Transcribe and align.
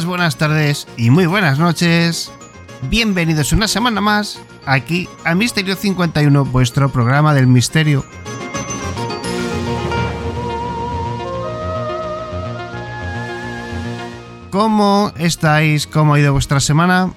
Buenas 0.00 0.36
tardes 0.36 0.88
y 0.96 1.10
muy 1.10 1.26
buenas 1.26 1.58
noches. 1.58 2.32
Bienvenidos 2.88 3.52
una 3.52 3.68
semana 3.68 4.00
más 4.00 4.40
aquí 4.64 5.06
a 5.22 5.34
Misterio 5.34 5.76
51, 5.76 6.46
vuestro 6.46 6.90
programa 6.90 7.34
del 7.34 7.46
misterio. 7.46 8.02
¿Cómo 14.48 15.12
estáis? 15.18 15.86
¿Cómo 15.86 16.14
ha 16.14 16.20
ido 16.20 16.32
vuestra 16.32 16.58
semana? 16.60 17.12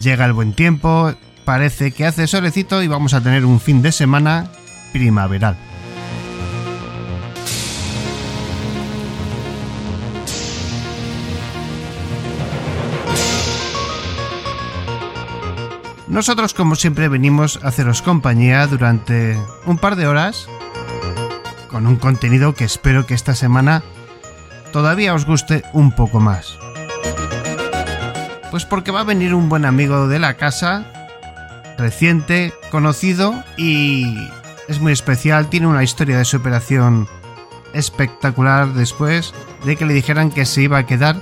Llega 0.00 0.24
el 0.24 0.32
buen 0.32 0.54
tiempo, 0.54 1.14
parece 1.44 1.92
que 1.92 2.04
hace 2.04 2.26
solecito 2.26 2.82
y 2.82 2.88
vamos 2.88 3.14
a 3.14 3.20
tener 3.20 3.44
un 3.44 3.60
fin 3.60 3.80
de 3.80 3.92
semana 3.92 4.50
primaveral. 4.92 5.56
Nosotros, 16.14 16.54
como 16.54 16.76
siempre, 16.76 17.08
venimos 17.08 17.58
a 17.64 17.68
haceros 17.68 18.00
compañía 18.00 18.68
durante 18.68 19.36
un 19.66 19.78
par 19.78 19.96
de 19.96 20.06
horas 20.06 20.46
con 21.66 21.88
un 21.88 21.96
contenido 21.96 22.54
que 22.54 22.62
espero 22.62 23.04
que 23.04 23.14
esta 23.14 23.34
semana 23.34 23.82
todavía 24.72 25.12
os 25.12 25.26
guste 25.26 25.64
un 25.72 25.90
poco 25.90 26.20
más. 26.20 26.56
Pues 28.52 28.64
porque 28.64 28.92
va 28.92 29.00
a 29.00 29.04
venir 29.04 29.34
un 29.34 29.48
buen 29.48 29.64
amigo 29.64 30.06
de 30.06 30.20
la 30.20 30.34
casa, 30.34 30.86
reciente, 31.78 32.54
conocido 32.70 33.42
y 33.56 34.16
es 34.68 34.78
muy 34.78 34.92
especial, 34.92 35.48
tiene 35.50 35.66
una 35.66 35.82
historia 35.82 36.16
de 36.16 36.24
superación 36.24 37.08
espectacular 37.72 38.72
después 38.72 39.34
de 39.64 39.74
que 39.74 39.84
le 39.84 39.94
dijeran 39.94 40.30
que 40.30 40.46
se 40.46 40.62
iba 40.62 40.78
a 40.78 40.86
quedar 40.86 41.16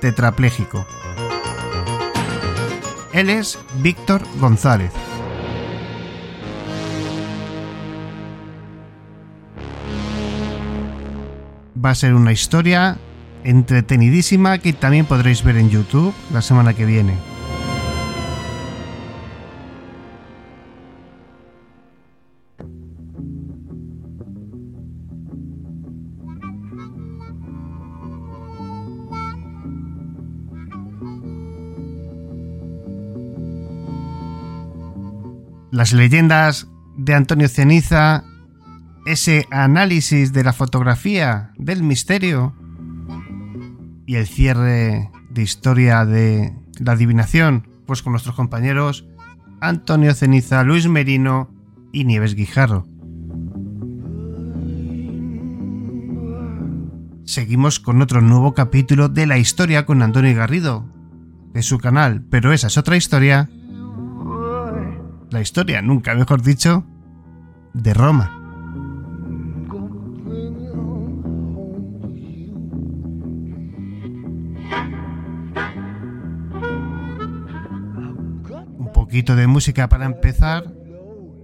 tetrapléjico. 0.00 0.86
Él 3.18 3.30
es 3.30 3.58
Víctor 3.82 4.22
González. 4.38 4.92
Va 11.84 11.90
a 11.90 11.94
ser 11.96 12.14
una 12.14 12.30
historia 12.30 12.96
entretenidísima 13.42 14.58
que 14.58 14.72
también 14.72 15.04
podréis 15.04 15.42
ver 15.42 15.56
en 15.56 15.68
YouTube 15.68 16.14
la 16.32 16.42
semana 16.42 16.74
que 16.74 16.84
viene. 16.86 17.14
Las 35.78 35.92
leyendas 35.92 36.66
de 36.96 37.14
Antonio 37.14 37.48
Ceniza, 37.48 38.24
ese 39.06 39.46
análisis 39.52 40.32
de 40.32 40.42
la 40.42 40.52
fotografía 40.52 41.52
del 41.56 41.84
misterio 41.84 42.52
y 44.04 44.16
el 44.16 44.26
cierre 44.26 45.08
de 45.30 45.42
historia 45.42 46.04
de 46.04 46.52
la 46.80 46.92
adivinación, 46.92 47.68
pues 47.86 48.02
con 48.02 48.12
nuestros 48.12 48.34
compañeros 48.34 49.06
Antonio 49.60 50.12
Ceniza, 50.14 50.64
Luis 50.64 50.88
Merino 50.88 51.48
y 51.92 52.06
Nieves 52.06 52.34
Guijarro. 52.34 52.84
Seguimos 57.24 57.78
con 57.78 58.02
otro 58.02 58.20
nuevo 58.20 58.52
capítulo 58.52 59.08
de 59.08 59.28
la 59.28 59.38
historia 59.38 59.86
con 59.86 60.02
Antonio 60.02 60.34
Garrido, 60.34 60.92
de 61.54 61.62
su 61.62 61.78
canal, 61.78 62.24
pero 62.28 62.52
esa 62.52 62.66
es 62.66 62.76
otra 62.76 62.96
historia 62.96 63.48
la 65.30 65.40
historia, 65.40 65.82
nunca 65.82 66.14
mejor 66.14 66.42
dicho, 66.42 66.84
de 67.74 67.94
Roma. 67.94 68.34
Un 78.78 78.92
poquito 78.94 79.36
de 79.36 79.46
música 79.46 79.88
para 79.88 80.06
empezar, 80.06 80.64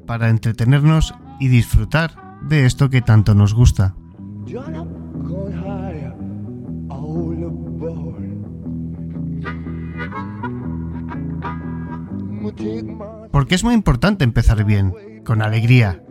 para 0.06 0.28
entretenernos 0.28 1.14
y 1.40 1.48
disfrutar 1.48 2.38
de 2.42 2.66
esto 2.66 2.90
que 2.90 3.02
tanto 3.02 3.34
nos 3.34 3.54
gusta. 3.54 3.94
Porque 13.30 13.54
es 13.54 13.64
muy 13.64 13.74
importante 13.74 14.24
empezar 14.24 14.64
bien, 14.64 14.94
con 15.24 15.42
alegría, 15.42 16.02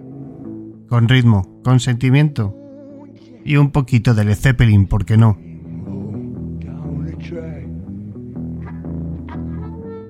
con 0.90 1.08
ritmo, 1.08 1.62
con 1.64 1.80
sentimiento 1.80 2.56
y 3.46 3.58
un 3.58 3.72
poquito 3.72 4.14
de 4.14 4.26
Led 4.26 4.36
Zeppelin, 4.36 4.88
¿por 4.88 5.06
qué 5.06 5.18
no? 5.18 5.38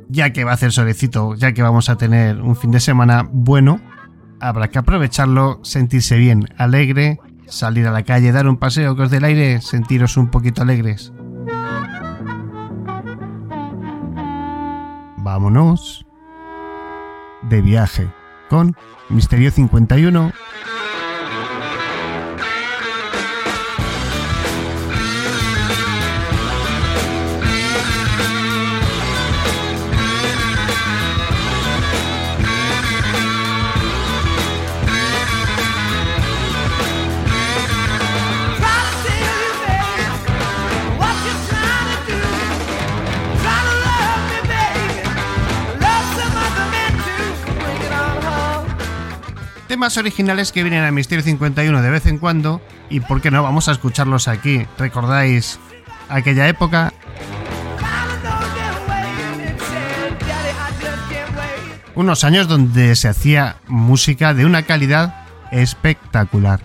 Ya 0.09 0.31
que 0.31 0.43
va 0.43 0.51
a 0.51 0.53
hacer 0.53 0.71
solecito, 0.71 1.33
ya 1.35 1.53
que 1.53 1.63
vamos 1.63 1.89
a 1.89 1.97
tener 1.97 2.41
un 2.41 2.55
fin 2.55 2.71
de 2.71 2.79
semana 2.79 3.27
bueno, 3.31 3.79
habrá 4.39 4.69
que 4.69 4.77
aprovecharlo, 4.77 5.59
sentirse 5.63 6.17
bien, 6.17 6.47
alegre, 6.57 7.19
salir 7.47 7.87
a 7.87 7.91
la 7.91 8.03
calle, 8.03 8.31
dar 8.31 8.47
un 8.47 8.57
paseo 8.57 8.95
que 8.95 9.03
os 9.03 9.11
del 9.11 9.23
aire, 9.23 9.61
sentiros 9.61 10.17
un 10.17 10.29
poquito 10.29 10.61
alegres. 10.61 11.13
Vámonos 15.17 16.02
de 17.49 17.61
viaje 17.61 18.07
con 18.49 18.75
Misterio 19.09 19.51
51 19.51 20.31
originales 49.83 50.53
que 50.53 50.63
vienen 50.63 50.85
a 50.85 50.91
Misterio 50.91 51.23
51 51.23 51.81
de 51.81 51.89
vez 51.89 52.05
en 52.05 52.17
cuando 52.17 52.61
y 52.89 53.01
por 53.01 53.21
qué 53.21 53.31
no 53.31 53.43
vamos 53.43 53.67
a 53.67 53.73
escucharlos 53.73 54.29
aquí. 54.29 54.65
¿Recordáis 54.77 55.59
aquella 56.07 56.47
época? 56.47 56.93
Unos 61.95 62.23
años 62.23 62.47
donde 62.47 62.95
se 62.95 63.09
hacía 63.09 63.57
música 63.67 64.33
de 64.33 64.45
una 64.45 64.63
calidad 64.63 65.25
espectacular. 65.51 66.61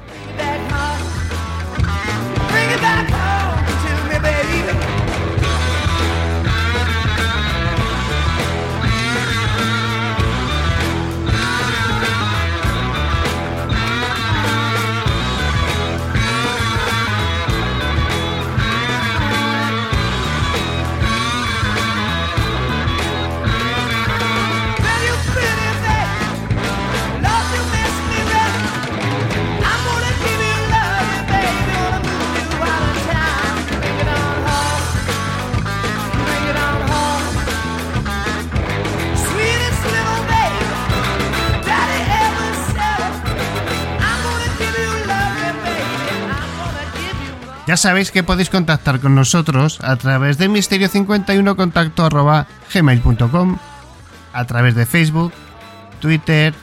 Sabéis 47.79 48.11
que 48.11 48.23
podéis 48.23 48.51
contactar 48.51 49.01
con 49.01 49.15
nosotros 49.15 49.79
a 49.83 49.97
través 49.97 50.37
de 50.37 50.51
misterio51 50.51 51.57
contacto 51.57 52.09
gmail.com, 52.75 53.59
a 54.33 54.45
través 54.45 54.75
de 54.75 54.85
Facebook, 54.85 55.33
Twitter, 56.01 56.55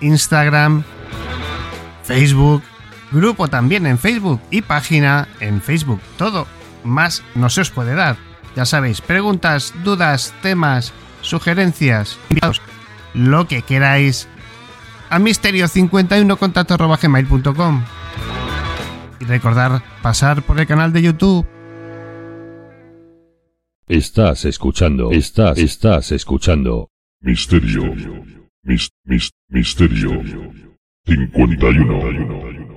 Instagram, 0.00 0.84
Facebook, 2.02 2.62
grupo 3.10 3.48
también 3.48 3.86
en 3.86 3.98
Facebook 3.98 4.40
y 4.50 4.62
página 4.62 5.28
en 5.40 5.62
Facebook. 5.62 6.00
Todo 6.16 6.46
más 6.84 7.22
no 7.34 7.48
se 7.48 7.62
os 7.62 7.70
puede 7.70 7.94
dar. 7.94 8.16
Ya 8.56 8.64
sabéis, 8.64 9.00
preguntas, 9.00 9.72
dudas, 9.84 10.34
temas, 10.42 10.92
sugerencias, 11.22 12.18
lo 13.14 13.46
que 13.46 13.62
queráis 13.62 14.28
a 15.10 15.18
misterio51 15.18 16.36
contacto 16.36 16.76
gmail.com 16.76 17.82
y 19.20 19.24
recordar 19.24 19.82
pasar 20.02 20.42
por 20.42 20.58
el 20.60 20.66
canal 20.66 20.92
de 20.92 21.02
YouTube. 21.02 21.46
Estás 23.86 24.44
escuchando, 24.44 25.10
estás, 25.12 25.58
estás 25.58 26.12
escuchando. 26.12 26.90
Misterio. 27.20 27.94
Mis, 28.62 28.90
mis, 29.04 29.30
misterio. 29.48 30.22
51. 31.06 32.68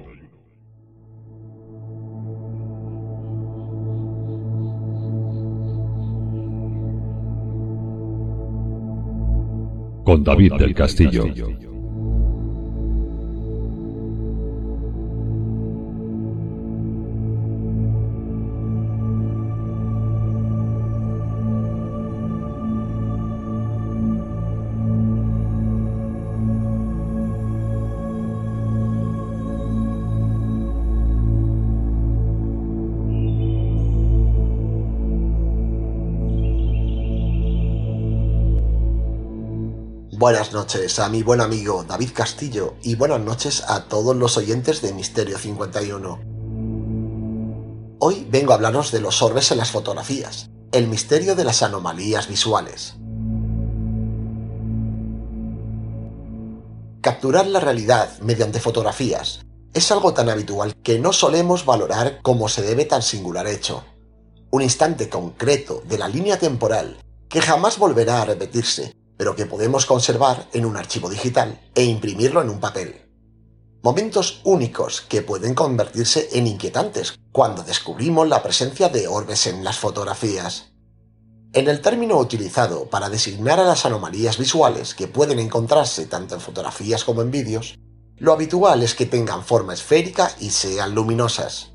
Con 10.06 10.24
David 10.24 10.54
del 10.54 10.74
Castillo. 10.74 11.26
Buenas 40.22 40.54
noches 40.54 41.00
a 41.00 41.10
mi 41.10 41.24
buen 41.24 41.42
amigo 41.42 41.84
David 41.84 42.12
Castillo 42.14 42.76
y 42.84 42.94
buenas 42.94 43.22
noches 43.22 43.64
a 43.68 43.86
todos 43.86 44.16
los 44.16 44.38
oyentes 44.38 44.84
de 44.84 44.94
Misterio 44.94 45.40
51. 45.40 46.20
Hoy 47.98 48.28
vengo 48.30 48.52
a 48.52 48.56
hablaros 48.56 48.92
de 48.92 49.02
los 49.02 49.24
orbes 49.24 49.52
en 49.52 49.58
las 49.58 49.72
fotografías, 49.72 50.52
el 50.74 50.88
misterio 50.88 51.34
de 51.36 51.44
las 51.44 51.64
anomalías 51.64 52.28
visuales. 52.28 52.98
Capturar 57.02 57.48
la 57.48 57.60
realidad 57.60 58.20
mediante 58.20 58.60
fotografías 58.60 59.44
es 59.74 59.92
algo 59.92 60.14
tan 60.14 60.30
habitual 60.30 60.76
que 60.84 61.00
no 61.00 61.14
solemos 61.14 61.66
valorar 61.66 62.20
como 62.22 62.48
se 62.48 62.62
debe 62.62 62.86
tan 62.86 63.02
singular 63.02 63.48
hecho. 63.48 63.84
Un 64.52 64.62
instante 64.62 65.10
concreto 65.10 65.82
de 65.90 65.98
la 65.98 66.08
línea 66.08 66.38
temporal 66.38 67.00
que 67.28 67.42
jamás 67.42 67.80
volverá 67.80 68.22
a 68.22 68.26
repetirse 68.26 69.01
pero 69.22 69.36
que 69.36 69.46
podemos 69.46 69.86
conservar 69.86 70.48
en 70.52 70.66
un 70.66 70.76
archivo 70.76 71.08
digital 71.08 71.62
e 71.76 71.84
imprimirlo 71.84 72.42
en 72.42 72.50
un 72.50 72.60
papel. 72.60 73.08
Momentos 73.84 74.42
únicos 74.46 75.02
que 75.02 75.22
pueden 75.22 75.54
convertirse 75.54 76.30
en 76.32 76.48
inquietantes 76.48 77.20
cuando 77.32 77.62
descubrimos 77.62 78.28
la 78.28 78.42
presencia 78.42 78.90
de 78.90 79.08
orbes 79.08 79.46
en 79.46 79.64
las 79.64 79.78
fotografías. 79.78 80.72
En 81.54 81.68
el 81.68 81.82
término 81.82 82.18
utilizado 82.18 82.90
para 82.90 83.12
designar 83.12 83.60
a 83.60 83.64
las 83.64 83.86
anomalías 83.86 84.40
visuales 84.40 84.96
que 84.96 85.08
pueden 85.08 85.38
encontrarse 85.38 86.08
tanto 86.08 86.34
en 86.34 86.42
fotografías 86.42 87.04
como 87.04 87.22
en 87.22 87.30
vídeos, 87.30 87.78
lo 88.18 88.34
habitual 88.34 88.82
es 88.82 88.96
que 88.96 89.06
tengan 89.06 89.44
forma 89.44 89.76
esférica 89.76 90.32
y 90.40 90.50
sean 90.50 90.96
luminosas. 90.96 91.74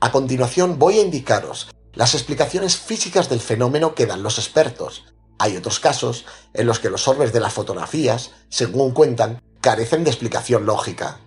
A 0.00 0.10
continuación 0.10 0.78
voy 0.78 0.98
a 0.98 1.02
indicaros 1.02 1.68
las 1.92 2.14
explicaciones 2.14 2.78
físicas 2.78 3.28
del 3.28 3.40
fenómeno 3.40 3.94
que 3.94 4.06
dan 4.06 4.22
los 4.22 4.38
expertos, 4.38 5.11
hay 5.42 5.56
otros 5.56 5.80
casos 5.80 6.24
en 6.54 6.68
los 6.68 6.78
que 6.78 6.88
los 6.88 7.08
orbes 7.08 7.32
de 7.32 7.40
las 7.40 7.52
fotografías, 7.52 8.30
según 8.48 8.92
cuentan, 8.92 9.42
carecen 9.60 10.04
de 10.04 10.10
explicación 10.10 10.66
lógica. 10.66 11.18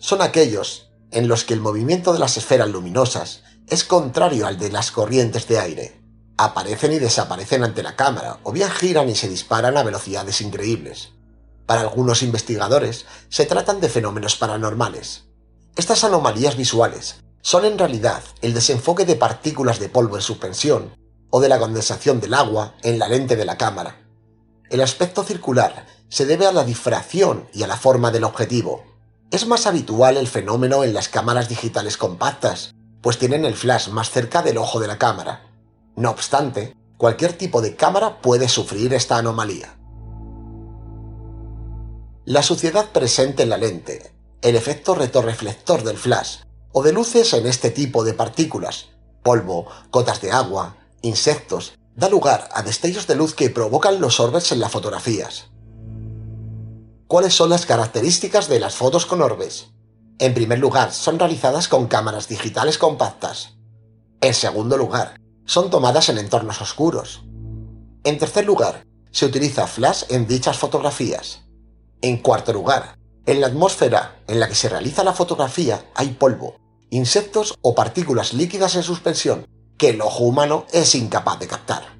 Son 0.00 0.20
aquellos 0.20 0.90
en 1.12 1.28
los 1.28 1.44
que 1.44 1.54
el 1.54 1.60
movimiento 1.60 2.12
de 2.12 2.18
las 2.18 2.36
esferas 2.36 2.68
luminosas 2.68 3.44
es 3.68 3.84
contrario 3.84 4.48
al 4.48 4.58
de 4.58 4.72
las 4.72 4.90
corrientes 4.90 5.46
de 5.46 5.60
aire. 5.60 6.00
Aparecen 6.36 6.92
y 6.92 6.98
desaparecen 6.98 7.62
ante 7.62 7.84
la 7.84 7.94
cámara, 7.94 8.40
o 8.42 8.50
bien 8.50 8.68
giran 8.68 9.08
y 9.08 9.14
se 9.14 9.28
disparan 9.28 9.76
a 9.76 9.84
velocidades 9.84 10.40
increíbles. 10.40 11.10
Para 11.66 11.82
algunos 11.82 12.24
investigadores, 12.24 13.06
se 13.28 13.46
tratan 13.46 13.80
de 13.80 13.90
fenómenos 13.90 14.34
paranormales. 14.34 15.26
Estas 15.76 16.02
anomalías 16.02 16.56
visuales 16.56 17.22
son 17.42 17.64
en 17.64 17.78
realidad 17.78 18.24
el 18.42 18.54
desenfoque 18.54 19.04
de 19.04 19.14
partículas 19.14 19.78
de 19.78 19.88
polvo 19.88 20.16
en 20.16 20.22
suspensión 20.22 21.03
o 21.36 21.40
de 21.40 21.48
la 21.48 21.58
condensación 21.58 22.20
del 22.20 22.32
agua 22.32 22.74
en 22.84 23.00
la 23.00 23.08
lente 23.08 23.34
de 23.34 23.44
la 23.44 23.58
cámara. 23.58 23.96
El 24.70 24.80
aspecto 24.80 25.24
circular 25.24 25.84
se 26.08 26.26
debe 26.26 26.46
a 26.46 26.52
la 26.52 26.62
difracción 26.62 27.48
y 27.52 27.64
a 27.64 27.66
la 27.66 27.76
forma 27.76 28.12
del 28.12 28.22
objetivo. 28.22 28.84
Es 29.32 29.44
más 29.48 29.66
habitual 29.66 30.16
el 30.16 30.28
fenómeno 30.28 30.84
en 30.84 30.94
las 30.94 31.08
cámaras 31.08 31.48
digitales 31.48 31.96
compactas, 31.96 32.76
pues 33.02 33.18
tienen 33.18 33.44
el 33.44 33.56
flash 33.56 33.88
más 33.88 34.10
cerca 34.10 34.42
del 34.42 34.58
ojo 34.58 34.78
de 34.78 34.86
la 34.86 34.96
cámara. 34.96 35.50
No 35.96 36.10
obstante, 36.10 36.76
cualquier 36.98 37.32
tipo 37.32 37.60
de 37.62 37.74
cámara 37.74 38.20
puede 38.20 38.48
sufrir 38.48 38.94
esta 38.94 39.16
anomalía. 39.16 39.76
La 42.26 42.44
suciedad 42.44 42.90
presente 42.92 43.42
en 43.42 43.48
la 43.48 43.58
lente, 43.58 44.14
el 44.40 44.54
efecto 44.54 44.94
retorreflector 44.94 45.82
del 45.82 45.96
flash, 45.96 46.42
o 46.70 46.84
de 46.84 46.92
luces 46.92 47.32
en 47.32 47.48
este 47.48 47.70
tipo 47.70 48.04
de 48.04 48.14
partículas, 48.14 48.90
polvo, 49.24 49.66
gotas 49.90 50.20
de 50.20 50.30
agua, 50.30 50.76
insectos, 51.04 51.78
da 51.94 52.08
lugar 52.08 52.48
a 52.52 52.62
destellos 52.62 53.06
de 53.06 53.14
luz 53.14 53.34
que 53.34 53.50
provocan 53.50 54.00
los 54.00 54.18
orbes 54.20 54.50
en 54.52 54.60
las 54.60 54.72
fotografías. 54.72 55.50
¿Cuáles 57.06 57.34
son 57.34 57.50
las 57.50 57.66
características 57.66 58.48
de 58.48 58.58
las 58.58 58.74
fotos 58.74 59.06
con 59.06 59.22
orbes? 59.22 59.68
En 60.18 60.32
primer 60.32 60.58
lugar, 60.58 60.92
son 60.92 61.18
realizadas 61.18 61.68
con 61.68 61.86
cámaras 61.86 62.28
digitales 62.28 62.78
compactas. 62.78 63.56
En 64.20 64.32
segundo 64.32 64.76
lugar, 64.76 65.20
son 65.44 65.70
tomadas 65.70 66.08
en 66.08 66.18
entornos 66.18 66.60
oscuros. 66.62 67.22
En 68.04 68.18
tercer 68.18 68.46
lugar, 68.46 68.86
se 69.10 69.26
utiliza 69.26 69.66
flash 69.66 70.04
en 70.08 70.26
dichas 70.26 70.56
fotografías. 70.56 71.42
En 72.00 72.16
cuarto 72.16 72.52
lugar, 72.52 72.98
en 73.26 73.40
la 73.40 73.48
atmósfera 73.48 74.22
en 74.26 74.40
la 74.40 74.48
que 74.48 74.54
se 74.54 74.68
realiza 74.68 75.04
la 75.04 75.12
fotografía 75.12 75.84
hay 75.94 76.08
polvo, 76.08 76.56
insectos 76.90 77.54
o 77.60 77.74
partículas 77.74 78.32
líquidas 78.32 78.74
en 78.76 78.82
suspensión 78.82 79.46
que 79.76 79.90
el 79.90 80.00
ojo 80.00 80.24
humano 80.24 80.66
es 80.72 80.94
incapaz 80.94 81.38
de 81.38 81.46
captar. 81.46 81.98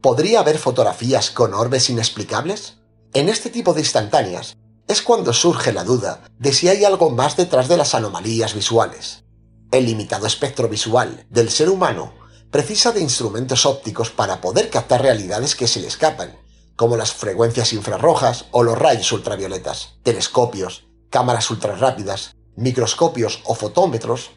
¿Podría 0.00 0.40
haber 0.40 0.58
fotografías 0.58 1.30
con 1.30 1.54
orbes 1.54 1.90
inexplicables? 1.90 2.78
En 3.14 3.28
este 3.28 3.50
tipo 3.50 3.72
de 3.72 3.80
instantáneas 3.80 4.56
es 4.88 5.02
cuando 5.02 5.32
surge 5.32 5.72
la 5.72 5.84
duda 5.84 6.22
de 6.38 6.52
si 6.52 6.68
hay 6.68 6.84
algo 6.84 7.10
más 7.10 7.36
detrás 7.36 7.68
de 7.68 7.76
las 7.76 7.94
anomalías 7.94 8.54
visuales. 8.54 9.24
El 9.72 9.86
limitado 9.86 10.26
espectro 10.26 10.68
visual 10.68 11.26
del 11.28 11.50
ser 11.50 11.70
humano 11.70 12.14
precisa 12.50 12.92
de 12.92 13.00
instrumentos 13.00 13.66
ópticos 13.66 14.10
para 14.10 14.40
poder 14.40 14.70
captar 14.70 15.02
realidades 15.02 15.56
que 15.56 15.66
se 15.66 15.80
le 15.80 15.88
escapan, 15.88 16.36
como 16.76 16.96
las 16.96 17.12
frecuencias 17.12 17.72
infrarrojas 17.72 18.46
o 18.52 18.62
los 18.62 18.78
rayos 18.78 19.10
ultravioletas. 19.10 19.98
Telescopios, 20.02 20.86
cámaras 21.10 21.50
ultrarrápidas, 21.50 22.36
microscopios 22.54 23.40
o 23.44 23.54
fotómetros 23.54 24.30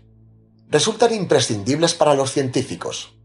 resultan 0.70 1.14
imprescindibles 1.14 1.96
para 1.96 2.14
los 2.14 2.32
científicos. 2.32 3.16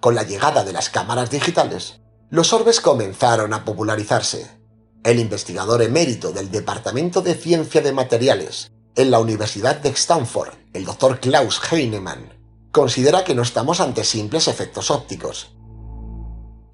Con 0.00 0.14
la 0.14 0.22
llegada 0.22 0.64
de 0.64 0.72
las 0.72 0.88
cámaras 0.88 1.30
digitales, 1.30 2.00
los 2.30 2.52
orbes 2.52 2.80
comenzaron 2.80 3.52
a 3.52 3.64
popularizarse. 3.64 4.60
El 5.02 5.18
investigador 5.18 5.82
emérito 5.82 6.32
del 6.32 6.50
Departamento 6.50 7.22
de 7.22 7.34
Ciencia 7.34 7.80
de 7.80 7.92
Materiales 7.92 8.70
en 8.94 9.10
la 9.10 9.18
Universidad 9.18 9.76
de 9.76 9.90
Stanford, 9.90 10.54
el 10.72 10.84
Dr. 10.84 11.20
Klaus 11.20 11.60
Heinemann, 11.70 12.32
considera 12.70 13.24
que 13.24 13.34
no 13.34 13.42
estamos 13.42 13.80
ante 13.80 14.04
simples 14.04 14.48
efectos 14.48 14.90
ópticos. 14.90 15.56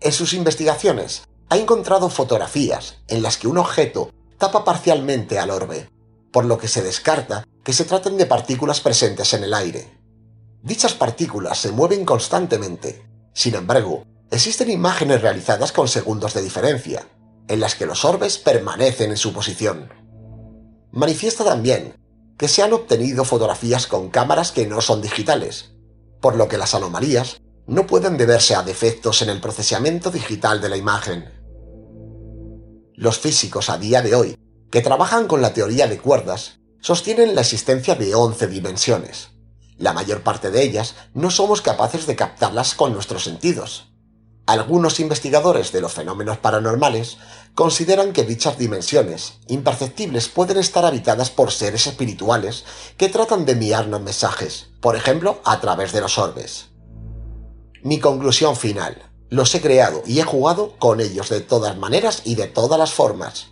En 0.00 0.12
sus 0.12 0.34
investigaciones, 0.34 1.22
ha 1.48 1.56
encontrado 1.56 2.10
fotografías 2.10 2.98
en 3.08 3.22
las 3.22 3.38
que 3.38 3.48
un 3.48 3.58
objeto 3.58 4.10
tapa 4.38 4.64
parcialmente 4.64 5.38
al 5.38 5.50
orbe, 5.50 5.88
por 6.32 6.44
lo 6.44 6.58
que 6.58 6.68
se 6.68 6.82
descarta 6.82 7.44
que 7.62 7.72
se 7.72 7.84
traten 7.84 8.16
de 8.16 8.26
partículas 8.26 8.80
presentes 8.80 9.32
en 9.34 9.44
el 9.44 9.54
aire. 9.54 10.01
Dichas 10.62 10.94
partículas 10.94 11.58
se 11.58 11.72
mueven 11.72 12.04
constantemente. 12.04 13.04
Sin 13.34 13.56
embargo, 13.56 14.04
existen 14.30 14.70
imágenes 14.70 15.20
realizadas 15.20 15.72
con 15.72 15.88
segundos 15.88 16.34
de 16.34 16.42
diferencia, 16.42 17.08
en 17.48 17.58
las 17.58 17.74
que 17.74 17.86
los 17.86 18.04
orbes 18.04 18.38
permanecen 18.38 19.10
en 19.10 19.16
su 19.16 19.32
posición. 19.32 19.88
Manifiesta 20.92 21.44
también 21.44 21.96
que 22.38 22.46
se 22.46 22.62
han 22.62 22.72
obtenido 22.72 23.24
fotografías 23.24 23.86
con 23.86 24.08
cámaras 24.08 24.52
que 24.52 24.66
no 24.66 24.80
son 24.80 25.02
digitales, 25.02 25.72
por 26.20 26.36
lo 26.36 26.48
que 26.48 26.58
las 26.58 26.74
anomalías 26.74 27.40
no 27.66 27.86
pueden 27.86 28.16
deberse 28.16 28.54
a 28.54 28.62
defectos 28.62 29.22
en 29.22 29.30
el 29.30 29.40
procesamiento 29.40 30.10
digital 30.10 30.60
de 30.60 30.68
la 30.68 30.76
imagen. 30.76 31.30
Los 32.94 33.18
físicos 33.18 33.68
a 33.68 33.78
día 33.78 34.02
de 34.02 34.14
hoy, 34.14 34.36
que 34.70 34.80
trabajan 34.80 35.26
con 35.26 35.42
la 35.42 35.54
teoría 35.54 35.88
de 35.88 35.98
cuerdas, 35.98 36.60
sostienen 36.80 37.34
la 37.34 37.40
existencia 37.40 37.94
de 37.94 38.14
11 38.14 38.46
dimensiones. 38.46 39.31
La 39.82 39.92
mayor 39.92 40.22
parte 40.22 40.52
de 40.52 40.62
ellas 40.62 40.94
no 41.12 41.32
somos 41.32 41.60
capaces 41.60 42.06
de 42.06 42.14
captarlas 42.14 42.76
con 42.76 42.92
nuestros 42.92 43.24
sentidos. 43.24 43.88
Algunos 44.46 45.00
investigadores 45.00 45.72
de 45.72 45.80
los 45.80 45.92
fenómenos 45.92 46.38
paranormales 46.38 47.18
consideran 47.56 48.12
que 48.12 48.22
dichas 48.22 48.58
dimensiones 48.58 49.40
imperceptibles 49.48 50.28
pueden 50.28 50.58
estar 50.58 50.84
habitadas 50.84 51.30
por 51.30 51.50
seres 51.50 51.88
espirituales 51.88 52.64
que 52.96 53.08
tratan 53.08 53.44
de 53.44 53.54
enviarnos 53.54 54.00
mensajes, 54.00 54.68
por 54.80 54.94
ejemplo, 54.94 55.40
a 55.44 55.60
través 55.60 55.90
de 55.90 56.00
los 56.00 56.16
orbes. 56.16 56.66
Mi 57.82 57.98
conclusión 57.98 58.54
final. 58.54 59.10
Los 59.30 59.52
he 59.56 59.60
creado 59.60 60.04
y 60.06 60.20
he 60.20 60.22
jugado 60.22 60.78
con 60.78 61.00
ellos 61.00 61.28
de 61.28 61.40
todas 61.40 61.76
maneras 61.76 62.22
y 62.24 62.36
de 62.36 62.46
todas 62.46 62.78
las 62.78 62.92
formas. 62.92 63.48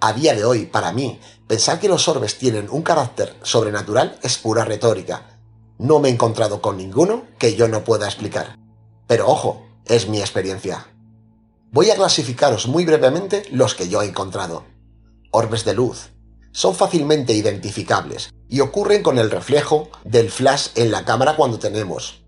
A 0.00 0.14
día 0.14 0.34
de 0.34 0.46
hoy, 0.46 0.64
para 0.64 0.92
mí, 0.92 1.20
pensar 1.46 1.80
que 1.80 1.88
los 1.88 2.08
orbes 2.08 2.38
tienen 2.38 2.68
un 2.70 2.80
carácter 2.80 3.36
sobrenatural 3.42 4.18
es 4.22 4.38
pura 4.38 4.64
retórica. 4.64 5.33
No 5.78 5.98
me 5.98 6.08
he 6.08 6.12
encontrado 6.12 6.60
con 6.60 6.76
ninguno 6.76 7.24
que 7.38 7.56
yo 7.56 7.68
no 7.68 7.84
pueda 7.84 8.06
explicar. 8.06 8.58
Pero 9.06 9.28
ojo, 9.28 9.66
es 9.84 10.08
mi 10.08 10.20
experiencia. 10.20 10.86
Voy 11.70 11.90
a 11.90 11.96
clasificaros 11.96 12.68
muy 12.68 12.84
brevemente 12.84 13.42
los 13.50 13.74
que 13.74 13.88
yo 13.88 14.02
he 14.02 14.06
encontrado. 14.06 14.64
Orbes 15.30 15.64
de 15.64 15.74
luz. 15.74 16.10
Son 16.52 16.74
fácilmente 16.74 17.32
identificables 17.32 18.32
y 18.48 18.60
ocurren 18.60 19.02
con 19.02 19.18
el 19.18 19.30
reflejo 19.30 19.88
del 20.04 20.30
flash 20.30 20.68
en 20.76 20.92
la 20.92 21.04
cámara 21.04 21.34
cuando 21.34 21.58
tenemos 21.58 22.24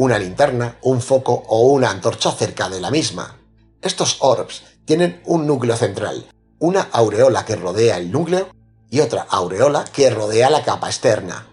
una 0.00 0.18
linterna, 0.18 0.78
un 0.80 1.02
foco 1.02 1.44
o 1.46 1.66
una 1.66 1.90
antorcha 1.90 2.32
cerca 2.32 2.70
de 2.70 2.80
la 2.80 2.90
misma. 2.90 3.36
Estos 3.82 4.16
orbs 4.20 4.62
tienen 4.86 5.20
un 5.26 5.46
núcleo 5.46 5.76
central, 5.76 6.26
una 6.58 6.88
aureola 6.90 7.44
que 7.44 7.56
rodea 7.56 7.98
el 7.98 8.10
núcleo 8.10 8.48
y 8.88 9.00
otra 9.00 9.26
aureola 9.28 9.84
que 9.92 10.08
rodea 10.08 10.48
la 10.48 10.64
capa 10.64 10.88
externa. 10.88 11.49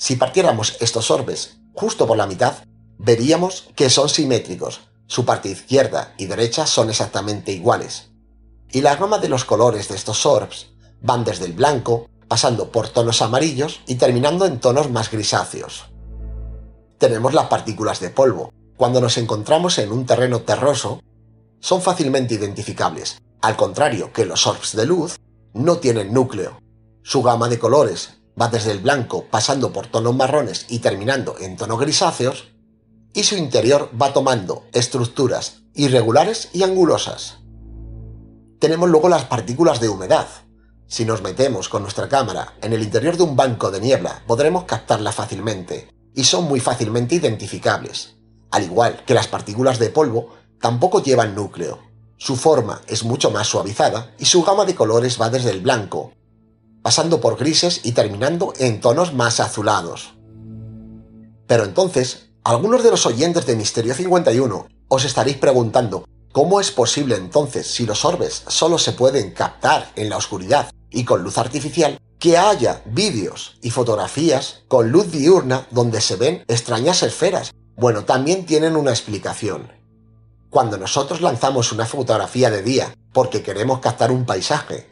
Si 0.00 0.16
partiéramos 0.16 0.78
estos 0.80 1.10
orbes 1.10 1.58
justo 1.74 2.06
por 2.06 2.16
la 2.16 2.26
mitad, 2.26 2.54
veríamos 2.96 3.68
que 3.76 3.90
son 3.90 4.08
simétricos, 4.08 4.80
su 5.06 5.26
parte 5.26 5.50
izquierda 5.50 6.14
y 6.16 6.24
derecha 6.24 6.66
son 6.66 6.88
exactamente 6.88 7.52
iguales. 7.52 8.08
Y 8.72 8.80
la 8.80 8.96
gama 8.96 9.18
de 9.18 9.28
los 9.28 9.44
colores 9.44 9.88
de 9.88 9.96
estos 9.96 10.24
orbs 10.24 10.68
van 11.02 11.24
desde 11.24 11.44
el 11.44 11.52
blanco, 11.52 12.08
pasando 12.28 12.72
por 12.72 12.88
tonos 12.88 13.20
amarillos 13.20 13.80
y 13.86 13.96
terminando 13.96 14.46
en 14.46 14.58
tonos 14.58 14.90
más 14.90 15.10
grisáceos 15.10 15.90
tenemos 17.00 17.32
las 17.32 17.46
partículas 17.46 17.98
de 17.98 18.10
polvo. 18.10 18.52
Cuando 18.76 19.00
nos 19.00 19.16
encontramos 19.16 19.78
en 19.78 19.90
un 19.90 20.04
terreno 20.04 20.42
terroso, 20.42 21.00
son 21.58 21.80
fácilmente 21.80 22.34
identificables, 22.34 23.22
al 23.40 23.56
contrario 23.56 24.12
que 24.12 24.26
los 24.26 24.46
orbs 24.46 24.76
de 24.76 24.84
luz 24.84 25.18
no 25.54 25.78
tienen 25.78 26.12
núcleo. 26.12 26.60
Su 27.02 27.22
gama 27.22 27.48
de 27.48 27.58
colores 27.58 28.19
va 28.40 28.48
desde 28.48 28.72
el 28.72 28.78
blanco 28.78 29.26
pasando 29.30 29.72
por 29.72 29.86
tonos 29.86 30.14
marrones 30.14 30.66
y 30.68 30.78
terminando 30.78 31.36
en 31.40 31.56
tonos 31.56 31.78
grisáceos, 31.78 32.48
y 33.12 33.24
su 33.24 33.36
interior 33.36 33.90
va 34.00 34.12
tomando 34.12 34.64
estructuras 34.72 35.62
irregulares 35.74 36.48
y 36.52 36.62
angulosas. 36.62 37.38
Tenemos 38.58 38.88
luego 38.88 39.08
las 39.08 39.24
partículas 39.24 39.80
de 39.80 39.88
humedad. 39.88 40.26
Si 40.86 41.04
nos 41.04 41.22
metemos 41.22 41.68
con 41.68 41.82
nuestra 41.82 42.08
cámara 42.08 42.54
en 42.60 42.72
el 42.72 42.82
interior 42.82 43.16
de 43.16 43.22
un 43.22 43.36
banco 43.36 43.70
de 43.70 43.80
niebla, 43.80 44.22
podremos 44.26 44.64
captarla 44.64 45.12
fácilmente, 45.12 45.88
y 46.14 46.24
son 46.24 46.44
muy 46.44 46.60
fácilmente 46.60 47.14
identificables. 47.14 48.16
Al 48.50 48.64
igual 48.64 49.02
que 49.06 49.14
las 49.14 49.28
partículas 49.28 49.78
de 49.78 49.90
polvo, 49.90 50.34
tampoco 50.60 51.02
llevan 51.02 51.34
núcleo. 51.34 51.78
Su 52.16 52.36
forma 52.36 52.82
es 52.86 53.04
mucho 53.04 53.30
más 53.30 53.46
suavizada 53.46 54.12
y 54.18 54.26
su 54.26 54.42
gama 54.42 54.64
de 54.66 54.74
colores 54.74 55.18
va 55.20 55.30
desde 55.30 55.50
el 55.50 55.60
blanco, 55.60 56.12
pasando 56.82 57.20
por 57.20 57.36
grises 57.36 57.80
y 57.84 57.92
terminando 57.92 58.52
en 58.58 58.80
tonos 58.80 59.14
más 59.14 59.40
azulados. 59.40 60.14
Pero 61.46 61.64
entonces, 61.64 62.30
algunos 62.44 62.82
de 62.82 62.90
los 62.90 63.06
oyentes 63.06 63.46
de 63.46 63.56
Misterio 63.56 63.94
51 63.94 64.66
os 64.88 65.04
estaréis 65.04 65.36
preguntando, 65.36 66.04
¿cómo 66.32 66.60
es 66.60 66.70
posible 66.70 67.16
entonces 67.16 67.66
si 67.66 67.86
los 67.86 68.04
orbes 68.04 68.44
solo 68.48 68.78
se 68.78 68.92
pueden 68.92 69.32
captar 69.32 69.92
en 69.96 70.08
la 70.08 70.16
oscuridad 70.16 70.70
y 70.90 71.04
con 71.04 71.22
luz 71.22 71.38
artificial? 71.38 71.98
que 72.20 72.36
haya 72.36 72.82
vídeos 72.84 73.56
y 73.62 73.70
fotografías 73.70 74.60
con 74.68 74.90
luz 74.90 75.10
diurna 75.10 75.66
donde 75.70 76.02
se 76.02 76.16
ven 76.16 76.44
extrañas 76.48 77.02
esferas. 77.02 77.50
Bueno, 77.76 78.04
también 78.04 78.44
tienen 78.44 78.76
una 78.76 78.90
explicación. 78.90 79.72
Cuando 80.50 80.76
nosotros 80.76 81.22
lanzamos 81.22 81.72
una 81.72 81.86
fotografía 81.86 82.50
de 82.50 82.62
día 82.62 82.94
porque 83.14 83.42
queremos 83.42 83.80
captar 83.80 84.12
un 84.12 84.26
paisaje 84.26 84.89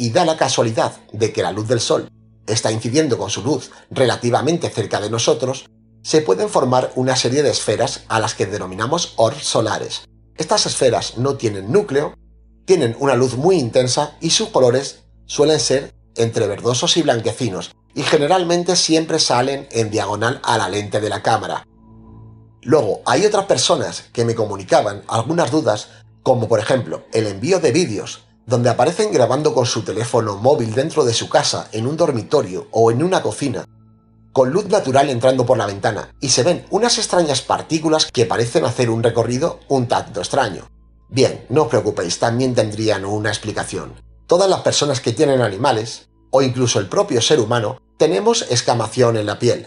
y 0.00 0.08
da 0.08 0.24
la 0.24 0.38
casualidad 0.38 0.96
de 1.12 1.30
que 1.30 1.42
la 1.42 1.52
luz 1.52 1.68
del 1.68 1.78
sol 1.78 2.08
está 2.46 2.72
incidiendo 2.72 3.18
con 3.18 3.28
su 3.28 3.42
luz 3.42 3.70
relativamente 3.90 4.70
cerca 4.70 4.98
de 4.98 5.10
nosotros, 5.10 5.66
se 6.02 6.22
pueden 6.22 6.48
formar 6.48 6.90
una 6.94 7.16
serie 7.16 7.42
de 7.42 7.50
esferas 7.50 8.04
a 8.08 8.18
las 8.18 8.32
que 8.32 8.46
denominamos 8.46 9.12
orbs 9.16 9.44
solares. 9.44 10.08
Estas 10.38 10.64
esferas 10.64 11.18
no 11.18 11.34
tienen 11.36 11.70
núcleo, 11.70 12.14
tienen 12.64 12.96
una 12.98 13.14
luz 13.14 13.36
muy 13.36 13.56
intensa 13.56 14.16
y 14.22 14.30
sus 14.30 14.48
colores 14.48 15.00
suelen 15.26 15.60
ser 15.60 15.92
entre 16.16 16.46
verdosos 16.46 16.96
y 16.96 17.02
blanquecinos, 17.02 17.72
y 17.94 18.02
generalmente 18.02 18.76
siempre 18.76 19.18
salen 19.18 19.68
en 19.70 19.90
diagonal 19.90 20.40
a 20.44 20.56
la 20.56 20.70
lente 20.70 21.02
de 21.02 21.10
la 21.10 21.22
cámara. 21.22 21.66
Luego, 22.62 23.02
hay 23.04 23.26
otras 23.26 23.44
personas 23.44 24.04
que 24.14 24.24
me 24.24 24.34
comunicaban 24.34 25.02
algunas 25.08 25.50
dudas, 25.50 25.88
como 26.22 26.48
por 26.48 26.58
ejemplo 26.58 27.04
el 27.12 27.26
envío 27.26 27.60
de 27.60 27.72
vídeos, 27.72 28.22
donde 28.50 28.68
aparecen 28.68 29.10
grabando 29.12 29.54
con 29.54 29.64
su 29.64 29.82
teléfono 29.82 30.36
móvil 30.36 30.74
dentro 30.74 31.04
de 31.06 31.14
su 31.14 31.30
casa, 31.30 31.68
en 31.72 31.86
un 31.86 31.96
dormitorio 31.96 32.68
o 32.70 32.90
en 32.90 33.02
una 33.02 33.22
cocina, 33.22 33.64
con 34.32 34.50
luz 34.50 34.66
natural 34.66 35.08
entrando 35.08 35.46
por 35.46 35.56
la 35.56 35.66
ventana, 35.66 36.14
y 36.20 36.28
se 36.28 36.42
ven 36.42 36.66
unas 36.68 36.98
extrañas 36.98 37.40
partículas 37.40 38.06
que 38.12 38.26
parecen 38.26 38.66
hacer 38.66 38.90
un 38.90 39.02
recorrido 39.02 39.60
un 39.68 39.88
tanto 39.88 40.20
extraño. 40.20 40.68
Bien, 41.08 41.46
no 41.48 41.62
os 41.62 41.68
preocupéis, 41.68 42.18
también 42.18 42.54
tendrían 42.54 43.06
una 43.06 43.30
explicación 43.30 43.94
todas 44.30 44.48
las 44.48 44.60
personas 44.60 45.00
que 45.00 45.12
tienen 45.12 45.42
animales, 45.42 46.08
o 46.30 46.40
incluso 46.40 46.78
el 46.78 46.86
propio 46.86 47.20
ser 47.20 47.40
humano, 47.40 47.78
tenemos 47.98 48.42
escamación 48.42 49.16
en 49.16 49.26
la 49.26 49.40
piel. 49.40 49.66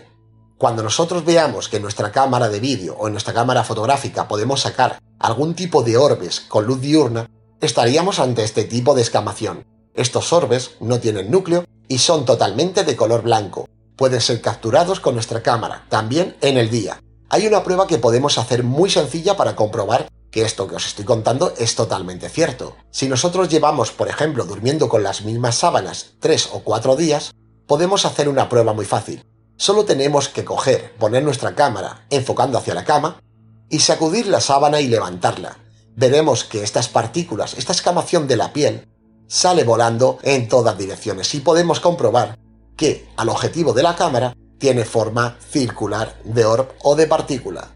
Cuando 0.57 0.81
nosotros 0.81 1.25
veamos 1.25 1.67
que 1.67 1.75
en 1.75 1.83
nuestra 1.83 2.13
cámara 2.13 2.47
de 2.47 2.61
vídeo 2.61 2.95
o 2.97 3.07
en 3.07 3.11
nuestra 3.11 3.33
cámara 3.33 3.65
fotográfica 3.65 4.29
podemos 4.29 4.61
sacar 4.61 5.01
algún 5.19 5.53
tipo 5.53 5.83
de 5.83 5.97
orbes 5.97 6.39
con 6.39 6.63
luz 6.65 6.79
diurna, 6.79 7.29
estaríamos 7.63 8.19
ante 8.19 8.43
este 8.43 8.65
tipo 8.65 8.93
de 8.93 9.01
escamación. 9.01 9.65
Estos 9.93 10.33
orbes 10.33 10.71
no 10.79 10.99
tienen 10.99 11.31
núcleo 11.31 11.65
y 11.87 11.99
son 11.99 12.25
totalmente 12.25 12.83
de 12.83 12.95
color 12.95 13.23
blanco. 13.23 13.69
Pueden 13.95 14.21
ser 14.21 14.41
capturados 14.41 14.99
con 14.99 15.13
nuestra 15.13 15.41
cámara, 15.41 15.85
también 15.89 16.35
en 16.41 16.57
el 16.57 16.69
día. 16.69 16.99
Hay 17.29 17.47
una 17.47 17.63
prueba 17.63 17.87
que 17.87 17.97
podemos 17.97 18.37
hacer 18.37 18.63
muy 18.63 18.89
sencilla 18.89 19.37
para 19.37 19.55
comprobar 19.55 20.09
que 20.29 20.41
esto 20.41 20.67
que 20.67 20.75
os 20.75 20.87
estoy 20.87 21.05
contando 21.05 21.53
es 21.57 21.75
totalmente 21.75 22.27
cierto. 22.27 22.75
Si 22.91 23.07
nosotros 23.07 23.49
llevamos, 23.49 23.91
por 23.91 24.09
ejemplo, 24.09 24.45
durmiendo 24.45 24.89
con 24.89 25.03
las 25.03 25.23
mismas 25.23 25.55
sábanas 25.55 26.15
tres 26.19 26.49
o 26.51 26.59
cuatro 26.63 26.95
días, 26.95 27.33
podemos 27.67 28.05
hacer 28.05 28.27
una 28.27 28.49
prueba 28.49 28.73
muy 28.73 28.85
fácil. 28.85 29.23
Solo 29.55 29.85
tenemos 29.85 30.27
que 30.27 30.43
coger, 30.43 30.93
poner 30.97 31.23
nuestra 31.23 31.55
cámara 31.55 32.05
enfocando 32.09 32.57
hacia 32.57 32.73
la 32.73 32.83
cama 32.83 33.21
y 33.69 33.79
sacudir 33.79 34.27
la 34.27 34.41
sábana 34.41 34.81
y 34.81 34.87
levantarla. 34.87 35.62
Veremos 35.95 36.43
que 36.43 36.63
estas 36.63 36.87
partículas, 36.87 37.55
esta 37.57 37.71
escamación 37.71 38.27
de 38.27 38.37
la 38.37 38.51
piel, 38.51 38.87
sale 39.27 39.63
volando 39.63 40.17
en 40.23 40.47
todas 40.47 40.77
direcciones 40.77 41.33
y 41.35 41.39
podemos 41.39 41.79
comprobar 41.79 42.37
que 42.75 43.07
al 43.15 43.29
objetivo 43.29 43.73
de 43.73 43.83
la 43.83 43.95
cámara 43.95 44.35
tiene 44.57 44.85
forma 44.85 45.37
circular 45.51 46.17
de 46.23 46.45
orb 46.45 46.69
o 46.83 46.95
de 46.95 47.07
partícula. 47.07 47.71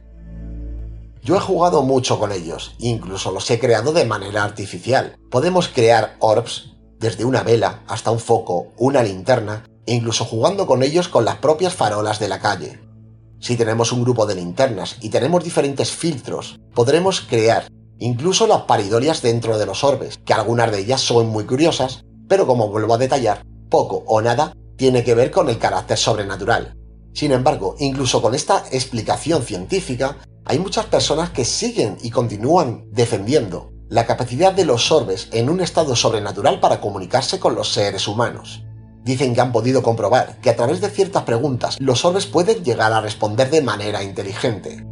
Yo 1.22 1.36
he 1.36 1.40
jugado 1.40 1.84
mucho 1.84 2.20
con 2.20 2.32
ellos, 2.32 2.76
incluso 2.80 3.32
los 3.32 3.52
he 3.52 3.60
creado 3.60 3.92
de 3.92 4.06
manera 4.06 4.44
artificial. 4.44 5.18
Podemos 5.30 5.68
crear 5.68 6.16
orbs 6.20 6.78
desde 7.00 7.26
una 7.26 7.44
vela 7.44 7.84
hasta 7.88 8.12
un 8.12 8.20
foco, 8.20 8.70
una 8.78 9.04
linterna, 9.04 9.66
e 9.86 9.94
incluso 9.94 10.26
jugando 10.26 10.66
con 10.66 10.84
ellos 10.84 11.08
con 11.10 11.26
las 11.26 11.36
propias 11.38 11.74
farolas 11.74 12.20
de 12.20 12.30
la 12.30 12.40
calle. 12.40 12.80
Si 13.40 13.56
tenemos 13.56 13.92
un 13.92 14.04
grupo 14.04 14.26
de 14.26 14.36
linternas 14.36 14.98
y 15.02 15.10
tenemos 15.10 15.44
diferentes 15.44 15.92
filtros, 15.92 16.60
podremos 16.74 17.22
crear 17.22 17.68
incluso 18.00 18.48
las 18.48 18.64
paridolias 18.64 19.22
dentro 19.22 19.58
de 19.58 19.66
los 19.66 19.84
orbes, 19.84 20.20
que 20.26 20.34
algunas 20.34 20.72
de 20.72 20.80
ellas 20.80 21.02
son 21.02 21.28
muy 21.28 21.46
curiosas, 21.46 22.04
pero 22.28 22.46
como 22.46 22.70
vuelvo 22.70 22.94
a 22.94 22.98
detallar, 22.98 23.44
poco 23.70 24.04
o 24.08 24.22
nada 24.22 24.54
tiene 24.78 25.04
que 25.04 25.16
ver 25.16 25.32
con 25.32 25.50
el 25.50 25.58
carácter 25.58 25.98
sobrenatural. 25.98 26.76
Sin 27.14 27.32
embargo, 27.32 27.76
incluso 27.80 28.22
con 28.22 28.36
esta 28.36 28.64
explicación 28.72 29.42
científica, 29.42 30.18
hay 30.46 30.60
muchas 30.60 30.86
personas 30.86 31.32
que 31.32 31.46
siguen 31.46 31.98
y 32.02 32.12
continúan 32.12 32.86
defendiendo 32.92 33.72
la 33.90 34.06
capacidad 34.06 34.54
de 34.54 34.66
los 34.66 34.92
orbes 34.92 35.30
en 35.32 35.50
un 35.50 35.62
estado 35.62 35.96
sobrenatural 35.96 36.60
para 36.60 36.80
comunicarse 36.80 37.40
con 37.40 37.56
los 37.56 37.72
seres 37.72 38.08
humanos. 38.08 38.64
Dicen 39.04 39.34
que 39.34 39.42
han 39.42 39.54
podido 39.54 39.82
comprobar 39.82 40.40
que 40.42 40.50
a 40.50 40.56
través 40.56 40.82
de 40.82 40.90
ciertas 40.90 41.24
preguntas 41.24 41.78
los 41.80 42.04
orbes 42.04 42.26
pueden 42.26 42.64
llegar 42.64 42.92
a 42.92 43.02
responder 43.02 43.50
de 43.50 43.62
manera 43.62 44.04
inteligente. 44.04 44.86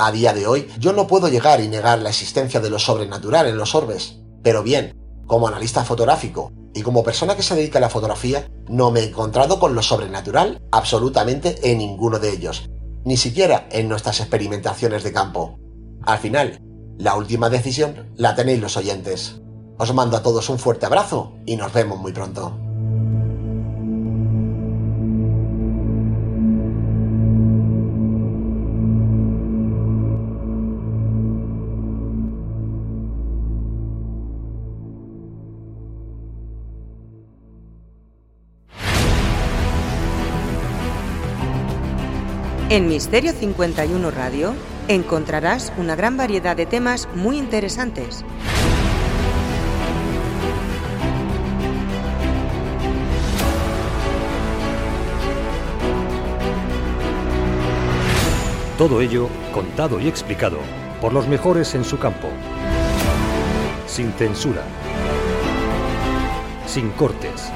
A 0.00 0.12
día 0.12 0.32
de 0.32 0.46
hoy 0.46 0.68
yo 0.78 0.92
no 0.92 1.08
puedo 1.08 1.26
llegar 1.26 1.60
y 1.60 1.66
negar 1.66 1.98
la 1.98 2.10
existencia 2.10 2.60
de 2.60 2.70
lo 2.70 2.78
sobrenatural 2.78 3.48
en 3.48 3.58
los 3.58 3.74
orbes, 3.74 4.20
pero 4.44 4.62
bien, 4.62 4.96
como 5.26 5.48
analista 5.48 5.84
fotográfico 5.84 6.52
y 6.72 6.82
como 6.82 7.02
persona 7.02 7.34
que 7.34 7.42
se 7.42 7.56
dedica 7.56 7.78
a 7.78 7.80
la 7.80 7.90
fotografía, 7.90 8.48
no 8.68 8.92
me 8.92 9.00
he 9.00 9.08
encontrado 9.08 9.58
con 9.58 9.74
lo 9.74 9.82
sobrenatural 9.82 10.62
absolutamente 10.70 11.58
en 11.68 11.78
ninguno 11.78 12.20
de 12.20 12.30
ellos, 12.30 12.70
ni 13.04 13.16
siquiera 13.16 13.66
en 13.72 13.88
nuestras 13.88 14.20
experimentaciones 14.20 15.02
de 15.02 15.12
campo. 15.12 15.58
Al 16.04 16.18
final, 16.18 16.60
la 16.96 17.16
última 17.16 17.50
decisión 17.50 18.12
la 18.14 18.36
tenéis 18.36 18.60
los 18.60 18.76
oyentes. 18.76 19.40
Os 19.78 19.92
mando 19.92 20.16
a 20.16 20.22
todos 20.22 20.48
un 20.48 20.60
fuerte 20.60 20.86
abrazo 20.86 21.32
y 21.44 21.56
nos 21.56 21.72
vemos 21.72 21.98
muy 21.98 22.12
pronto. 22.12 22.56
En 42.70 42.86
Misterio 42.86 43.32
51 43.32 44.10
Radio 44.10 44.54
encontrarás 44.88 45.72
una 45.78 45.96
gran 45.96 46.18
variedad 46.18 46.54
de 46.54 46.66
temas 46.66 47.08
muy 47.14 47.38
interesantes. 47.38 48.26
Todo 58.76 59.00
ello 59.00 59.30
contado 59.50 59.98
y 59.98 60.06
explicado 60.06 60.58
por 61.00 61.14
los 61.14 61.26
mejores 61.26 61.74
en 61.74 61.84
su 61.84 61.98
campo. 61.98 62.28
Sin 63.86 64.12
censura. 64.12 64.62
Sin 66.66 66.90
cortes. 66.90 67.50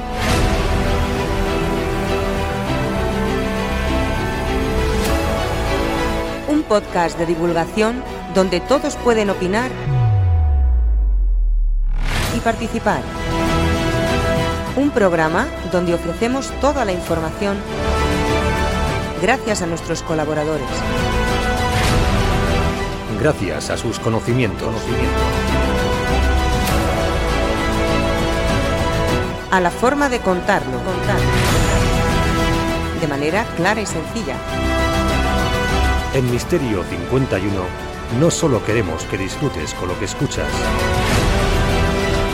Podcast 6.72 7.18
de 7.18 7.26
divulgación 7.26 8.02
donde 8.34 8.58
todos 8.60 8.96
pueden 8.96 9.28
opinar 9.28 9.70
y 12.34 12.40
participar. 12.40 13.02
Un 14.76 14.88
programa 14.88 15.48
donde 15.70 15.92
ofrecemos 15.92 16.50
toda 16.62 16.86
la 16.86 16.92
información 16.92 17.58
gracias 19.20 19.60
a 19.60 19.66
nuestros 19.66 20.02
colaboradores. 20.02 20.66
Gracias 23.20 23.68
a 23.68 23.76
sus 23.76 23.98
conocimientos. 23.98 24.74
A 29.50 29.60
la 29.60 29.70
forma 29.70 30.08
de 30.08 30.20
contarlo. 30.20 30.78
De 32.98 33.06
manera 33.08 33.44
clara 33.58 33.82
y 33.82 33.84
sencilla. 33.84 34.36
En 36.14 36.30
Misterio 36.30 36.84
51 36.84 37.50
no 38.20 38.30
solo 38.30 38.62
queremos 38.62 39.04
que 39.04 39.16
disfrutes 39.16 39.72
con 39.72 39.88
lo 39.88 39.98
que 39.98 40.04
escuchas, 40.04 40.46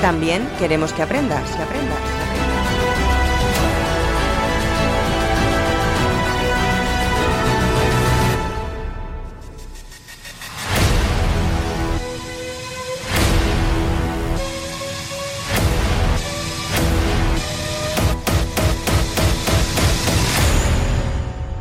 También 0.02 0.48
queremos 0.58 0.92
que 0.92 1.02
aprendas, 1.02 1.48
que 1.54 1.62
aprendas. 1.62 1.98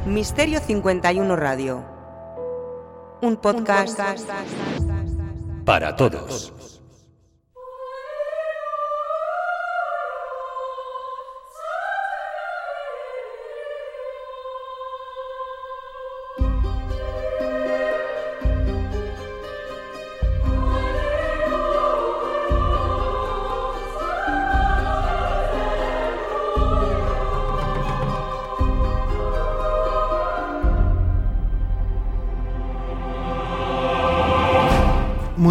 Misterio 0.07 0.59
51 0.59 1.35
Radio. 1.35 1.96
Un 3.21 3.35
podcast, 3.37 3.99
para 5.65 5.95
todos. 5.95 6.53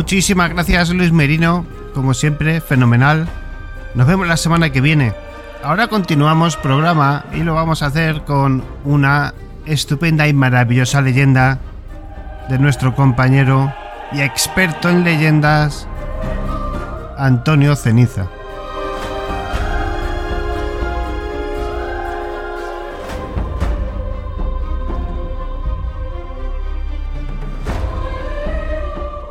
Muchísimas 0.06 0.50
gracias 0.50 0.90
Luis 0.90 1.10
Merino, 1.10 1.66
como 1.92 2.14
siempre, 2.14 2.60
fenomenal. 2.60 3.26
Nos 3.96 4.06
vemos 4.06 4.28
la 4.28 4.36
semana 4.36 4.70
que 4.70 4.80
viene. 4.80 5.12
Ahora 5.64 5.88
continuamos 5.88 6.56
programa 6.56 7.24
y 7.34 7.42
lo 7.42 7.54
vamos 7.54 7.82
a 7.82 7.86
hacer 7.86 8.22
con 8.22 8.62
una 8.84 9.34
estupenda 9.64 10.28
y 10.28 10.32
maravillosa 10.32 11.00
leyenda 11.00 11.58
de 12.48 12.56
nuestro 12.60 12.94
compañero 12.94 13.74
y 14.12 14.20
experto 14.20 14.88
en 14.90 15.02
leyendas, 15.02 15.88
Antonio 17.18 17.74
Ceniza. 17.74 18.28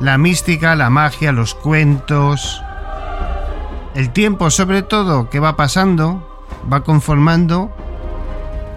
La 0.06 0.20
mística, 0.20 0.76
la 0.76 0.92
magia, 0.92 1.32
los 1.32 1.56
cuentos, 1.56 2.62
el 3.96 4.12
tiempo 4.12 4.52
sobre 4.52 4.84
todo 4.84 5.32
que 5.32 5.40
va 5.40 5.56
pasando, 5.56 6.46
va 6.72 6.84
conformando, 6.84 7.76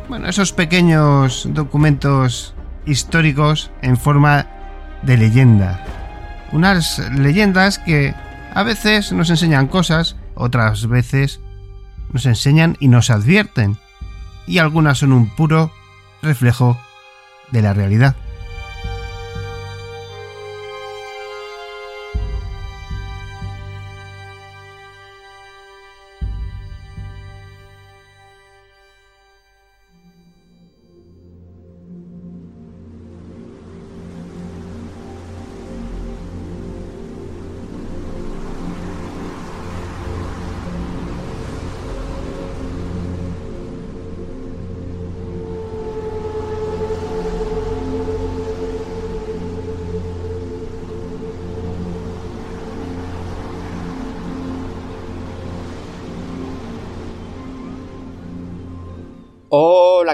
bueno, 0.09 0.27
esos 0.27 0.55
pequeños 0.55 1.47
documentos 1.53 2.55
históricos 2.87 3.71
en 3.83 3.99
forma 3.99 4.47
de 5.03 5.19
leyenda. 5.19 5.85
Unas 6.51 6.99
leyendas 7.11 7.79
que 7.79 8.14
a 8.55 8.62
veces 8.62 9.12
nos 9.12 9.29
enseñan 9.29 9.69
cosas, 9.69 10.17
otras 10.35 10.88
veces 10.88 11.41
nos 12.11 12.25
enseñan 12.25 12.79
y 12.81 12.88
nos 12.88 13.11
advierten, 13.11 13.77
y 14.47 14.61
algunas 14.61 14.97
son 14.97 15.12
un 15.12 15.29
puro 15.29 15.73
reflejo 16.23 16.81
de 17.51 17.61
la 17.61 17.75
realidad. 17.75 18.17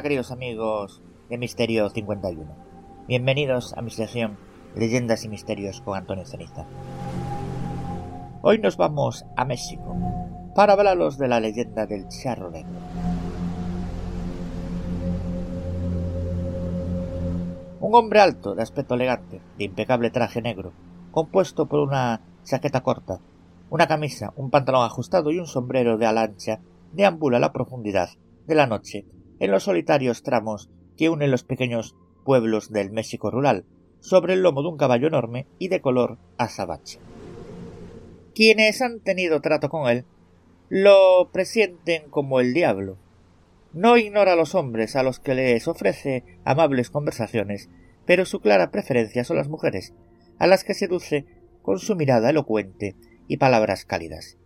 Queridos 0.04 0.30
amigos 0.30 1.00
de 1.30 1.38
Misterio 1.38 1.88
51. 1.88 2.54
Bienvenidos 3.08 3.72
a 3.72 3.80
mi 3.80 3.90
sección 3.90 4.36
Leyendas 4.76 5.24
y 5.24 5.30
Misterios 5.30 5.80
con 5.80 5.96
Antonio 5.96 6.26
Ceniza. 6.26 6.66
Hoy 8.42 8.58
nos 8.58 8.76
vamos 8.76 9.24
a 9.34 9.46
México 9.46 9.96
para 10.54 10.74
hablaros 10.74 11.16
de 11.16 11.28
la 11.28 11.40
leyenda 11.40 11.86
del 11.86 12.06
charro 12.08 12.50
negro. 12.50 12.74
Un 17.80 17.94
hombre 17.94 18.20
alto, 18.20 18.54
de 18.54 18.62
aspecto 18.62 18.96
elegante, 18.96 19.40
de 19.56 19.64
impecable 19.64 20.10
traje 20.10 20.42
negro, 20.42 20.74
compuesto 21.12 21.64
por 21.64 21.80
una 21.80 22.20
chaqueta 22.42 22.82
corta, 22.82 23.20
una 23.70 23.86
camisa, 23.86 24.34
un 24.36 24.50
pantalón 24.50 24.84
ajustado 24.84 25.30
y 25.30 25.38
un 25.38 25.46
sombrero 25.46 25.96
de 25.96 26.04
ala 26.04 26.24
ancha, 26.24 26.60
deambula 26.92 27.38
a 27.38 27.40
la 27.40 27.54
profundidad 27.54 28.10
de 28.46 28.54
la 28.54 28.66
noche 28.66 29.06
en 29.40 29.50
los 29.50 29.64
solitarios 29.64 30.22
tramos 30.22 30.70
que 30.96 31.08
unen 31.08 31.30
los 31.30 31.44
pequeños 31.44 31.96
pueblos 32.24 32.70
del 32.70 32.90
México 32.90 33.30
rural, 33.30 33.64
sobre 34.00 34.34
el 34.34 34.42
lomo 34.42 34.62
de 34.62 34.68
un 34.68 34.76
caballo 34.76 35.06
enorme 35.06 35.46
y 35.58 35.68
de 35.68 35.80
color 35.80 36.18
azabache. 36.36 36.98
Quienes 38.34 38.82
han 38.82 39.00
tenido 39.00 39.40
trato 39.40 39.68
con 39.68 39.88
él 39.88 40.04
lo 40.68 41.30
presienten 41.32 42.10
como 42.10 42.40
el 42.40 42.52
diablo. 42.52 42.98
No 43.72 43.96
ignora 43.96 44.32
a 44.32 44.36
los 44.36 44.54
hombres 44.54 44.96
a 44.96 45.02
los 45.02 45.20
que 45.20 45.34
les 45.34 45.68
ofrece 45.68 46.24
amables 46.44 46.90
conversaciones, 46.90 47.68
pero 48.06 48.24
su 48.24 48.40
clara 48.40 48.70
preferencia 48.70 49.24
son 49.24 49.36
las 49.36 49.48
mujeres, 49.48 49.94
a 50.38 50.46
las 50.46 50.64
que 50.64 50.74
seduce 50.74 51.26
con 51.62 51.78
su 51.78 51.96
mirada 51.96 52.30
elocuente 52.30 52.94
y 53.28 53.38
palabras 53.38 53.84
cálidas. 53.84 54.36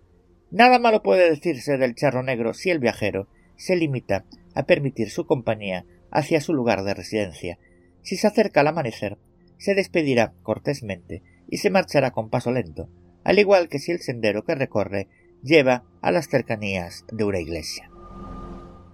Nada 0.51 0.79
malo 0.79 1.03
puede 1.03 1.29
decirse 1.29 1.77
del 1.77 1.95
charro 1.95 2.23
negro 2.23 2.55
si 2.55 2.71
el 2.71 2.79
viajero 2.79 3.27
se 3.57 3.77
limita 3.77 4.25
a 4.55 4.65
permitir 4.65 5.11
su 5.11 5.27
compañía 5.27 5.85
hacia 6.11 6.41
su 6.41 6.55
lugar 6.55 6.83
de 6.85 6.95
residencia. 6.95 7.59
Si 8.03 8.17
se 8.17 8.27
acerca 8.27 8.61
al 8.61 8.69
amanecer, 8.69 9.19
se 9.59 9.75
despedirá 9.75 10.33
cortésmente 10.43 11.23
y 11.49 11.59
se 11.59 11.71
marchará 11.71 12.11
con 12.11 12.31
paso 12.31 12.53
lento, 12.53 12.89
al 13.25 13.39
igual 13.39 13.69
que 13.69 13.79
si 13.79 13.93
el 13.93 14.01
sendero 14.01 14.45
que 14.45 14.55
recorre 14.55 15.09
lleva 15.43 15.85
a 16.01 16.13
las 16.13 16.29
cercanías 16.29 17.05
de 17.11 17.25
una 17.25 17.41
iglesia. 17.41 17.91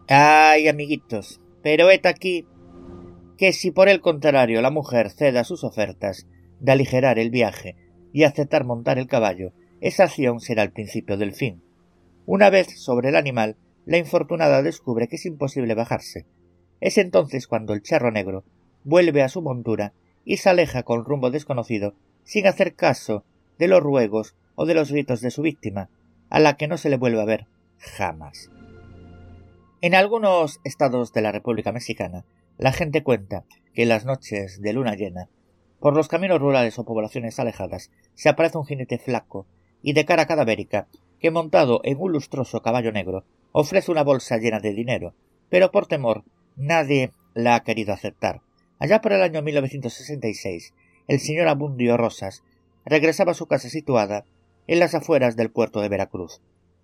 Ay, 0.09 0.69
amiguitos, 0.69 1.41
pero 1.63 1.91
et 1.91 2.05
aquí 2.07 2.47
que 3.39 3.53
si 3.53 3.71
por 3.71 3.89
el 3.89 4.01
contrario 4.01 4.63
la 4.63 4.71
mujer 4.71 5.11
ceda 5.11 5.45
sus 5.45 5.65
ofertas 5.65 6.27
de 6.61 6.73
aligerar 6.73 7.19
el 7.19 7.31
viaje 7.31 7.77
y 8.13 8.23
aceptar 8.23 8.65
montar 8.65 8.99
el 8.99 9.07
caballo, 9.07 9.53
esa 9.81 10.05
acción 10.05 10.41
será 10.41 10.63
el 10.63 10.73
principio 10.73 11.17
del 11.17 11.35
fin. 11.35 11.63
Una 12.27 12.49
vez 12.49 12.69
sobre 12.81 13.09
el 13.09 13.17
animal, 13.17 13.57
la 13.87 13.99
infortunada 13.99 14.63
descubre 14.63 15.09
que 15.09 15.17
es 15.17 15.27
imposible 15.27 15.75
bajarse. 15.75 16.27
Es 16.81 16.99
entonces 16.99 17.47
cuando 17.47 17.73
el 17.73 17.83
charro 17.83 18.11
negro 18.11 18.45
vuelve 18.85 19.23
a 19.23 19.29
su 19.29 19.43
montura 19.43 19.93
y 20.25 20.39
se 20.39 20.51
aleja 20.51 20.83
con 20.83 21.05
rumbo 21.05 21.31
desconocido, 21.31 21.95
sin 22.25 22.47
hacer 22.47 22.75
caso 22.75 23.25
de 23.59 23.69
los 23.69 23.83
ruegos 23.83 24.35
o 24.55 24.67
de 24.67 24.75
los 24.75 24.91
gritos 24.91 25.21
de 25.21 25.31
su 25.31 25.43
víctima, 25.43 25.91
a 26.31 26.41
la 26.41 26.57
que 26.57 26.69
no 26.69 26.79
se 26.79 26.91
le 26.91 26.97
vuelve 26.97 27.21
a 27.21 27.27
ver 27.27 27.47
jamás. 27.79 28.51
En 29.81 29.95
algunos 29.95 30.61
estados 30.65 31.13
de 31.13 31.21
la 31.21 31.33
República 31.33 31.73
Mexicana, 31.73 32.25
la 32.57 32.73
gente 32.73 33.03
cuenta 33.03 33.45
que 33.75 33.83
en 33.83 33.91
las 33.91 34.05
noches 34.05 34.61
de 34.63 34.73
luna 34.73 34.95
llena, 34.95 35.29
por 35.81 35.95
los 35.95 36.09
caminos 36.09 36.41
rurales 36.41 36.79
o 36.79 36.85
poblaciones 36.85 37.39
alejadas, 37.39 37.91
se 38.15 38.29
aparece 38.29 38.57
un 38.57 38.65
jinete 38.65 38.99
flaco 38.99 39.47
y 39.83 39.93
de 39.93 40.07
cara 40.07 40.27
cadavérica, 40.27 40.89
que 41.25 41.31
montado 41.31 41.81
en 41.85 41.97
un 41.99 42.13
lustroso 42.13 42.61
caballo 42.61 42.93
negro, 42.93 43.25
ofrece 43.51 43.91
una 43.91 44.05
bolsa 44.05 44.37
llena 44.37 44.61
de 44.61 44.75
dinero, 44.75 45.15
pero 45.49 45.71
por 45.71 45.87
temor 45.87 46.23
nadie 46.55 47.13
la 47.33 47.55
ha 47.55 47.65
querido 47.65 47.95
aceptar. 47.95 48.43
Allá 48.79 49.01
por 49.01 49.15
el 49.15 49.23
año 49.23 49.41
1966, 49.41 50.75
el 51.09 51.21
señor 51.21 51.49
Abundio 51.49 51.97
Rosas 51.97 52.43
regresaba 52.85 53.31
a 53.33 53.35
su 53.35 53.47
casa 53.47 53.71
situada 53.71 54.27
en 54.67 54.79
las 54.79 54.95
afueras 54.95 55.35
del 55.35 55.51
puerto 55.51 55.81
de 55.81 55.89
Veracruz. 55.89 56.43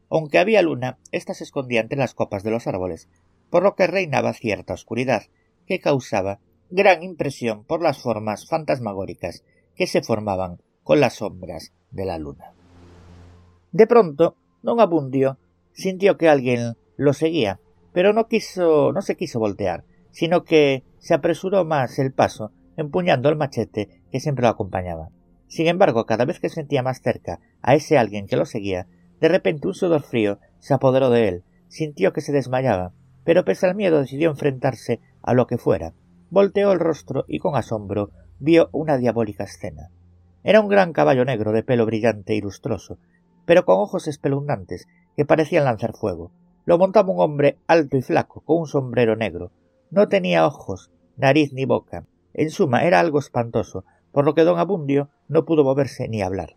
Aunque 0.08 0.38
había 0.38 0.62
luna, 0.62 0.96
ésta 1.12 1.34
se 1.34 1.44
escondía 1.44 1.82
entre 1.82 1.98
las 1.98 2.14
copas 2.14 2.42
de 2.42 2.50
los 2.50 2.66
árboles, 2.66 3.10
por 3.50 3.62
lo 3.62 3.74
que 3.74 3.88
reinaba 3.88 4.32
cierta 4.32 4.72
oscuridad, 4.72 5.24
que 5.66 5.80
causaba 5.80 6.40
gran 6.70 7.02
impresión 7.02 7.64
por 7.64 7.82
las 7.82 8.00
formas 8.00 8.48
fantasmagóricas 8.48 9.44
que 9.76 9.86
se 9.86 10.00
formaban 10.00 10.62
con 10.82 10.98
las 10.98 11.16
sombras 11.16 11.74
de 11.90 12.06
la 12.06 12.16
luna. 12.16 12.54
De 13.72 13.86
pronto, 13.86 14.36
don 14.62 14.80
Abundio 14.80 15.38
sintió 15.72 16.16
que 16.16 16.28
alguien 16.28 16.76
lo 16.96 17.12
seguía, 17.12 17.60
pero 17.92 18.12
no 18.12 18.28
quiso, 18.28 18.92
no 18.92 19.02
se 19.02 19.16
quiso 19.16 19.38
voltear, 19.38 19.84
sino 20.10 20.44
que 20.44 20.84
se 20.98 21.14
apresuró 21.14 21.64
más 21.64 21.98
el 21.98 22.12
paso, 22.12 22.52
empuñando 22.76 23.28
el 23.28 23.36
machete 23.36 24.02
que 24.10 24.20
siempre 24.20 24.42
lo 24.42 24.48
acompañaba. 24.48 25.10
Sin 25.46 25.66
embargo, 25.66 26.06
cada 26.06 26.24
vez 26.24 26.40
que 26.40 26.48
sentía 26.48 26.82
más 26.82 27.00
cerca 27.00 27.40
a 27.62 27.74
ese 27.74 27.98
alguien 27.98 28.26
que 28.26 28.36
lo 28.36 28.44
seguía, 28.44 28.86
de 29.20 29.28
repente 29.28 29.68
un 29.68 29.74
sudor 29.74 30.02
frío 30.02 30.38
se 30.58 30.74
apoderó 30.74 31.10
de 31.10 31.28
él, 31.28 31.42
sintió 31.68 32.12
que 32.12 32.20
se 32.20 32.32
desmayaba, 32.32 32.92
pero 33.24 33.44
pese 33.44 33.66
al 33.66 33.74
miedo 33.74 34.00
decidió 34.00 34.30
enfrentarse 34.30 35.00
a 35.22 35.34
lo 35.34 35.46
que 35.46 35.58
fuera. 35.58 35.92
Volteó 36.30 36.72
el 36.72 36.80
rostro 36.80 37.24
y 37.28 37.38
con 37.38 37.56
asombro 37.56 38.10
vio 38.38 38.68
una 38.72 38.96
diabólica 38.96 39.44
escena. 39.44 39.90
Era 40.42 40.60
un 40.60 40.68
gran 40.68 40.92
caballo 40.92 41.24
negro 41.24 41.52
de 41.52 41.62
pelo 41.62 41.84
brillante 41.84 42.34
y 42.34 42.40
lustroso, 42.40 42.98
pero 43.50 43.64
con 43.64 43.80
ojos 43.80 44.06
espeluznantes 44.06 44.86
que 45.16 45.24
parecían 45.24 45.64
lanzar 45.64 45.96
fuego. 45.96 46.30
Lo 46.66 46.78
montaba 46.78 47.12
un 47.12 47.20
hombre 47.20 47.58
alto 47.66 47.96
y 47.96 48.00
flaco, 48.00 48.42
con 48.42 48.58
un 48.58 48.68
sombrero 48.68 49.16
negro. 49.16 49.50
No 49.90 50.06
tenía 50.06 50.46
ojos, 50.46 50.92
nariz 51.16 51.52
ni 51.52 51.64
boca. 51.64 52.06
En 52.32 52.50
suma, 52.50 52.84
era 52.84 53.00
algo 53.00 53.18
espantoso, 53.18 53.84
por 54.12 54.24
lo 54.24 54.36
que 54.36 54.44
don 54.44 54.60
Abundio 54.60 55.08
no 55.26 55.46
pudo 55.46 55.64
moverse 55.64 56.06
ni 56.06 56.22
hablar. 56.22 56.54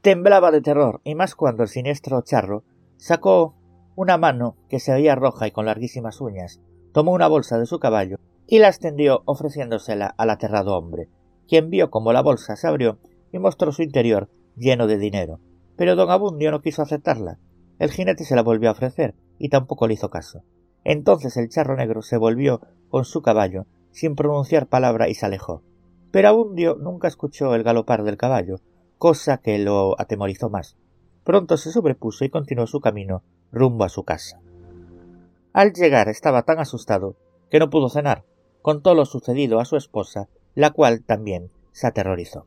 Temblaba 0.00 0.52
de 0.52 0.60
terror, 0.60 1.00
y 1.02 1.16
más 1.16 1.34
cuando 1.34 1.64
el 1.64 1.68
siniestro 1.68 2.22
charro 2.22 2.62
sacó 2.96 3.56
una 3.96 4.16
mano 4.16 4.54
que 4.68 4.78
se 4.78 4.92
veía 4.92 5.16
roja 5.16 5.48
y 5.48 5.50
con 5.50 5.66
larguísimas 5.66 6.20
uñas, 6.20 6.60
tomó 6.92 7.10
una 7.10 7.26
bolsa 7.26 7.58
de 7.58 7.66
su 7.66 7.80
caballo 7.80 8.18
y 8.46 8.60
la 8.60 8.68
extendió 8.68 9.22
ofreciéndosela 9.24 10.14
al 10.18 10.30
aterrado 10.30 10.76
hombre, 10.76 11.08
quien 11.48 11.68
vio 11.68 11.90
cómo 11.90 12.12
la 12.12 12.22
bolsa 12.22 12.54
se 12.54 12.68
abrió 12.68 13.00
y 13.32 13.40
mostró 13.40 13.72
su 13.72 13.82
interior 13.82 14.30
lleno 14.56 14.86
de 14.86 14.98
dinero. 14.98 15.40
Pero 15.78 15.94
don 15.94 16.10
Abundio 16.10 16.50
no 16.50 16.60
quiso 16.60 16.82
aceptarla. 16.82 17.38
El 17.78 17.92
jinete 17.92 18.24
se 18.24 18.34
la 18.34 18.42
volvió 18.42 18.68
a 18.68 18.72
ofrecer 18.72 19.14
y 19.38 19.48
tampoco 19.48 19.86
le 19.86 19.94
hizo 19.94 20.10
caso. 20.10 20.42
Entonces 20.82 21.36
el 21.36 21.48
charro 21.48 21.76
negro 21.76 22.02
se 22.02 22.16
volvió 22.16 22.60
con 22.88 23.04
su 23.04 23.22
caballo, 23.22 23.66
sin 23.92 24.16
pronunciar 24.16 24.66
palabra, 24.66 25.08
y 25.08 25.14
se 25.14 25.26
alejó. 25.26 25.62
Pero 26.10 26.28
Abundio 26.28 26.74
nunca 26.74 27.06
escuchó 27.06 27.54
el 27.54 27.62
galopar 27.62 28.02
del 28.02 28.16
caballo, 28.16 28.56
cosa 28.98 29.38
que 29.38 29.58
lo 29.58 29.94
atemorizó 30.00 30.50
más. 30.50 30.76
Pronto 31.22 31.56
se 31.56 31.70
sobrepuso 31.70 32.24
y 32.24 32.30
continuó 32.30 32.66
su 32.66 32.80
camino 32.80 33.22
rumbo 33.52 33.84
a 33.84 33.88
su 33.88 34.02
casa. 34.02 34.40
Al 35.52 35.72
llegar 35.72 36.08
estaba 36.08 36.42
tan 36.42 36.58
asustado 36.58 37.16
que 37.50 37.60
no 37.60 37.70
pudo 37.70 37.88
cenar. 37.88 38.24
Contó 38.62 38.94
lo 38.94 39.04
sucedido 39.04 39.60
a 39.60 39.64
su 39.64 39.76
esposa, 39.76 40.28
la 40.56 40.70
cual 40.70 41.04
también 41.04 41.52
se 41.70 41.86
aterrorizó. 41.86 42.46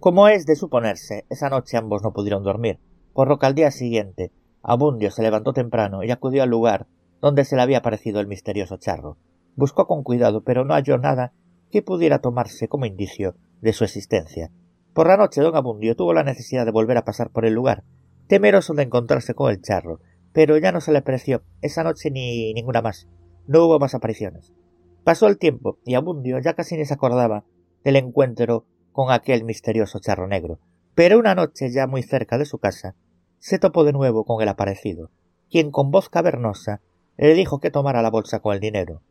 Como 0.00 0.28
es 0.28 0.46
de 0.46 0.54
suponerse, 0.54 1.26
esa 1.28 1.48
noche 1.48 1.76
ambos 1.76 2.04
no 2.04 2.12
pudieron 2.12 2.44
dormir, 2.44 2.78
por 3.14 3.26
lo 3.26 3.40
que 3.40 3.46
al 3.46 3.56
día 3.56 3.72
siguiente 3.72 4.30
Abundio 4.62 5.10
se 5.10 5.22
levantó 5.22 5.52
temprano 5.52 6.04
y 6.04 6.12
acudió 6.12 6.44
al 6.44 6.50
lugar 6.50 6.86
donde 7.20 7.44
se 7.44 7.56
le 7.56 7.62
había 7.62 7.78
aparecido 7.78 8.20
el 8.20 8.28
misterioso 8.28 8.76
charro. 8.76 9.16
Buscó 9.56 9.88
con 9.88 10.04
cuidado, 10.04 10.44
pero 10.44 10.64
no 10.64 10.74
halló 10.74 10.98
nada 10.98 11.32
que 11.72 11.82
pudiera 11.82 12.20
tomarse 12.20 12.68
como 12.68 12.86
indicio 12.86 13.34
de 13.60 13.72
su 13.72 13.82
existencia. 13.82 14.52
Por 14.94 15.08
la 15.08 15.16
noche 15.16 15.40
don 15.40 15.56
Abundio 15.56 15.96
tuvo 15.96 16.12
la 16.12 16.22
necesidad 16.22 16.64
de 16.64 16.70
volver 16.70 16.96
a 16.96 17.04
pasar 17.04 17.30
por 17.30 17.44
el 17.44 17.54
lugar, 17.54 17.82
temeroso 18.28 18.74
de 18.74 18.84
encontrarse 18.84 19.34
con 19.34 19.50
el 19.50 19.60
charro, 19.62 19.98
pero 20.32 20.56
ya 20.58 20.70
no 20.70 20.80
se 20.80 20.92
le 20.92 20.98
apreció 20.98 21.42
esa 21.60 21.82
noche 21.82 22.12
ni 22.12 22.54
ninguna 22.54 22.82
más. 22.82 23.08
No 23.48 23.64
hubo 23.64 23.80
más 23.80 23.96
apariciones. 23.96 24.54
Pasó 25.02 25.26
el 25.26 25.38
tiempo 25.38 25.78
y 25.84 25.94
Abundio 25.94 26.38
ya 26.38 26.54
casi 26.54 26.76
ni 26.76 26.84
se 26.84 26.94
acordaba 26.94 27.44
del 27.82 27.96
encuentro 27.96 28.64
con 28.98 29.12
aquel 29.12 29.44
misterioso 29.44 30.00
charro 30.00 30.26
negro. 30.26 30.58
Pero 30.96 31.20
una 31.20 31.36
noche 31.36 31.70
ya 31.70 31.86
muy 31.86 32.02
cerca 32.02 32.36
de 32.36 32.44
su 32.44 32.58
casa, 32.58 32.96
se 33.38 33.60
topó 33.60 33.84
de 33.84 33.92
nuevo 33.92 34.24
con 34.24 34.42
el 34.42 34.48
aparecido, 34.48 35.12
quien 35.48 35.70
con 35.70 35.92
voz 35.92 36.08
cavernosa 36.08 36.80
le 37.16 37.34
dijo 37.34 37.60
que 37.60 37.70
tomara 37.70 38.02
la 38.02 38.10
bolsa 38.10 38.40
con 38.40 38.54
el 38.54 38.60
dinero. 38.60 39.02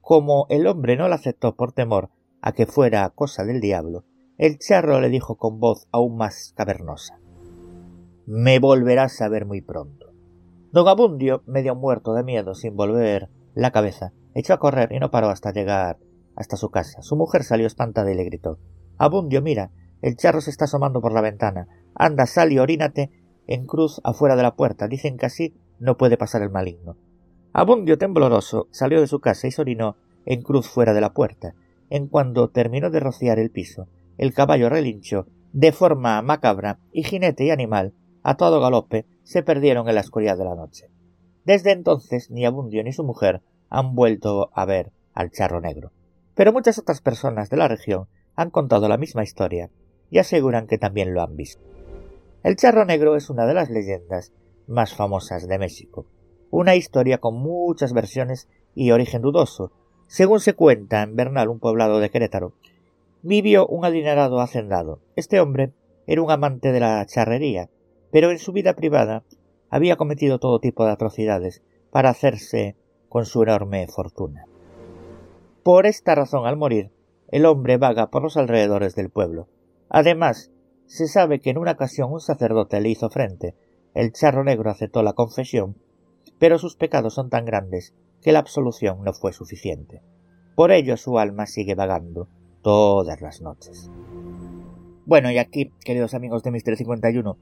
Como 0.00 0.46
el 0.48 0.68
hombre 0.68 0.96
no 0.96 1.08
la 1.08 1.16
aceptó 1.16 1.56
por 1.56 1.72
temor 1.72 2.10
a 2.40 2.52
que 2.52 2.66
fuera 2.66 3.10
cosa 3.10 3.42
del 3.42 3.60
diablo, 3.60 4.04
el 4.38 4.60
charro 4.60 5.00
le 5.00 5.08
dijo 5.08 5.34
con 5.34 5.58
voz 5.58 5.88
aún 5.90 6.16
más 6.16 6.52
cavernosa 6.56 7.18
Me 8.26 8.60
volverás 8.60 9.20
a 9.22 9.28
ver 9.28 9.44
muy 9.44 9.60
pronto. 9.60 10.12
Don 10.70 10.86
Abundio, 10.86 11.42
medio 11.46 11.74
muerto 11.74 12.14
de 12.14 12.22
miedo, 12.22 12.54
sin 12.54 12.76
volver 12.76 13.28
la 13.56 13.72
cabeza, 13.72 14.12
echó 14.34 14.54
a 14.54 14.60
correr 14.60 14.92
y 14.92 15.00
no 15.00 15.10
paró 15.10 15.30
hasta 15.30 15.52
llegar 15.52 15.98
hasta 16.36 16.56
su 16.56 16.70
casa. 16.70 17.02
Su 17.02 17.16
mujer 17.16 17.42
salió 17.42 17.66
espantada 17.66 18.12
y 18.12 18.14
le 18.14 18.22
gritó 18.22 18.60
Abundio, 18.98 19.42
mira, 19.42 19.70
el 20.02 20.16
charro 20.16 20.40
se 20.40 20.50
está 20.50 20.64
asomando 20.66 21.00
por 21.00 21.12
la 21.12 21.20
ventana. 21.20 21.68
Anda, 21.94 22.26
sal 22.26 22.52
y 22.52 22.58
orínate 22.58 23.10
en 23.46 23.66
cruz 23.66 24.00
afuera 24.04 24.36
de 24.36 24.42
la 24.42 24.54
puerta. 24.54 24.88
Dicen 24.88 25.16
que 25.16 25.26
así 25.26 25.54
no 25.78 25.96
puede 25.96 26.16
pasar 26.16 26.42
el 26.42 26.50
maligno. 26.50 26.96
Abundio, 27.52 27.98
tembloroso, 27.98 28.68
salió 28.70 29.00
de 29.00 29.06
su 29.06 29.20
casa 29.20 29.46
y 29.46 29.50
se 29.50 29.62
orinó 29.62 29.96
en 30.24 30.42
cruz 30.42 30.68
fuera 30.68 30.92
de 30.92 31.00
la 31.00 31.12
puerta. 31.12 31.54
En 31.88 32.08
cuanto 32.08 32.48
terminó 32.50 32.90
de 32.90 33.00
rociar 33.00 33.38
el 33.38 33.50
piso, 33.50 33.88
el 34.18 34.34
caballo 34.34 34.68
relinchó 34.68 35.26
de 35.52 35.72
forma 35.72 36.20
macabra 36.20 36.80
y 36.92 37.02
jinete 37.02 37.44
y 37.44 37.50
animal, 37.50 37.94
a 38.22 38.36
todo 38.36 38.60
galope, 38.60 39.06
se 39.22 39.42
perdieron 39.42 39.88
en 39.88 39.94
la 39.94 40.02
oscuridad 40.02 40.36
de 40.36 40.44
la 40.44 40.54
noche. 40.54 40.90
Desde 41.44 41.72
entonces 41.72 42.30
ni 42.30 42.44
Abundio 42.44 42.82
ni 42.82 42.92
su 42.92 43.04
mujer 43.04 43.40
han 43.70 43.94
vuelto 43.94 44.50
a 44.52 44.64
ver 44.66 44.92
al 45.14 45.30
charro 45.30 45.60
negro. 45.60 45.92
Pero 46.34 46.52
muchas 46.52 46.78
otras 46.78 47.00
personas 47.00 47.48
de 47.48 47.56
la 47.56 47.68
región 47.68 48.08
han 48.36 48.50
contado 48.50 48.88
la 48.88 48.98
misma 48.98 49.24
historia 49.24 49.70
y 50.10 50.18
aseguran 50.18 50.66
que 50.66 50.78
también 50.78 51.14
lo 51.14 51.22
han 51.22 51.36
visto. 51.36 51.62
El 52.42 52.56
charro 52.56 52.84
negro 52.84 53.16
es 53.16 53.30
una 53.30 53.46
de 53.46 53.54
las 53.54 53.70
leyendas 53.70 54.32
más 54.68 54.94
famosas 54.94 55.48
de 55.48 55.58
México. 55.58 56.06
Una 56.50 56.76
historia 56.76 57.18
con 57.18 57.34
muchas 57.34 57.92
versiones 57.92 58.48
y 58.74 58.92
origen 58.92 59.22
dudoso. 59.22 59.72
Según 60.06 60.40
se 60.40 60.54
cuenta 60.54 61.02
en 61.02 61.16
Bernal, 61.16 61.48
un 61.48 61.58
poblado 61.58 61.98
de 61.98 62.10
Querétaro, 62.10 62.52
vivió 63.22 63.66
un 63.66 63.84
adinerado 63.84 64.40
hacendado. 64.40 65.00
Este 65.16 65.40
hombre 65.40 65.72
era 66.06 66.22
un 66.22 66.30
amante 66.30 66.70
de 66.70 66.78
la 66.78 67.04
charrería, 67.06 67.68
pero 68.12 68.30
en 68.30 68.38
su 68.38 68.52
vida 68.52 68.74
privada 68.74 69.24
había 69.70 69.96
cometido 69.96 70.38
todo 70.38 70.60
tipo 70.60 70.84
de 70.84 70.92
atrocidades 70.92 71.62
para 71.90 72.10
hacerse 72.10 72.76
con 73.08 73.26
su 73.26 73.42
enorme 73.42 73.86
fortuna. 73.88 74.44
Por 75.64 75.86
esta 75.86 76.14
razón, 76.14 76.46
al 76.46 76.56
morir, 76.56 76.92
el 77.28 77.46
hombre 77.46 77.76
vaga 77.76 78.10
por 78.10 78.22
los 78.22 78.36
alrededores 78.36 78.94
del 78.94 79.10
pueblo. 79.10 79.48
Además, 79.88 80.52
se 80.86 81.08
sabe 81.08 81.40
que 81.40 81.50
en 81.50 81.58
una 81.58 81.72
ocasión 81.72 82.12
un 82.12 82.20
sacerdote 82.20 82.80
le 82.80 82.90
hizo 82.90 83.10
frente. 83.10 83.54
El 83.94 84.12
charro 84.12 84.44
negro 84.44 84.70
aceptó 84.70 85.02
la 85.02 85.14
confesión, 85.14 85.76
pero 86.38 86.58
sus 86.58 86.76
pecados 86.76 87.14
son 87.14 87.30
tan 87.30 87.44
grandes 87.44 87.94
que 88.22 88.32
la 88.32 88.38
absolución 88.38 89.02
no 89.02 89.12
fue 89.12 89.32
suficiente. 89.32 90.02
Por 90.54 90.72
ello 90.72 90.96
su 90.96 91.18
alma 91.18 91.46
sigue 91.46 91.74
vagando 91.74 92.28
todas 92.62 93.20
las 93.20 93.40
noches. 93.40 93.90
Bueno, 95.04 95.30
y 95.30 95.38
aquí, 95.38 95.70
queridos 95.84 96.14
amigos 96.14 96.42
de 96.42 96.50
Mister 96.50 96.76
51, 96.76 97.38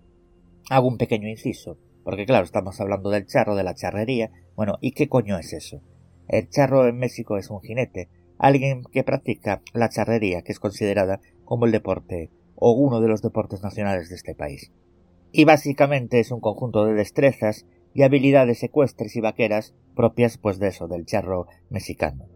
hago 0.70 0.88
un 0.88 0.98
pequeño 0.98 1.28
inciso, 1.28 1.78
porque 2.04 2.26
claro, 2.26 2.44
estamos 2.44 2.80
hablando 2.80 3.10
del 3.10 3.26
charro, 3.26 3.56
de 3.56 3.64
la 3.64 3.74
charrería. 3.74 4.30
Bueno, 4.54 4.76
¿y 4.80 4.92
qué 4.92 5.08
coño 5.08 5.38
es 5.38 5.52
eso? 5.52 5.80
El 6.28 6.48
charro 6.50 6.86
en 6.86 6.98
México 6.98 7.38
es 7.38 7.50
un 7.50 7.60
jinete, 7.60 8.08
alguien 8.38 8.82
que 8.92 9.04
practica 9.04 9.62
la 9.72 9.88
charrería, 9.88 10.42
que 10.42 10.52
es 10.52 10.60
considerada 10.60 11.20
como 11.44 11.66
el 11.66 11.72
deporte 11.72 12.30
o 12.56 12.72
uno 12.72 13.00
de 13.00 13.08
los 13.08 13.22
deportes 13.22 13.62
nacionales 13.62 14.08
de 14.08 14.16
este 14.16 14.34
país. 14.34 14.72
Y 15.32 15.44
básicamente 15.44 16.20
es 16.20 16.30
un 16.30 16.40
conjunto 16.40 16.84
de 16.84 16.94
destrezas 16.94 17.66
y 17.92 18.02
habilidades 18.02 18.62
ecuestres 18.62 19.16
y 19.16 19.20
vaqueras 19.20 19.74
propias 19.94 20.38
pues 20.38 20.58
de 20.58 20.68
eso, 20.68 20.88
del 20.88 21.06
charro 21.06 21.46
mexicano. 21.70 22.26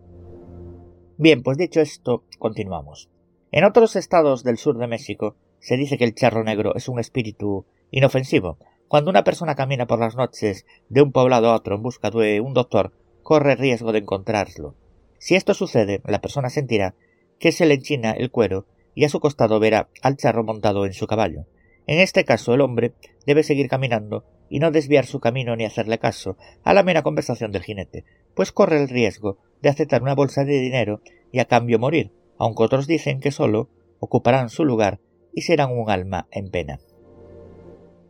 Bien, 1.16 1.42
pues 1.42 1.58
dicho 1.58 1.80
esto, 1.80 2.24
continuamos. 2.38 3.10
En 3.50 3.64
otros 3.64 3.96
estados 3.96 4.44
del 4.44 4.58
sur 4.58 4.78
de 4.78 4.86
México 4.86 5.36
se 5.58 5.76
dice 5.76 5.98
que 5.98 6.04
el 6.04 6.14
charro 6.14 6.44
negro 6.44 6.74
es 6.76 6.88
un 6.88 7.00
espíritu 7.00 7.66
inofensivo. 7.90 8.58
Cuando 8.86 9.10
una 9.10 9.24
persona 9.24 9.54
camina 9.54 9.86
por 9.86 9.98
las 9.98 10.16
noches 10.16 10.64
de 10.88 11.02
un 11.02 11.12
poblado 11.12 11.50
a 11.50 11.56
otro 11.56 11.74
en 11.74 11.82
busca 11.82 12.10
de 12.10 12.40
un 12.40 12.54
doctor, 12.54 12.92
corre 13.22 13.56
riesgo 13.56 13.92
de 13.92 13.98
encontrarlo. 13.98 14.76
Si 15.18 15.34
esto 15.34 15.54
sucede, 15.54 16.00
la 16.04 16.20
persona 16.20 16.50
sentirá 16.50 16.94
que 17.38 17.52
se 17.52 17.66
le 17.66 17.74
enchina 17.74 18.12
el 18.12 18.30
cuero 18.30 18.66
y 18.94 19.04
a 19.04 19.08
su 19.08 19.20
costado 19.20 19.60
verá 19.60 19.88
al 20.02 20.16
charro 20.16 20.44
montado 20.44 20.86
en 20.86 20.92
su 20.92 21.06
caballo. 21.06 21.46
En 21.86 22.00
este 22.00 22.24
caso 22.24 22.54
el 22.54 22.60
hombre 22.60 22.94
debe 23.26 23.42
seguir 23.42 23.68
caminando 23.68 24.24
y 24.50 24.58
no 24.60 24.70
desviar 24.70 25.06
su 25.06 25.20
camino 25.20 25.56
ni 25.56 25.64
hacerle 25.64 25.98
caso 25.98 26.36
a 26.64 26.74
la 26.74 26.82
mera 26.82 27.02
conversación 27.02 27.52
del 27.52 27.62
jinete, 27.62 28.04
pues 28.34 28.52
corre 28.52 28.80
el 28.80 28.88
riesgo 28.88 29.38
de 29.62 29.68
aceptar 29.68 30.02
una 30.02 30.14
bolsa 30.14 30.44
de 30.44 30.58
dinero 30.60 31.00
y 31.32 31.38
a 31.38 31.44
cambio 31.44 31.78
morir, 31.78 32.12
aunque 32.38 32.62
otros 32.62 32.86
dicen 32.86 33.20
que 33.20 33.30
solo 33.30 33.68
ocuparán 34.00 34.48
su 34.48 34.64
lugar 34.64 35.00
y 35.32 35.42
serán 35.42 35.72
un 35.72 35.90
alma 35.90 36.28
en 36.30 36.50
pena. 36.50 36.80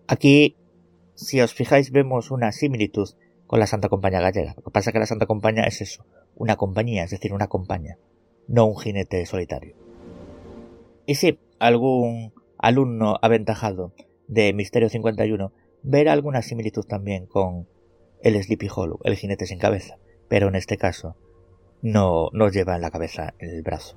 Aquí, 0.07 0.57
si 1.15 1.41
os 1.41 1.55
fijáis, 1.55 1.91
vemos 1.91 2.31
una 2.31 2.53
similitud 2.53 3.11
con 3.47 3.61
la 3.61 3.67
Santa 3.67 3.89
Compañía 3.89 4.21
gallega. 4.21 4.55
Lo 4.57 4.63
que 4.63 4.71
pasa 4.71 4.91
es 4.91 4.93
que 4.93 5.01
la 5.01 5.07
Santa 5.07 5.27
Compañía 5.27 5.65
es 5.65 5.81
eso, 5.81 6.05
una 6.39 6.57
compañía, 6.57 7.05
es 7.05 7.11
decir, 7.11 7.33
una 7.33 7.49
compañía, 7.49 7.99
no 8.47 8.65
un 8.65 8.79
jinete 8.79 9.27
solitario. 9.27 9.75
Y 11.05 11.17
si 11.17 11.39
algún 11.59 12.33
alumno 12.59 13.17
aventajado 13.21 13.93
de 14.29 14.53
Misterio 14.53 14.89
51 14.89 15.53
verá 15.83 16.13
alguna 16.13 16.43
similitud 16.43 16.85
también 16.85 17.27
con 17.27 17.69
el 18.23 18.43
Sleepy 18.43 18.69
Hollow, 18.75 19.01
el 19.05 19.17
jinete 19.17 19.47
sin 19.47 19.59
cabeza, 19.59 19.99
pero 20.29 20.49
en 20.49 20.55
este 20.55 20.77
caso 20.77 21.17
no, 21.83 22.31
no 22.33 22.49
lleva 22.49 22.77
en 22.77 22.83
la 22.83 22.91
cabeza 22.91 23.35
el 23.39 23.63
brazo. 23.63 23.97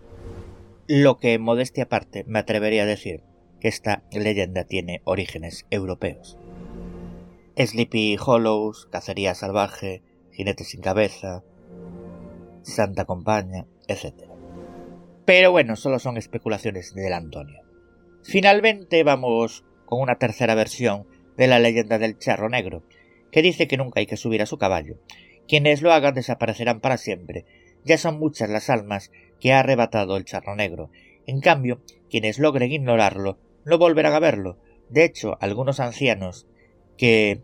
Lo 0.87 1.19
que, 1.19 1.37
modestia 1.39 1.85
aparte, 1.85 2.23
me 2.25 2.39
atrevería 2.39 2.83
a 2.83 2.87
decir 2.87 3.23
que 3.59 3.67
esta 3.67 4.03
leyenda 4.11 4.65
tiene 4.65 5.01
orígenes 5.03 5.65
europeos. 5.69 6.37
Sleepy 7.57 8.17
Hollows, 8.23 8.87
cacería 8.87 9.35
salvaje, 9.35 10.01
jinete 10.31 10.63
sin 10.63 10.81
cabeza, 10.81 11.43
Santa 12.61 13.05
Compaña, 13.05 13.65
etc. 13.87 14.13
Pero 15.25 15.51
bueno, 15.51 15.75
solo 15.75 15.99
son 15.99 16.17
especulaciones 16.17 16.93
del 16.93 17.13
Antonio. 17.13 17.61
Finalmente 18.23 19.03
vamos 19.03 19.63
con 19.85 20.01
una 20.01 20.15
tercera 20.17 20.55
versión 20.55 21.07
de 21.37 21.47
la 21.47 21.59
leyenda 21.59 21.97
del 21.99 22.17
charro 22.17 22.49
negro, 22.49 22.83
que 23.31 23.41
dice 23.41 23.67
que 23.67 23.77
nunca 23.77 23.99
hay 23.99 24.05
que 24.05 24.17
subir 24.17 24.41
a 24.41 24.45
su 24.45 24.57
caballo. 24.57 24.97
Quienes 25.47 25.81
lo 25.81 25.91
hagan 25.91 26.13
desaparecerán 26.13 26.81
para 26.81 26.97
siempre. 26.97 27.45
Ya 27.83 27.97
son 27.97 28.19
muchas 28.19 28.49
las 28.49 28.69
almas 28.69 29.11
que 29.39 29.53
ha 29.53 29.59
arrebatado 29.59 30.17
el 30.17 30.25
charro 30.25 30.55
negro. 30.55 30.91
En 31.25 31.41
cambio, 31.41 31.81
quienes 32.09 32.39
logren 32.39 32.71
ignorarlo 32.71 33.39
no 33.65 33.77
volverán 33.77 34.13
a 34.13 34.19
verlo. 34.19 34.57
De 34.89 35.03
hecho, 35.03 35.37
algunos 35.39 35.79
ancianos 35.79 36.47
que 36.97 37.41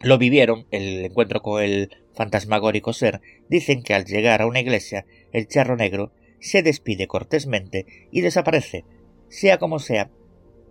lo 0.00 0.18
vivieron, 0.18 0.66
el 0.70 1.04
encuentro 1.04 1.40
con 1.40 1.62
el 1.62 2.01
fantasmagórico 2.14 2.92
ser, 2.92 3.20
dicen 3.48 3.82
que 3.82 3.94
al 3.94 4.04
llegar 4.04 4.42
a 4.42 4.46
una 4.46 4.60
iglesia, 4.60 5.06
el 5.32 5.48
charro 5.48 5.76
negro 5.76 6.12
se 6.40 6.62
despide 6.62 7.06
cortésmente 7.06 7.86
y 8.10 8.20
desaparece. 8.20 8.84
Sea 9.28 9.58
como 9.58 9.78
sea, 9.78 10.10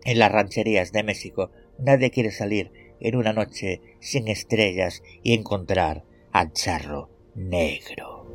en 0.03 0.19
las 0.19 0.31
rancherías 0.31 0.91
de 0.91 1.03
México 1.03 1.51
nadie 1.77 2.11
quiere 2.11 2.31
salir 2.31 2.71
en 2.99 3.15
una 3.15 3.33
noche 3.33 3.81
sin 3.99 4.27
estrellas 4.27 5.01
y 5.23 5.33
encontrar 5.33 6.03
al 6.31 6.53
charro 6.53 7.09
negro. 7.35 8.27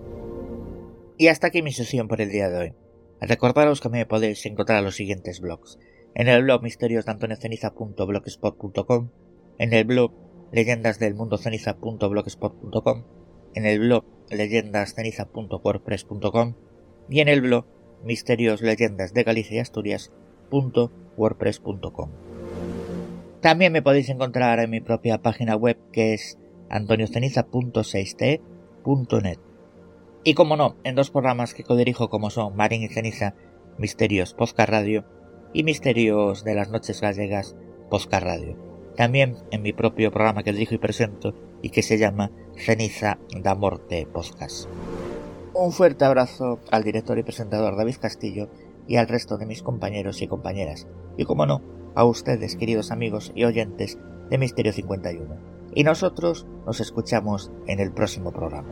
Y 1.19 1.29
hasta 1.29 1.47
aquí 1.47 1.62
mi 1.62 1.73
sesión 1.73 2.09
por 2.09 2.21
el 2.21 2.31
día 2.31 2.51
de 2.51 2.59
hoy. 2.59 2.75
Recordaros 3.21 3.81
que 3.81 3.88
me 3.88 4.05
podéis 4.07 4.45
encontrar 4.45 4.83
los 4.83 4.97
siguientes 4.97 5.40
blogs. 5.40 5.79
En 6.14 6.29
el 6.29 6.42
blog 6.42 6.62
misterios 6.62 7.07
de 7.07 7.12
antonioceniza.blogspot.com, 7.12 9.11
en 9.59 9.73
el 9.73 9.85
blog 9.85 10.12
leyendasdelmundoceniza.blogspot.com, 10.52 13.02
en 13.54 13.66
el 13.66 13.80
blog 13.80 14.04
leyendasceniza.wordpress.com 14.30 16.54
y 17.09 17.20
en 17.20 17.28
el 17.28 17.40
blog 17.40 17.64
misterios 18.04 18.61
leyendas 18.62 19.14
de 19.14 19.24
Galicia 19.24 19.56
y 19.56 19.61
Asturias.wordpress.com. 19.61 22.11
También 23.40 23.72
me 23.72 23.82
podéis 23.82 24.09
encontrar 24.09 24.61
en 24.61 24.70
mi 24.70 24.80
propia 24.80 25.20
página 25.22 25.56
web 25.56 25.76
que 25.92 26.14
es 26.14 26.38
antonioceniza.6t.net. 26.68 29.38
Y 30.24 30.35
como 30.35 30.56
no, 30.56 30.74
en 30.82 30.96
dos 30.96 31.11
programas 31.11 31.54
que 31.54 31.62
codirijo 31.62 32.09
como 32.09 32.30
son 32.30 32.56
Marín 32.56 32.82
y 32.82 32.88
Ceniza, 32.88 33.37
Misterios 33.78 34.35
Podcast 34.35 34.70
Radio 34.70 35.04
y 35.52 35.62
Misterios 35.62 36.42
de 36.42 36.56
las 36.56 36.70
Noches 36.70 37.00
Gallegas 37.00 37.54
Podcast 37.88 38.24
Radio. 38.24 38.65
También 38.96 39.37
en 39.50 39.62
mi 39.62 39.72
propio 39.72 40.11
programa 40.11 40.42
que 40.42 40.52
dirijo 40.52 40.74
y 40.74 40.78
presento 40.78 41.35
y 41.62 41.70
que 41.70 41.82
se 41.82 41.98
llama 41.98 42.30
Ceniza 42.56 43.18
da 43.42 43.54
Morte 43.54 44.06
Podcast. 44.11 44.68
Un 45.52 45.72
fuerte 45.72 46.04
abrazo 46.04 46.61
al 46.70 46.82
director 46.82 47.18
y 47.18 47.22
presentador 47.22 47.76
David 47.76 47.96
Castillo 48.00 48.48
y 48.87 48.96
al 48.96 49.09
resto 49.09 49.37
de 49.37 49.46
mis 49.46 49.62
compañeros 49.62 50.22
y 50.22 50.28
compañeras. 50.28 50.87
Y 51.16 51.24
como 51.24 51.46
no, 51.46 51.62
a 51.94 52.04
ustedes, 52.04 52.56
queridos 52.56 52.90
amigos 52.90 53.32
y 53.35 53.44
oyentes 53.44 53.98
de 54.30 54.38
Misterio 54.38 54.72
51. 54.72 55.37
Y 55.74 55.85
nosotros 55.85 56.46
nos 56.64 56.80
escuchamos 56.80 57.50
en 57.66 57.80
el 57.80 57.92
próximo 57.92 58.32
programa. 58.32 58.68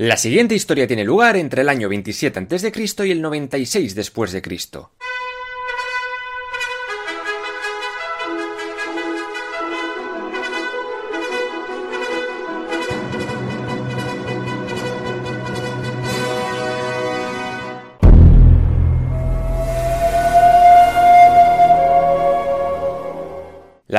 La 0.00 0.16
siguiente 0.16 0.54
historia 0.54 0.86
tiene 0.86 1.04
lugar 1.04 1.36
entre 1.36 1.60
el 1.60 1.68
año 1.68 1.86
27 1.90 2.38
a.C. 2.38 3.06
y 3.06 3.10
el 3.10 3.20
96 3.20 3.94
después 3.94 4.32
de 4.32 4.40
Cristo. 4.40 4.92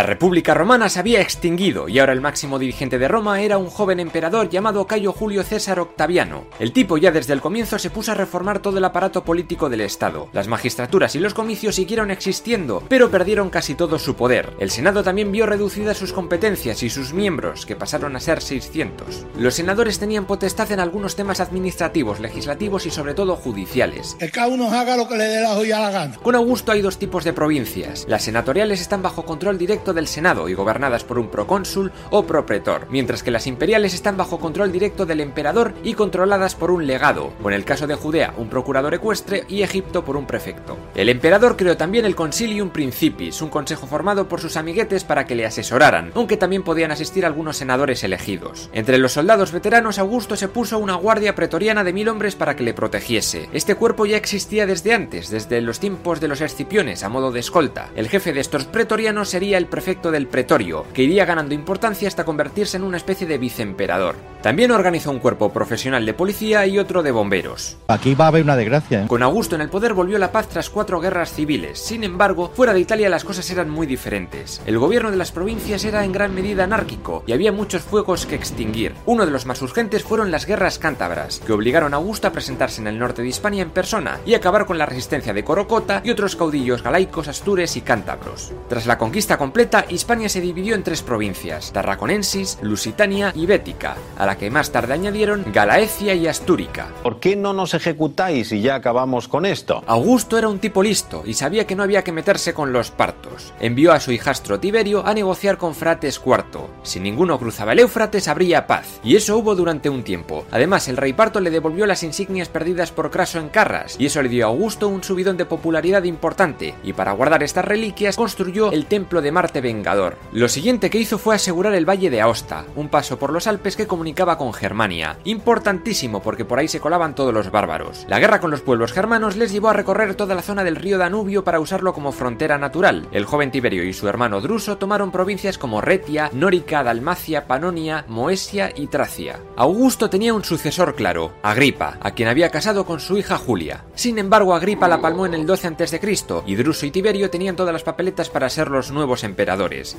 La 0.02 0.08
República 0.08 0.56
Romana 0.56 0.90
se 0.90 1.00
había 1.00 1.22
extinguido 1.22 1.88
y 1.88 2.00
ahora 2.00 2.14
el 2.14 2.22
máximo 2.22 2.58
dirigente 2.58 2.98
de 2.98 3.08
Roma 3.08 3.40
era 3.40 3.60
un 3.60 3.70
joven 3.70 4.00
emperador 4.00 4.50
llamado 4.50 4.88
Cayo 4.88 5.14
Julio 5.14 5.44
César 5.44 5.80
Octaviano. 5.80 6.46
El 6.58 6.74
tipo 6.74 6.98
ya 6.98 7.12
desde 7.12 7.34
el 7.34 7.40
comienzo 7.40 7.78
se 7.78 7.92
puso 7.92 8.12
a 8.12 8.16
reformar 8.16 8.64
todo 8.64 8.80
el 8.80 8.84
aparato 8.84 9.24
político 9.24 9.70
del 9.70 9.82
Estado. 9.82 10.28
Las 10.34 10.48
magistraturas 10.48 11.16
y 11.16 11.20
los 11.20 11.36
comicios 11.36 11.76
siguieron 11.76 12.10
existiendo, 12.10 12.82
pero 12.90 13.12
perdieron 13.12 13.52
casi 13.52 13.76
todo 13.76 14.00
su 14.00 14.16
poder. 14.16 14.56
El 14.58 14.72
Senado 14.72 15.04
también 15.04 15.32
vio 15.32 15.46
reducidas 15.46 16.00
sus 16.00 16.14
competencias 16.14 16.82
y 16.82 16.90
sus 16.90 17.14
miembros, 17.14 17.68
que 17.68 17.76
pasaron 17.76 18.16
a 18.16 18.20
ser 18.20 18.42
600. 18.42 19.28
Los 19.38 19.54
senadores 19.54 20.00
tenían 20.00 20.26
potestad 20.26 20.72
en 20.72 20.80
algunos 20.80 21.16
temas 21.16 21.40
administrativos, 21.42 22.20
legislativos 22.20 22.88
y 22.88 22.90
sobre 22.90 23.14
todo 23.14 23.36
judiciales. 23.36 24.16
Que 24.18 24.32
cada 24.32 24.48
uno 24.48 24.72
haga 24.72 24.98
lo 24.98 25.08
que 25.08 25.18
le 25.18 25.26
dé 25.26 25.42
la 25.42 25.54
joya 25.54 25.78
a 25.78 25.82
la 25.82 25.92
gana. 25.92 26.18
Con 26.24 26.34
Augusto 26.34 26.72
hay 26.72 26.82
dos 26.82 26.98
tipos 26.98 27.24
de 27.24 27.34
provincias. 27.34 28.06
Las 28.08 28.24
senatoriales 28.24 28.82
están 28.82 29.04
bajo 29.04 29.26
control 29.26 29.60
directo 29.60 29.91
del 29.94 30.08
Senado 30.08 30.50
y 30.50 30.54
gobernadas 30.54 31.04
por 31.04 31.20
un 31.20 31.30
procónsul 31.30 31.92
o 32.10 32.26
propretor, 32.26 32.88
mientras 32.90 33.24
que 33.24 33.32
las 33.32 33.48
imperiales 33.48 33.94
están 33.94 34.18
bajo 34.18 34.40
control 34.40 34.72
directo 34.72 35.06
del 35.06 35.22
emperador 35.22 35.74
y 35.84 35.94
controladas 35.94 36.56
por 36.56 36.72
un 36.72 36.88
legado, 36.88 37.34
en 37.46 37.54
el 37.54 37.66
caso 37.66 37.88
de 37.88 37.96
Judea 37.96 38.34
un 38.38 38.50
procurador 38.50 38.94
ecuestre 38.94 39.44
y 39.48 39.62
Egipto 39.62 40.04
por 40.04 40.18
un 40.18 40.26
prefecto. 40.26 40.78
El 40.96 41.10
emperador 41.10 41.58
creó 41.58 41.78
también 41.78 42.06
el 42.06 42.16
Concilium 42.16 42.70
Principis, 42.70 43.42
un 43.42 43.50
consejo 43.50 43.88
formado 43.88 44.28
por 44.28 44.40
sus 44.40 44.58
amiguetes 44.58 45.04
para 45.04 45.26
que 45.26 45.36
le 45.36 45.46
asesoraran, 45.46 46.12
aunque 46.16 46.38
también 46.38 46.64
podían 46.64 46.92
asistir 46.92 47.26
algunos 47.26 47.58
senadores 47.58 48.04
elegidos. 48.04 48.70
Entre 48.74 48.98
los 48.98 49.14
soldados 49.14 49.52
veteranos 49.52 50.00
Augusto 50.00 50.36
se 50.36 50.48
puso 50.48 50.80
una 50.80 50.96
guardia 50.96 51.36
pretoriana 51.36 51.84
de 51.84 51.94
mil 51.94 52.08
hombres 52.10 52.36
para 52.36 52.56
que 52.56 52.64
le 52.64 52.74
protegiese. 52.74 53.50
Este 53.54 53.76
cuerpo 53.76 54.06
ya 54.06 54.18
existía 54.18 54.66
desde 54.66 54.94
antes, 54.94 55.30
desde 55.30 55.62
los 55.62 55.80
tiempos 55.80 56.20
de 56.20 56.28
los 56.28 56.42
escipiones 56.42 57.04
a 57.04 57.10
modo 57.10 57.32
de 57.32 57.40
escolta. 57.40 57.90
El 57.96 58.10
jefe 58.10 58.34
de 58.34 58.40
estos 58.40 58.66
pretorianos 58.66 59.30
sería 59.30 59.58
el 59.58 59.66
prefecto 59.66 59.81
del 59.82 60.28
pretorio, 60.28 60.86
que 60.94 61.04
iría 61.04 61.26
ganando 61.26 61.56
importancia 61.56 62.08
hasta 62.08 62.24
convertirse 62.24 62.78
en 62.78 62.84
una 62.84 62.98
especie 62.98 63.26
de 63.26 63.40
viceemperador. 63.40 64.16
También 64.42 64.72
organizó 64.72 65.12
un 65.12 65.20
cuerpo 65.20 65.52
profesional 65.52 66.06
de 66.06 66.14
policía 66.14 66.66
y 66.68 66.80
otro 66.80 67.04
de 67.04 67.12
bomberos. 67.12 67.78
Aquí 67.88 68.16
va 68.16 68.26
a 68.26 68.28
haber 68.30 68.44
una 68.44 68.56
desgracia. 68.56 69.04
¿eh? 69.04 69.08
Con 69.08 69.24
Augusto 69.24 69.56
en 69.56 69.62
el 69.62 69.70
poder 69.70 69.94
volvió 69.94 70.18
la 70.18 70.32
paz 70.32 70.48
tras 70.50 70.70
cuatro 70.70 71.00
guerras 71.00 71.34
civiles. 71.34 71.80
Sin 71.80 72.04
embargo, 72.04 72.52
fuera 72.54 72.74
de 72.74 72.80
Italia 72.80 73.10
las 73.10 73.24
cosas 73.24 73.50
eran 73.50 73.70
muy 73.70 73.88
diferentes. 73.88 74.62
El 74.66 74.78
gobierno 74.78 75.12
de 75.12 75.18
las 75.18 75.32
provincias 75.32 75.84
era 75.84 76.06
en 76.06 76.12
gran 76.12 76.34
medida 76.34 76.64
anárquico 76.64 77.24
y 77.28 77.34
había 77.34 77.52
muchos 77.52 77.82
fuegos 77.82 78.26
que 78.26 78.36
extinguir. 78.36 78.94
Uno 79.06 79.26
de 79.26 79.32
los 79.32 79.46
más 79.46 79.62
urgentes 79.62 80.04
fueron 80.04 80.32
las 80.32 80.46
guerras 80.46 80.80
cántabras, 80.80 81.40
que 81.40 81.54
obligaron 81.54 81.94
a 81.94 81.98
Augusto 81.98 82.28
a 82.28 82.32
presentarse 82.32 82.82
en 82.82 82.88
el 82.88 83.00
norte 83.00 83.22
de 83.22 83.28
Hispania 83.28 83.64
en 83.64 83.72
persona 83.72 84.20
y 84.26 84.34
acabar 84.34 84.66
con 84.66 84.78
la 84.78 84.86
resistencia 84.86 85.34
de 85.34 85.44
Corocota 85.44 86.02
y 86.04 86.12
otros 86.12 86.36
caudillos 86.36 86.84
galaicos, 86.84 87.28
astures 87.28 87.76
y 87.78 87.82
cántabros. 87.82 88.52
Tras 88.70 88.86
la 88.86 88.98
conquista 88.98 89.38
completa, 89.38 89.61
Hispania 89.90 90.30
se 90.30 90.42
dividió 90.42 90.76
en 90.76 90.84
tres 90.84 91.02
provincias, 91.02 91.72
Tarraconensis, 91.72 92.58
Lusitania 92.62 93.32
y 93.36 93.46
Bética, 93.46 93.96
a 94.18 94.26
la 94.26 94.38
que 94.38 94.50
más 94.50 94.72
tarde 94.72 94.94
añadieron 94.94 95.46
Galaecia 95.54 96.14
y 96.14 96.28
Astúrica. 96.28 96.88
¿Por 97.04 97.20
qué 97.20 97.36
no 97.36 97.54
nos 97.54 97.74
ejecutáis 97.74 98.52
y 98.52 98.62
ya 98.62 98.76
acabamos 98.76 99.28
con 99.28 99.46
esto? 99.46 99.84
Augusto 99.88 100.38
era 100.38 100.48
un 100.48 100.60
tipo 100.60 100.82
listo 100.82 101.24
y 101.26 101.34
sabía 101.34 101.68
que 101.68 101.76
no 101.76 101.84
había 101.84 102.04
que 102.04 102.12
meterse 102.12 102.54
con 102.54 102.74
los 102.74 102.92
partos. 102.92 103.54
Envió 103.60 103.92
a 103.92 104.00
su 104.00 104.12
hijastro 104.12 104.60
Tiberio 104.60 105.06
a 105.06 105.14
negociar 105.14 105.58
con 105.58 105.76
Frates 105.76 106.20
IV. 106.26 106.62
Si 106.84 107.00
ninguno 107.00 107.38
cruzaba 107.38 107.74
el 107.74 107.80
Éufrates 107.80 108.28
habría 108.28 108.68
paz, 108.68 109.00
y 109.04 109.16
eso 109.16 109.38
hubo 109.38 109.56
durante 109.56 109.90
un 109.90 110.04
tiempo. 110.04 110.46
Además, 110.52 110.88
el 110.88 110.98
rey 110.98 111.14
parto 111.14 111.40
le 111.40 111.52
devolvió 111.52 111.86
las 111.86 112.04
insignias 112.04 112.50
perdidas 112.50 112.92
por 112.92 113.12
Craso 113.12 113.40
en 113.40 113.50
Carras, 113.50 113.96
y 114.00 114.06
eso 114.08 114.22
le 114.22 114.30
dio 114.30 114.46
a 114.46 114.50
Augusto 114.50 114.88
un 114.88 115.04
subidón 115.04 115.38
de 115.38 115.46
popularidad 115.46 116.04
importante, 116.04 116.74
y 116.84 116.94
para 116.94 117.12
guardar 117.12 117.44
estas 117.44 117.66
reliquias 117.66 118.16
construyó 118.16 118.72
el 118.72 118.86
templo 118.86 119.22
de 119.22 119.32
Marte 119.32 119.51
Vengador. 119.60 120.18
Lo 120.32 120.48
siguiente 120.48 120.90
que 120.90 121.00
hizo 121.00 121.18
fue 121.18 121.36
asegurar 121.36 121.74
el 121.74 121.90
valle 121.90 122.10
de 122.10 122.22
Aosta, 122.22 122.64
un 122.76 122.88
paso 122.88 123.20
por 123.20 123.34
los 123.34 123.48
Alpes 123.48 123.76
que 123.76 123.88
comunicaba 123.88 124.38
con 124.38 124.54
Germania, 124.54 125.18
importantísimo 125.26 126.22
porque 126.22 126.46
por 126.46 126.60
ahí 126.60 126.70
se 126.70 126.80
colaban 126.80 127.16
todos 127.16 127.34
los 127.34 127.52
bárbaros. 127.52 128.06
La 128.08 128.20
guerra 128.20 128.40
con 128.40 128.52
los 128.52 128.62
pueblos 128.62 128.94
germanos 128.94 129.36
les 129.36 129.52
llevó 129.52 129.70
a 129.70 129.74
recorrer 129.74 130.16
toda 130.16 130.36
la 130.36 130.42
zona 130.42 130.64
del 130.64 130.76
río 130.76 130.98
Danubio 130.98 131.44
para 131.44 131.60
usarlo 131.60 131.94
como 131.94 132.12
frontera 132.12 132.58
natural. 132.58 133.08
El 133.12 133.26
joven 133.26 133.52
Tiberio 133.52 133.84
y 133.84 133.94
su 133.94 134.08
hermano 134.08 134.40
Druso 134.40 134.78
tomaron 134.78 135.12
provincias 135.12 135.58
como 135.58 135.82
Retia, 135.82 136.30
Nórica, 136.34 136.84
Dalmacia, 136.84 137.48
Panonia, 137.48 138.06
Moesia 138.08 138.72
y 138.76 138.88
Tracia. 138.88 139.40
Augusto 139.58 140.10
tenía 140.10 140.34
un 140.34 140.44
sucesor 140.44 140.96
claro, 140.96 141.34
Agripa, 141.42 141.98
a 142.02 142.12
quien 142.12 142.30
había 142.30 142.50
casado 142.50 142.86
con 142.86 143.00
su 143.00 143.18
hija 143.18 143.38
Julia. 143.38 143.86
Sin 143.96 144.20
embargo, 144.20 144.54
Agripa 144.54 144.88
la 144.88 145.02
palmó 145.02 145.26
en 145.26 145.34
el 145.34 145.46
12 145.46 145.68
a.C. 145.68 146.00
y 146.46 146.56
Druso 146.56 146.86
y 146.86 146.92
Tiberio 146.92 147.30
tenían 147.30 147.56
todas 147.56 147.74
las 147.74 147.84
papeletas 147.84 148.30
para 148.30 148.50
ser 148.50 148.70
los 148.70 148.92
nuevos 148.92 149.24
emperadores. 149.24 149.41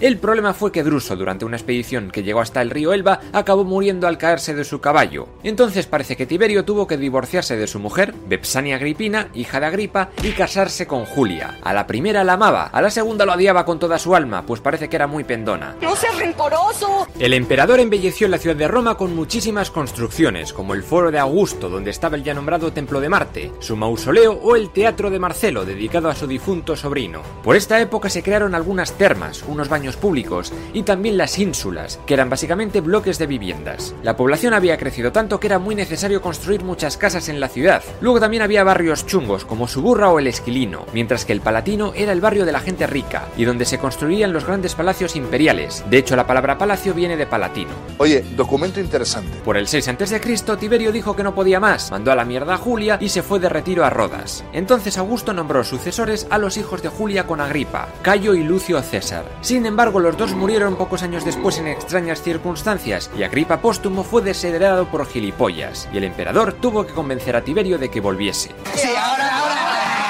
El 0.00 0.18
problema 0.18 0.54
fue 0.54 0.72
que 0.72 0.82
Druso, 0.82 1.16
durante 1.16 1.44
una 1.44 1.56
expedición 1.56 2.10
que 2.10 2.22
llegó 2.22 2.40
hasta 2.40 2.62
el 2.62 2.70
río 2.70 2.92
Elba, 2.92 3.20
acabó 3.32 3.64
muriendo 3.64 4.06
al 4.06 4.18
caerse 4.18 4.54
de 4.54 4.64
su 4.64 4.80
caballo. 4.80 5.28
Entonces 5.42 5.86
parece 5.86 6.16
que 6.16 6.26
Tiberio 6.26 6.64
tuvo 6.64 6.86
que 6.86 6.96
divorciarse 6.96 7.56
de 7.56 7.66
su 7.66 7.78
mujer, 7.78 8.14
Bepsania 8.28 8.76
Agripina, 8.76 9.28
hija 9.34 9.60
de 9.60 9.66
Agripa, 9.66 10.10
y 10.22 10.32
casarse 10.32 10.86
con 10.86 11.04
Julia. 11.04 11.58
A 11.62 11.72
la 11.72 11.86
primera 11.86 12.24
la 12.24 12.34
amaba, 12.34 12.64
a 12.64 12.82
la 12.82 12.90
segunda 12.90 13.26
lo 13.26 13.32
odiaba 13.32 13.64
con 13.64 13.78
toda 13.78 13.98
su 13.98 14.14
alma, 14.14 14.44
pues 14.46 14.60
parece 14.60 14.88
que 14.88 14.96
era 14.96 15.06
muy 15.06 15.24
pendona. 15.24 15.76
¡No 15.80 15.96
seas 15.96 16.18
rencoroso! 16.18 17.06
El 17.18 17.34
emperador 17.34 17.80
embelleció 17.80 18.28
la 18.28 18.38
ciudad 18.38 18.56
de 18.56 18.68
Roma 18.68 18.96
con 18.96 19.14
muchísimas 19.14 19.70
construcciones, 19.70 20.52
como 20.52 20.74
el 20.74 20.82
Foro 20.82 21.10
de 21.10 21.18
Augusto, 21.18 21.68
donde 21.68 21.90
estaba 21.90 22.16
el 22.16 22.24
ya 22.24 22.34
nombrado 22.34 22.72
Templo 22.72 23.00
de 23.00 23.08
Marte, 23.08 23.52
su 23.60 23.76
mausoleo 23.76 24.32
o 24.32 24.56
el 24.56 24.70
Teatro 24.70 25.10
de 25.10 25.18
Marcelo, 25.18 25.64
dedicado 25.64 26.08
a 26.08 26.14
su 26.14 26.26
difunto 26.26 26.76
sobrino. 26.76 27.22
Por 27.42 27.56
esta 27.56 27.80
época 27.80 28.08
se 28.08 28.22
crearon 28.22 28.54
algunas 28.54 28.92
termas, 28.92 29.31
unos 29.48 29.68
baños 29.68 29.96
públicos 29.96 30.52
y 30.72 30.82
también 30.82 31.16
las 31.16 31.38
ínsulas, 31.38 31.98
que 32.06 32.14
eran 32.14 32.28
básicamente 32.28 32.80
bloques 32.80 33.18
de 33.18 33.26
viviendas. 33.26 33.94
La 34.02 34.16
población 34.16 34.52
había 34.52 34.76
crecido 34.76 35.12
tanto 35.12 35.40
que 35.40 35.46
era 35.46 35.58
muy 35.58 35.74
necesario 35.74 36.20
construir 36.20 36.64
muchas 36.64 36.96
casas 36.96 37.28
en 37.28 37.40
la 37.40 37.48
ciudad. 37.48 37.82
Luego 38.00 38.20
también 38.20 38.42
había 38.42 38.64
barrios 38.64 39.06
chungos 39.06 39.44
como 39.44 39.68
Suburra 39.68 40.10
o 40.10 40.18
el 40.18 40.26
Esquilino, 40.26 40.86
mientras 40.92 41.24
que 41.24 41.32
el 41.32 41.40
Palatino 41.40 41.92
era 41.94 42.12
el 42.12 42.20
barrio 42.20 42.44
de 42.44 42.52
la 42.52 42.60
gente 42.60 42.86
rica 42.86 43.28
y 43.36 43.44
donde 43.44 43.64
se 43.64 43.78
construían 43.78 44.32
los 44.32 44.44
grandes 44.44 44.74
palacios 44.74 45.16
imperiales. 45.16 45.84
De 45.88 45.98
hecho, 45.98 46.16
la 46.16 46.26
palabra 46.26 46.58
palacio 46.58 46.94
viene 46.94 47.16
de 47.16 47.26
palatino. 47.26 47.70
Oye, 47.98 48.24
documento 48.36 48.80
interesante. 48.80 49.38
Por 49.44 49.56
el 49.56 49.68
6 49.68 49.88
a.C., 49.88 50.56
Tiberio 50.58 50.92
dijo 50.92 51.16
que 51.16 51.22
no 51.22 51.34
podía 51.34 51.60
más, 51.60 51.90
mandó 51.90 52.12
a 52.12 52.16
la 52.16 52.24
mierda 52.24 52.54
a 52.54 52.58
Julia 52.58 52.98
y 53.00 53.08
se 53.08 53.22
fue 53.22 53.40
de 53.40 53.48
retiro 53.48 53.84
a 53.84 53.90
Rodas. 53.90 54.44
Entonces 54.52 54.98
Augusto 54.98 55.32
nombró 55.32 55.64
sucesores 55.64 56.26
a 56.30 56.38
los 56.38 56.56
hijos 56.56 56.82
de 56.82 56.88
Julia 56.88 57.26
con 57.26 57.40
Agripa, 57.40 57.88
Cayo 58.02 58.34
y 58.34 58.42
Lucio 58.42 58.80
César. 58.82 59.21
Sin 59.40 59.66
embargo, 59.66 60.00
los 60.00 60.16
dos 60.16 60.34
murieron 60.34 60.76
pocos 60.76 61.02
años 61.02 61.24
después 61.24 61.58
en 61.58 61.68
extrañas 61.68 62.22
circunstancias 62.22 63.10
y 63.16 63.22
Agripa 63.22 63.60
póstumo 63.60 64.04
fue 64.04 64.22
desheredado 64.22 64.86
por 64.86 65.06
gilipollas, 65.06 65.88
y 65.92 65.98
el 65.98 66.04
emperador 66.04 66.52
tuvo 66.54 66.86
que 66.86 66.92
convencer 66.92 67.36
a 67.36 67.42
Tiberio 67.42 67.78
de 67.78 67.90
que 67.90 68.00
volviese. 68.00 68.50
Sí, 68.74 68.88
ahora, 68.96 69.38
ahora. 69.38 70.01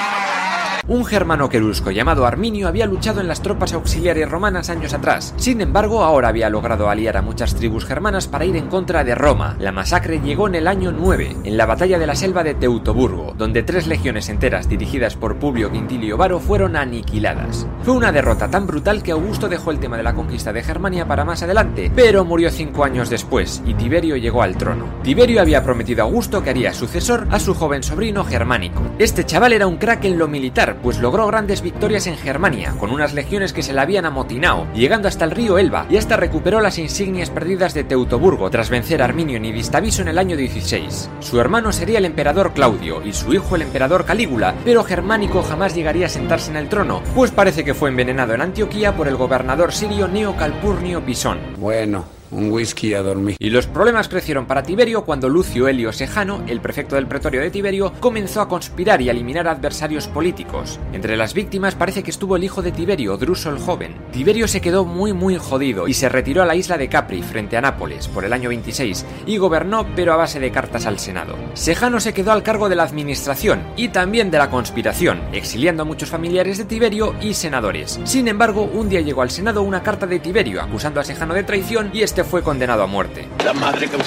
Un 0.85 1.05
germano 1.05 1.47
querusco 1.47 1.91
llamado 1.91 2.25
Arminio 2.25 2.67
había 2.67 2.85
luchado 2.85 3.21
en 3.21 3.29
las 3.29 3.41
tropas 3.41 3.71
auxiliares 3.71 4.29
romanas 4.29 4.69
años 4.69 4.93
atrás. 4.93 5.33
Sin 5.37 5.61
embargo, 5.61 6.03
ahora 6.03 6.27
había 6.27 6.49
logrado 6.49 6.89
aliar 6.89 7.15
a 7.15 7.21
muchas 7.21 7.55
tribus 7.55 7.85
germanas 7.85 8.27
para 8.27 8.43
ir 8.43 8.57
en 8.57 8.67
contra 8.67 9.05
de 9.05 9.15
Roma. 9.15 9.55
La 9.59 9.71
masacre 9.71 10.19
llegó 10.19 10.49
en 10.49 10.55
el 10.55 10.67
año 10.67 10.91
9, 10.91 11.37
en 11.45 11.55
la 11.55 11.65
batalla 11.65 11.97
de 11.97 12.05
la 12.05 12.15
selva 12.15 12.43
de 12.43 12.55
Teutoburgo, 12.55 13.33
donde 13.37 13.63
tres 13.63 13.87
legiones 13.87 14.27
enteras 14.27 14.67
dirigidas 14.67 15.15
por 15.15 15.37
Publio 15.37 15.71
Quintilio 15.71 16.17
Varo 16.17 16.41
fueron 16.41 16.75
aniquiladas. 16.75 17.65
Fue 17.83 17.93
una 17.93 18.11
derrota 18.11 18.49
tan 18.49 18.67
brutal 18.67 19.03
que 19.03 19.13
Augusto 19.13 19.47
dejó 19.47 19.71
el 19.71 19.79
tema 19.79 19.95
de 19.95 20.03
la 20.03 20.13
conquista 20.13 20.51
de 20.51 20.63
Germania 20.63 21.07
para 21.07 21.23
más 21.23 21.41
adelante, 21.43 21.93
pero 21.95 22.25
murió 22.25 22.51
cinco 22.51 22.83
años 22.83 23.09
después 23.09 23.63
y 23.65 23.73
Tiberio 23.75 24.17
llegó 24.17 24.43
al 24.43 24.57
trono. 24.57 24.87
Tiberio 25.01 25.39
había 25.39 25.63
prometido 25.63 26.03
a 26.03 26.07
Augusto 26.07 26.43
que 26.43 26.49
haría 26.49 26.73
sucesor 26.73 27.25
a 27.31 27.39
su 27.39 27.53
joven 27.53 27.83
sobrino 27.83 28.25
Germánico. 28.25 28.81
Este 28.99 29.25
chaval 29.25 29.53
era 29.53 29.65
un 29.65 29.77
crack 29.77 30.03
en 30.03 30.19
lo 30.19 30.27
militar, 30.27 30.72
pues 30.81 30.99
logró 30.99 31.27
grandes 31.27 31.61
victorias 31.61 32.07
en 32.07 32.17
Germania, 32.17 32.73
con 32.79 32.91
unas 32.91 33.13
legiones 33.13 33.53
que 33.53 33.63
se 33.63 33.73
la 33.73 33.83
habían 33.83 34.05
amotinado, 34.05 34.67
llegando 34.73 35.07
hasta 35.07 35.25
el 35.25 35.31
río 35.31 35.57
Elba, 35.57 35.85
y 35.89 35.97
hasta 35.97 36.17
recuperó 36.17 36.61
las 36.61 36.77
insignias 36.77 37.29
perdidas 37.29 37.73
de 37.73 37.83
Teutoburgo 37.83 38.49
tras 38.49 38.69
vencer 38.69 39.01
a 39.01 39.05
Arminio 39.05 39.37
en 39.37 39.45
Ibistaviso 39.45 40.01
en 40.01 40.07
el 40.07 40.17
año 40.17 40.37
16. 40.37 41.09
Su 41.19 41.39
hermano 41.39 41.71
sería 41.71 41.97
el 41.97 42.05
emperador 42.05 42.53
Claudio 42.53 43.01
y 43.05 43.13
su 43.13 43.33
hijo 43.33 43.55
el 43.55 43.63
emperador 43.63 44.05
Calígula, 44.05 44.55
pero 44.63 44.83
Germánico 44.83 45.43
jamás 45.43 45.75
llegaría 45.75 46.07
a 46.07 46.09
sentarse 46.09 46.51
en 46.51 46.57
el 46.57 46.69
trono, 46.69 47.01
pues 47.15 47.31
parece 47.31 47.63
que 47.63 47.73
fue 47.73 47.89
envenenado 47.89 48.33
en 48.33 48.41
Antioquía 48.41 48.95
por 48.95 49.07
el 49.07 49.15
gobernador 49.15 49.71
sirio 49.71 50.07
Neo 50.07 50.35
Calpurnio 50.35 51.03
Pisón. 51.05 51.39
Bueno, 51.57 52.05
un 52.33 52.51
whisky 52.51 52.93
a 52.93 53.01
dormir. 53.01 53.37
Y 53.39 53.49
los 53.49 53.67
problemas 53.67 54.09
crecieron 54.09 54.45
para 54.45 54.63
Tiberio 54.63 55.05
cuando 55.05 55.29
Lucio 55.29 55.67
Helio 55.67 55.93
Sejano, 55.93 56.43
el 56.47 56.59
prefecto 56.59 56.95
del 56.95 57.07
pretorio 57.07 57.41
de 57.41 57.51
Tiberio, 57.51 57.93
comenzó 57.99 58.41
a 58.41 58.49
conspirar 58.49 59.01
y 59.01 59.09
a 59.09 59.11
eliminar 59.11 59.47
adversarios 59.47 60.07
políticos. 60.07 60.79
Entre 60.91 61.17
las 61.17 61.33
víctimas 61.33 61.75
parece 61.75 62.03
que 62.03 62.11
estuvo 62.11 62.35
el 62.35 62.43
hijo 62.43 62.61
de 62.61 62.71
Tiberio, 62.71 63.17
Druso 63.17 63.49
el 63.49 63.59
joven. 63.59 63.95
Tiberio 64.11 64.47
se 64.47 64.61
quedó 64.61 64.85
muy 64.85 65.13
muy 65.13 65.37
jodido 65.37 65.87
y 65.87 65.93
se 65.93 66.09
retiró 66.09 66.41
a 66.41 66.45
la 66.45 66.55
isla 66.55 66.77
de 66.77 66.89
Capri 66.89 67.21
frente 67.21 67.57
a 67.57 67.61
Nápoles 67.61 68.07
por 68.07 68.25
el 68.25 68.33
año 68.33 68.49
26 68.49 69.05
y 69.25 69.37
gobernó 69.37 69.85
pero 69.95 70.13
a 70.13 70.17
base 70.17 70.39
de 70.39 70.51
cartas 70.51 70.85
al 70.85 70.99
Senado. 70.99 71.35
Sejano 71.53 71.99
se 71.99 72.13
quedó 72.13 72.31
al 72.31 72.43
cargo 72.43 72.69
de 72.69 72.75
la 72.75 72.83
administración 72.83 73.61
y 73.75 73.89
también 73.89 74.31
de 74.31 74.37
la 74.37 74.49
conspiración, 74.49 75.21
exiliando 75.31 75.83
a 75.83 75.85
muchos 75.85 76.09
familiares 76.09 76.57
de 76.57 76.65
Tiberio 76.65 77.15
y 77.21 77.33
senadores. 77.33 77.99
Sin 78.03 78.27
embargo, 78.27 78.63
un 78.63 78.89
día 78.89 79.01
llegó 79.01 79.21
al 79.21 79.31
Senado 79.31 79.61
una 79.63 79.83
carta 79.83 80.07
de 80.07 80.19
Tiberio 80.19 80.61
acusando 80.61 80.99
a 80.99 81.03
Sejano 81.03 81.33
de 81.33 81.43
traición 81.43 81.91
y 81.93 82.01
este 82.01 82.22
fue 82.23 82.41
condenado 82.41 82.83
a 82.83 82.87
muerte. 82.87 83.27
La 83.43 83.53
madre 83.53 83.89
que 83.89 83.97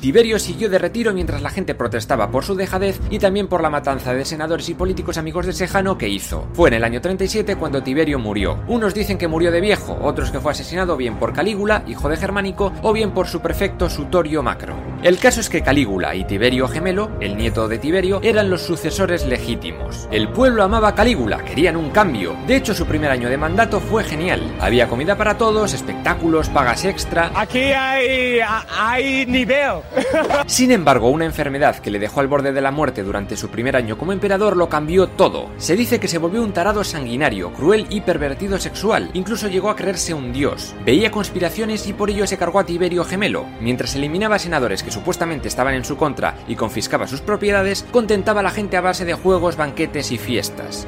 Tiberio 0.00 0.38
siguió 0.38 0.70
de 0.70 0.78
retiro 0.78 1.12
mientras 1.12 1.42
la 1.42 1.50
gente 1.50 1.74
protestaba 1.74 2.30
por 2.30 2.44
su 2.44 2.54
dejadez 2.54 3.00
y 3.10 3.18
también 3.18 3.48
por 3.48 3.62
la 3.62 3.70
matanza 3.70 4.14
de 4.14 4.24
senadores 4.24 4.68
y 4.68 4.74
políticos 4.74 5.18
amigos 5.18 5.46
de 5.46 5.52
Sejano 5.52 5.98
que 5.98 6.08
hizo. 6.08 6.46
Fue 6.52 6.68
en 6.68 6.74
el 6.74 6.84
año 6.84 7.00
37 7.00 7.56
cuando 7.56 7.82
Tiberio 7.82 8.18
murió. 8.18 8.60
Unos 8.68 8.94
dicen 8.94 9.18
que 9.18 9.26
murió 9.26 9.50
de 9.50 9.60
viejo, 9.60 9.98
otros 10.00 10.30
que 10.30 10.38
fue 10.40 10.52
asesinado 10.52 10.96
bien 10.96 11.16
por 11.16 11.32
Calígula, 11.32 11.82
hijo 11.88 12.08
de 12.08 12.16
Germánico, 12.16 12.72
o 12.82 12.92
bien 12.92 13.10
por 13.10 13.26
su 13.26 13.40
prefecto 13.40 13.90
Sutorio 13.90 14.42
Macro. 14.42 14.76
El 15.02 15.18
caso 15.18 15.40
es 15.40 15.48
que 15.48 15.62
Calígula 15.62 16.14
y 16.14 16.24
Tiberio 16.24 16.68
Gemelo, 16.68 17.10
el 17.20 17.36
nieto 17.36 17.66
de 17.66 17.78
Tiberio, 17.78 18.20
eran 18.22 18.50
los 18.50 18.62
sucesores 18.62 19.26
legítimos. 19.26 20.08
El 20.12 20.28
pueblo 20.28 20.62
amaba 20.62 20.88
a 20.88 20.94
Calígula, 20.94 21.44
querían 21.44 21.76
un 21.76 21.90
cambio. 21.90 22.36
De 22.46 22.56
hecho, 22.56 22.72
su 22.72 22.86
primer 22.86 23.10
año 23.10 23.28
de 23.28 23.36
mandato 23.36 23.80
fue 23.80 24.04
genial. 24.04 24.40
Había 24.60 24.88
comida 24.88 25.16
para 25.16 25.36
todos, 25.36 25.74
espectáculos, 25.74 26.48
pagas 26.48 26.84
extra. 26.88 27.30
Aquí 27.34 27.58
hay, 27.58 28.40
hay 28.40 29.26
nivel. 29.26 29.82
Sin 30.46 30.72
embargo, 30.72 31.08
una 31.10 31.24
enfermedad 31.24 31.76
que 31.76 31.90
le 31.90 31.98
dejó 31.98 32.20
al 32.20 32.28
borde 32.28 32.52
de 32.52 32.60
la 32.60 32.70
muerte 32.70 33.02
durante 33.02 33.36
su 33.36 33.48
primer 33.48 33.76
año 33.76 33.96
como 33.96 34.12
emperador 34.12 34.56
lo 34.56 34.68
cambió 34.68 35.08
todo. 35.08 35.50
Se 35.58 35.76
dice 35.76 36.00
que 36.00 36.08
se 36.08 36.18
volvió 36.18 36.42
un 36.42 36.52
tarado 36.52 36.84
sanguinario, 36.84 37.52
cruel 37.52 37.86
y 37.90 38.00
pervertido 38.00 38.58
sexual, 38.58 39.10
incluso 39.14 39.48
llegó 39.48 39.70
a 39.70 39.76
creerse 39.76 40.14
un 40.14 40.32
dios. 40.32 40.74
Veía 40.84 41.10
conspiraciones 41.10 41.86
y 41.86 41.92
por 41.92 42.10
ello 42.10 42.26
se 42.26 42.38
cargó 42.38 42.58
a 42.60 42.64
Tiberio 42.64 43.04
Gemelo. 43.04 43.46
Mientras 43.60 43.94
eliminaba 43.94 44.38
senadores 44.38 44.82
que 44.82 44.90
supuestamente 44.90 45.48
estaban 45.48 45.74
en 45.74 45.84
su 45.84 45.96
contra 45.96 46.36
y 46.46 46.56
confiscaba 46.56 47.06
sus 47.06 47.20
propiedades, 47.20 47.84
contentaba 47.90 48.40
a 48.40 48.44
la 48.44 48.50
gente 48.50 48.76
a 48.76 48.80
base 48.80 49.04
de 49.04 49.14
juegos, 49.14 49.56
banquetes 49.56 50.12
y 50.12 50.18
fiestas. 50.18 50.86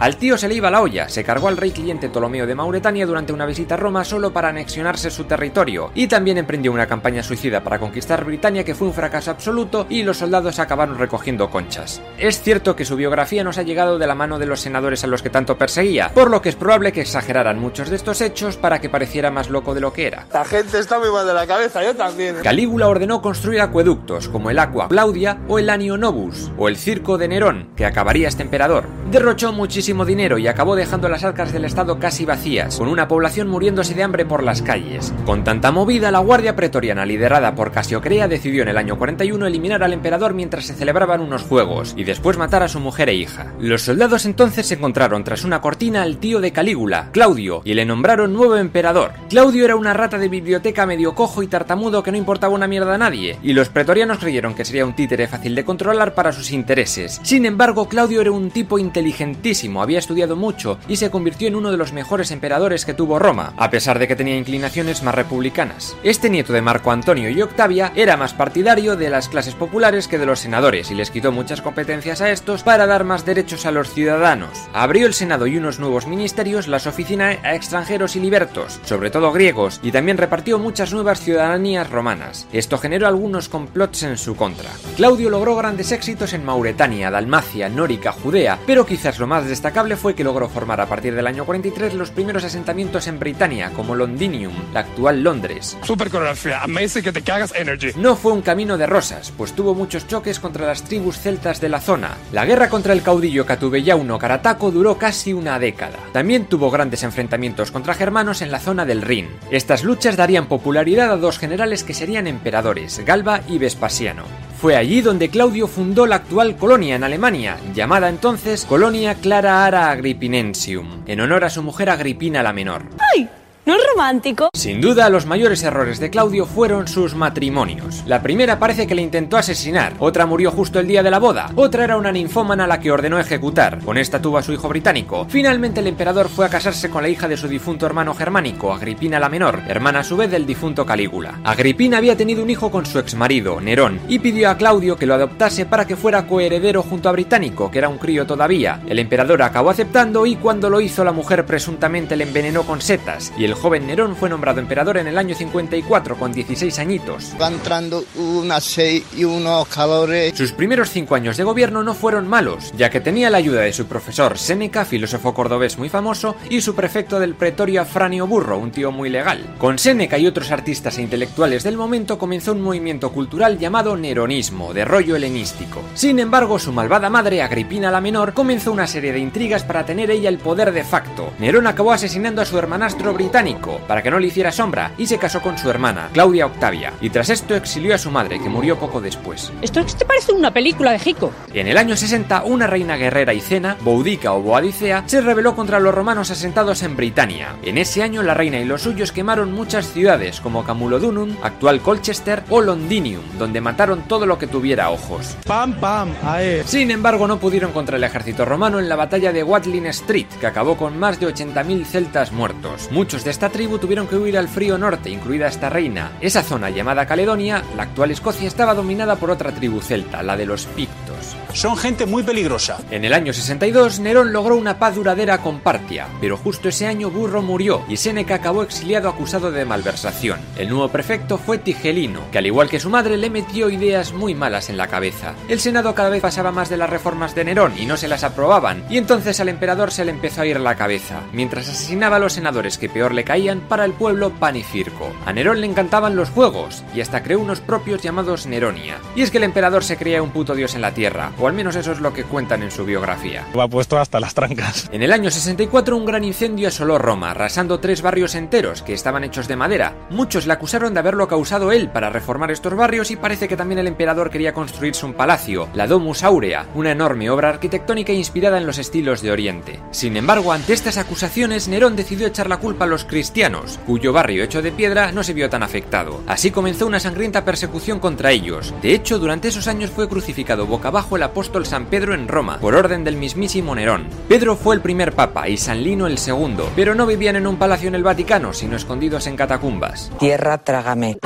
Al 0.00 0.16
tío 0.16 0.38
se 0.38 0.48
le 0.48 0.54
iba 0.54 0.70
la 0.70 0.80
olla, 0.80 1.10
se 1.10 1.22
cargó 1.22 1.48
al 1.48 1.58
rey 1.58 1.72
cliente 1.72 2.08
Ptolomeo 2.08 2.46
de 2.46 2.54
Mauretania 2.54 3.04
durante 3.04 3.34
una 3.34 3.44
visita 3.44 3.74
a 3.74 3.76
Roma 3.76 4.02
solo 4.02 4.32
para 4.32 4.48
anexionarse 4.48 5.10
su 5.10 5.24
territorio, 5.24 5.90
y 5.94 6.06
también 6.06 6.38
emprendió 6.38 6.72
una 6.72 6.86
campaña 6.86 7.22
suicida 7.22 7.62
para 7.62 7.78
conquistar 7.78 8.24
Britania 8.24 8.64
que 8.64 8.74
fue 8.74 8.88
un 8.88 8.94
fracaso 8.94 9.30
absoluto 9.30 9.84
y 9.90 10.02
los 10.02 10.16
soldados 10.16 10.58
acabaron 10.58 10.96
recogiendo 10.96 11.50
conchas. 11.50 12.00
Es 12.16 12.40
cierto 12.40 12.74
que 12.74 12.86
su 12.86 12.96
biografía 12.96 13.44
nos 13.44 13.58
ha 13.58 13.62
llegado 13.62 13.98
de 13.98 14.06
la 14.06 14.14
mano 14.14 14.38
de 14.38 14.46
los 14.46 14.60
senadores 14.60 15.04
a 15.04 15.06
los 15.06 15.20
que 15.20 15.28
tanto 15.28 15.58
perseguía, 15.58 16.12
por 16.14 16.30
lo 16.30 16.40
que 16.40 16.48
es 16.48 16.56
probable 16.56 16.92
que 16.92 17.02
exageraran 17.02 17.58
muchos 17.58 17.90
de 17.90 17.96
estos 17.96 18.22
hechos 18.22 18.56
para 18.56 18.80
que 18.80 18.88
pareciera 18.88 19.30
más 19.30 19.50
loco 19.50 19.74
de 19.74 19.82
lo 19.82 19.92
que 19.92 20.06
era. 20.06 20.26
La 20.32 20.46
gente 20.46 20.78
está 20.78 20.98
muy 20.98 21.10
mal 21.10 21.26
de 21.26 21.34
la 21.34 21.46
cabeza, 21.46 21.84
yo 21.84 21.94
también. 21.94 22.36
Calígula 22.42 22.88
ordenó 22.88 23.20
construir 23.20 23.60
acueductos 23.60 24.30
como 24.30 24.48
el 24.48 24.60
Aqua 24.60 24.88
Claudia 24.88 25.40
o 25.46 25.58
el 25.58 25.68
Anio 25.68 25.98
Novus 25.98 26.50
o 26.56 26.68
el 26.68 26.78
Circo 26.78 27.18
de 27.18 27.28
Nerón, 27.28 27.68
que 27.76 27.84
acabaría 27.84 28.28
este 28.28 28.42
emperador. 28.42 28.86
Derrochó 29.10 29.52
muchísimo 29.52 29.89
dinero 29.90 30.38
y 30.38 30.46
acabó 30.46 30.76
dejando 30.76 31.08
las 31.08 31.24
arcas 31.24 31.52
del 31.52 31.64
Estado 31.64 31.98
casi 31.98 32.24
vacías, 32.24 32.78
con 32.78 32.88
una 32.88 33.08
población 33.08 33.48
muriéndose 33.48 33.94
de 33.94 34.02
hambre 34.02 34.24
por 34.24 34.42
las 34.42 34.62
calles. 34.62 35.12
Con 35.26 35.44
tanta 35.44 35.72
movida, 35.72 36.10
la 36.10 36.20
Guardia 36.20 36.56
Pretoriana, 36.56 37.04
liderada 37.04 37.54
por 37.54 37.72
Casiocrea, 37.72 38.28
decidió 38.28 38.62
en 38.62 38.68
el 38.68 38.78
año 38.78 38.96
41 38.96 39.46
eliminar 39.46 39.82
al 39.82 39.92
emperador 39.92 40.34
mientras 40.34 40.66
se 40.66 40.74
celebraban 40.74 41.20
unos 41.20 41.42
juegos, 41.42 41.94
y 41.96 42.04
después 42.04 42.38
matar 42.38 42.62
a 42.62 42.68
su 42.68 42.80
mujer 42.80 43.08
e 43.08 43.14
hija. 43.14 43.52
Los 43.58 43.82
soldados 43.82 44.24
entonces 44.24 44.70
encontraron 44.70 45.24
tras 45.24 45.44
una 45.44 45.60
cortina 45.60 46.02
al 46.02 46.18
tío 46.18 46.40
de 46.40 46.52
Calígula, 46.52 47.08
Claudio, 47.12 47.62
y 47.64 47.74
le 47.74 47.84
nombraron 47.84 48.32
nuevo 48.32 48.56
emperador. 48.56 49.12
Claudio 49.28 49.64
era 49.64 49.76
una 49.76 49.92
rata 49.92 50.18
de 50.18 50.28
biblioteca 50.28 50.86
medio 50.86 51.14
cojo 51.14 51.42
y 51.42 51.46
tartamudo 51.46 52.02
que 52.02 52.12
no 52.12 52.18
importaba 52.18 52.54
una 52.54 52.66
mierda 52.68 52.94
a 52.94 52.98
nadie, 52.98 53.38
y 53.42 53.52
los 53.52 53.68
pretorianos 53.68 54.18
creyeron 54.18 54.54
que 54.54 54.64
sería 54.64 54.86
un 54.86 54.94
títere 54.94 55.26
fácil 55.26 55.54
de 55.54 55.64
controlar 55.64 56.14
para 56.14 56.32
sus 56.32 56.50
intereses. 56.50 57.20
Sin 57.22 57.46
embargo, 57.46 57.88
Claudio 57.88 58.20
era 58.20 58.30
un 58.30 58.50
tipo 58.50 58.78
inteligentísimo, 58.78 59.79
había 59.82 59.98
estudiado 59.98 60.36
mucho 60.36 60.78
y 60.88 60.96
se 60.96 61.10
convirtió 61.10 61.48
en 61.48 61.56
uno 61.56 61.70
de 61.70 61.76
los 61.76 61.92
mejores 61.92 62.30
emperadores 62.30 62.84
que 62.84 62.94
tuvo 62.94 63.18
Roma, 63.18 63.52
a 63.56 63.70
pesar 63.70 63.98
de 63.98 64.08
que 64.08 64.16
tenía 64.16 64.36
inclinaciones 64.36 65.02
más 65.02 65.14
republicanas. 65.14 65.96
Este 66.02 66.30
nieto 66.30 66.52
de 66.52 66.62
Marco 66.62 66.90
Antonio 66.90 67.30
y 67.30 67.42
Octavia 67.42 67.92
era 67.94 68.16
más 68.16 68.34
partidario 68.34 68.96
de 68.96 69.10
las 69.10 69.28
clases 69.28 69.54
populares 69.54 70.08
que 70.08 70.18
de 70.18 70.26
los 70.26 70.40
senadores 70.40 70.90
y 70.90 70.94
les 70.94 71.10
quitó 71.10 71.32
muchas 71.32 71.62
competencias 71.62 72.20
a 72.20 72.30
estos 72.30 72.62
para 72.62 72.86
dar 72.86 73.04
más 73.04 73.24
derechos 73.24 73.66
a 73.66 73.70
los 73.70 73.92
ciudadanos. 73.92 74.50
Abrió 74.72 75.06
el 75.06 75.14
Senado 75.14 75.46
y 75.46 75.56
unos 75.56 75.78
nuevos 75.78 76.06
ministerios, 76.06 76.68
las 76.68 76.86
oficinas 76.86 77.38
a 77.42 77.54
extranjeros 77.54 78.16
y 78.16 78.20
libertos, 78.20 78.80
sobre 78.84 79.10
todo 79.10 79.32
griegos, 79.32 79.80
y 79.82 79.92
también 79.92 80.18
repartió 80.18 80.58
muchas 80.58 80.92
nuevas 80.92 81.20
ciudadanías 81.20 81.90
romanas. 81.90 82.46
Esto 82.52 82.78
generó 82.78 83.06
algunos 83.06 83.48
complots 83.48 84.02
en 84.02 84.16
su 84.16 84.36
contra. 84.36 84.70
Claudio 84.96 85.30
logró 85.30 85.56
grandes 85.56 85.92
éxitos 85.92 86.32
en 86.32 86.44
Mauretania, 86.44 87.10
Dalmacia, 87.10 87.68
Nórica, 87.68 88.12
Judea, 88.12 88.58
pero 88.66 88.86
quizás 88.86 89.18
lo 89.18 89.26
más 89.26 89.46
destacable 89.70 89.94
fue 89.94 90.16
que 90.16 90.24
logró 90.24 90.48
formar 90.48 90.80
a 90.80 90.86
partir 90.86 91.14
del 91.14 91.28
año 91.28 91.44
43 91.44 91.94
los 91.94 92.10
primeros 92.10 92.42
asentamientos 92.42 93.06
en 93.06 93.20
Britania, 93.20 93.70
como 93.70 93.94
Londinium, 93.94 94.52
la 94.74 94.80
actual 94.80 95.22
Londres. 95.22 95.78
Super 95.84 96.10
coreografía, 96.10 96.60
amazing 96.60 97.04
que 97.04 97.12
te 97.12 97.22
cagas 97.22 97.54
energy. 97.54 97.92
No 97.94 98.16
fue 98.16 98.32
un 98.32 98.42
camino 98.42 98.76
de 98.76 98.88
rosas, 98.88 99.32
pues 99.36 99.52
tuvo 99.52 99.76
muchos 99.76 100.08
choques 100.08 100.40
contra 100.40 100.66
las 100.66 100.82
tribus 100.82 101.20
celtas 101.20 101.60
de 101.60 101.68
la 101.68 101.80
zona. 101.80 102.16
La 102.32 102.44
guerra 102.46 102.68
contra 102.68 102.92
el 102.92 103.02
caudillo 103.02 103.46
Catubellauno 103.46 104.18
Carataco 104.18 104.72
duró 104.72 104.98
casi 104.98 105.32
una 105.32 105.60
década. 105.60 106.00
También 106.12 106.46
tuvo 106.46 106.72
grandes 106.72 107.04
enfrentamientos 107.04 107.70
contra 107.70 107.94
germanos 107.94 108.42
en 108.42 108.50
la 108.50 108.58
zona 108.58 108.84
del 108.84 109.02
Rin. 109.02 109.28
Estas 109.52 109.84
luchas 109.84 110.16
darían 110.16 110.46
popularidad 110.46 111.12
a 111.12 111.16
dos 111.16 111.38
generales 111.38 111.84
que 111.84 111.94
serían 111.94 112.26
emperadores, 112.26 113.04
Galba 113.06 113.42
y 113.46 113.58
Vespasiano. 113.58 114.49
Fue 114.60 114.76
allí 114.76 115.00
donde 115.00 115.30
Claudio 115.30 115.66
fundó 115.66 116.04
la 116.04 116.16
actual 116.16 116.54
colonia 116.56 116.94
en 116.94 117.02
Alemania, 117.02 117.56
llamada 117.72 118.10
entonces 118.10 118.66
Colonia 118.66 119.14
Clara 119.14 119.64
Ara 119.64 119.90
Agrippinensium, 119.90 121.02
en 121.06 121.20
honor 121.22 121.44
a 121.44 121.50
su 121.50 121.62
mujer 121.62 121.88
Agripina 121.88 122.42
la 122.42 122.52
Menor. 122.52 122.82
¡Ay! 123.16 123.26
¿No 123.66 123.76
es 123.76 123.82
romántico? 123.94 124.48
Sin 124.54 124.80
duda, 124.80 125.10
los 125.10 125.26
mayores 125.26 125.62
errores 125.62 126.00
de 126.00 126.08
Claudio 126.08 126.46
fueron 126.46 126.88
sus 126.88 127.14
matrimonios. 127.14 128.02
La 128.06 128.22
primera 128.22 128.58
parece 128.58 128.86
que 128.86 128.94
le 128.94 129.02
intentó 129.02 129.36
asesinar, 129.36 129.92
otra 129.98 130.24
murió 130.24 130.50
justo 130.50 130.80
el 130.80 130.86
día 130.86 131.02
de 131.02 131.10
la 131.10 131.18
boda, 131.18 131.50
otra 131.56 131.84
era 131.84 131.98
una 131.98 132.10
ninfómana 132.10 132.64
a 132.64 132.66
la 132.66 132.80
que 132.80 132.90
ordenó 132.90 133.18
ejecutar. 133.18 133.78
Con 133.84 133.98
esta 133.98 134.20
tuvo 134.20 134.38
a 134.38 134.42
su 134.42 134.54
hijo 134.54 134.68
británico. 134.68 135.26
Finalmente, 135.28 135.80
el 135.80 135.88
emperador 135.88 136.30
fue 136.30 136.46
a 136.46 136.48
casarse 136.48 136.88
con 136.88 137.02
la 137.02 137.10
hija 137.10 137.28
de 137.28 137.36
su 137.36 137.48
difunto 137.48 137.84
hermano 137.84 138.14
germánico, 138.14 138.72
Agripina 138.72 139.20
la 139.20 139.28
Menor, 139.28 139.60
hermana 139.68 140.00
a 140.00 140.04
su 140.04 140.16
vez 140.16 140.30
del 140.30 140.46
difunto 140.46 140.86
Calígula. 140.86 141.40
Agripina 141.44 141.98
había 141.98 142.16
tenido 142.16 142.42
un 142.42 142.50
hijo 142.50 142.70
con 142.70 142.86
su 142.86 142.98
exmarido, 142.98 143.60
Nerón, 143.60 144.00
y 144.08 144.20
pidió 144.20 144.48
a 144.48 144.56
Claudio 144.56 144.96
que 144.96 145.06
lo 145.06 145.14
adoptase 145.14 145.66
para 145.66 145.86
que 145.86 145.96
fuera 145.96 146.26
coheredero 146.26 146.82
junto 146.82 147.10
a 147.10 147.12
Británico, 147.12 147.70
que 147.70 147.78
era 147.78 147.90
un 147.90 147.98
crío 147.98 148.26
todavía. 148.26 148.80
El 148.88 148.98
emperador 148.98 149.42
acabó 149.42 149.68
aceptando 149.68 150.24
y 150.24 150.36
cuando 150.36 150.70
lo 150.70 150.80
hizo 150.80 151.04
la 151.04 151.12
mujer 151.12 151.44
presuntamente 151.44 152.16
le 152.16 152.24
envenenó 152.24 152.62
con 152.62 152.80
setas, 152.80 153.32
y 153.36 153.44
el 153.44 153.49
joven 153.54 153.86
Nerón 153.86 154.16
fue 154.16 154.28
nombrado 154.28 154.60
emperador 154.60 154.96
en 154.96 155.06
el 155.06 155.18
año 155.18 155.34
54 155.34 156.16
con 156.16 156.32
16 156.32 156.78
añitos. 156.78 157.34
Va 157.40 157.48
entrando 157.48 158.04
una 158.16 158.60
seis 158.60 159.04
y 159.16 159.24
unos 159.24 159.66
calores. 159.68 160.36
Sus 160.36 160.52
primeros 160.52 160.90
cinco 160.90 161.14
años 161.14 161.36
de 161.36 161.44
gobierno 161.44 161.82
no 161.82 161.94
fueron 161.94 162.28
malos, 162.28 162.72
ya 162.76 162.90
que 162.90 163.00
tenía 163.00 163.30
la 163.30 163.38
ayuda 163.38 163.62
de 163.62 163.72
su 163.72 163.86
profesor 163.86 164.38
Séneca, 164.38 164.84
filósofo 164.84 165.34
cordobés 165.34 165.78
muy 165.78 165.88
famoso, 165.88 166.36
y 166.48 166.60
su 166.60 166.74
prefecto 166.74 167.18
del 167.18 167.34
pretorio 167.34 167.82
Afranio 167.82 168.26
Burro, 168.26 168.58
un 168.58 168.70
tío 168.70 168.92
muy 168.92 169.10
legal. 169.10 169.54
Con 169.58 169.78
Séneca 169.78 170.18
y 170.18 170.26
otros 170.26 170.50
artistas 170.50 170.98
e 170.98 171.02
intelectuales 171.02 171.62
del 171.62 171.76
momento 171.76 172.18
comenzó 172.18 172.52
un 172.52 172.62
movimiento 172.62 173.10
cultural 173.12 173.58
llamado 173.58 173.96
Neronismo, 173.96 174.72
de 174.72 174.84
rollo 174.84 175.16
helenístico. 175.16 175.82
Sin 175.94 176.18
embargo, 176.18 176.58
su 176.58 176.72
malvada 176.72 177.10
madre, 177.10 177.42
Agripina 177.42 177.90
la 177.90 178.00
Menor, 178.00 178.34
comenzó 178.34 178.72
una 178.72 178.86
serie 178.86 179.12
de 179.12 179.18
intrigas 179.18 179.64
para 179.64 179.84
tener 179.84 180.10
ella 180.10 180.28
el 180.28 180.38
poder 180.38 180.72
de 180.72 180.84
facto. 180.84 181.32
Nerón 181.38 181.66
acabó 181.66 181.92
asesinando 181.92 182.42
a 182.42 182.44
su 182.44 182.58
hermanastro 182.58 183.12
británico 183.14 183.39
para 183.88 184.02
que 184.02 184.10
no 184.10 184.18
le 184.18 184.26
hiciera 184.26 184.52
sombra 184.52 184.92
y 184.98 185.06
se 185.06 185.16
casó 185.16 185.40
con 185.40 185.56
su 185.56 185.70
hermana, 185.70 186.10
Claudia 186.12 186.44
Octavia, 186.44 186.92
y 187.00 187.08
tras 187.08 187.30
esto 187.30 187.54
exilió 187.54 187.94
a 187.94 187.98
su 187.98 188.10
madre, 188.10 188.38
que 188.38 188.50
murió 188.50 188.78
poco 188.78 189.00
después. 189.00 189.50
¿Esto 189.62 189.82
te 189.82 190.04
parece 190.04 190.32
una 190.32 190.52
película 190.52 190.92
de 190.92 190.98
Jico? 190.98 191.32
En 191.54 191.66
el 191.66 191.78
año 191.78 191.96
60, 191.96 192.44
una 192.44 192.66
reina 192.66 192.96
guerrera 192.96 193.32
y 193.32 193.40
cena, 193.40 193.78
Boudica 193.80 194.34
o 194.34 194.42
Boadicea, 194.42 195.04
se 195.06 195.22
rebeló 195.22 195.56
contra 195.56 195.80
los 195.80 195.94
romanos 195.94 196.30
asentados 196.30 196.82
en 196.82 196.96
Britania. 196.96 197.56
En 197.62 197.78
ese 197.78 198.02
año, 198.02 198.22
la 198.22 198.34
reina 198.34 198.58
y 198.58 198.66
los 198.66 198.82
suyos 198.82 199.10
quemaron 199.10 199.54
muchas 199.54 199.90
ciudades, 199.90 200.38
como 200.42 200.62
Camulodunum, 200.62 201.36
actual 201.42 201.80
Colchester, 201.80 202.42
o 202.50 202.60
Londinium, 202.60 203.22
donde 203.38 203.62
mataron 203.62 204.02
todo 204.02 204.26
lo 204.26 204.38
que 204.38 204.48
tuviera 204.48 204.90
ojos. 204.90 205.38
Pam, 205.46 205.72
pam, 205.80 206.10
ahí. 206.24 206.60
Sin 206.66 206.90
embargo, 206.90 207.26
no 207.26 207.38
pudieron 207.38 207.72
contra 207.72 207.96
el 207.96 208.04
ejército 208.04 208.44
romano 208.44 208.78
en 208.78 208.90
la 208.90 208.96
batalla 208.96 209.32
de 209.32 209.42
Watling 209.42 209.86
Street, 209.86 210.26
que 210.38 210.46
acabó 210.46 210.76
con 210.76 210.98
más 210.98 211.18
de 211.18 211.26
80.000 211.26 211.86
celtas 211.86 212.32
muertos. 212.32 212.90
Muchos 212.90 213.24
de 213.24 213.29
esta 213.30 213.48
tribu 213.48 213.78
tuvieron 213.78 214.06
que 214.06 214.16
huir 214.16 214.36
al 214.36 214.48
frío 214.48 214.76
norte, 214.76 215.08
incluida 215.08 215.46
esta 215.46 215.70
reina. 215.70 216.12
Esa 216.20 216.42
zona 216.42 216.70
llamada 216.70 217.06
Caledonia, 217.06 217.62
la 217.76 217.84
actual 217.84 218.10
Escocia, 218.10 218.48
estaba 218.48 218.74
dominada 218.74 219.16
por 219.16 219.30
otra 219.30 219.52
tribu 219.52 219.80
celta, 219.80 220.22
la 220.22 220.36
de 220.36 220.46
los 220.46 220.66
Pictos. 220.66 221.36
Son 221.54 221.76
gente 221.76 222.06
muy 222.06 222.22
peligrosa. 222.22 222.78
En 222.90 223.04
el 223.04 223.12
año 223.12 223.32
62, 223.32 224.00
Nerón 224.00 224.32
logró 224.32 224.56
una 224.56 224.78
paz 224.78 224.94
duradera 224.94 225.38
con 225.38 225.60
Partia, 225.60 226.06
pero 226.20 226.36
justo 226.36 226.68
ese 226.68 226.86
año 226.86 227.10
Burro 227.10 227.42
murió 227.42 227.82
y 227.88 227.96
Séneca 227.96 228.36
acabó 228.36 228.62
exiliado 228.62 229.08
acusado 229.08 229.50
de 229.50 229.64
malversación. 229.64 230.40
El 230.56 230.68
nuevo 230.68 230.88
prefecto 230.88 231.38
fue 231.38 231.58
Tigelino, 231.58 232.20
que 232.30 232.38
al 232.38 232.46
igual 232.46 232.68
que 232.68 232.80
su 232.80 232.88
madre 232.88 233.16
le 233.16 233.30
metió 233.30 233.68
ideas 233.68 234.12
muy 234.12 234.34
malas 234.34 234.70
en 234.70 234.76
la 234.76 234.86
cabeza. 234.86 235.34
El 235.48 235.60
Senado 235.60 235.94
cada 235.94 236.08
vez 236.08 236.22
pasaba 236.22 236.52
más 236.52 236.68
de 236.68 236.76
las 236.76 236.88
reformas 236.88 237.34
de 237.34 237.44
Nerón 237.44 237.74
y 237.78 237.86
no 237.86 237.96
se 237.96 238.08
las 238.08 238.24
aprobaban, 238.24 238.84
y 238.88 238.96
entonces 238.96 239.40
al 239.40 239.48
emperador 239.48 239.90
se 239.90 240.04
le 240.04 240.12
empezó 240.12 240.42
a 240.42 240.46
ir 240.46 240.60
la 240.60 240.76
cabeza, 240.76 241.20
mientras 241.32 241.68
asesinaba 241.68 242.16
a 242.16 242.20
los 242.20 242.34
senadores 242.34 242.78
que 242.78 242.88
peor 242.88 243.12
le 243.12 243.24
caían 243.24 243.60
para 243.60 243.84
el 243.84 243.92
pueblo 243.92 244.30
pan 244.30 244.56
y 244.56 244.62
circo. 244.62 245.12
A 245.26 245.32
Nerón 245.32 245.60
le 245.60 245.66
encantaban 245.66 246.16
los 246.16 246.30
juegos, 246.30 246.84
y 246.94 247.00
hasta 247.00 247.22
creó 247.22 247.40
unos 247.40 247.60
propios 247.60 248.02
llamados 248.02 248.46
Neronia. 248.46 248.98
Y 249.16 249.22
es 249.22 249.30
que 249.30 249.38
el 249.38 249.44
emperador 249.44 249.84
se 249.84 249.96
creía 249.96 250.22
un 250.22 250.30
puto 250.30 250.54
dios 250.54 250.74
en 250.74 250.80
la 250.80 250.94
tierra, 250.94 251.32
o 251.40 251.46
al 251.46 251.52
menos 251.54 251.76
eso 251.76 251.92
es 251.92 252.00
lo 252.00 252.12
que 252.12 252.24
cuentan 252.24 252.62
en 252.62 252.70
su 252.70 252.84
biografía. 252.84 253.46
Lo 253.54 253.62
ha 253.62 253.68
puesto 253.68 253.98
hasta 253.98 254.20
las 254.20 254.34
trancas. 254.34 254.88
En 254.92 255.02
el 255.02 255.12
año 255.12 255.30
64 255.30 255.96
un 255.96 256.04
gran 256.04 256.24
incendio 256.24 256.68
asoló 256.68 256.98
Roma, 256.98 257.30
arrasando 257.30 257.80
tres 257.80 258.02
barrios 258.02 258.34
enteros 258.34 258.82
que 258.82 258.92
estaban 258.92 259.24
hechos 259.24 259.48
de 259.48 259.56
madera. 259.56 259.94
Muchos 260.10 260.46
le 260.46 260.52
acusaron 260.52 260.94
de 260.94 261.00
haberlo 261.00 261.28
causado 261.28 261.72
él 261.72 261.88
para 261.88 262.10
reformar 262.10 262.50
estos 262.50 262.74
barrios 262.74 263.10
y 263.10 263.16
parece 263.16 263.48
que 263.48 263.56
también 263.56 263.78
el 263.78 263.86
emperador 263.86 264.30
quería 264.30 264.52
construirse 264.52 265.06
un 265.06 265.14
palacio, 265.14 265.68
la 265.74 265.86
Domus 265.86 266.22
Aurea, 266.22 266.66
una 266.74 266.92
enorme 266.92 267.30
obra 267.30 267.48
arquitectónica 267.48 268.12
inspirada 268.12 268.58
en 268.58 268.66
los 268.66 268.78
estilos 268.78 269.22
de 269.22 269.32
Oriente. 269.32 269.80
Sin 269.90 270.16
embargo, 270.16 270.52
ante 270.52 270.72
estas 270.72 270.98
acusaciones, 270.98 271.68
Nerón 271.68 271.96
decidió 271.96 272.26
echar 272.26 272.48
la 272.48 272.58
culpa 272.58 272.84
a 272.84 272.88
los 272.88 273.04
cristianos, 273.04 273.78
cuyo 273.86 274.12
barrio 274.12 274.44
hecho 274.44 274.62
de 274.62 274.72
piedra 274.72 275.12
no 275.12 275.22
se 275.22 275.32
vio 275.32 275.48
tan 275.48 275.62
afectado. 275.62 276.20
Así 276.26 276.50
comenzó 276.50 276.86
una 276.86 277.00
sangrienta 277.00 277.44
persecución 277.44 277.98
contra 277.98 278.30
ellos. 278.30 278.74
De 278.82 278.94
hecho, 278.94 279.18
durante 279.18 279.48
esos 279.48 279.68
años 279.68 279.90
fue 279.90 280.08
crucificado 280.08 280.66
boca 280.66 280.88
abajo 280.88 281.16
el 281.16 281.22
apóstol 281.30 281.64
San 281.64 281.86
Pedro 281.86 282.12
en 282.12 282.26
Roma, 282.26 282.58
por 282.58 282.74
orden 282.74 283.04
del 283.04 283.16
mismísimo 283.16 283.74
Nerón. 283.74 284.06
Pedro 284.28 284.56
fue 284.56 284.74
el 284.74 284.80
primer 284.80 285.12
papa 285.12 285.48
y 285.48 285.56
San 285.56 285.82
Lino 285.82 286.08
el 286.08 286.18
segundo, 286.18 286.68
pero 286.74 286.96
no 286.96 287.06
vivían 287.06 287.36
en 287.36 287.46
un 287.46 287.56
palacio 287.56 287.88
en 287.88 287.94
el 287.94 288.02
Vaticano, 288.02 288.52
sino 288.52 288.76
escondidos 288.76 289.28
en 289.28 289.36
catacumbas. 289.36 290.10
Tierra 290.18 290.58
trágame. 290.58 291.18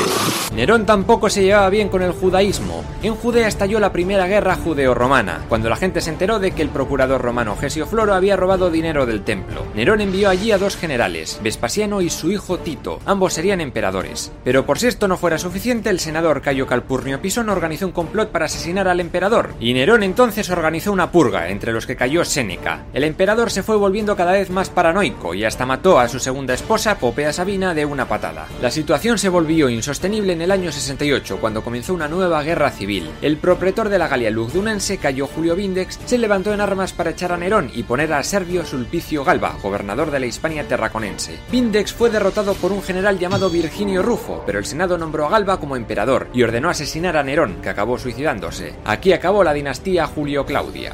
Nerón 0.55 0.87
tampoco 0.87 1.31
se 1.31 1.43
llevaba 1.43 1.69
bien 1.69 1.89
con 1.89 2.03
el 2.03 2.13
judaísmo. 2.13 2.85
En 3.03 3.15
Judea 3.15 3.49
estalló 3.49 3.81
la 3.81 3.93
primera 3.93 4.27
guerra 4.27 4.55
judeo-romana, 4.55 5.45
cuando 5.49 5.69
la 5.69 5.77
gente 5.77 6.01
se 6.01 6.11
enteró 6.11 6.39
de 6.39 6.53
que 6.53 6.63
el 6.63 6.69
procurador 6.69 7.21
romano 7.21 7.57
Gesio 7.57 7.87
Floro 7.87 8.15
había 8.15 8.37
robado 8.37 8.71
dinero 8.71 9.05
del 9.05 9.25
templo. 9.25 9.63
Nerón 9.75 10.01
envió 10.01 10.29
allí 10.29 10.53
a 10.53 10.59
dos 10.59 10.77
generales, 10.77 11.41
Vespasiano 11.43 12.03
y 12.03 12.11
su 12.11 12.31
hijo 12.31 12.59
Tito, 12.59 13.01
ambos 13.05 13.33
serían 13.33 13.61
emperadores. 13.61 14.33
Pero 14.45 14.65
por 14.65 14.79
si 14.79 14.87
esto 14.87 15.09
no 15.09 15.17
fuera 15.17 15.39
suficiente, 15.39 15.91
el 15.91 15.99
senador 15.99 16.41
Cayo 16.41 16.67
Calpurnio 16.67 17.21
Pisón 17.21 17.49
organizó 17.49 17.87
un 17.87 17.93
complot 17.93 18.31
para 18.31 18.45
asesinar 18.45 18.87
al 18.87 19.01
emperador, 19.01 19.55
y 19.59 19.75
Nerón 19.75 19.94
entonces 20.03 20.51
organizó 20.51 20.93
una 20.93 21.11
purga, 21.11 21.49
entre 21.49 21.73
los 21.73 21.87
que 21.87 21.97
cayó 21.97 22.25
Séneca. 22.25 22.85
El 22.93 23.05
emperador 23.05 23.51
se 23.51 23.63
fue 23.63 23.77
volviendo 23.77 24.17
cada 24.17 24.33
vez 24.33 24.51
más 24.51 24.71
paranoico 24.71 25.35
y 25.35 25.45
hasta 25.45 25.67
mató 25.67 25.99
a 25.99 26.09
su 26.09 26.19
segunda 26.19 26.55
esposa, 26.55 26.99
Popea 26.99 27.33
Sabina, 27.33 27.75
de 27.75 27.85
una 27.85 28.09
patada. 28.09 28.47
La 28.61 28.71
situación 28.71 29.19
se 29.19 29.29
volvió 29.29 29.69
insostenible 29.69 30.33
en 30.33 30.43
el 30.43 30.51
año 30.51 30.73
68, 30.73 31.39
cuando 31.41 31.63
comenzó 31.63 31.95
una 31.95 32.09
nueva 32.09 32.43
guerra 32.43 32.71
civil. 32.71 33.11
El 33.23 33.37
propretor 33.37 33.89
de 33.89 33.99
la 33.99 34.09
Galia 34.09 34.31
Lugdunense, 34.31 34.99
Cayo 34.99 35.27
Julio 35.27 35.55
Vindex, 35.55 36.01
se 36.05 36.19
levantó 36.19 36.53
en 36.53 36.61
armas 36.61 36.93
para 36.93 37.11
echar 37.11 37.33
a 37.33 37.37
Nerón 37.37 37.71
y 37.75 37.83
poner 37.85 38.13
a 38.13 38.23
Servio 38.23 38.65
Sulpicio 38.65 39.25
Galba, 39.25 39.57
gobernador 39.63 40.11
de 40.11 40.21
la 40.21 40.27
Hispania 40.27 40.67
terraconense. 40.67 41.39
Vindex 41.51 41.93
fue 41.93 42.11
derrotado 42.11 42.55
por 42.55 42.73
un 42.73 42.83
general 42.83 43.19
llamado 43.19 43.51
Virginio 43.51 44.03
Rufo, 44.03 44.43
pero 44.47 44.59
el 44.59 44.67
Senado 44.67 44.99
nombró 44.99 45.27
a 45.27 45.31
Galba 45.31 45.61
como 45.61 45.77
emperador 45.77 46.29
y 46.33 46.43
ordenó 46.43 46.71
asesinar 46.71 47.17
a 47.17 47.23
Nerón, 47.23 47.61
que 47.63 47.69
acabó 47.69 47.99
suicidándose. 47.99 48.75
Aquí 48.85 49.13
acabó 49.13 49.45
la 49.45 49.53
dinastía 49.53 49.84
Julio-Claudia. 50.07 50.93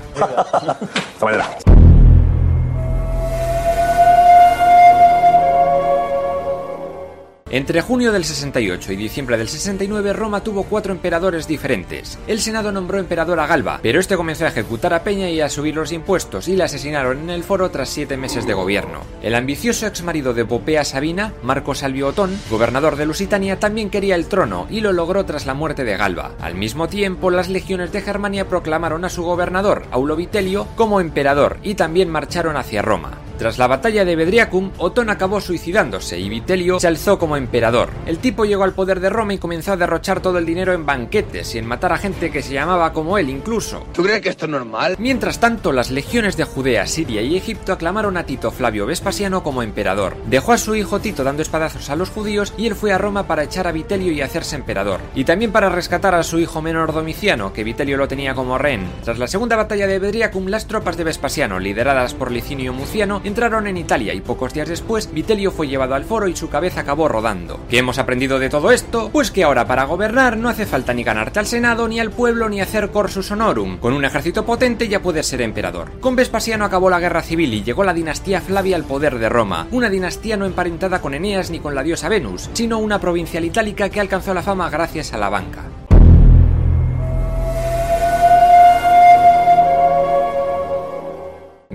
Entre 7.53 7.81
junio 7.83 8.13
del 8.13 8.25
68 8.25 8.93
y 8.93 8.97
diciembre 8.97 9.37
del 9.37 9.49
69, 9.49 10.13
Roma 10.13 10.41
tuvo 10.41 10.63
cuatro 10.63 10.93
emperadores 10.93 11.49
diferentes. 11.49 12.17
El 12.29 12.41
Senado 12.41 12.71
nombró 12.71 13.01
emperador 13.01 13.41
a 13.41 13.49
Galba, 13.49 13.81
pero 13.83 13.99
este 13.99 14.17
comenzó 14.17 14.45
a 14.45 14.49
ejecutar 14.49 14.95
a 14.95 15.03
Peña 15.03 15.29
y 15.31 15.41
a 15.41 15.49
subir 15.49 15.75
los 15.75 15.91
impuestos 15.91 16.47
y 16.47 16.55
la 16.55 16.67
asesinaron 16.67 17.19
en 17.19 17.31
el 17.31 17.43
foro 17.43 17.69
tras 17.73 17.89
siete 17.89 18.17
meses 18.17 18.47
de 18.47 18.55
gobierno. 18.55 19.01
El 19.21 19.35
ambicioso 19.35 19.89
ex 19.89 20.05
marido 20.05 20.33
de 20.33 20.45
Popea 20.45 20.85
Sabina, 20.85 21.33
Marco 21.43 21.75
Salvio 21.75 22.07
Otón, 22.07 22.39
gobernador 22.51 22.95
de 22.95 23.07
Lusitania, 23.07 23.59
también 23.59 23.91
quería 23.91 24.15
el 24.15 24.29
trono 24.29 24.69
y 24.71 24.81
lo 24.81 24.93
logró 24.93 25.25
tras 25.25 25.45
la 25.45 25.55
muerte 25.55 25.83
de 25.83 25.97
Galba. 25.97 26.31
Al 26.41 26.55
mismo 26.55 26.87
tiempo, 26.87 27.33
las 27.33 27.49
legiones 27.49 27.91
de 27.91 28.01
Germania 28.01 28.47
proclamaron 28.47 29.05
a 29.05 29.09
su 29.09 29.25
gobernador, 29.25 29.87
Aulo 29.91 30.15
Vitelio, 30.15 30.69
como 30.77 31.01
emperador 31.01 31.57
y 31.65 31.75
también 31.75 32.11
marcharon 32.11 32.57
hacia 32.57 32.81
Roma. 32.81 33.19
Tras 33.41 33.57
la 33.57 33.69
batalla 33.69 34.05
de 34.05 34.17
Bedriacum, 34.17 34.71
Otón 34.77 35.09
acabó 35.09 35.41
suicidándose 35.41 36.19
y 36.19 36.29
Vitelio 36.29 36.79
se 36.79 36.89
alzó 36.89 37.19
como 37.19 37.39
emperador. 37.41 37.91
El 38.07 38.19
tipo 38.19 38.45
llegó 38.45 38.65
al 38.65 38.75
poder 38.75 39.01
de 39.01 39.11
Roma 39.11 39.35
y 39.35 39.39
comenzó 39.39 39.73
a 39.73 39.77
derrochar 39.77 40.21
todo 40.21 40.39
el 40.39 40.47
dinero 40.47 40.73
en 40.73 40.87
banquetes 40.87 41.55
y 41.55 41.59
en 41.59 41.67
matar 41.67 41.93
a 41.93 41.99
gente 41.99 42.31
que 42.31 42.43
se 42.43 42.55
llamaba 42.55 42.93
como 42.93 43.19
él 43.19 43.29
incluso. 43.29 43.87
¿Tú 43.93 44.03
crees 44.03 44.21
que 44.21 44.29
esto 44.29 44.45
es 44.47 44.51
normal? 44.51 44.97
Mientras 44.99 45.41
tanto, 45.41 45.73
las 45.73 45.91
legiones 45.91 46.37
de 46.37 46.45
Judea, 46.45 46.87
Siria 46.87 47.23
y 47.23 47.37
Egipto 47.37 47.73
aclamaron 47.73 48.17
a 48.17 48.25
Tito 48.25 48.51
Flavio 48.51 48.87
Vespasiano 48.87 49.43
como 49.43 49.63
emperador. 49.63 50.17
Dejó 50.27 50.53
a 50.53 50.59
su 50.59 50.75
hijo 50.75 51.01
Tito 51.01 51.25
dando 51.25 51.43
espadazos 51.43 51.91
a 51.91 51.97
los 51.97 52.11
judíos 52.11 52.53
y 52.57 52.67
él 52.67 52.75
fue 52.75 52.93
a 52.93 52.99
Roma 52.99 53.27
para 53.27 53.45
echar 53.45 53.67
a 53.67 53.73
Vitelio 53.73 54.13
y 54.13 54.21
hacerse 54.21 54.57
emperador. 54.57 55.01
Y 55.15 55.25
también 55.25 55.53
para 55.53 55.69
rescatar 55.69 56.15
a 56.15 56.23
su 56.23 56.39
hijo 56.39 56.63
menor 56.63 56.93
Domiciano, 56.93 57.53
que 57.53 57.65
Vitelio 57.65 57.97
lo 57.97 58.09
tenía 58.09 58.35
como 58.35 58.59
rehén. 58.59 58.89
Tras 59.05 59.19
la 59.19 59.27
segunda 59.27 59.57
batalla 59.57 59.87
de 59.87 59.99
Bedriacum, 59.99 60.47
las 60.47 60.67
tropas 60.67 60.97
de 60.97 61.05
Vespasiano, 61.05 61.59
lideradas 61.59 62.15
por 62.15 62.31
Licinio 62.31 62.73
Muciano, 62.73 63.21
entraron 63.25 63.67
en 63.67 63.77
Italia 63.77 64.15
y 64.15 64.21
pocos 64.21 64.53
días 64.53 64.69
después 64.69 65.13
Vitelio 65.13 65.51
fue 65.51 65.69
llevado 65.69 65.95
al 65.95 66.05
foro 66.05 66.29
y 66.29 66.37
su 66.37 66.49
cabeza 66.49 66.81
acabó 66.81 67.09
rodando. 67.09 67.30
¿Qué 67.69 67.79
hemos 67.79 67.99
aprendido 67.99 68.39
de 68.39 68.49
todo 68.49 68.73
esto? 68.73 69.11
Pues 69.13 69.31
que 69.31 69.45
ahora 69.45 69.67
para 69.67 69.85
gobernar 69.85 70.37
no 70.37 70.49
hace 70.49 70.67
falta 70.67 70.93
ni 70.93 71.05
ganarte 71.05 71.39
al 71.39 71.47
Senado, 71.47 71.87
ni 71.87 72.01
al 72.01 72.11
pueblo, 72.11 72.49
ni 72.49 72.61
hacer 72.61 72.91
corsus 72.91 73.31
honorum. 73.31 73.79
Con 73.79 73.93
un 73.93 74.05
ejército 74.05 74.45
potente 74.45 74.89
ya 74.89 75.01
puedes 75.01 75.27
ser 75.27 75.43
emperador. 75.43 75.93
Con 76.01 76.17
Vespasiano 76.17 76.65
acabó 76.65 76.91
la 76.91 77.01
guerra 77.01 77.23
civil 77.23 77.55
y 77.55 77.63
llegó 77.63 77.85
la 77.85 77.95
dinastía 77.95 78.41
Flavia 78.41 78.77
al 78.77 78.85
poder 78.85 79.19
de 79.19 79.29
Roma. 79.29 79.69
Una 79.71 79.89
dinastía 79.89 80.37
no 80.37 80.47
emparentada 80.47 81.01
con 81.01 81.15
Eneas 81.15 81.51
ni 81.51 81.61
con 81.61 81.75
la 81.75 81.83
diosa 81.83 82.09
Venus, 82.09 82.51
sino 82.53 82.79
una 82.79 83.01
provincial 83.01 83.45
itálica 83.45 83.89
que 83.89 84.01
alcanzó 84.01 84.35
la 84.35 84.43
fama 84.43 84.69
gracias 84.71 85.13
a 85.13 85.19
la 85.19 85.29
banca. 85.29 85.80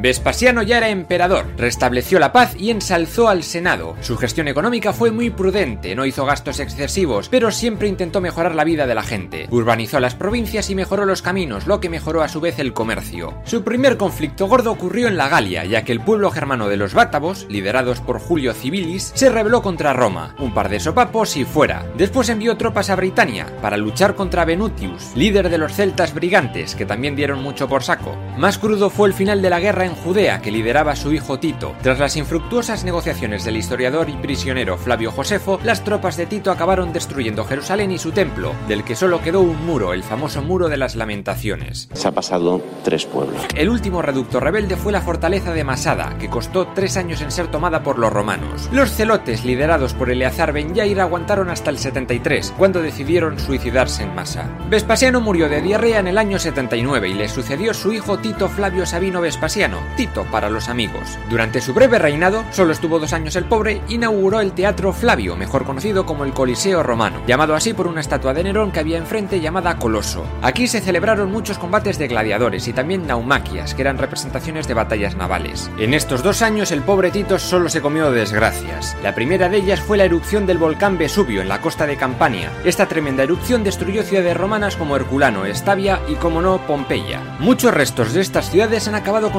Vespasiano 0.05 0.61
ya 0.61 0.77
era 0.77 0.89
emperador, 0.89 1.47
restableció 1.57 2.19
la 2.19 2.31
paz 2.31 2.55
y 2.59 2.69
ensalzó 2.69 3.27
al 3.27 3.41
Senado. 3.41 3.95
Su 4.01 4.17
gestión 4.17 4.47
económica 4.47 4.93
fue 4.93 5.09
muy 5.09 5.31
prudente, 5.31 5.95
no 5.95 6.05
hizo 6.05 6.27
gastos 6.27 6.59
excesivos, 6.59 7.27
pero 7.27 7.49
siempre 7.49 7.87
intentó 7.87 8.21
mejorar 8.21 8.53
la 8.53 8.65
vida 8.65 8.85
de 8.85 8.93
la 8.93 9.01
gente. 9.01 9.47
Urbanizó 9.49 9.99
las 9.99 10.13
provincias 10.13 10.69
y 10.69 10.75
mejoró 10.75 11.07
los 11.07 11.23
caminos, 11.23 11.65
lo 11.65 11.79
que 11.79 11.89
mejoró 11.89 12.21
a 12.21 12.27
su 12.27 12.39
vez 12.39 12.59
el 12.59 12.71
comercio. 12.71 13.33
Su 13.45 13.63
primer 13.63 13.97
conflicto 13.97 14.45
gordo 14.45 14.71
ocurrió 14.71 15.07
en 15.07 15.17
la 15.17 15.27
Galia, 15.27 15.65
ya 15.65 15.83
que 15.83 15.91
el 15.91 16.01
pueblo 16.01 16.29
germano 16.29 16.67
de 16.67 16.77
los 16.77 16.93
Bátavos, 16.93 17.47
liderados 17.49 17.99
por 17.99 18.19
Julio 18.19 18.53
Civilis, 18.53 19.11
se 19.15 19.31
rebeló 19.31 19.63
contra 19.63 19.93
Roma. 19.93 20.35
Un 20.37 20.53
par 20.53 20.69
de 20.69 20.79
sopapos 20.79 21.35
y 21.35 21.45
fuera. 21.45 21.83
Después 21.97 22.29
envió 22.29 22.57
tropas 22.57 22.91
a 22.91 22.95
Britania 22.95 23.47
para 23.59 23.75
luchar 23.75 24.13
contra 24.13 24.45
Venutius, 24.45 25.15
líder 25.15 25.49
de 25.49 25.57
los 25.57 25.73
celtas 25.73 26.13
brigantes, 26.13 26.75
que 26.75 26.85
también 26.85 27.15
dieron 27.15 27.41
mucho 27.41 27.67
por 27.67 27.81
saco. 27.81 28.15
Más 28.37 28.59
crudo 28.59 28.91
fue 28.91 29.07
el 29.07 29.15
final 29.15 29.41
de 29.41 29.49
la 29.49 29.59
guerra 29.59 29.85
en 29.85 29.94
Judea 29.95 30.41
que 30.41 30.51
lideraba 30.51 30.95
su 30.95 31.13
hijo 31.13 31.39
Tito. 31.39 31.75
Tras 31.81 31.99
las 31.99 32.15
infructuosas 32.15 32.83
negociaciones 32.83 33.45
del 33.45 33.57
historiador 33.57 34.09
y 34.09 34.13
prisionero 34.13 34.77
Flavio 34.77 35.11
Josefo, 35.11 35.59
las 35.63 35.83
tropas 35.83 36.17
de 36.17 36.25
Tito 36.25 36.51
acabaron 36.51 36.93
destruyendo 36.93 37.45
Jerusalén 37.45 37.91
y 37.91 37.97
su 37.97 38.11
templo, 38.11 38.53
del 38.67 38.83
que 38.83 38.95
solo 38.95 39.21
quedó 39.21 39.41
un 39.41 39.65
muro, 39.65 39.93
el 39.93 40.03
famoso 40.03 40.41
muro 40.41 40.69
de 40.69 40.77
las 40.77 40.95
lamentaciones. 40.95 41.89
Se 41.93 42.07
ha 42.07 42.11
pasado 42.11 42.61
tres 42.83 43.05
pueblos. 43.05 43.41
El 43.55 43.69
último 43.69 44.01
reducto 44.01 44.39
rebelde 44.39 44.75
fue 44.75 44.91
la 44.91 45.01
fortaleza 45.01 45.53
de 45.53 45.63
Masada, 45.63 46.17
que 46.19 46.29
costó 46.29 46.67
tres 46.67 46.97
años 46.97 47.21
en 47.21 47.31
ser 47.31 47.47
tomada 47.47 47.83
por 47.83 47.99
los 47.99 48.11
romanos. 48.11 48.69
Los 48.71 48.91
celotes, 48.91 49.45
liderados 49.45 49.93
por 49.93 50.09
Eleazar 50.09 50.53
Ben 50.53 50.73
Yair, 50.73 51.01
aguantaron 51.01 51.49
hasta 51.49 51.69
el 51.69 51.77
73, 51.77 52.53
cuando 52.57 52.81
decidieron 52.81 53.39
suicidarse 53.39 54.03
en 54.03 54.15
masa. 54.15 54.49
Vespasiano 54.69 55.21
murió 55.21 55.49
de 55.49 55.61
diarrea 55.61 55.99
en 55.99 56.07
el 56.07 56.17
año 56.17 56.39
79 56.39 57.09
y 57.09 57.13
le 57.13 57.27
sucedió 57.27 57.73
su 57.73 57.93
hijo 57.93 58.19
Tito 58.19 58.49
Flavio 58.49 58.85
Sabino 58.85 59.21
Vespasiano, 59.21 59.79
Tito 59.95 60.25
para 60.31 60.49
los 60.49 60.69
amigos. 60.69 61.17
Durante 61.29 61.61
su 61.61 61.73
breve 61.73 61.99
reinado, 61.99 62.43
solo 62.51 62.71
estuvo 62.71 62.99
dos 62.99 63.13
años 63.13 63.35
el 63.35 63.45
pobre, 63.45 63.81
inauguró 63.89 64.41
el 64.41 64.51
Teatro 64.51 64.93
Flavio, 64.93 65.35
mejor 65.35 65.65
conocido 65.65 66.05
como 66.05 66.23
el 66.23 66.33
Coliseo 66.33 66.83
Romano, 66.83 67.21
llamado 67.27 67.55
así 67.55 67.73
por 67.73 67.87
una 67.87 68.01
estatua 68.01 68.33
de 68.33 68.43
Nerón 68.43 68.71
que 68.71 68.79
había 68.79 68.97
enfrente 68.97 69.39
llamada 69.39 69.77
Coloso. 69.77 70.25
Aquí 70.41 70.67
se 70.67 70.81
celebraron 70.81 71.31
muchos 71.31 71.57
combates 71.57 71.97
de 71.97 72.07
gladiadores 72.07 72.67
y 72.67 72.73
también 72.73 73.07
naumaquias, 73.07 73.73
que 73.73 73.81
eran 73.81 73.97
representaciones 73.97 74.67
de 74.67 74.73
batallas 74.73 75.15
navales. 75.15 75.69
En 75.77 75.93
estos 75.93 76.23
dos 76.23 76.41
años 76.41 76.71
el 76.71 76.81
pobre 76.81 77.11
Tito 77.11 77.39
solo 77.39 77.69
se 77.69 77.81
comió 77.81 78.11
desgracias. 78.11 78.95
La 79.03 79.15
primera 79.15 79.49
de 79.49 79.57
ellas 79.57 79.81
fue 79.81 79.97
la 79.97 80.05
erupción 80.05 80.45
del 80.45 80.57
volcán 80.57 80.97
Vesubio 80.97 81.41
en 81.41 81.49
la 81.49 81.61
costa 81.61 81.85
de 81.85 81.97
Campania. 81.97 82.51
Esta 82.63 82.87
tremenda 82.87 83.23
erupción 83.23 83.63
destruyó 83.63 84.03
ciudades 84.03 84.37
romanas 84.37 84.75
como 84.75 84.95
Herculano, 84.95 85.45
Estavia 85.45 86.01
y 86.07 86.15
como 86.15 86.41
no 86.41 86.59
Pompeya. 86.65 87.21
Muchos 87.39 87.73
restos 87.73 88.13
de 88.13 88.21
estas 88.21 88.49
ciudades 88.49 88.87
han 88.87 88.95
acabado 88.95 89.31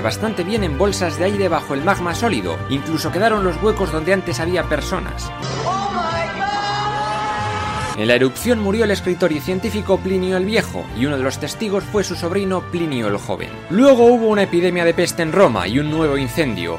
bastante 0.00 0.44
bien 0.44 0.64
en 0.64 0.78
bolsas 0.78 1.18
de 1.18 1.26
aire 1.26 1.48
bajo 1.48 1.74
el 1.74 1.84
magma 1.84 2.14
sólido, 2.14 2.56
incluso 2.70 3.12
quedaron 3.12 3.44
los 3.44 3.62
huecos 3.62 3.92
donde 3.92 4.14
antes 4.14 4.40
había 4.40 4.62
personas. 4.62 5.30
En 7.98 8.08
la 8.08 8.14
erupción 8.14 8.60
murió 8.60 8.84
el 8.84 8.92
escritor 8.92 9.30
y 9.30 9.40
científico 9.40 9.98
Plinio 9.98 10.38
el 10.38 10.46
Viejo, 10.46 10.86
y 10.96 11.04
uno 11.04 11.18
de 11.18 11.22
los 11.22 11.38
testigos 11.38 11.84
fue 11.84 12.02
su 12.02 12.14
sobrino 12.14 12.62
Plinio 12.70 13.08
el 13.08 13.18
Joven. 13.18 13.50
Luego 13.68 14.06
hubo 14.06 14.28
una 14.28 14.44
epidemia 14.44 14.86
de 14.86 14.94
peste 14.94 15.22
en 15.22 15.32
Roma 15.32 15.68
y 15.68 15.78
un 15.80 15.90
nuevo 15.90 16.16
incendio. 16.16 16.78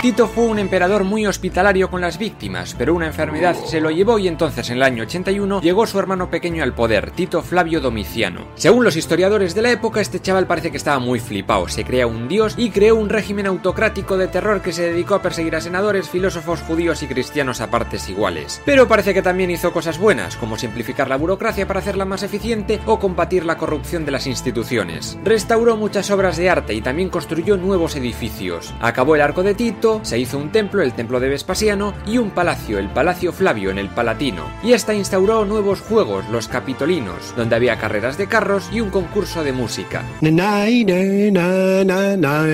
Tito 0.00 0.28
fue 0.28 0.44
un 0.44 0.60
emperador 0.60 1.02
muy 1.02 1.26
hospitalario 1.26 1.90
con 1.90 2.00
las 2.00 2.18
víctimas, 2.18 2.76
pero 2.78 2.94
una 2.94 3.08
enfermedad 3.08 3.56
se 3.66 3.80
lo 3.80 3.90
llevó 3.90 4.20
y 4.20 4.28
entonces 4.28 4.70
en 4.70 4.76
el 4.76 4.84
año 4.84 5.02
81 5.02 5.60
llegó 5.60 5.88
su 5.88 5.98
hermano 5.98 6.30
pequeño 6.30 6.62
al 6.62 6.72
poder, 6.72 7.10
Tito 7.10 7.42
Flavio 7.42 7.80
Domiciano. 7.80 8.46
Según 8.54 8.84
los 8.84 8.94
historiadores 8.94 9.56
de 9.56 9.62
la 9.62 9.72
época, 9.72 10.00
este 10.00 10.20
chaval 10.20 10.46
parece 10.46 10.70
que 10.70 10.76
estaba 10.76 11.00
muy 11.00 11.18
flipado, 11.18 11.66
se 11.66 11.84
crea 11.84 12.06
un 12.06 12.28
dios 12.28 12.54
y 12.56 12.70
creó 12.70 12.94
un 12.94 13.08
régimen 13.08 13.46
autocrático 13.46 14.16
de 14.16 14.28
terror 14.28 14.62
que 14.62 14.72
se 14.72 14.82
dedicó 14.82 15.16
a 15.16 15.22
perseguir 15.22 15.56
a 15.56 15.60
senadores, 15.60 16.08
filósofos 16.08 16.60
judíos 16.60 17.02
y 17.02 17.08
cristianos 17.08 17.60
a 17.60 17.68
partes 17.68 18.08
iguales. 18.08 18.62
Pero 18.64 18.86
parece 18.86 19.14
que 19.14 19.22
también 19.22 19.50
hizo 19.50 19.72
cosas 19.72 19.98
buenas, 19.98 20.36
como 20.36 20.56
simplificar 20.56 21.08
la 21.08 21.16
burocracia 21.16 21.66
para 21.66 21.80
hacerla 21.80 22.04
más 22.04 22.22
eficiente 22.22 22.78
o 22.86 23.00
combatir 23.00 23.44
la 23.44 23.58
corrupción 23.58 24.04
de 24.04 24.12
las 24.12 24.28
instituciones. 24.28 25.18
Restauró 25.24 25.76
muchas 25.76 26.08
obras 26.12 26.36
de 26.36 26.50
arte 26.50 26.72
y 26.72 26.82
también 26.82 27.08
construyó 27.08 27.56
nuevos 27.56 27.96
edificios. 27.96 28.72
Acabó 28.80 29.16
el 29.16 29.22
arco 29.22 29.42
de 29.42 29.54
Tito, 29.54 29.87
se 30.02 30.18
hizo 30.18 30.38
un 30.38 30.52
templo, 30.52 30.82
el 30.82 30.92
templo 30.92 31.20
de 31.20 31.28
Vespasiano, 31.28 31.94
y 32.06 32.18
un 32.18 32.30
palacio, 32.30 32.78
el 32.78 32.88
Palacio 32.88 33.32
Flavio 33.32 33.70
en 33.70 33.78
el 33.78 33.88
Palatino. 33.88 34.44
Y 34.62 34.72
hasta 34.72 34.94
instauró 34.94 35.44
nuevos 35.44 35.80
juegos, 35.80 36.24
los 36.30 36.48
Capitolinos, 36.48 37.34
donde 37.36 37.56
había 37.56 37.78
carreras 37.78 38.18
de 38.18 38.26
carros 38.26 38.68
y 38.72 38.80
un 38.80 38.90
concurso 38.90 39.44
de 39.44 39.52
música. 39.52 40.02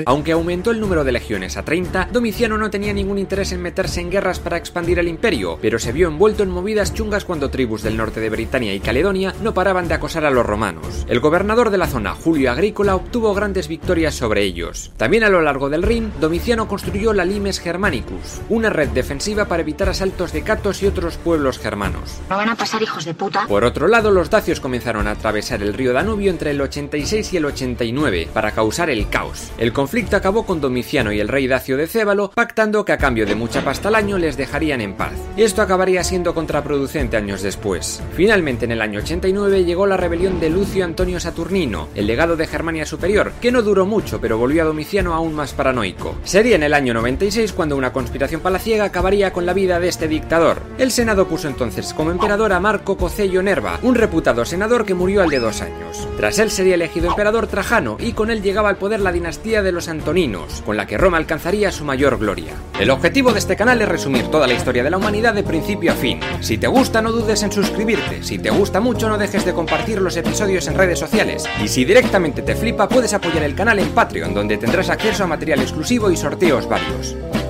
Aunque 0.07 0.33
aumentó 0.33 0.71
el 0.71 0.81
número 0.81 1.05
de 1.05 1.13
legiones 1.13 1.57
a 1.57 1.65
30, 1.65 2.09
Domiciano 2.13 2.59
no 2.59 2.71
tenía 2.71 2.93
ningún 2.93 3.19
interés 3.19 3.53
en 3.53 3.63
meterse 3.63 4.01
en 4.01 4.11
guerras 4.11 4.39
para 4.39 4.57
expandir 4.57 4.99
el 4.99 5.09
imperio, 5.09 5.59
pero 5.61 5.79
se 5.79 5.93
vio 5.93 6.09
envuelto 6.09 6.43
en 6.43 6.51
movidas 6.51 6.95
chungas 6.95 7.25
cuando 7.25 7.51
tribus 7.51 7.83
del 7.83 7.97
norte 7.97 8.21
de 8.21 8.31
Britania 8.31 8.75
y 8.75 8.81
Caledonia 8.81 9.35
no 9.43 9.55
paraban 9.55 9.89
de 9.89 9.95
acosar 9.95 10.25
a 10.25 10.31
los 10.31 10.47
romanos. 10.47 11.07
El 11.09 11.21
gobernador 11.21 11.71
de 11.71 11.79
la 11.79 11.87
zona, 11.87 12.15
Julio 12.15 12.51
Agrícola, 12.51 12.97
obtuvo 12.97 13.35
grandes 13.35 13.69
victorias 13.69 14.15
sobre 14.15 14.43
ellos. 14.43 14.93
También 14.97 15.25
a 15.25 15.29
lo 15.29 15.41
largo 15.43 15.71
del 15.71 15.83
Rin, 15.83 16.13
Domiciano 16.21 16.69
construyó 16.69 17.13
la 17.13 17.24
Limes 17.25 17.61
Germanicus, 17.61 18.41
una 18.49 18.71
red 18.71 18.89
defensiva 18.89 19.47
para 19.47 19.63
evitar 19.63 19.89
asaltos 19.89 20.33
de 20.33 20.43
catos 20.43 20.83
y 20.83 20.87
otros 20.87 21.17
pueblos 21.17 21.59
germanos. 21.59 22.21
No 22.29 22.37
van 22.37 22.49
a 22.49 22.57
pasar 22.57 22.83
hijos 22.83 23.05
de 23.05 23.15
puta. 23.15 23.47
Por 23.47 23.65
otro 23.65 23.89
lado, 23.89 24.11
los 24.11 24.31
dacios 24.31 24.61
comenzaron 24.61 25.07
a 25.07 25.13
atravesar 25.13 25.63
el 25.63 25.75
río 25.75 25.93
Danubio 25.93 26.31
entre 26.31 26.51
el 26.51 26.61
86 26.61 27.33
y 27.33 27.37
el 27.37 27.45
89 27.47 28.29
para 28.33 28.53
causar 28.53 28.91
el 28.91 29.09
caos. 29.09 29.51
El 29.59 29.73
conflicto 29.73 30.17
acabó 30.17 30.47
con 30.47 30.61
Domiciano 30.61 31.13
y 31.13 31.21
el 31.21 31.29
rey 31.29 31.47
dacio 31.47 31.77
de 31.77 31.87
Cébalo 31.87 32.31
pactando 32.31 32.85
que 32.85 32.93
a 32.93 32.99
cambio 32.99 33.27
de 33.27 33.35
mucha 33.35 33.65
pasta 33.65 33.89
al 33.89 33.95
año 33.95 34.19
les 34.19 34.37
dejarían 34.37 34.81
en 34.81 34.95
paz. 34.95 35.13
Esto 35.37 35.63
acabaría 35.63 36.05
siendo 36.05 36.35
contraproducente 36.35 37.17
años 37.17 37.43
después. 37.43 38.03
Finalmente, 38.15 38.65
en 38.65 38.73
el 38.73 38.83
año 38.83 39.01
89 39.01 39.65
llegó 39.65 39.87
la 39.87 39.97
rebelión 39.97 40.41
de 40.41 40.51
Lucio 40.51 40.85
Antonio 40.85 41.21
Saturnino, 41.21 41.89
el 41.95 42.07
legado 42.07 42.37
de 42.37 42.47
Germania 42.47 42.87
Superior, 42.87 43.33
que 43.41 43.53
no 43.53 43.63
duró 43.63 43.87
mucho, 43.87 44.21
pero 44.21 44.39
volvió 44.39 44.63
a 44.63 44.67
Domiciano 44.67 45.15
aún 45.15 45.35
más 45.35 45.53
paranoico. 45.53 46.17
Sería 46.25 46.57
en 46.57 46.63
el 46.63 46.75
año 46.75 46.95
96 47.15 47.53
cuando 47.53 47.77
una 47.77 47.93
conspiración 47.93 48.41
palaciega 48.41 48.85
acabaría 48.85 49.33
con 49.33 49.47
la 49.47 49.53
vida 49.53 49.79
de 49.79 49.87
este 49.87 50.09
dictador. 50.09 50.61
El 50.79 50.91
Senado 50.91 51.29
puso 51.29 51.47
entonces 51.47 51.95
como 51.95 52.11
emperador 52.11 52.53
a 52.53 52.59
Marco 52.59 52.97
Cocello 52.97 53.41
Nerva, 53.41 53.79
un 53.83 53.95
reputado 53.95 54.45
senador 54.45 54.85
que 54.85 54.95
murió 54.95 55.23
al 55.23 55.31
de 55.31 55.39
dos 55.39 55.63
años. 55.63 56.09
Tras 56.17 56.41
él 56.41 56.51
sería 56.51 56.75
elegido 56.75 57.09
emperador 57.09 57.47
Trajano 57.47 57.99
y 58.01 58.15
con 58.15 58.31
él 58.31 58.43
llegaba 58.43 58.69
al 58.69 58.79
poder 58.79 58.99
la 58.99 59.13
dinastía 59.13 59.63
de 59.63 59.71
los 59.71 59.87
Antoninos, 59.87 60.63
con 60.67 60.77
la 60.77 60.87
que 60.87 60.99
Roma 60.99 61.19
alcanzaría 61.19 61.71
su 61.71 61.85
mayor 61.85 62.19
gloria. 62.19 62.55
El 62.81 62.91
objetivo 62.91 63.33
de 63.33 63.39
este 63.39 63.55
canal 63.55 63.81
es 63.81 63.89
resumir 63.89 64.27
toda 64.27 64.49
la 64.49 64.55
historia 64.55 64.83
de 64.83 64.91
la 64.91 64.97
humanidad 64.97 65.35
de 65.35 65.45
principio 65.45 65.93
a 65.93 65.95
fin. 65.95 66.19
Si 66.41 66.59
te 66.59 66.67
gusta 66.67 67.01
no 67.01 67.13
dudes 67.13 67.45
en 67.45 67.53
suscribirte, 67.53 68.25
si 68.25 68.39
te 68.41 68.51
gusta 68.51 68.81
mucho 68.81 69.09
no 69.09 69.19
dejes 69.19 69.45
de 69.45 69.55
compartir 69.55 70.01
los 70.01 70.17
episodios 70.17 70.67
en 70.67 70.75
redes 70.75 70.99
sociales 70.99 71.45
y 71.63 71.69
si 71.69 71.85
directamente 71.85 72.43
te 72.43 72.57
flipa 72.57 72.89
puedes 72.89 73.15
apoyar 73.15 73.45
el 73.45 73.55
canal 73.55 73.79
en 73.79 73.91
Patreon 73.91 74.35
donde 74.35 74.59
tendrás 74.59 74.91
acceso 74.91 75.23
a 75.23 75.29
material 75.29 75.61
exclusivo 75.61 76.11
y 76.11 76.17
sorteos 76.17 76.69
varios. 76.69 77.04
Que 77.05 77.44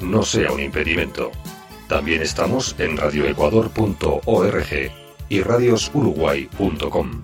no 0.00 0.22
sea 0.24 0.50
un 0.50 0.60
impedimento. 0.60 1.30
También 1.88 2.20
estamos 2.20 2.74
en 2.78 2.96
radioecuador.org 2.96 4.90
y 5.28 5.40
radiosuruguay.com. 5.40 7.22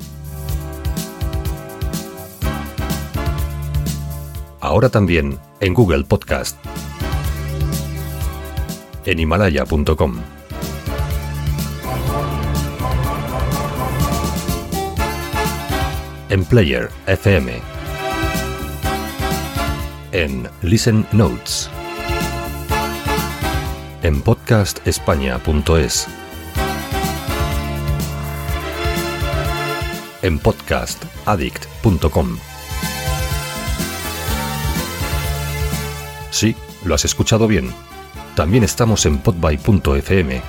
Ahora 4.60 4.88
también 4.88 5.38
en 5.58 5.74
Google 5.74 6.04
Podcast. 6.04 6.56
En 9.04 9.18
himalaya.com. 9.18 10.20
En 16.28 16.44
Player 16.44 16.88
FM. 17.06 17.60
En 20.12 20.48
Listen 20.62 21.04
Notes. 21.10 21.68
En 24.02 24.20
podcastespaña.es. 24.20 26.08
En 30.22 30.40
podcastaddict.com. 30.40 32.36
Sí, 36.30 36.56
lo 36.84 36.96
has 36.96 37.04
escuchado 37.04 37.46
bien. 37.46 37.72
También 38.34 38.64
estamos 38.64 39.06
en 39.06 39.18
podby.fm. 39.18 40.42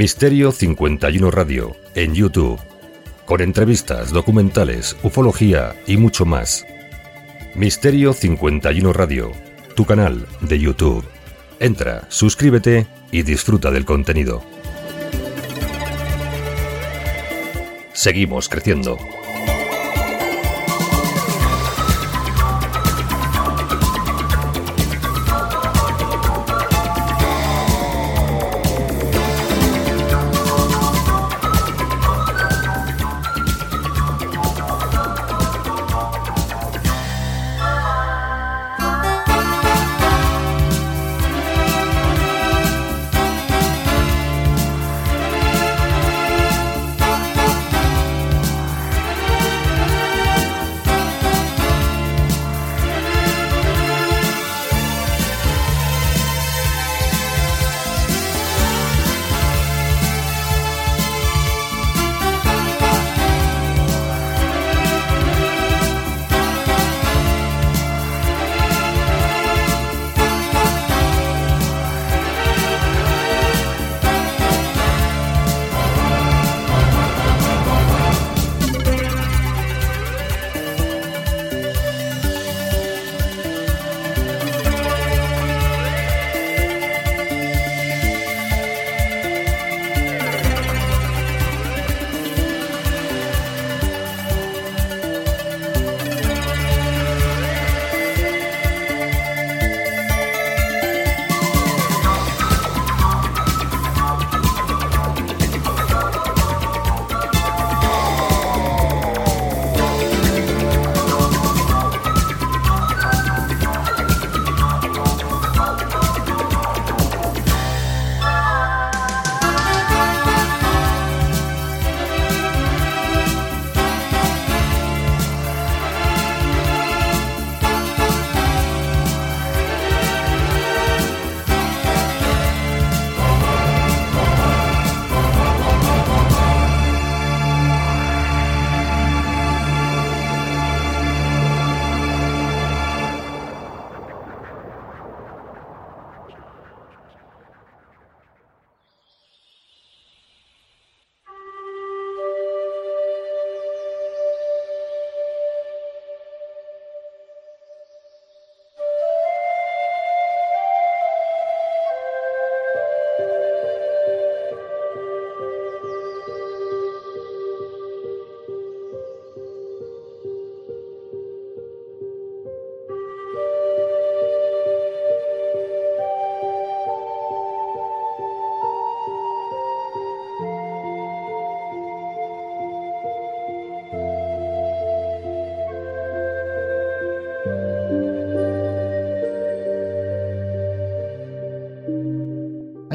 Misterio 0.00 0.50
51 0.50 1.30
Radio 1.30 1.76
en 1.94 2.14
YouTube, 2.14 2.58
con 3.26 3.42
entrevistas, 3.42 4.12
documentales, 4.12 4.96
ufología 5.02 5.76
y 5.86 5.98
mucho 5.98 6.24
más. 6.24 6.64
Misterio 7.54 8.14
51 8.14 8.94
Radio, 8.94 9.30
tu 9.76 9.84
canal 9.84 10.26
de 10.40 10.58
YouTube. 10.58 11.04
Entra, 11.58 12.06
suscríbete 12.08 12.86
y 13.12 13.24
disfruta 13.24 13.70
del 13.70 13.84
contenido. 13.84 14.42
Seguimos 17.92 18.48
creciendo. 18.48 18.96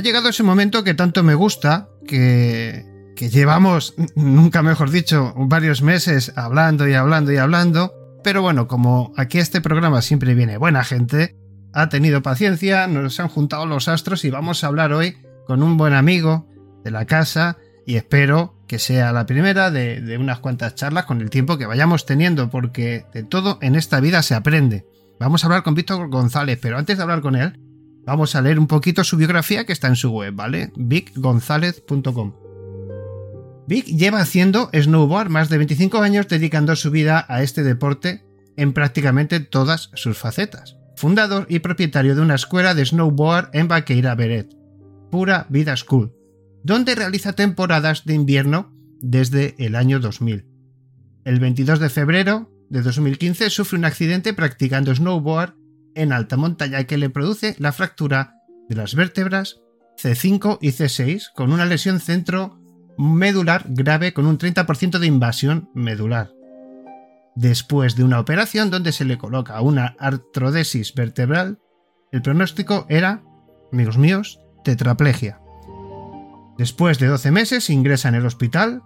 Llegado 0.06 0.30
ese 0.30 0.44
momento 0.44 0.84
que 0.84 0.94
tanto 0.94 1.24
me 1.24 1.34
gusta, 1.34 1.90
que, 2.08 2.86
que 3.16 3.30
llevamos, 3.30 3.96
nunca 4.16 4.62
mejor 4.62 4.92
dicho, 4.92 5.34
varios 5.36 5.82
meses 5.82 6.32
hablando 6.36 6.88
y 6.88 6.94
hablando 6.94 7.34
y 7.34 7.38
hablando, 7.38 7.92
pero 8.24 8.44
bueno, 8.44 8.68
como 8.68 9.14
aquí 9.18 9.40
este 9.40 9.62
programa 9.62 10.04
siempre 10.04 10.36
viene 10.36 10.58
buena 10.58 10.84
gente, 10.84 11.36
ha 11.74 11.90
tenido 11.90 12.22
paciencia, 12.22 12.88
nos 12.88 13.20
han 13.20 13.30
juntado 13.30 13.66
los 13.66 13.88
astros 13.88 14.24
y 14.26 14.30
vamos 14.30 14.64
a 14.64 14.68
hablar 14.68 14.94
hoy 14.94 15.18
con 15.48 15.64
un 15.64 15.76
buen 15.76 15.94
amigo 15.94 16.48
de 16.84 16.92
la 16.92 17.06
casa 17.06 17.58
y 17.88 17.96
espero 17.96 18.64
que 18.68 18.78
sea 18.78 19.12
la 19.12 19.26
primera 19.26 19.72
de, 19.72 20.02
de, 20.02 20.18
unas 20.20 20.40
cuantas 20.40 20.76
charlas 20.76 21.06
con 21.06 21.20
el 21.20 21.32
tiempo 21.32 21.58
que 21.58 21.66
vayamos 21.66 22.06
teniendo, 22.06 22.52
porque 22.52 23.06
de 23.12 23.24
todo 23.24 23.58
en 23.62 23.76
esta 23.76 24.00
vida 24.00 24.22
se 24.22 24.36
aprende. 24.36 24.86
Vamos 25.20 25.44
a 25.44 25.48
hablar 25.48 25.64
con 25.64 25.74
Víctor 25.74 26.10
González, 26.10 26.60
pero 26.62 26.78
antes 26.78 26.98
de 26.98 27.04
hablar 27.04 27.22
con 27.22 27.36
él, 27.36 27.60
vamos 28.06 28.36
a 28.36 28.42
leer 28.42 28.60
un 28.60 28.68
poquito 28.68 29.04
su 29.04 29.18
biografía 29.18 29.66
que 29.66 29.74
está 29.74 29.88
en 29.88 29.96
su 29.96 30.12
web, 30.12 30.34
¿vale? 30.34 30.72
vicgonzalez.com. 30.76 32.34
Vic 33.68 33.86
lleva 33.86 34.20
haciendo 34.20 34.70
snowboard 34.74 35.30
más 35.30 35.50
de 35.50 35.58
25 35.58 35.98
años 36.00 36.28
dedicando 36.28 36.76
su 36.76 36.92
vida 36.92 37.26
a 37.28 37.42
este 37.42 37.64
deporte 37.64 38.24
en 38.58 38.74
prácticamente 38.74 39.40
todas 39.40 39.90
sus 39.96 40.18
facetas. 40.18 40.78
Fundador 40.96 41.46
y 41.50 41.60
propietario 41.60 42.16
de 42.16 42.22
una 42.22 42.36
escuela 42.36 42.74
de 42.74 42.86
snowboard 42.86 43.50
en 43.54 43.68
Vaqueira 43.68 44.16
Beret, 44.16 44.56
Pura 45.12 45.48
Vida 45.50 45.76
School, 45.76 46.14
donde 46.64 46.96
realiza 46.96 47.34
temporadas 47.34 48.06
de 48.06 48.14
invierno 48.14 48.72
desde 49.02 49.56
el 49.58 49.76
año 49.76 50.00
2000. 50.00 50.46
El 51.26 51.40
22 51.40 51.80
de 51.80 51.90
febrero 51.90 52.52
de 52.70 52.82
2015 52.82 53.50
sufre 53.50 53.78
un 53.78 53.86
accidente 53.86 54.34
practicando 54.34 54.94
snowboard 54.94 55.56
en 55.96 56.12
alta 56.12 56.38
montaña 56.38 56.84
que 56.84 56.98
le 56.98 57.10
produce 57.10 57.56
la 57.58 57.72
fractura 57.72 58.36
de 58.70 58.76
las 58.76 58.96
vértebras 58.96 59.62
C5 60.02 60.58
y 60.62 60.70
C6 60.70 61.32
con 61.34 61.52
una 61.52 61.66
lesión 61.66 62.00
centro 62.00 62.60
medular 62.98 63.66
grave 63.68 64.14
con 64.14 64.26
un 64.26 64.38
30% 64.38 65.00
de 65.00 65.08
invasión 65.08 65.70
medular. 65.74 66.32
Después 67.36 67.96
de 67.96 68.04
una 68.04 68.20
operación 68.20 68.70
donde 68.70 68.92
se 68.92 69.06
le 69.06 69.18
coloca 69.18 69.60
una 69.62 69.96
artrodesis 70.00 70.94
vertebral, 70.94 71.60
el 72.12 72.22
pronóstico 72.22 72.86
era, 72.88 73.24
amigos 73.74 73.98
míos, 73.98 74.40
tetraplegia. 74.64 75.42
Después 76.58 77.00
de 77.00 77.08
12 77.08 77.32
meses 77.32 77.70
ingresa 77.70 78.08
en 78.08 78.16
el 78.16 78.26
hospital, 78.26 78.84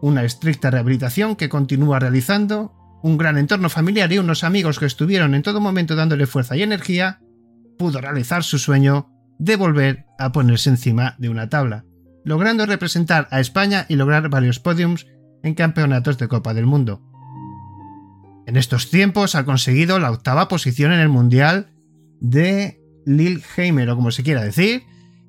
una 0.00 0.24
estricta 0.24 0.70
rehabilitación 0.70 1.36
que 1.36 1.50
continúa 1.50 1.98
realizando, 1.98 2.72
un 3.04 3.18
gran 3.18 3.36
entorno 3.36 3.68
familiar 3.68 4.10
y 4.10 4.18
unos 4.18 4.44
amigos 4.44 4.78
que 4.78 4.86
estuvieron 4.86 5.34
en 5.34 5.42
todo 5.42 5.60
momento 5.60 5.94
dándole 5.94 6.26
fuerza 6.26 6.56
y 6.56 6.62
energía, 6.62 7.20
pudo 7.76 8.00
realizar 8.00 8.42
su 8.42 8.58
sueño 8.58 9.10
de 9.38 9.56
volver 9.56 10.06
a 10.18 10.32
ponerse 10.32 10.70
encima 10.70 11.14
de 11.18 11.28
una 11.28 11.50
tabla, 11.50 11.84
logrando 12.24 12.64
representar 12.64 13.28
a 13.30 13.40
España 13.40 13.84
y 13.90 13.96
lograr 13.96 14.30
varios 14.30 14.58
podiums 14.58 15.06
en 15.42 15.52
campeonatos 15.52 16.16
de 16.16 16.28
Copa 16.28 16.54
del 16.54 16.64
Mundo. 16.64 17.02
En 18.46 18.56
estos 18.56 18.88
tiempos 18.88 19.34
ha 19.34 19.44
conseguido 19.44 19.98
la 19.98 20.10
octava 20.10 20.48
posición 20.48 20.90
en 20.90 21.00
el 21.00 21.10
Mundial 21.10 21.74
de 22.22 22.80
Lillehammer, 23.04 23.90
o 23.90 23.96
como 23.96 24.12
se 24.12 24.22
quiera 24.22 24.42
decir, 24.42 24.84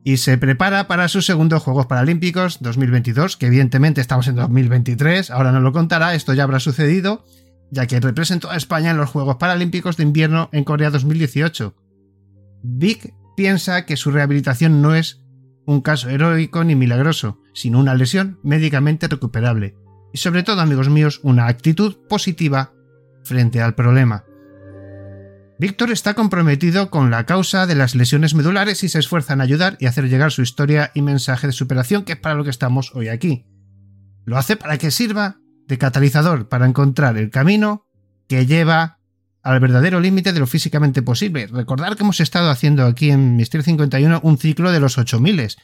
y 0.05 0.15
se 0.15 0.37
prepara 0.37 0.87
para 0.87 1.09
sus 1.09 1.25
segundos 1.25 1.61
Juegos 1.61 1.87
Paralímpicos 1.87 2.59
2022, 2.61 3.35
que 3.35 3.47
evidentemente 3.47 3.99
estamos 3.99 4.29
en 4.29 4.35
2023, 4.35 5.29
ahora 5.29 5.51
no 5.51 5.59
lo 5.59 5.73
contará, 5.73 6.15
esto 6.15 6.33
ya 6.33 6.43
habrá 6.43 6.61
sucedido, 6.61 7.25
ya 7.71 7.87
que 7.87 7.99
representó 7.99 8.49
a 8.49 8.57
España 8.57 8.91
en 8.91 8.97
los 8.97 9.09
Juegos 9.09 9.37
Paralímpicos 9.37 9.97
de 9.97 10.03
Invierno 10.03 10.49
en 10.51 10.63
Corea 10.63 10.89
2018. 10.89 11.75
Vic 12.63 13.13
piensa 13.35 13.85
que 13.85 13.97
su 13.97 14.11
rehabilitación 14.11 14.81
no 14.81 14.95
es 14.95 15.21
un 15.65 15.81
caso 15.81 16.09
heroico 16.09 16.63
ni 16.63 16.75
milagroso, 16.75 17.39
sino 17.53 17.79
una 17.79 17.95
lesión 17.95 18.39
médicamente 18.43 19.07
recuperable, 19.07 19.75
y 20.13 20.17
sobre 20.17 20.43
todo, 20.43 20.61
amigos 20.61 20.89
míos, 20.89 21.19
una 21.23 21.47
actitud 21.47 21.97
positiva 22.07 22.73
frente 23.23 23.61
al 23.61 23.75
problema. 23.75 24.25
Víctor 25.57 25.91
está 25.91 26.13
comprometido 26.13 26.89
con 26.89 27.11
la 27.11 27.25
causa 27.25 27.65
de 27.65 27.75
las 27.75 27.95
lesiones 27.95 28.35
medulares 28.35 28.83
y 28.83 28.89
se 28.89 28.99
esfuerza 28.99 29.33
en 29.33 29.41
ayudar 29.41 29.77
y 29.79 29.85
hacer 29.85 30.09
llegar 30.09 30.31
su 30.31 30.41
historia 30.41 30.91
y 30.93 31.01
mensaje 31.01 31.47
de 31.47 31.53
superación, 31.53 32.03
que 32.03 32.13
es 32.13 32.19
para 32.19 32.35
lo 32.35 32.43
que 32.43 32.49
estamos 32.49 32.93
hoy 32.93 33.07
aquí. 33.07 33.45
Lo 34.25 34.37
hace 34.37 34.57
para 34.57 34.77
que 34.77 34.91
sirva 34.91 35.37
de 35.67 35.77
catalizador 35.77 36.47
para 36.49 36.65
encontrar 36.65 37.17
el 37.17 37.29
camino 37.29 37.85
que 38.27 38.45
lleva 38.45 38.99
al 39.43 39.59
verdadero 39.59 39.99
límite 39.99 40.33
de 40.33 40.39
lo 40.39 40.47
físicamente 40.47 41.01
posible. 41.03 41.47
Recordar 41.47 41.95
que 41.95 42.03
hemos 42.03 42.19
estado 42.19 42.49
haciendo 42.49 42.85
aquí 42.85 43.11
en 43.11 43.35
Misterio 43.35 43.63
51 43.63 44.21
un 44.23 44.37
ciclo 44.37 44.71
de 44.71 44.79
los 44.79 44.97
8000, 44.97 45.55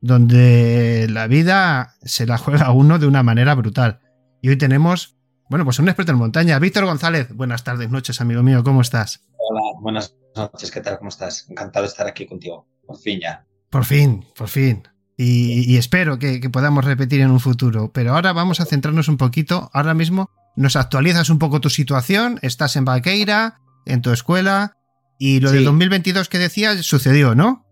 donde 0.00 1.06
la 1.10 1.26
vida 1.26 1.96
se 2.02 2.26
la 2.26 2.38
juega 2.38 2.72
uno 2.72 2.98
de 2.98 3.06
una 3.06 3.22
manera 3.22 3.54
brutal. 3.54 4.00
Y 4.40 4.48
hoy 4.48 4.56
tenemos, 4.56 5.18
bueno, 5.50 5.66
pues 5.66 5.78
un 5.78 5.88
experto 5.88 6.12
en 6.12 6.18
montaña, 6.18 6.58
Víctor 6.58 6.86
González. 6.86 7.34
Buenas 7.34 7.62
tardes, 7.62 7.90
noches, 7.90 8.20
amigo 8.22 8.42
mío, 8.42 8.64
¿cómo 8.64 8.80
estás? 8.80 9.22
Hola, 9.36 9.78
buenas 9.80 10.16
noches, 10.34 10.70
¿qué 10.70 10.80
tal? 10.80 10.96
¿Cómo 10.96 11.10
estás? 11.10 11.46
Encantado 11.50 11.84
de 11.84 11.90
estar 11.90 12.06
aquí 12.06 12.26
contigo. 12.26 12.66
Por 12.86 12.96
fin 12.96 13.20
ya. 13.20 13.44
Por 13.68 13.84
fin, 13.84 14.24
por 14.34 14.48
fin. 14.48 14.82
Y, 15.22 15.70
y 15.70 15.76
espero 15.76 16.18
que, 16.18 16.40
que 16.40 16.48
podamos 16.48 16.82
repetir 16.82 17.20
en 17.20 17.30
un 17.30 17.40
futuro. 17.40 17.90
Pero 17.92 18.14
ahora 18.14 18.32
vamos 18.32 18.60
a 18.60 18.64
centrarnos 18.64 19.08
un 19.08 19.18
poquito, 19.18 19.70
ahora 19.74 19.92
mismo, 19.92 20.30
nos 20.56 20.76
actualizas 20.76 21.28
un 21.28 21.38
poco 21.38 21.60
tu 21.60 21.68
situación, 21.68 22.38
estás 22.40 22.74
en 22.76 22.86
Vaqueira, 22.86 23.60
en 23.84 24.00
tu 24.00 24.12
escuela, 24.12 24.78
y 25.18 25.40
lo 25.40 25.50
sí. 25.50 25.56
del 25.56 25.64
2022 25.66 26.30
que 26.30 26.38
decías 26.38 26.86
sucedió, 26.86 27.34
¿no? 27.34 27.66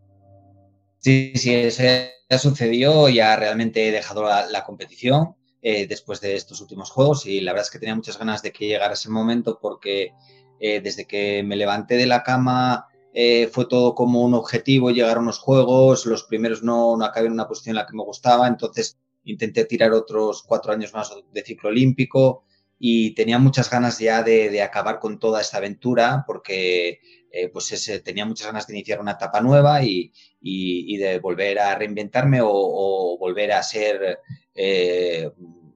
Sí, 0.98 1.32
sí, 1.36 1.54
eso 1.54 1.82
ya 2.28 2.38
sucedió, 2.38 3.08
ya 3.08 3.34
realmente 3.36 3.88
he 3.88 3.92
dejado 3.92 4.24
la, 4.24 4.46
la 4.46 4.64
competición 4.64 5.34
eh, 5.62 5.86
después 5.86 6.20
de 6.20 6.36
estos 6.36 6.60
últimos 6.60 6.90
juegos 6.90 7.24
y 7.24 7.40
la 7.40 7.52
verdad 7.52 7.66
es 7.66 7.72
que 7.72 7.78
tenía 7.78 7.94
muchas 7.94 8.18
ganas 8.18 8.42
de 8.42 8.52
que 8.52 8.66
llegara 8.66 8.92
ese 8.92 9.08
momento 9.08 9.58
porque 9.60 10.12
eh, 10.60 10.80
desde 10.80 11.06
que 11.06 11.42
me 11.42 11.56
levanté 11.56 11.96
de 11.96 12.06
la 12.06 12.22
cama 12.22 12.86
eh, 13.20 13.48
fue 13.48 13.66
todo 13.66 13.96
como 13.96 14.22
un 14.22 14.34
objetivo, 14.34 14.92
llegar 14.92 15.16
a 15.16 15.20
unos 15.20 15.40
juegos, 15.40 16.06
los 16.06 16.22
primeros 16.22 16.62
no, 16.62 16.96
no 16.96 17.04
acabé 17.04 17.26
en 17.26 17.32
una 17.32 17.48
posición 17.48 17.72
en 17.72 17.80
la 17.82 17.86
que 17.86 17.96
me 17.96 18.04
gustaba, 18.04 18.46
entonces 18.46 18.96
intenté 19.24 19.64
tirar 19.64 19.90
otros 19.90 20.44
cuatro 20.44 20.70
años 20.72 20.94
más 20.94 21.12
de 21.32 21.42
ciclo 21.42 21.70
olímpico, 21.70 22.44
y 22.78 23.16
tenía 23.16 23.40
muchas 23.40 23.68
ganas 23.70 23.98
ya 23.98 24.22
de, 24.22 24.62
acabar 24.62 25.00
con 25.00 25.18
toda 25.18 25.40
esta 25.40 25.56
aventura 25.56 26.22
porque 26.28 27.00
eh, 27.32 27.48
pues 27.48 27.72
ese, 27.72 27.98
tenía 27.98 28.24
muchas 28.24 28.46
ganas 28.46 28.68
de 28.68 28.74
iniciar 28.74 29.00
una 29.00 29.12
etapa 29.18 29.40
nueva 29.40 29.82
y, 29.82 30.12
y, 30.40 30.96
de 30.96 31.18
volver 31.18 31.58
a 31.58 31.74
reinventarme 31.74 32.38
o, 32.40 33.16
volver 33.18 33.50
a 33.50 33.64
ser 33.64 34.20
eh, 34.54 35.28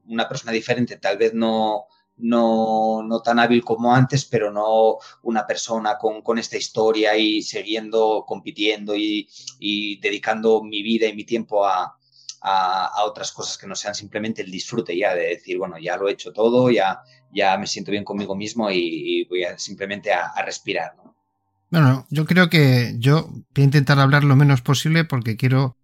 una 0.06 0.28
persona 0.28 0.52
diferente, 0.52 0.96
tal 0.98 1.18
vez 1.18 1.34
no, 1.34 1.86
no, 2.22 3.02
no, 3.02 3.20
tan 3.20 3.38
hábil 3.38 3.64
como 3.64 3.94
antes, 3.94 4.24
pero 4.24 4.50
no 4.50 4.98
una 5.22 5.46
persona 5.46 5.98
con, 5.98 6.22
con 6.22 6.38
esta 6.38 6.56
historia 6.56 7.16
y 7.16 7.42
siguiendo, 7.42 8.24
compitiendo 8.26 8.96
y, 8.96 9.28
y 9.58 10.00
dedicando 10.00 10.62
mi 10.62 10.82
vida 10.82 11.06
y 11.06 11.14
mi 11.14 11.24
tiempo 11.24 11.66
a, 11.66 11.96
a, 12.42 13.04
otras 13.04 13.32
cosas 13.32 13.58
que 13.58 13.66
no 13.66 13.74
sean 13.74 13.94
simplemente 13.94 14.42
el 14.42 14.50
disfrute 14.50 14.96
ya 14.96 15.14
de 15.14 15.28
decir, 15.28 15.58
bueno, 15.58 15.76
ya 15.78 15.96
lo 15.96 16.08
he 16.08 16.12
hecho 16.12 16.32
todo, 16.32 16.70
ya, 16.70 17.00
ya 17.32 17.56
me 17.58 17.66
siento 17.66 17.90
bien 17.90 18.04
conmigo 18.04 18.34
mismo 18.34 18.70
y, 18.70 19.24
voy 19.28 19.44
simplemente 19.56 20.12
a, 20.12 20.26
a 20.28 20.42
respirar. 20.42 20.94
¿no? 20.96 21.14
Bueno, 21.70 22.06
yo 22.10 22.24
creo 22.24 22.48
que 22.50 22.94
yo 22.98 23.28
voy 23.30 23.62
a 23.62 23.64
intentar 23.64 23.98
hablar 23.98 24.24
lo 24.24 24.36
menos 24.36 24.62
posible 24.62 25.04
porque 25.04 25.36
quiero 25.36 25.76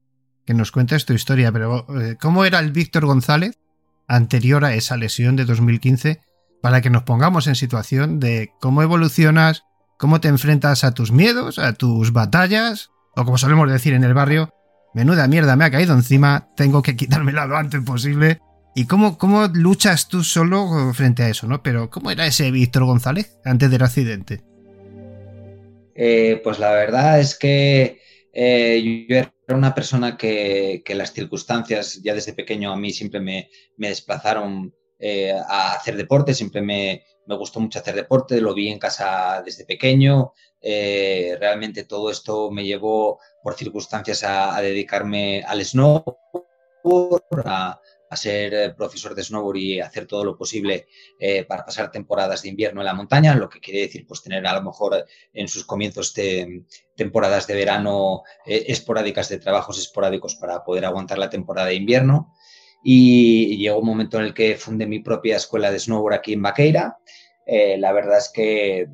que 0.44 0.54
nos 0.54 0.72
cuentes 0.72 1.04
tu 1.04 1.12
historia, 1.12 1.52
pero 1.52 1.86
eh, 2.00 2.16
¿cómo 2.20 2.44
era 2.44 2.58
el 2.58 2.72
Víctor 2.72 3.06
González 3.06 3.58
anterior 4.06 4.64
a 4.64 4.74
esa 4.74 4.96
lesión 4.96 5.36
de 5.36 5.44
2015 5.44 6.20
para 6.62 6.80
que 6.80 6.90
nos 6.90 7.02
pongamos 7.02 7.46
en 7.46 7.54
situación 7.54 8.20
de 8.20 8.52
cómo 8.60 8.82
evolucionas, 8.82 9.64
cómo 9.96 10.20
te 10.20 10.28
enfrentas 10.28 10.84
a 10.84 10.92
tus 10.92 11.12
miedos, 11.12 11.58
a 11.58 11.72
tus 11.74 12.12
batallas, 12.12 12.90
o 13.14 13.24
como 13.24 13.38
solemos 13.38 13.70
decir 13.70 13.94
en 13.94 14.04
el 14.04 14.14
barrio, 14.14 14.50
menuda 14.94 15.28
mierda 15.28 15.56
me 15.56 15.64
ha 15.64 15.70
caído 15.70 15.94
encima, 15.94 16.48
tengo 16.56 16.82
que 16.82 16.96
quitármela 16.96 17.46
lo 17.46 17.56
antes 17.56 17.82
posible. 17.82 18.40
¿Y 18.74 18.86
cómo, 18.86 19.18
cómo 19.18 19.46
luchas 19.48 20.08
tú 20.08 20.22
solo 20.22 20.92
frente 20.94 21.24
a 21.24 21.28
eso, 21.28 21.48
no? 21.48 21.62
Pero, 21.62 21.90
¿cómo 21.90 22.10
era 22.10 22.26
ese 22.26 22.50
Víctor 22.52 22.84
González 22.84 23.36
antes 23.44 23.70
del 23.70 23.82
accidente? 23.82 24.42
Eh, 25.96 26.40
pues 26.44 26.60
la 26.60 26.70
verdad 26.70 27.18
es 27.18 27.36
que 27.36 28.00
eh, 28.32 29.06
yo 29.08 29.16
era 29.16 29.32
una 29.48 29.74
persona 29.74 30.16
que, 30.16 30.82
que, 30.84 30.94
las 30.94 31.12
circunstancias 31.12 32.00
ya 32.04 32.14
desde 32.14 32.34
pequeño 32.34 32.70
a 32.70 32.76
mí 32.76 32.92
siempre 32.92 33.18
me, 33.18 33.50
me 33.76 33.88
desplazaron 33.88 34.72
eh, 35.00 35.32
a 35.32 35.74
hacer 35.74 35.96
deporte, 35.96 36.34
siempre 36.34 36.60
me, 36.60 37.04
me, 37.26 37.36
gustó 37.36 37.60
mucho 37.60 37.78
hacer 37.78 37.94
deporte, 37.94 38.40
lo 38.40 38.52
vi 38.52 38.68
en 38.68 38.80
casa 38.80 39.42
desde 39.44 39.64
pequeño, 39.64 40.32
eh, 40.60 41.36
realmente 41.38 41.84
todo 41.84 42.10
esto 42.10 42.50
me 42.50 42.64
llevó 42.64 43.20
por 43.40 43.54
circunstancias 43.54 44.24
a, 44.24 44.60
dedicarme 44.60 45.44
al 45.46 45.64
snowboard, 45.64 47.22
a, 47.44 47.80
a 48.10 48.16
ser 48.16 48.54
eh, 48.54 48.70
profesor 48.70 49.14
de 49.14 49.22
snowboard 49.22 49.56
y 49.58 49.80
hacer 49.80 50.06
todo 50.06 50.24
lo 50.24 50.36
posible 50.36 50.88
para 51.46 51.64
pasar 51.64 51.92
temporadas 51.92 52.42
de 52.42 52.48
invierno 52.48 52.80
en 52.80 52.86
la 52.86 52.94
montaña, 52.94 53.36
lo 53.36 53.48
que 53.48 53.60
quiere 53.60 53.82
decir 53.82 54.04
pues 54.04 54.22
tener 54.22 54.44
a 54.48 54.54
lo 54.54 54.62
mejor 54.62 55.06
en 55.32 55.46
sus 55.46 55.64
comienzos 55.64 56.12
de 56.14 56.64
temporadas 56.96 57.46
de 57.46 57.54
verano 57.54 58.24
esporádicas 58.44 59.28
de 59.28 59.38
trabajos 59.38 59.78
esporádicos 59.78 60.34
para 60.34 60.64
poder 60.64 60.86
aguantar 60.86 61.18
la 61.18 61.30
temporada 61.30 61.68
de 61.68 61.74
invierno. 61.74 62.34
Y 62.82 63.56
llegó 63.56 63.80
un 63.80 63.86
momento 63.86 64.18
en 64.18 64.24
el 64.24 64.34
que 64.34 64.56
fundé 64.56 64.86
mi 64.86 65.00
propia 65.00 65.36
escuela 65.36 65.70
de 65.70 65.78
snowboard 65.78 66.14
aquí 66.14 66.32
en 66.32 66.42
Baqueira. 66.42 66.98
la 67.46 67.92
verdad 67.92 68.18
es 68.18 68.30
que 68.32 68.88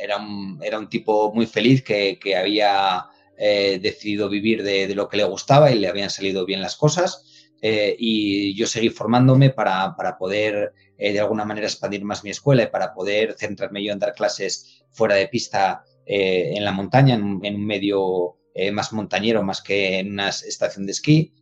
era 0.00 0.18
un, 0.18 0.88
tipo 0.88 1.32
muy 1.32 1.46
feliz 1.46 1.82
que, 1.82 2.18
había 2.36 3.06
decidido 3.38 4.28
vivir 4.28 4.62
de, 4.62 4.94
lo 4.94 5.08
que 5.08 5.16
le 5.16 5.24
gustaba 5.24 5.70
y 5.70 5.78
le 5.78 5.88
habían 5.88 6.10
salido 6.10 6.44
bien 6.44 6.60
las 6.60 6.76
cosas. 6.76 7.24
Eh, 7.62 7.94
y 7.98 8.54
yo 8.54 8.66
seguí 8.66 8.88
formándome 8.88 9.50
para, 9.50 9.94
poder 10.18 10.72
eh, 10.96 11.12
de 11.12 11.20
alguna 11.20 11.44
manera 11.44 11.66
expandir 11.66 12.04
más 12.04 12.24
mi 12.24 12.30
escuela 12.30 12.62
y 12.62 12.68
para 12.68 12.94
poder 12.94 13.34
centrarme 13.38 13.84
yo 13.84 13.92
en 13.92 13.98
dar 13.98 14.14
clases 14.14 14.82
fuera 14.92 15.14
de 15.14 15.28
pista 15.28 15.84
eh, 16.06 16.52
en 16.56 16.64
la 16.64 16.72
montaña, 16.72 17.14
en, 17.14 17.24
un 17.24 17.66
medio 17.66 18.36
más 18.72 18.92
montañero 18.92 19.42
más 19.42 19.62
que 19.62 20.00
en 20.00 20.12
una 20.12 20.28
estación 20.28 20.84
de 20.84 20.92
esquí. 20.92 21.32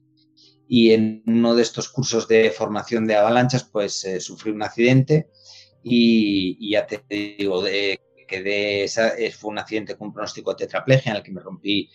Y 0.69 0.93
en 0.93 1.23
uno 1.27 1.55
de 1.55 1.63
estos 1.63 1.89
cursos 1.89 2.29
de 2.29 2.51
formación 2.51 3.07
de 3.07 3.17
avalanchas, 3.17 3.65
pues 3.65 4.07
sufrí 4.21 4.51
un 4.51 4.63
accidente 4.63 5.31
y, 5.83 6.71
ya 6.71 6.87
te 6.87 7.03
digo, 7.09 7.63
de, 7.63 7.99
quedé, 8.29 8.85
esa, 8.85 9.13
fue 9.37 9.51
un 9.51 9.59
accidente 9.59 9.97
con 9.97 10.09
un 10.09 10.13
pronóstico 10.13 10.51
de 10.53 10.67
tetraplegia 10.67 11.13
en 11.13 11.17
el 11.17 11.23
que 11.23 11.33
me 11.33 11.41
rompí 11.41 11.89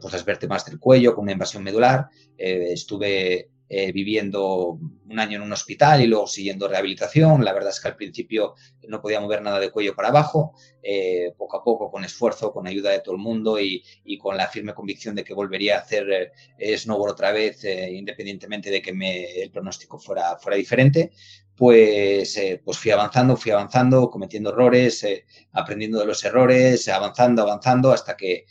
pues 0.00 0.12
las 0.12 0.24
vértebras 0.24 0.66
del 0.66 0.78
cuello 0.78 1.14
con 1.14 1.22
una 1.22 1.32
invasión 1.32 1.62
medular. 1.62 2.08
estuve 2.36 3.48
eh, 3.70 3.92
viviendo 3.92 4.78
un 5.10 5.18
año 5.18 5.36
en 5.36 5.42
un 5.42 5.52
hospital 5.52 6.00
y 6.00 6.06
luego 6.06 6.26
siguiendo 6.26 6.68
rehabilitación. 6.68 7.44
La 7.44 7.52
verdad 7.52 7.68
es 7.68 7.80
que 7.80 7.88
al 7.88 7.96
principio 7.96 8.54
no 8.88 9.02
podía 9.02 9.20
mover 9.20 9.42
nada 9.42 9.60
de 9.60 9.70
cuello 9.70 9.94
para 9.94 10.08
abajo. 10.08 10.54
Eh, 10.82 11.34
poco 11.36 11.58
a 11.58 11.62
poco, 11.62 11.90
con 11.90 12.02
esfuerzo, 12.02 12.50
con 12.50 12.66
ayuda 12.66 12.90
de 12.90 13.00
todo 13.00 13.14
el 13.14 13.20
mundo 13.20 13.60
y, 13.60 13.82
con 14.18 14.38
la 14.38 14.48
firme 14.48 14.72
convicción 14.72 15.14
de 15.14 15.22
que 15.22 15.34
volvería 15.34 15.76
a 15.76 15.80
hacer 15.80 16.32
eh, 16.58 16.78
snowboard 16.78 17.12
otra 17.12 17.30
vez, 17.32 17.62
independientemente 17.64 18.70
de 18.70 18.80
que 18.80 18.94
me, 18.94 19.42
el 19.42 19.50
pronóstico 19.50 19.98
fuera, 19.98 20.38
fuera 20.38 20.56
diferente, 20.56 21.10
pues, 21.54 22.40
pues 22.64 22.78
fui 22.78 22.90
avanzando, 22.90 23.36
fui 23.36 23.50
avanzando, 23.50 24.08
cometiendo 24.08 24.50
errores, 24.50 25.06
aprendiendo 25.52 25.98
de 25.98 26.06
los 26.06 26.24
errores, 26.24 26.88
avanzando, 26.88 27.42
avanzando, 27.42 27.92
hasta 27.92 28.16
que 28.16 28.46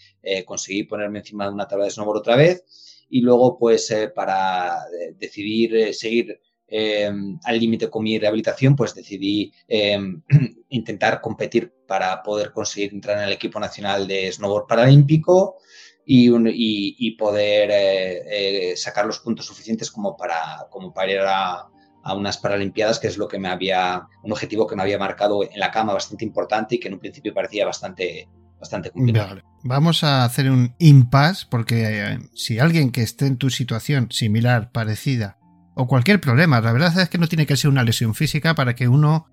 conseguí 0.45 0.83
ponerme 0.83 1.19
encima 1.19 1.45
de 1.47 1.53
una 1.53 1.67
tabla 1.67 1.85
de 1.85 1.91
snowboard 1.91 2.19
otra 2.19 2.35
vez 2.35 2.86
y 3.09 3.21
luego 3.21 3.57
pues 3.57 3.89
eh, 3.91 4.09
para 4.09 4.85
eh, 4.87 5.13
decidir 5.17 5.75
eh, 5.75 5.93
seguir 5.93 6.39
al 6.69 7.57
límite 7.57 7.89
con 7.89 8.03
mi 8.03 8.19
rehabilitación, 8.19 8.75
pues 8.75 8.93
decidí 8.93 9.53
intentar 10.69 11.21
competir 11.21 11.71
para 11.87 12.21
poder 12.21 12.51
conseguir 12.51 12.93
entrar 12.93 13.19
en 13.19 13.23
el 13.23 13.31
equipo 13.31 13.57
nacional 13.57 14.05
de 14.05 14.29
snowboard 14.33 14.67
paralímpico 14.67 15.59
y, 16.05 16.29
y, 16.29 17.11
poder 17.11 18.75
sacar 18.75 19.05
los 19.05 19.19
puntos 19.19 19.45
suficientes 19.45 19.89
como 19.89 20.17
para, 20.17 20.67
como 20.69 20.93
para 20.93 21.09
ir 21.09 21.19
a, 21.19 21.69
a 22.07 22.13
unas 22.13 22.37
Paralimpiadas, 22.37 22.99
que 22.99 23.07
es 23.07 23.17
lo 23.17 23.27
que 23.27 23.37
me 23.37 23.49
había, 23.49 24.07
un 24.23 24.31
objetivo 24.31 24.65
que 24.65 24.77
me 24.77 24.81
había 24.81 24.97
marcado 24.97 25.43
en 25.43 25.59
la 25.59 25.71
cama 25.71 25.91
bastante 25.91 26.23
importante 26.23 26.75
y 26.75 26.79
que 26.79 26.87
en 26.87 26.93
un 26.93 27.01
principio 27.01 27.33
parecía 27.33 27.65
bastante, 27.65 28.29
bastante 28.59 28.91
complicado. 28.91 29.41
Vamos 29.63 30.03
a 30.03 30.23
hacer 30.23 30.49
un 30.49 30.75
impasse 30.79 31.45
porque 31.49 31.83
eh, 31.85 32.19
si 32.33 32.59
alguien 32.59 32.91
que 32.91 33.01
esté 33.01 33.27
en 33.27 33.37
tu 33.37 33.49
situación 33.49 34.07
similar, 34.11 34.71
parecida, 34.71 35.37
o 35.75 35.87
cualquier 35.87 36.19
problema, 36.19 36.61
la 36.61 36.71
verdad 36.71 36.99
es 36.99 37.09
que 37.09 37.17
no 37.17 37.27
tiene 37.27 37.45
que 37.45 37.57
ser 37.57 37.69
una 37.69 37.83
lesión 37.83 38.15
física 38.15 38.55
para 38.55 38.75
que 38.75 38.87
uno, 38.87 39.27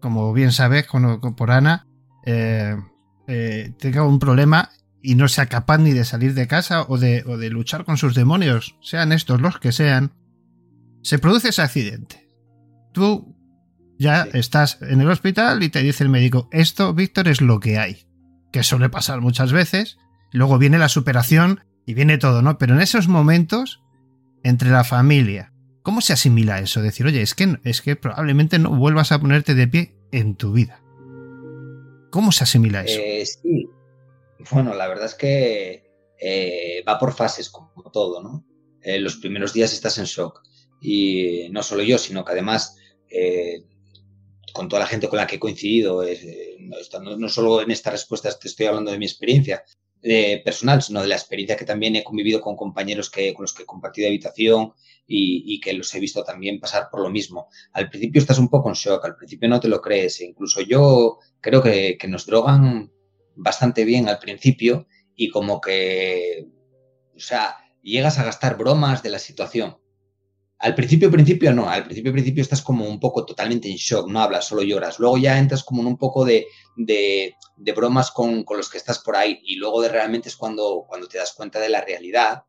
como 0.00 0.32
bien 0.32 0.52
sabes 0.52 0.86
por 1.36 1.50
Ana, 1.50 1.86
eh, 2.24 2.76
eh, 3.28 3.72
tenga 3.78 4.04
un 4.04 4.18
problema 4.18 4.70
y 5.02 5.14
no 5.14 5.28
sea 5.28 5.46
capaz 5.46 5.78
ni 5.78 5.92
de 5.92 6.04
salir 6.04 6.34
de 6.34 6.48
casa 6.48 6.84
o 6.88 6.98
de, 6.98 7.24
o 7.26 7.36
de 7.36 7.50
luchar 7.50 7.84
con 7.84 7.96
sus 7.96 8.14
demonios, 8.14 8.76
sean 8.80 9.12
estos 9.12 9.40
los 9.40 9.58
que 9.58 9.72
sean, 9.72 10.12
se 11.02 11.18
produce 11.18 11.50
ese 11.50 11.62
accidente. 11.62 12.28
Tú 12.92 13.36
ya 13.98 14.22
estás 14.32 14.78
en 14.82 15.00
el 15.00 15.10
hospital 15.10 15.62
y 15.62 15.68
te 15.68 15.82
dice 15.82 16.02
el 16.04 16.10
médico, 16.10 16.48
esto, 16.52 16.92
Víctor, 16.94 17.28
es 17.28 17.40
lo 17.40 17.60
que 17.60 17.78
hay 17.78 18.11
que 18.52 18.62
suele 18.62 18.88
pasar 18.88 19.20
muchas 19.20 19.52
veces. 19.52 19.98
Luego 20.30 20.58
viene 20.58 20.78
la 20.78 20.88
superación 20.88 21.64
y 21.86 21.94
viene 21.94 22.18
todo, 22.18 22.42
¿no? 22.42 22.58
Pero 22.58 22.74
en 22.74 22.80
esos 22.80 23.08
momentos, 23.08 23.82
entre 24.44 24.70
la 24.70 24.84
familia, 24.84 25.52
¿cómo 25.82 26.00
se 26.00 26.12
asimila 26.12 26.60
eso? 26.60 26.80
Decir, 26.80 27.06
oye, 27.06 27.22
es 27.22 27.34
que, 27.34 27.58
es 27.64 27.82
que 27.82 27.96
probablemente 27.96 28.58
no 28.58 28.70
vuelvas 28.70 29.12
a 29.12 29.20
ponerte 29.20 29.54
de 29.54 29.66
pie 29.66 29.94
en 30.12 30.36
tu 30.36 30.52
vida. 30.52 30.80
¿Cómo 32.10 32.30
se 32.30 32.44
asimila 32.44 32.84
eso? 32.84 33.00
Eh, 33.02 33.24
sí. 33.26 33.68
Bueno, 34.50 34.74
la 34.74 34.86
verdad 34.86 35.06
es 35.06 35.14
que 35.14 35.90
eh, 36.20 36.84
va 36.86 36.98
por 36.98 37.14
fases, 37.14 37.48
como 37.48 37.90
todo, 37.92 38.22
¿no? 38.22 38.44
Eh, 38.82 38.98
los 38.98 39.16
primeros 39.16 39.52
días 39.52 39.72
estás 39.72 39.98
en 39.98 40.04
shock. 40.04 40.42
Y 40.80 41.48
no 41.50 41.62
solo 41.62 41.82
yo, 41.82 41.96
sino 41.96 42.24
que 42.24 42.32
además 42.32 42.76
con 44.52 44.68
toda 44.68 44.80
la 44.80 44.86
gente 44.86 45.08
con 45.08 45.18
la 45.18 45.26
que 45.26 45.36
he 45.36 45.40
coincidido, 45.40 46.02
eh, 46.04 46.56
no, 46.60 47.28
solo 47.28 47.62
en 47.62 47.70
estas 47.70 47.92
respuestas 47.92 48.38
te 48.38 48.48
estoy 48.48 48.66
hablando 48.66 48.90
de 48.90 48.98
mi 48.98 49.06
experiencia 49.06 49.64
eh, 50.02 50.42
personal, 50.44 50.82
sino 50.82 51.00
de 51.00 51.08
la 51.08 51.14
experiencia 51.14 51.56
que 51.56 51.64
también 51.64 51.96
he 51.96 52.04
convivido 52.04 52.40
con 52.40 52.56
compañeros 52.56 53.10
que, 53.10 53.32
con 53.34 53.44
los 53.44 53.54
que 53.54 53.62
he 53.62 53.66
compartido 53.66 54.08
habitación 54.08 54.72
y, 55.06 55.60
que 55.60 55.74
los 55.74 55.94
he 55.94 56.00
visto 56.00 56.24
también 56.24 56.58
pasar 56.58 56.88
por 56.90 57.00
lo 57.00 57.10
mismo. 57.10 57.48
Al 57.72 57.88
principio 57.90 58.20
estás 58.20 58.38
un 58.38 58.48
poco 58.48 58.68
en 58.68 58.74
shock, 58.74 59.04
al 59.04 59.16
principio 59.16 59.48
no 59.48 59.60
te 59.60 59.68
lo 59.68 59.80
crees, 59.80 60.20
e 60.20 60.24
incluso 60.24 60.60
yo 60.62 61.18
creo 61.40 61.62
que, 61.62 61.96
que 61.98 62.08
nos 62.08 62.26
drogan 62.26 62.90
bastante 63.36 63.84
bien 63.84 64.08
al 64.08 64.18
principio 64.18 64.86
y 65.14 65.28
como 65.28 65.60
que, 65.60 66.46
o 67.14 67.20
sea, 67.20 67.56
llegas 67.82 68.18
a 68.18 68.24
gastar 68.24 68.56
bromas 68.56 69.02
de 69.02 69.10
la 69.10 69.18
situación 69.18 69.81
al 70.62 70.76
principio, 70.76 71.10
principio 71.10 71.52
no, 71.52 71.68
al 71.68 71.82
principio, 71.82 72.12
principio 72.12 72.40
estás 72.40 72.62
como 72.62 72.88
un 72.88 73.00
poco 73.00 73.26
totalmente 73.26 73.68
en 73.68 73.74
shock, 73.74 74.08
no 74.08 74.20
hablas, 74.20 74.46
solo 74.46 74.62
lloras. 74.62 75.00
Luego 75.00 75.18
ya 75.18 75.36
entras 75.36 75.64
como 75.64 75.82
en 75.82 75.88
un 75.88 75.96
poco 75.96 76.24
de, 76.24 76.46
de, 76.76 77.34
bromas 77.74 78.12
con, 78.12 78.44
con, 78.44 78.58
los 78.58 78.70
que 78.70 78.78
estás 78.78 79.00
por 79.00 79.16
ahí 79.16 79.40
y 79.44 79.56
luego 79.56 79.82
de 79.82 79.88
realmente 79.88 80.28
es 80.28 80.36
cuando, 80.36 80.84
cuando 80.88 81.08
te 81.08 81.18
das 81.18 81.32
cuenta 81.32 81.58
de 81.58 81.68
la 81.68 81.80
realidad 81.80 82.44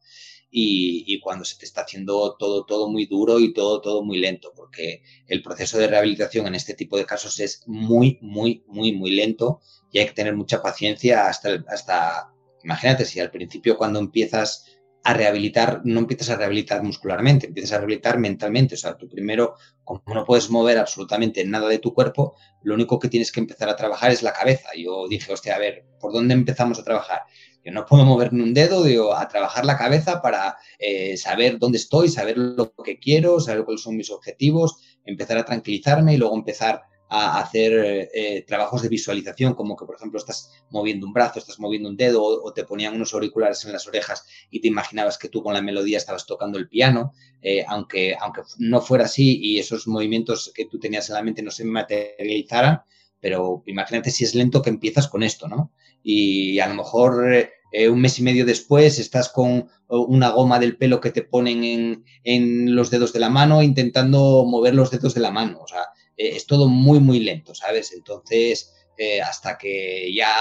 y, 0.52 1.04
y, 1.08 1.20
cuando 1.22 1.44
se 1.44 1.58
te 1.58 1.66
está 1.66 1.82
haciendo 1.82 2.36
todo, 2.38 2.66
todo 2.66 2.88
muy 2.88 3.08
duro 3.08 3.40
y 3.40 3.52
todo, 3.52 3.82
todo 3.82 4.04
muy 4.04 4.20
lento, 4.20 4.54
porque 4.56 5.02
el 5.26 5.42
proceso 5.42 5.80
de 5.80 5.88
rehabilitación 5.88 6.46
en 6.46 6.54
este 6.54 6.76
tipo 6.76 6.98
de 6.98 7.08
casos 7.08 7.40
es 7.40 7.64
muy, 7.66 8.20
muy, 8.22 8.64
muy, 8.68 8.92
muy 8.92 9.10
lento 9.10 9.62
y 9.92 9.98
hay 9.98 10.06
que 10.06 10.14
tener 10.14 10.36
mucha 10.36 10.62
paciencia 10.62 11.28
hasta, 11.28 11.66
hasta 11.68 12.32
imagínate, 12.64 13.06
si 13.06 13.20
al 13.20 13.32
principio 13.32 13.76
cuando 13.76 13.98
empiezas 13.98 14.66
a 15.04 15.14
rehabilitar, 15.14 15.82
no 15.84 16.00
empiezas 16.00 16.30
a 16.30 16.38
rehabilitar 16.38 16.82
muscularmente, 16.82 17.48
empiezas 17.48 17.74
a 17.74 17.78
rehabilitar 17.78 18.18
mentalmente. 18.20 18.76
O 18.76 18.78
sea, 18.78 18.98
tú 18.98 19.10
primero, 19.10 19.56
como 19.84 20.02
no 20.08 20.24
puedes 20.24 20.50
mover 20.50 20.78
absolutamente 20.78 21.44
nada 21.46 21.68
de 21.68 21.80
tu 21.80 21.94
cuerpo, 21.94 22.36
lo 22.64 22.74
único 22.74 23.00
que 23.00 23.10
tienes 23.10 23.32
que 23.32 23.42
empezar 23.42 23.68
a 23.68 23.76
trabajar 23.76 24.12
es 24.12 24.24
la 24.24 24.32
cabeza. 24.32 24.70
Yo 24.78 25.08
dije, 25.10 25.34
hostia, 25.34 25.56
a 25.56 25.60
ver, 25.60 25.86
¿por 26.00 26.14
dónde 26.14 26.34
empezamos 26.34 26.80
a 26.80 26.84
trabajar? 26.86 27.24
Yo 27.66 27.72
no 27.74 27.86
puedo 27.86 28.06
mover 28.06 28.32
ni 28.32 28.44
un 28.44 28.54
dedo, 28.54 28.84
digo, 28.84 29.16
a 29.16 29.28
trabajar 29.28 29.66
la 29.66 29.78
cabeza 29.78 30.22
para 30.22 30.58
eh, 30.80 31.18
saber 31.18 31.60
dónde 31.60 31.78
estoy, 31.78 32.08
saber 32.08 32.38
lo 32.38 32.74
que 32.84 32.98
quiero, 32.98 33.42
saber 33.42 33.66
cuáles 33.66 33.82
son 33.82 33.98
mis 33.98 34.10
objetivos, 34.10 34.82
empezar 35.06 35.38
a 35.38 35.46
tranquilizarme 35.46 36.14
y 36.14 36.18
luego 36.18 36.36
empezar 36.36 36.84
a 37.16 37.40
hacer 37.40 38.10
eh, 38.12 38.44
trabajos 38.48 38.82
de 38.82 38.90
visualización, 38.90 39.54
como 39.54 39.76
que, 39.78 39.86
por 39.86 39.96
ejemplo, 39.96 40.18
estás 40.18 40.50
moviendo 40.72 41.06
un 41.06 41.14
brazo, 41.14 41.38
estás 41.38 41.60
moviendo 41.60 41.88
un 41.88 41.96
dedo 41.96 42.24
o, 42.24 42.54
te 42.54 42.64
ponían 42.64 42.96
unos 42.96 43.14
auriculares 43.14 43.64
en 43.66 43.72
las 43.72 43.88
orejas 43.88 44.26
y 44.50 44.62
te 44.62 44.68
imaginabas 44.68 45.20
que 45.20 45.30
tú 45.30 45.44
con 45.44 45.54
la 45.54 45.62
melodía 45.62 46.00
estabas 46.00 46.26
tocando 46.26 46.58
el 46.58 46.68
piano, 46.68 47.14
eh, 47.44 47.64
aunque, 47.68 48.16
aunque 48.20 48.42
no 48.58 48.82
fuera 48.82 49.06
así 49.06 49.40
y 49.40 49.60
esos 49.60 49.88
movimientos 49.88 50.52
que 50.56 50.66
tú 50.66 50.80
tenías 50.80 51.08
en 51.08 51.14
la 51.14 51.22
mente 51.22 51.44
no 51.44 51.52
se 51.52 51.66
materializaran, 51.66 52.82
pero 53.20 53.62
imagínate 53.68 54.10
si 54.10 54.24
es 54.24 54.34
lento 54.34 54.64
que 54.64 54.72
empiezas 54.72 55.08
con 55.08 55.22
esto, 55.22 55.48
¿no? 55.48 55.72
Y 56.02 56.58
a 56.62 56.68
lo 56.68 56.74
mejor 56.74 57.32
eh, 57.32 57.90
un 57.90 58.02
mes 58.02 58.18
y 58.18 58.24
medio 58.24 58.44
después 58.44 58.98
estás 58.98 59.30
con 59.30 59.70
una 59.88 60.30
goma 60.30 60.58
del 60.58 60.78
pelo 60.78 61.00
que 61.00 61.12
te 61.12 61.22
ponen 61.22 61.64
en, 61.64 62.06
en 62.24 62.76
los 62.76 62.90
dedos 62.90 63.14
de 63.14 63.20
la 63.20 63.30
mano 63.30 63.62
intentando 63.62 64.46
mover 64.46 64.74
los 64.74 64.90
dedos 64.90 65.14
de 65.14 65.22
la 65.22 65.30
mano, 65.30 65.60
o 65.62 65.68
sea, 65.68 65.86
eh, 66.18 66.36
es 66.36 66.46
todo 66.46 66.68
muy, 66.68 67.00
muy 67.00 67.20
lento, 67.20 67.56
¿sabes? 67.56 67.94
Entonces, 67.94 68.74
eh, 68.98 69.22
hasta 69.22 69.58
que 69.58 70.14
ya 70.14 70.36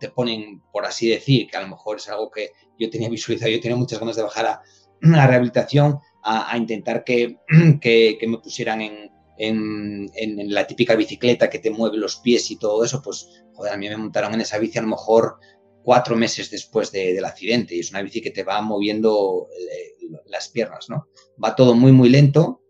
te 0.00 0.08
ponen, 0.10 0.62
por 0.72 0.84
así 0.84 1.08
decir, 1.08 1.46
que 1.48 1.56
a 1.56 1.62
lo 1.62 1.68
mejor 1.68 1.98
es 1.98 2.08
algo 2.08 2.30
que 2.30 2.50
yo 2.78 2.90
tenía 2.90 3.08
visualizado, 3.08 3.50
yo 3.50 3.60
tenía 3.60 3.76
muchas 3.76 4.00
ganas 4.00 4.16
de 4.16 4.22
bajar 4.22 4.46
a, 4.46 4.62
la 5.00 5.26
rehabilitación, 5.26 5.98
a, 6.24 6.56
intentar 6.56 7.04
que, 7.04 7.38
que, 7.80 8.26
me 8.26 8.38
pusieran 8.38 8.80
en, 8.80 9.10
en, 9.38 10.10
en, 10.14 10.52
la 10.52 10.66
típica 10.66 10.96
bicicleta 10.96 11.50
que 11.50 11.58
te 11.58 11.70
mueve 11.70 11.96
los 11.96 12.16
pies 12.16 12.50
y 12.50 12.56
todo 12.56 12.84
eso, 12.84 13.02
pues, 13.02 13.28
joder, 13.54 13.72
a 13.72 13.76
mí 13.76 13.88
me 13.88 13.96
montaron 13.96 14.34
en 14.34 14.40
esa 14.40 14.58
bici 14.58 14.78
a 14.78 14.82
lo 14.82 14.88
mejor 14.88 15.38
cuatro 15.84 16.16
meses 16.16 16.50
después 16.50 16.92
del 16.92 17.24
accidente 17.24 17.74
y 17.74 17.80
es 17.80 17.90
una 17.90 18.02
bici 18.02 18.20
que 18.20 18.30
te 18.30 18.44
va 18.44 18.60
moviendo 18.62 19.48
eh, 19.58 20.18
las 20.26 20.48
piernas, 20.48 20.88
¿no? 20.88 21.08
Va 21.42 21.54
todo 21.54 21.74
muy, 21.74 21.92
muy 21.92 22.08
lento 22.08 22.61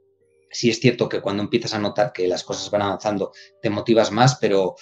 sí 0.52 0.70
es 0.70 0.80
cierto 0.80 1.08
que 1.08 1.20
cuando 1.20 1.42
empiezas 1.42 1.74
a 1.74 1.78
notar 1.78 2.12
que 2.12 2.28
las 2.28 2.44
cosas 2.44 2.70
van 2.70 2.82
avanzando, 2.82 3.32
te 3.60 3.70
motivas 3.70 4.12
más, 4.12 4.36
pero, 4.36 4.76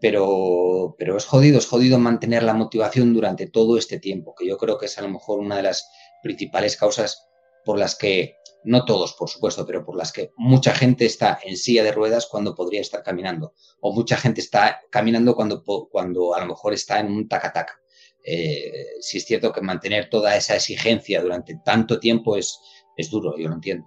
pero, 0.00 0.94
pero 0.98 1.16
es 1.16 1.24
jodido, 1.24 1.58
es 1.58 1.66
jodido 1.66 1.98
mantener 1.98 2.42
la 2.42 2.54
motivación 2.54 3.14
durante 3.14 3.46
todo 3.46 3.78
este 3.78 3.98
tiempo, 3.98 4.34
que 4.34 4.46
yo 4.46 4.58
creo 4.58 4.78
que 4.78 4.86
es 4.86 4.98
a 4.98 5.02
lo 5.02 5.08
mejor 5.08 5.40
una 5.40 5.56
de 5.56 5.62
las 5.62 5.88
principales 6.22 6.76
causas 6.76 7.26
por 7.64 7.78
las 7.78 7.96
que, 7.96 8.36
no 8.64 8.84
todos 8.84 9.14
por 9.14 9.28
supuesto, 9.28 9.64
pero 9.66 9.84
por 9.84 9.96
las 9.96 10.12
que 10.12 10.32
mucha 10.36 10.74
gente 10.74 11.06
está 11.06 11.38
en 11.42 11.56
silla 11.56 11.82
de 11.82 11.92
ruedas 11.92 12.26
cuando 12.26 12.54
podría 12.54 12.80
estar 12.80 13.02
caminando, 13.02 13.54
o 13.80 13.92
mucha 13.92 14.16
gente 14.16 14.40
está 14.40 14.80
caminando 14.90 15.34
cuando, 15.34 15.64
cuando 15.90 16.34
a 16.34 16.40
lo 16.40 16.46
mejor 16.46 16.74
está 16.74 17.00
en 17.00 17.06
un 17.06 17.28
taca-taca. 17.28 17.80
Eh, 18.28 18.96
sí 19.00 19.18
es 19.18 19.24
cierto 19.24 19.52
que 19.52 19.60
mantener 19.60 20.10
toda 20.10 20.36
esa 20.36 20.56
exigencia 20.56 21.22
durante 21.22 21.60
tanto 21.64 22.00
tiempo 22.00 22.36
es, 22.36 22.58
es 22.96 23.08
duro, 23.08 23.36
yo 23.38 23.48
lo 23.48 23.54
entiendo. 23.54 23.86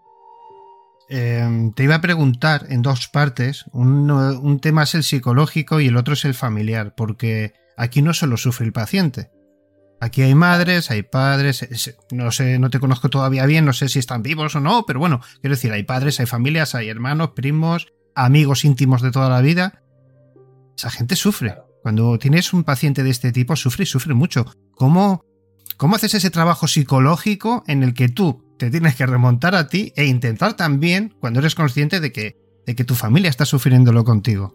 Em, 1.11 1.73
te 1.73 1.83
iba 1.83 1.95
a 1.95 2.01
preguntar 2.01 2.67
en 2.69 2.83
dos 2.83 3.07
partes. 3.07 3.65
Un, 3.71 4.59
tema 4.61 4.83
es 4.83 4.93
el 4.93 5.03
psicológico 5.03 5.81
y 5.81 5.87
el 5.87 5.97
otro 5.97 6.13
es 6.13 6.23
el 6.23 6.35
familiar, 6.35 6.93
porque 6.95 7.53
aquí 7.77 8.03
no 8.03 8.13
solo 8.13 8.37
sufre 8.37 8.67
el 8.67 8.73
paciente. 8.73 9.31
Aquí 9.99 10.21
hay 10.21 10.35
madres, 10.35 10.91
hay 10.91 11.01
padres, 11.03 11.95
no 12.11 12.31
sé, 12.31 12.59
no 12.59 12.69
te 12.69 12.79
conozco 12.79 13.09
todavía 13.09 13.45
bien, 13.47 13.65
no 13.65 13.73
sé 13.73 13.89
si 13.89 13.99
están 13.99 14.21
vivos 14.21 14.55
o 14.55 14.61
no, 14.61 14.85
pero 14.85 14.99
bueno, 14.99 15.19
quiero 15.41 15.55
decir, 15.55 15.73
hay 15.73 15.83
padres, 15.83 16.19
hay 16.19 16.25
familias, 16.25 16.73
hay 16.73 16.87
hermanos, 16.87 17.31
primos, 17.31 17.87
amigos 18.15 18.63
íntimos 18.63 19.01
de 19.01 19.11
toda 19.11 19.29
la 19.29 19.41
vida. 19.41 19.81
Esa 20.77 20.91
gente 20.91 21.15
sufre. 21.15 21.55
Cuando 21.81 22.17
tienes 22.19 22.53
un 22.53 22.63
paciente 22.63 23.03
de 23.03 23.09
este 23.09 23.31
tipo, 23.31 23.55
sufre 23.55 23.83
y 23.83 23.87
sufre 23.87 24.13
mucho. 24.13 24.45
¿Cómo, 24.75 25.25
cómo 25.75 25.95
haces 25.95 26.13
ese 26.13 26.29
trabajo 26.29 26.67
psicológico 26.67 27.63
en 27.67 27.83
el 27.83 27.93
que 27.93 28.09
tú 28.09 28.48
te 28.59 28.69
tienes 28.69 28.95
que 28.95 29.05
remontar 29.05 29.55
a 29.55 29.69
ti 29.69 29.93
e 29.95 30.05
intentar 30.05 30.53
también, 30.53 31.15
cuando 31.21 31.39
eres 31.39 31.55
consciente 31.55 32.01
de 32.01 32.11
que, 32.11 32.37
de 32.65 32.75
que 32.75 32.83
tu 32.83 32.93
familia 32.93 33.29
está 33.29 33.45
sufriéndolo 33.45 34.03
contigo. 34.03 34.53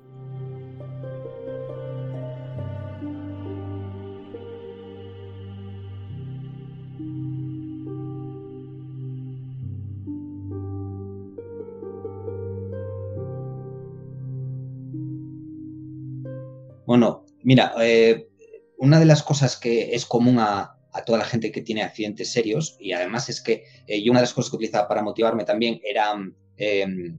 Bueno, 16.87 17.25
mira, 17.43 17.73
eh, 17.81 18.29
una 18.77 19.01
de 19.01 19.07
las 19.07 19.23
cosas 19.23 19.57
que 19.57 19.95
es 19.95 20.05
común 20.05 20.39
a, 20.39 20.74
a 20.95 21.05
toda 21.05 21.19
la 21.19 21.25
gente 21.25 21.51
que 21.51 21.61
tiene 21.61 21.83
accidentes 21.83 22.33
serios 22.33 22.77
y 22.79 22.93
además 22.93 23.29
es 23.29 23.41
que 23.41 23.65
eh, 23.87 24.03
yo 24.03 24.13
una 24.13 24.21
de 24.21 24.27
las 24.27 24.33
cosas 24.33 24.51
que 24.51 24.57
utilizaba 24.57 24.89
para 24.89 25.03
motivarme 25.03 25.45
también 25.45 25.81
era 25.85 26.15
em, 26.57 27.19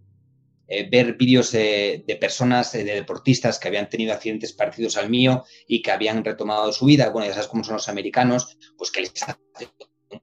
eh, 0.67 0.89
ver 0.89 1.15
vídeos 1.17 1.51
de, 1.51 2.17
personas, 2.19 2.73
eh, 2.73 2.85
de 2.85 2.95
deportistas 2.95 3.59
que 3.59 3.67
habían 3.67 3.89
tenido 3.89 4.13
accidentes 4.13 4.53
parecidos 4.53 4.95
al 4.95 5.09
mío 5.09 5.43
y 5.67 5.81
que 5.81 5.91
habían 5.91 6.23
retomado 6.23 6.71
su 6.71 6.85
vida. 6.85 7.09
Bueno, 7.09 7.27
ya 7.27 7.33
sabes 7.33 7.49
cómo 7.49 7.65
son 7.65 7.75
los 7.75 7.89
americanos, 7.89 8.57
pues 8.77 8.91
que 8.91 9.01
les 9.01 9.11
hacen 9.21 9.35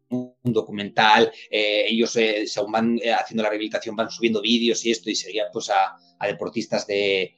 un 0.09 0.35
documental, 0.45 1.31
ellos 1.51 2.13
según 2.47 2.73
van 2.73 2.99
haciendo 3.19 3.43
la 3.43 3.51
rehabilitación 3.51 3.95
van 3.95 4.11
subiendo 4.11 4.41
vídeos 4.41 4.85
y 4.87 4.91
esto 4.91 5.11
y 5.11 5.15
seguían 5.15 5.49
pues 5.53 5.71
a, 5.71 5.99
deportistas 6.27 6.87
de, 6.87 7.35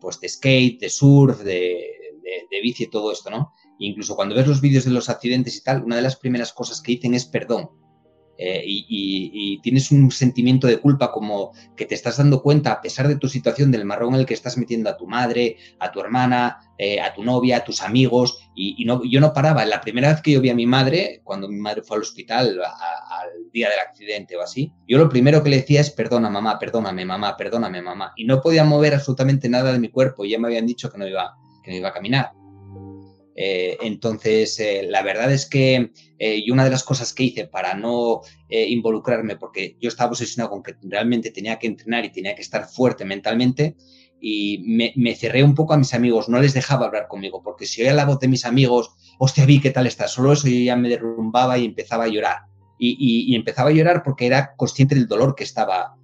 pues 0.00 0.18
de 0.20 0.28
skate, 0.28 0.80
de 0.80 0.88
surf, 0.88 1.40
de, 1.40 1.90
de 2.50 2.60
bici 2.62 2.84
y 2.84 2.90
todo 2.90 3.12
esto, 3.12 3.30
¿no? 3.30 3.52
Incluso 3.78 4.16
cuando 4.16 4.34
ves 4.34 4.46
los 4.46 4.60
vídeos 4.60 4.84
de 4.84 4.90
los 4.90 5.08
accidentes 5.08 5.56
y 5.56 5.62
tal, 5.62 5.82
una 5.82 5.96
de 5.96 6.02
las 6.02 6.16
primeras 6.16 6.52
cosas 6.52 6.80
que 6.80 6.92
dicen 6.92 7.14
es 7.14 7.24
perdón. 7.24 7.70
Eh, 8.40 8.62
y, 8.64 9.60
tienes 9.60 9.90
un 9.90 10.12
sentimiento 10.12 10.68
de 10.68 10.78
culpa 10.78 11.10
como 11.10 11.52
que 11.76 11.84
te 11.84 11.96
estás 11.96 12.18
dando 12.18 12.40
cuenta, 12.40 12.70
a 12.70 12.80
pesar 12.80 13.08
de 13.08 13.16
tu 13.16 13.28
situación, 13.28 13.72
del 13.72 13.84
marrón 13.84 14.14
en 14.14 14.20
el 14.20 14.26
que 14.26 14.34
estás 14.34 14.56
metiendo 14.56 14.88
a 14.88 14.96
tu 14.96 15.08
madre, 15.08 15.56
a 15.80 15.90
tu 15.90 15.98
hermana, 16.00 16.60
eh, 16.78 17.00
a 17.00 17.12
tu 17.12 17.24
novia, 17.24 17.58
a 17.58 17.64
tus 17.64 17.82
amigos. 17.82 18.38
Y, 18.54 18.84
no, 18.84 19.02
yo 19.04 19.20
no 19.20 19.32
paraba. 19.32 19.66
La 19.66 19.80
primera 19.80 20.12
vez 20.12 20.22
que 20.22 20.30
yo 20.30 20.40
vi 20.40 20.50
a 20.50 20.54
mi 20.54 20.66
madre, 20.66 21.20
cuando 21.24 21.48
mi 21.48 21.56
madre 21.56 21.82
fue 21.82 21.96
al 21.96 22.02
hospital 22.02 22.60
al 22.62 23.50
día 23.52 23.68
del 23.68 23.80
accidente 23.80 24.36
o 24.36 24.42
así, 24.42 24.72
yo 24.86 24.98
lo 24.98 25.08
primero 25.08 25.42
que 25.42 25.50
le 25.50 25.56
decía 25.56 25.80
es 25.80 25.90
perdona 25.90 26.30
mamá, 26.30 26.58
perdóname 26.58 27.04
mamá, 27.04 27.36
perdóname 27.36 27.82
mamá. 27.82 28.12
Y 28.16 28.24
no 28.24 28.40
podía 28.40 28.62
mover 28.62 28.94
absolutamente 28.94 29.48
nada 29.48 29.72
de 29.72 29.80
mi 29.80 29.88
cuerpo. 29.88 30.24
Y 30.24 30.30
ya 30.30 30.38
me 30.38 30.46
habían 30.46 30.66
dicho 30.66 30.90
que 30.90 30.98
no 30.98 31.06
iba, 31.08 31.36
que 31.64 31.72
no 31.72 31.76
iba 31.76 31.88
a 31.88 31.92
caminar. 31.92 32.37
Eh, 33.40 33.78
entonces, 33.82 34.58
eh, 34.58 34.82
la 34.82 35.00
verdad 35.02 35.32
es 35.32 35.46
que 35.46 35.92
eh, 36.18 36.42
y 36.44 36.50
una 36.50 36.64
de 36.64 36.70
las 36.70 36.82
cosas 36.82 37.12
que 37.12 37.22
hice 37.22 37.46
para 37.46 37.74
no 37.74 38.22
involucrarme, 38.50 39.36
porque 39.36 39.76
yo 39.80 39.88
estaba 39.88 40.10
obsesionado 40.10 40.50
con 40.50 40.62
que 40.64 40.74
realmente 40.82 41.30
tenía 41.30 41.56
que 41.56 41.68
entrenar 41.68 42.04
y 42.04 42.10
tenía 42.10 42.34
que 42.34 42.42
estar 42.42 42.66
fuerte 42.66 43.04
mentalmente, 43.04 43.76
y 44.20 44.92
me, 44.96 45.14
cerré 45.14 45.44
un 45.44 45.54
poco 45.54 45.74
a 45.74 45.76
mis 45.76 45.94
amigos, 45.94 46.28
no 46.28 46.40
les 46.40 46.52
dejaba 46.52 46.86
hablar 46.86 47.06
conmigo, 47.06 47.40
porque 47.40 47.66
si 47.66 47.82
oía 47.82 47.94
la 47.94 48.06
voz 48.06 48.18
de 48.18 48.26
mis 48.26 48.44
amigos, 48.44 48.90
hostia, 49.20 49.46
vi 49.46 49.60
qué 49.60 49.70
tal 49.70 49.86
está, 49.86 50.08
solo 50.08 50.32
eso 50.32 50.48
yo 50.48 50.58
ya 50.58 50.74
me 50.74 50.88
derrumbaba 50.88 51.58
y 51.58 51.66
empezaba 51.66 52.04
a 52.04 52.08
llorar. 52.08 52.38
Y, 52.80 53.36
empezaba 53.36 53.70
a 53.70 53.72
llorar 53.72 54.02
porque 54.02 54.26
era 54.26 54.56
consciente 54.56 54.96
del 54.96 55.06
dolor 55.06 55.36
que 55.36 55.44
estaba 55.44 55.96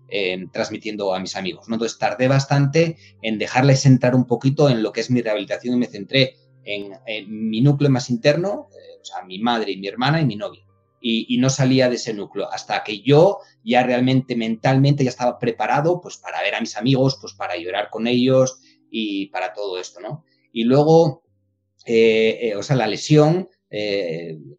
transmitiendo 0.53 1.13
a 1.13 1.19
mis 1.19 1.35
amigos. 1.35 1.69
¿no? 1.69 1.75
Entonces 1.75 1.99
tardé 1.99 2.29
bastante 2.29 2.97
en 3.23 3.39
dejarles 3.39 3.87
entrar 3.87 4.15
un 4.15 4.27
poquito 4.27 4.69
en 4.71 4.85
lo 4.85 4.93
que 4.93 5.01
es 5.01 5.11
mi 5.11 5.21
rehabilitación 5.21 5.75
y 5.75 5.79
me 5.79 5.87
centré 5.87 6.37
en, 6.65 7.51
mi 7.51 7.61
núcleo 7.61 7.91
más 7.91 8.11
interno, 8.11 8.69
eh, 8.73 8.99
o 9.01 9.05
sea, 9.05 9.25
mi 9.25 9.39
madre 9.39 9.73
y 9.73 9.77
mi 9.77 9.89
hermana 9.89 10.21
y 10.21 10.27
mi 10.27 10.37
novia. 10.37 10.63
Y, 11.07 11.37
no 11.37 11.51
salía 11.51 11.91
de 11.91 11.97
ese 11.97 12.15
núcleo 12.15 12.51
hasta 12.51 12.83
que 12.83 13.03
yo 13.03 13.41
ya 13.63 13.83
realmente 13.83 14.37
mentalmente 14.37 15.05
ya 15.05 15.11
estaba 15.11 15.39
preparado 15.39 16.01
pues 16.01 16.17
para 16.17 16.41
ver 16.41 16.55
a 16.55 16.63
mis 16.63 16.79
amigos, 16.79 17.19
pues 17.21 17.35
para 17.35 17.59
llorar 17.59 17.91
con 17.91 18.07
ellos 18.07 18.59
y 18.91 19.27
para 19.27 19.53
todo 19.53 19.79
esto, 19.79 20.01
¿no? 20.01 20.25
Y 20.51 20.65
luego, 20.65 21.25
eh, 21.85 22.39
eh, 22.41 22.57
o 22.57 22.63
sea, 22.63 22.77
la 22.77 22.87
lesión, 22.87 23.51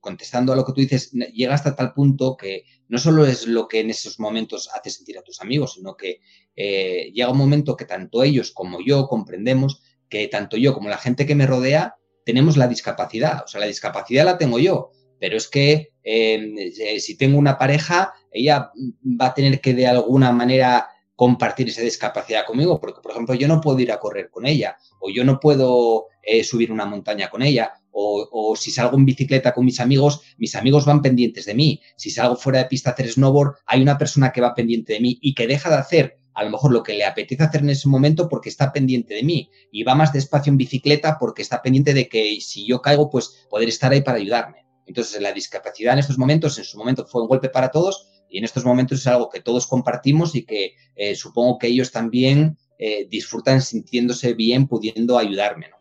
contestando 0.02 0.52
a 0.52 0.58
lo 0.58 0.66
que 0.66 0.74
tú 0.74 0.82
dices, 0.82 1.12
llega 1.12 1.56
hasta 1.56 1.74
tal 1.74 1.94
punto 1.94 2.36
que 2.36 2.66
no 2.90 2.98
solo 2.98 3.26
es 3.26 3.48
lo 3.48 3.70
que 3.70 3.80
en 3.80 3.90
esos 3.90 4.20
momentos 4.20 4.70
hace 4.76 4.90
sentir 4.90 5.18
a 5.18 5.24
tus 5.24 5.40
amigos, 5.40 5.76
sino 5.76 5.96
que 5.96 6.20
llega 6.54 7.32
un 7.32 7.38
momento 7.38 7.78
que 7.78 7.86
tanto 7.86 8.24
ellos 8.24 8.52
como 8.52 8.80
yo 8.86 9.08
comprendemos 9.08 9.82
que 10.16 10.28
tanto 10.30 10.56
yo 10.56 10.74
como 10.74 10.90
la 10.90 10.98
gente 10.98 11.26
que 11.26 11.36
me 11.36 11.46
rodea 11.46 11.96
tenemos 12.26 12.56
la 12.58 12.68
discapacidad. 12.68 13.44
O 13.44 13.48
sea, 13.48 13.60
la 13.60 13.68
discapacidad 13.68 14.26
la 14.26 14.38
tengo 14.38 14.60
yo, 14.60 14.92
pero 15.20 15.36
es 15.38 15.48
que 15.48 15.92
em, 16.04 16.56
eh, 16.58 17.00
si 17.00 17.18
tengo 17.18 17.38
una 17.38 17.58
pareja, 17.58 18.14
ella 18.32 18.72
va 19.04 19.28
a 19.28 19.34
tener 19.34 19.60
que 19.60 19.74
de 19.74 19.88
alguna 19.88 20.32
manera 20.32 20.88
compartir 21.16 21.68
esa 21.70 21.82
discapacidad 21.82 22.46
conmigo, 22.46 22.80
porque, 22.80 23.02
por 23.02 23.12
ejemplo, 23.12 23.36
yo 23.36 23.48
no 23.48 23.62
puedo 23.62 23.80
ir 23.80 23.92
a 23.92 24.00
correr 24.00 24.30
con 24.30 24.46
ella, 24.46 24.78
o 25.00 25.10
yo 25.10 25.24
no 25.24 25.40
puedo 25.40 26.08
eh, 26.24 26.44
subir 26.44 26.72
una 26.72 26.86
montaña 26.86 27.30
con 27.30 27.42
ella, 27.42 27.74
o, 27.92 28.28
o, 28.32 28.56
si 28.58 28.72
salgo 28.72 28.98
en 28.98 29.06
bicicleta 29.06 29.54
con 29.54 29.64
mis 29.64 29.80
amigos, 29.80 30.22
mis 30.38 30.56
amigos 30.56 30.86
van 30.86 31.02
pendientes 31.02 31.46
de 31.46 31.54
mí. 31.54 31.82
Si 31.96 32.10
salgo 32.10 32.36
fuera 32.36 32.60
de 32.60 32.66
pista 32.66 32.90
a 32.90 32.94
hacer 32.94 33.10
snowboard, 33.10 33.56
hay 33.66 33.82
una 33.82 33.98
persona 33.98 34.34
que 34.34 34.42
va 34.42 34.54
pendiente 34.54 34.94
de 34.94 35.00
mí 35.00 35.18
y 35.22 35.34
que 35.34 35.48
deja 35.48 35.70
de 35.70 35.78
hacer 35.78 36.18
a 36.36 36.44
lo 36.44 36.52
mejor 36.52 36.72
lo 36.72 36.84
que 36.84 36.94
le 36.94 37.06
apetece 37.06 37.44
hacer 37.44 37.62
en 37.62 37.70
ese 37.70 37.88
momento 37.88 38.28
porque 38.28 38.50
está 38.50 38.72
pendiente 38.72 39.16
de 39.16 39.24
mí 39.24 39.50
y 39.72 39.84
va 39.84 39.96
más 39.96 40.12
despacio 40.12 40.52
en 40.52 40.58
bicicleta 40.58 41.18
porque 41.18 41.42
está 41.42 41.62
pendiente 41.62 41.94
de 41.94 42.10
que 42.10 42.40
si 42.42 42.68
yo 42.68 42.82
caigo, 42.82 43.10
pues 43.10 43.48
poder 43.50 43.70
estar 43.70 43.92
ahí 43.92 44.02
para 44.02 44.18
ayudarme. 44.18 44.66
Entonces, 44.86 45.20
la 45.22 45.32
discapacidad 45.32 45.94
en 45.94 46.00
estos 46.00 46.18
momentos, 46.18 46.58
en 46.58 46.66
su 46.66 46.78
momento 46.78 47.08
fue 47.08 47.22
un 47.22 47.28
golpe 47.28 47.50
para 47.50 47.72
todos 47.72 48.10
y 48.30 48.38
en 48.38 48.44
estos 48.44 48.66
momentos 48.66 49.00
es 49.00 49.08
algo 49.08 49.30
que 49.30 49.42
todos 49.42 49.66
compartimos 49.66 50.36
y 50.36 50.46
que 50.46 50.76
eh, 50.96 51.16
supongo 51.16 51.58
que 51.58 51.68
ellos 51.68 51.92
también 51.92 52.58
eh, 52.78 53.08
disfrutan 53.10 53.62
sintiéndose 53.62 54.34
bien 54.34 54.68
pudiendo 54.68 55.18
ayudarme. 55.18 55.72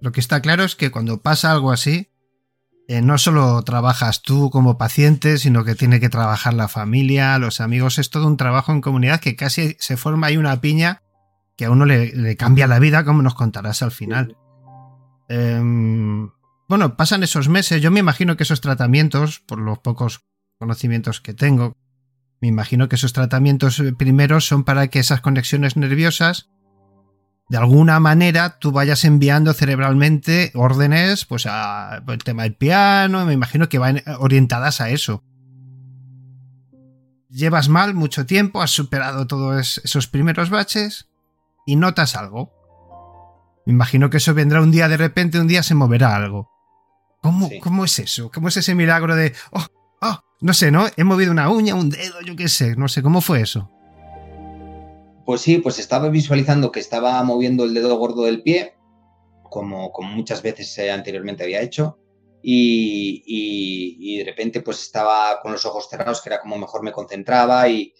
Lo 0.00 0.12
que 0.12 0.20
está 0.20 0.40
claro 0.40 0.64
es 0.64 0.76
que 0.76 0.90
cuando 0.90 1.22
pasa 1.22 1.50
algo 1.50 1.72
así, 1.72 2.10
eh, 2.86 3.00
no 3.00 3.16
solo 3.16 3.62
trabajas 3.62 4.20
tú 4.22 4.50
como 4.50 4.76
paciente, 4.76 5.38
sino 5.38 5.64
que 5.64 5.74
tiene 5.74 6.00
que 6.00 6.10
trabajar 6.10 6.52
la 6.52 6.68
familia, 6.68 7.38
los 7.38 7.60
amigos. 7.60 7.98
Es 7.98 8.10
todo 8.10 8.26
un 8.26 8.36
trabajo 8.36 8.72
en 8.72 8.82
comunidad 8.82 9.20
que 9.20 9.36
casi 9.36 9.76
se 9.78 9.96
forma 9.96 10.26
ahí 10.26 10.36
una 10.36 10.60
piña 10.60 11.02
que 11.56 11.64
a 11.64 11.70
uno 11.70 11.86
le, 11.86 12.36
cambia 12.36 12.66
la 12.66 12.78
vida, 12.78 13.04
como 13.04 13.22
nos 13.22 13.34
contarás 13.34 13.82
al 13.82 13.92
final. 13.92 14.36
Em, 15.28 16.30
bueno, 16.68 16.96
pasan 16.96 17.22
esos 17.22 17.48
meses. 17.48 17.80
Yo 17.80 17.90
me 17.90 18.00
imagino 18.00 18.36
que 18.36 18.42
esos 18.42 18.60
tratamientos, 18.60 19.40
por 19.40 19.58
los 19.58 19.78
pocos 19.78 20.20
conocimientos 20.58 21.20
que 21.20 21.32
tengo, 21.32 21.76
me 22.40 22.48
imagino 22.48 22.88
que 22.88 22.96
esos 22.96 23.12
tratamientos 23.12 23.82
primeros 23.96 24.46
son 24.46 24.64
para 24.64 24.88
que 24.88 24.98
esas 24.98 25.22
conexiones 25.22 25.76
nerviosas 25.76 26.50
de 27.48 27.58
alguna 27.58 28.00
manera 28.00 28.58
tú 28.58 28.72
vayas 28.72 29.04
enviando 29.04 29.52
cerebralmente 29.52 30.50
órdenes, 30.54 31.24
pues 31.24 31.46
a 31.46 32.02
el 32.08 32.24
tema 32.24 32.44
del 32.44 32.54
piano, 32.54 33.26
me 33.26 33.34
imagino 33.34 33.68
que 33.68 33.78
van 33.78 34.02
orientadas 34.18 34.80
a 34.80 34.90
eso. 34.90 35.22
Llevas 37.28 37.68
mal 37.68 37.94
mucho 37.94 38.26
tiempo, 38.26 38.62
has 38.62 38.70
superado 38.70 39.26
todos 39.26 39.78
esos 39.84 40.06
primeros 40.06 40.50
baches 40.50 41.08
y 41.66 41.76
notas 41.76 42.16
algo. 42.16 42.52
Me 43.66 43.72
imagino 43.72 44.08
que 44.08 44.18
eso 44.18 44.34
vendrá 44.34 44.60
un 44.60 44.70
día 44.70 44.88
de 44.88 44.96
repente, 44.96 45.38
un 45.38 45.48
día 45.48 45.62
se 45.62 45.74
moverá 45.74 46.14
algo. 46.14 46.50
¿Cómo, 47.20 47.50
¿cómo 47.62 47.84
es 47.84 47.98
eso? 47.98 48.30
¿Cómo 48.30 48.48
es 48.48 48.56
ese 48.56 48.74
milagro 48.74 49.16
de, 49.16 49.34
oh, 49.50 49.66
oh, 50.02 50.20
no 50.40 50.52
sé, 50.52 50.70
¿no? 50.70 50.86
He 50.96 51.04
movido 51.04 51.32
una 51.32 51.48
uña, 51.48 51.74
un 51.74 51.90
dedo, 51.90 52.20
yo 52.20 52.36
qué 52.36 52.48
sé, 52.48 52.76
no 52.76 52.88
sé, 52.88 53.02
¿cómo 53.02 53.20
fue 53.20 53.40
eso? 53.40 53.70
Pues 55.24 55.40
sí, 55.40 55.58
pues 55.58 55.78
estaba 55.78 56.08
visualizando 56.10 56.70
que 56.70 56.80
estaba 56.80 57.22
moviendo 57.22 57.64
el 57.64 57.74
dedo 57.74 57.96
gordo 57.96 58.24
del 58.24 58.42
pie, 58.42 58.74
como, 59.42 59.92
muchas 60.02 60.42
veces 60.42 60.76
eh, 60.78 60.90
anteriormente 60.90 61.44
había 61.44 61.62
hecho, 61.62 61.98
y, 62.42 64.18
de 64.18 64.24
repente 64.24 64.60
pues 64.60 64.82
estaba 64.82 65.40
con 65.40 65.52
los 65.52 65.64
ojos 65.64 65.88
cerrados, 65.88 66.20
que 66.20 66.28
era 66.28 66.40
como 66.40 66.58
mejor 66.58 66.82
me 66.82 66.92
concentraba 66.92 67.68
y, 67.68 67.94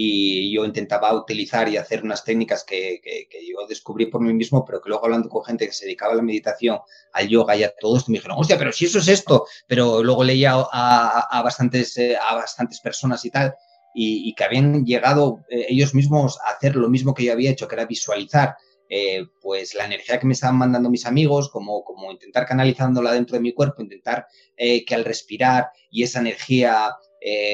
yo 0.00 0.64
intentaba 0.64 1.12
utilizar 1.12 1.68
y 1.68 1.76
hacer 1.76 2.04
unas 2.04 2.22
técnicas 2.22 2.62
que, 2.62 3.00
que, 3.02 3.26
que, 3.28 3.44
yo 3.44 3.66
descubrí 3.66 4.06
por 4.06 4.20
mí 4.20 4.32
mismo, 4.32 4.64
pero 4.64 4.80
que 4.80 4.90
luego 4.90 5.04
hablando 5.04 5.28
con 5.28 5.42
gente 5.42 5.66
que 5.66 5.72
se 5.72 5.86
dedicaba 5.86 6.12
a 6.12 6.16
la 6.16 6.22
meditación, 6.22 6.78
al 7.12 7.26
yoga 7.26 7.56
y 7.56 7.64
a 7.64 7.74
todo 7.74 7.96
esto, 7.96 8.12
me 8.12 8.18
dijeron, 8.18 8.38
hostia, 8.38 8.56
pero 8.56 8.70
si 8.72 8.84
eso 8.84 9.00
es 9.00 9.08
esto, 9.08 9.46
pero 9.66 10.04
luego 10.04 10.22
leía 10.22 10.52
a, 10.52 10.68
a, 10.70 11.38
a 11.38 11.42
bastantes, 11.42 11.96
eh, 11.98 12.16
a 12.16 12.36
bastantes 12.36 12.78
personas 12.78 13.24
y 13.24 13.30
tal, 13.30 13.56
y, 13.94 14.34
que 14.34 14.44
habían 14.44 14.84
llegado 14.84 15.44
eh, 15.50 15.66
ellos 15.68 15.94
mismos 15.94 16.38
a 16.46 16.52
hacer 16.52 16.76
lo 16.76 16.88
mismo 16.88 17.14
que 17.14 17.24
yo 17.24 17.32
había 17.32 17.50
hecho, 17.50 17.68
que 17.68 17.74
era 17.74 17.86
visualizar 17.86 18.56
eh, 18.88 19.26
pues 19.42 19.74
la 19.74 19.84
energía 19.84 20.18
que 20.18 20.26
me 20.26 20.32
estaban 20.32 20.56
mandando 20.56 20.88
mis 20.88 21.04
amigos, 21.04 21.50
como, 21.50 21.84
como 21.84 22.10
intentar 22.10 22.46
canalizándola 22.46 23.12
dentro 23.12 23.34
de 23.34 23.42
mi 23.42 23.52
cuerpo, 23.52 23.82
intentar 23.82 24.26
eh, 24.56 24.84
que 24.84 24.94
al 24.94 25.04
respirar 25.04 25.70
y 25.90 26.02
esa 26.02 26.20
energía 26.20 26.90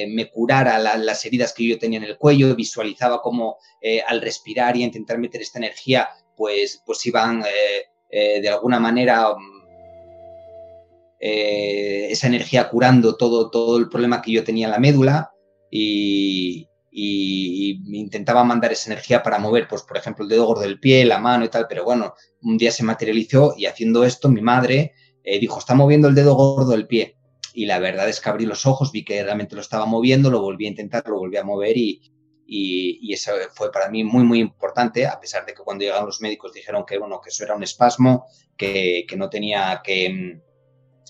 me 0.09 0.31
curara 0.31 0.79
la, 0.79 0.99
las 0.99 1.25
heridas 1.25 1.55
que 1.55 1.67
yo 1.67 1.79
tenía 1.79 1.99
en 1.99 2.05
el 2.05 2.19
cuello, 2.19 2.55
visualizaba 2.55 3.23
como 3.23 3.57
al 4.07 4.21
respirar 4.21 4.77
y 4.77 4.85
intentar 4.85 5.17
meter 5.17 5.41
esta 5.41 5.59
energía, 5.59 6.11
pues, 6.37 6.83
pues 6.85 7.05
iban 7.07 7.43
de 8.11 8.49
alguna 8.49 8.79
manera 8.79 9.35
esa 11.19 12.27
energía 12.27 12.69
curando 12.69 13.17
todo, 13.17 13.51
todo 13.51 13.79
el 13.79 13.89
problema 13.89 14.21
que 14.21 14.33
yo 14.33 14.45
tenía 14.45 14.67
en 14.67 14.73
la 14.73 14.79
médula 14.79 15.34
y, 15.77 16.69
y, 16.93 17.81
y, 17.83 17.99
intentaba 17.99 18.45
mandar 18.45 18.71
esa 18.71 18.93
energía 18.93 19.25
para 19.25 19.41
mover, 19.41 19.67
pues 19.67 19.83
por 19.83 19.97
ejemplo, 19.97 20.23
el 20.23 20.29
dedo 20.29 20.47
gordo 20.47 20.63
del 20.63 20.79
pie, 20.79 21.05
la 21.05 21.19
mano 21.19 21.45
y 21.45 21.49
tal, 21.49 21.67
pero 21.69 21.83
bueno, 21.83 22.15
un 22.43 22.57
día 22.57 22.71
se 22.71 22.85
materializó 22.85 23.55
y 23.59 23.67
haciendo 23.67 24.05
esto 24.05 24.29
mi 24.29 24.41
madre 24.41 24.93
eh, 25.25 25.41
dijo, 25.41 25.59
está 25.59 25.75
moviendo 25.75 26.07
el 26.07 26.15
dedo 26.15 26.37
gordo 26.37 26.71
del 26.71 26.87
pie. 26.87 27.17
Y 27.55 27.67
la 27.67 27.81
verdad 27.81 28.09
es 28.09 28.21
que 28.21 28.29
abrí 28.31 28.47
los 28.47 28.67
ojos, 28.67 28.93
vi 28.93 29.05
que 29.05 29.25
realmente 29.25 29.57
lo 29.57 29.63
estaba 29.63 29.85
moviendo, 29.85 30.31
lo 30.31 30.41
volví 30.41 30.67
a 30.67 30.71
intentar, 30.71 31.03
lo 31.09 31.19
volví 31.19 31.39
a 31.39 31.45
mover 31.45 31.77
y, 31.77 32.01
y, 32.47 33.01
y 33.03 33.13
eso 33.13 33.33
fue 33.53 33.73
para 33.73 33.89
mí 33.91 34.05
muy, 34.05 34.23
muy 34.23 34.39
importante, 34.39 35.07
a 35.07 35.19
pesar 35.19 35.45
de 35.45 35.55
que 35.55 35.63
cuando 35.65 35.83
llegaron 35.83 36.07
los 36.07 36.21
médicos 36.21 36.53
dijeron 36.53 36.85
que, 36.87 36.99
bueno, 36.99 37.21
que 37.21 37.31
eso 37.31 37.43
era 37.43 37.57
un 37.57 37.65
espasmo, 37.65 38.27
que, 38.57 39.07
que 39.09 39.17
no 39.17 39.29
tenía 39.29 39.81
que 39.83 40.41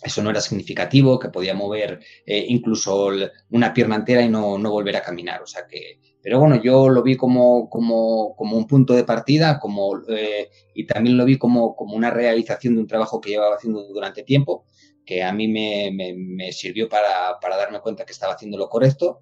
eso 0.03 0.23
no 0.23 0.31
era 0.31 0.41
significativo, 0.41 1.19
que 1.19 1.29
podía 1.29 1.55
mover 1.55 2.01
eh, 2.27 2.45
incluso 2.49 3.11
una 3.51 3.73
pierna 3.73 3.97
entera 3.97 4.23
y 4.23 4.29
no, 4.29 4.59
no, 4.59 4.71
volver 4.71 4.97
a 4.97 5.03
caminar. 5.03 5.43
O 5.43 5.47
sea 5.47 5.67
que, 5.67 6.01
pero 6.23 6.41
bueno, 6.41 6.61
yo 6.63 6.89
lo 6.89 7.03
vi 7.03 7.17
como, 7.17 7.69
como, 7.69 8.35
como 8.37 8.57
un 8.57 8.67
punto 8.67 8.95
de 8.95 9.05
partida, 9.05 9.59
como, 9.59 10.01
eh, 10.09 10.51
y 10.75 10.87
también 10.87 11.17
lo 11.17 11.25
vi 11.25 11.39
como, 11.39 11.75
como 11.77 11.95
una 11.95 12.11
realización 12.11 12.75
de 12.75 12.81
un 12.83 12.87
trabajo 12.87 13.21
que 13.21 13.31
llevaba 13.31 13.57
haciendo 13.57 13.85
durante 13.89 14.23
tiempo, 14.23 14.67
que 15.05 15.23
a 15.23 15.33
mí 15.33 15.49
me, 15.49 15.91
me, 15.93 16.15
me 16.15 16.53
sirvió 16.53 16.89
para, 16.89 17.39
para, 17.41 17.57
darme 17.57 17.81
cuenta 17.81 18.05
que 18.05 18.13
estaba 18.13 18.35
haciendo 18.35 18.59
lo 18.59 18.69
correcto. 18.69 19.21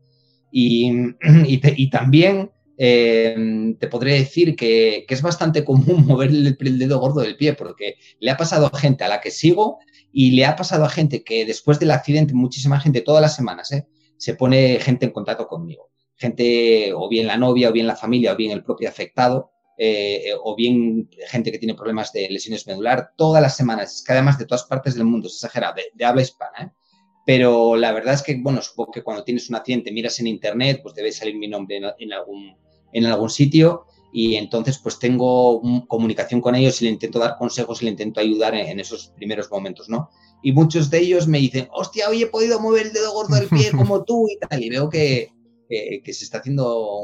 Y, 0.51 0.91
y, 1.47 1.61
y 1.83 1.91
también 1.91 2.51
eh, 2.79 3.75
te 3.79 3.89
podré 3.89 4.15
decir 4.15 4.57
que, 4.57 5.05
es 5.09 5.23
bastante 5.23 5.65
común 5.65 6.07
mover 6.07 6.31
el, 6.31 6.79
dedo 6.79 6.99
gordo 6.99 7.21
del 7.21 7.37
pie, 7.37 7.55
porque 7.55 7.97
le 8.21 8.31
ha 8.31 8.37
pasado 8.37 8.71
a 8.73 8.79
gente 8.79 9.05
a 9.05 9.09
la 9.09 9.21
que 9.21 9.31
sigo 9.31 9.79
y 10.13 10.33
le 10.33 10.47
ha 10.47 10.57
pasado 10.57 10.85
a 10.85 10.91
gente 10.91 11.23
que 11.23 11.45
después 11.45 11.79
del 11.79 11.91
accidente, 11.91 12.35
muchísima 12.35 12.81
gente, 12.81 13.01
todas 13.01 13.23
las 13.23 13.37
semanas, 13.37 13.73
¿eh? 13.73 13.87
se 14.17 14.35
pone 14.35 14.79
gente 14.81 15.07
en 15.07 15.13
contacto 15.13 15.47
conmigo. 15.47 15.91
Gente, 16.17 16.93
o 16.95 17.09
bien 17.09 17.27
la 17.27 17.37
novia, 17.37 17.71
o 17.71 17.73
bien 17.73 17.87
la 17.87 17.97
familia, 17.97 18.33
o 18.33 18.37
bien 18.37 18.53
el 18.53 18.63
propio 18.63 18.89
afectado, 18.89 19.51
eh, 19.77 20.33
o 20.45 20.55
bien 20.55 21.09
gente 21.29 21.51
que 21.51 21.59
tiene 21.59 21.75
problemas 21.75 22.13
de 22.13 22.29
lesiones 22.29 22.67
medular, 22.67 23.13
todas 23.17 23.43
las 23.43 23.57
semanas, 23.57 23.97
es 23.97 24.03
que 24.05 24.13
además 24.13 24.39
de 24.39 24.45
todas 24.45 24.65
partes 24.65 24.95
del 24.95 25.05
mundo, 25.05 25.27
es 25.27 25.35
exagerado, 25.35 25.75
de, 25.75 25.85
de 25.95 26.05
habla 26.05 26.23
hispana, 26.23 26.59
¿eh? 26.61 26.82
Pero 27.25 27.77
la 27.77 27.93
verdad 27.93 28.15
es 28.15 28.23
que, 28.23 28.37
bueno, 28.41 28.61
supongo 28.63 28.93
que 28.93 29.03
cuando 29.03 29.25
tienes 29.25 29.49
un 29.49 29.57
accidente, 29.57 29.93
miras 29.93 30.19
en 30.21 30.27
internet, 30.27 30.81
pues 30.83 30.95
debe 30.95 31.13
salir 31.13 31.37
mi 31.37 31.49
nombre 31.49 31.77
en, 31.77 31.85
en 31.99 32.13
algún, 32.13 32.57
en 32.93 33.07
algún 33.07 33.31
sitio 33.31 33.87
y 34.13 34.35
entonces 34.37 34.79
pues 34.79 34.99
tengo 34.99 35.63
comunicación 35.89 36.41
con 36.43 36.55
ellos 36.55 36.81
y 36.81 36.85
le 36.85 36.91
intento 36.91 37.19
dar 37.19 37.37
consejos 37.39 37.81
y 37.81 37.87
le 37.87 37.93
intento 37.93 38.21
ayudar 38.21 38.55
en, 38.55 38.69
en, 38.69 38.79
esos 38.79 39.09
primeros 39.17 39.51
momentos, 39.51 39.89
¿no? 39.89 40.11
Y 40.43 40.53
muchos 40.53 40.91
de 40.91 40.99
ellos 40.99 41.27
me 41.27 41.39
dicen, 41.39 41.69
hostia, 41.73 42.09
hoy 42.09 42.23
he 42.23 42.27
podido 42.27 42.61
mover 42.61 42.87
el 42.87 42.93
dedo 42.93 43.13
gordo 43.13 43.37
del 43.37 43.49
pie 43.49 43.71
como 43.73 44.05
tú 44.05 44.27
y 44.29 44.39
tal, 44.39 44.63
y 44.63 44.69
veo 44.69 44.91
que, 44.91 45.33
que, 45.69 46.03
que 46.05 46.13
se 46.13 46.25
está 46.25 46.39
haciendo 46.39 47.01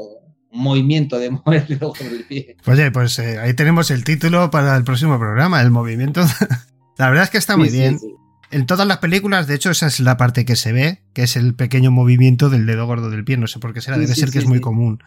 un 0.51 0.61
movimiento 0.61 1.17
de 1.17 1.31
mover 1.31 1.65
el 1.67 1.79
dedo 1.79 1.87
gordo 1.87 2.09
del 2.09 2.25
pie. 2.25 2.55
Oye, 2.67 2.91
pues 2.91 3.17
eh, 3.17 3.39
ahí 3.39 3.55
tenemos 3.55 3.89
el 3.89 4.03
título 4.03 4.51
para 4.51 4.75
el 4.77 4.83
próximo 4.83 5.17
programa, 5.17 5.61
el 5.61 5.71
movimiento. 5.71 6.21
la 6.97 7.09
verdad 7.09 7.23
es 7.23 7.29
que 7.31 7.37
está 7.39 7.57
muy 7.57 7.69
sí, 7.69 7.77
bien. 7.77 7.97
Sí, 7.97 8.07
sí. 8.07 8.15
En 8.51 8.65
todas 8.65 8.87
las 8.87 8.97
películas, 8.97 9.45
de 9.47 9.55
hecho, 9.55 9.69
esa 9.69 9.87
es 9.87 9.99
la 9.99 10.17
parte 10.17 10.43
que 10.43 10.55
se 10.55 10.73
ve, 10.73 11.03
que 11.13 11.23
es 11.23 11.35
el 11.35 11.53
pequeño 11.53 11.91
movimiento 11.91 12.49
del 12.49 12.65
dedo 12.65 12.87
gordo 12.87 13.09
del 13.09 13.23
pie. 13.23 13.37
No 13.37 13.47
sé 13.47 13.59
por 13.59 13.73
qué 13.73 13.81
será, 13.81 13.97
debe 13.97 14.15
ser 14.15 14.31
que 14.31 14.39
es 14.39 14.47
muy 14.47 14.59
común. 14.59 15.03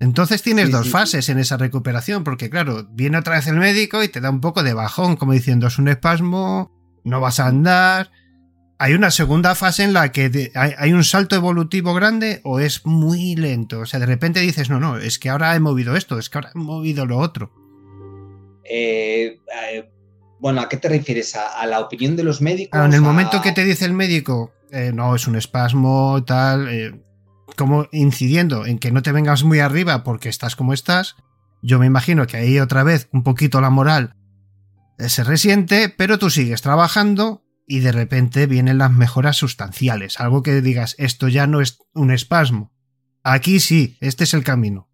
Entonces 0.00 0.42
tienes 0.42 0.66
sí, 0.66 0.72
dos 0.72 0.86
sí, 0.86 0.92
fases 0.92 1.24
sí. 1.24 1.32
en 1.32 1.38
esa 1.38 1.56
recuperación, 1.56 2.22
porque 2.22 2.50
claro, 2.50 2.86
viene 2.92 3.18
otra 3.18 3.34
vez 3.34 3.48
el 3.48 3.56
médico 3.56 4.02
y 4.04 4.08
te 4.08 4.20
da 4.20 4.30
un 4.30 4.40
poco 4.40 4.62
de 4.62 4.74
bajón, 4.74 5.16
como 5.16 5.32
diciendo, 5.32 5.66
es 5.66 5.78
un 5.78 5.88
espasmo, 5.88 6.72
no 7.04 7.20
vas 7.20 7.40
a 7.40 7.48
andar. 7.48 8.12
Hay 8.78 8.94
una 8.94 9.10
segunda 9.10 9.56
fase 9.56 9.82
en 9.82 9.92
la 9.92 10.12
que 10.12 10.52
hay, 10.54 10.74
hay, 10.78 10.92
un 10.92 11.02
salto 11.02 11.34
evolutivo 11.34 11.94
grande 11.94 12.40
o 12.44 12.60
es 12.60 12.86
muy 12.86 13.34
lento. 13.34 13.80
O 13.80 13.86
sea, 13.86 13.98
de 13.98 14.06
repente 14.06 14.38
dices, 14.38 14.70
no, 14.70 14.78
no, 14.78 14.98
es 14.98 15.18
que 15.18 15.30
ahora 15.30 15.56
he 15.56 15.60
movido 15.60 15.96
esto, 15.96 16.16
es 16.16 16.30
que 16.30 16.38
ahora 16.38 16.52
he 16.54 16.58
movido 16.58 17.04
lo 17.04 17.18
otro. 17.18 17.52
Eh, 18.70 19.40
eh, 19.72 19.90
bueno, 20.40 20.60
¿a 20.60 20.68
qué 20.68 20.76
te 20.76 20.88
refieres? 20.88 21.34
¿A, 21.36 21.60
a 21.60 21.66
la 21.66 21.80
opinión 21.80 22.16
de 22.16 22.24
los 22.24 22.40
médicos? 22.40 22.70
Claro, 22.72 22.86
en 22.86 22.92
el 22.92 23.00
a... 23.00 23.02
momento 23.02 23.42
que 23.42 23.52
te 23.52 23.64
dice 23.64 23.84
el 23.84 23.92
médico, 23.92 24.52
eh, 24.70 24.92
no, 24.94 25.14
es 25.14 25.26
un 25.26 25.36
espasmo, 25.36 26.22
tal, 26.24 26.68
eh, 26.68 27.00
como 27.56 27.88
incidiendo 27.92 28.66
en 28.66 28.78
que 28.78 28.92
no 28.92 29.02
te 29.02 29.12
vengas 29.12 29.44
muy 29.44 29.60
arriba 29.60 30.04
porque 30.04 30.28
estás 30.28 30.56
como 30.56 30.72
estás, 30.72 31.16
yo 31.62 31.78
me 31.78 31.86
imagino 31.86 32.26
que 32.26 32.36
ahí 32.36 32.58
otra 32.60 32.82
vez 32.82 33.08
un 33.12 33.22
poquito 33.22 33.60
la 33.60 33.70
moral 33.70 34.14
eh, 34.98 35.08
se 35.08 35.24
resiente, 35.24 35.88
pero 35.88 36.18
tú 36.18 36.30
sigues 36.30 36.62
trabajando 36.62 37.44
y 37.66 37.80
de 37.80 37.92
repente 37.92 38.46
vienen 38.46 38.78
las 38.78 38.92
mejoras 38.92 39.36
sustanciales, 39.36 40.20
algo 40.20 40.42
que 40.42 40.60
digas, 40.60 40.94
esto 40.98 41.28
ya 41.28 41.46
no 41.46 41.60
es 41.60 41.78
un 41.94 42.10
espasmo. 42.10 42.72
Aquí 43.22 43.60
sí, 43.60 43.98
este 44.00 44.24
es 44.24 44.34
el 44.34 44.44
camino. 44.44 44.87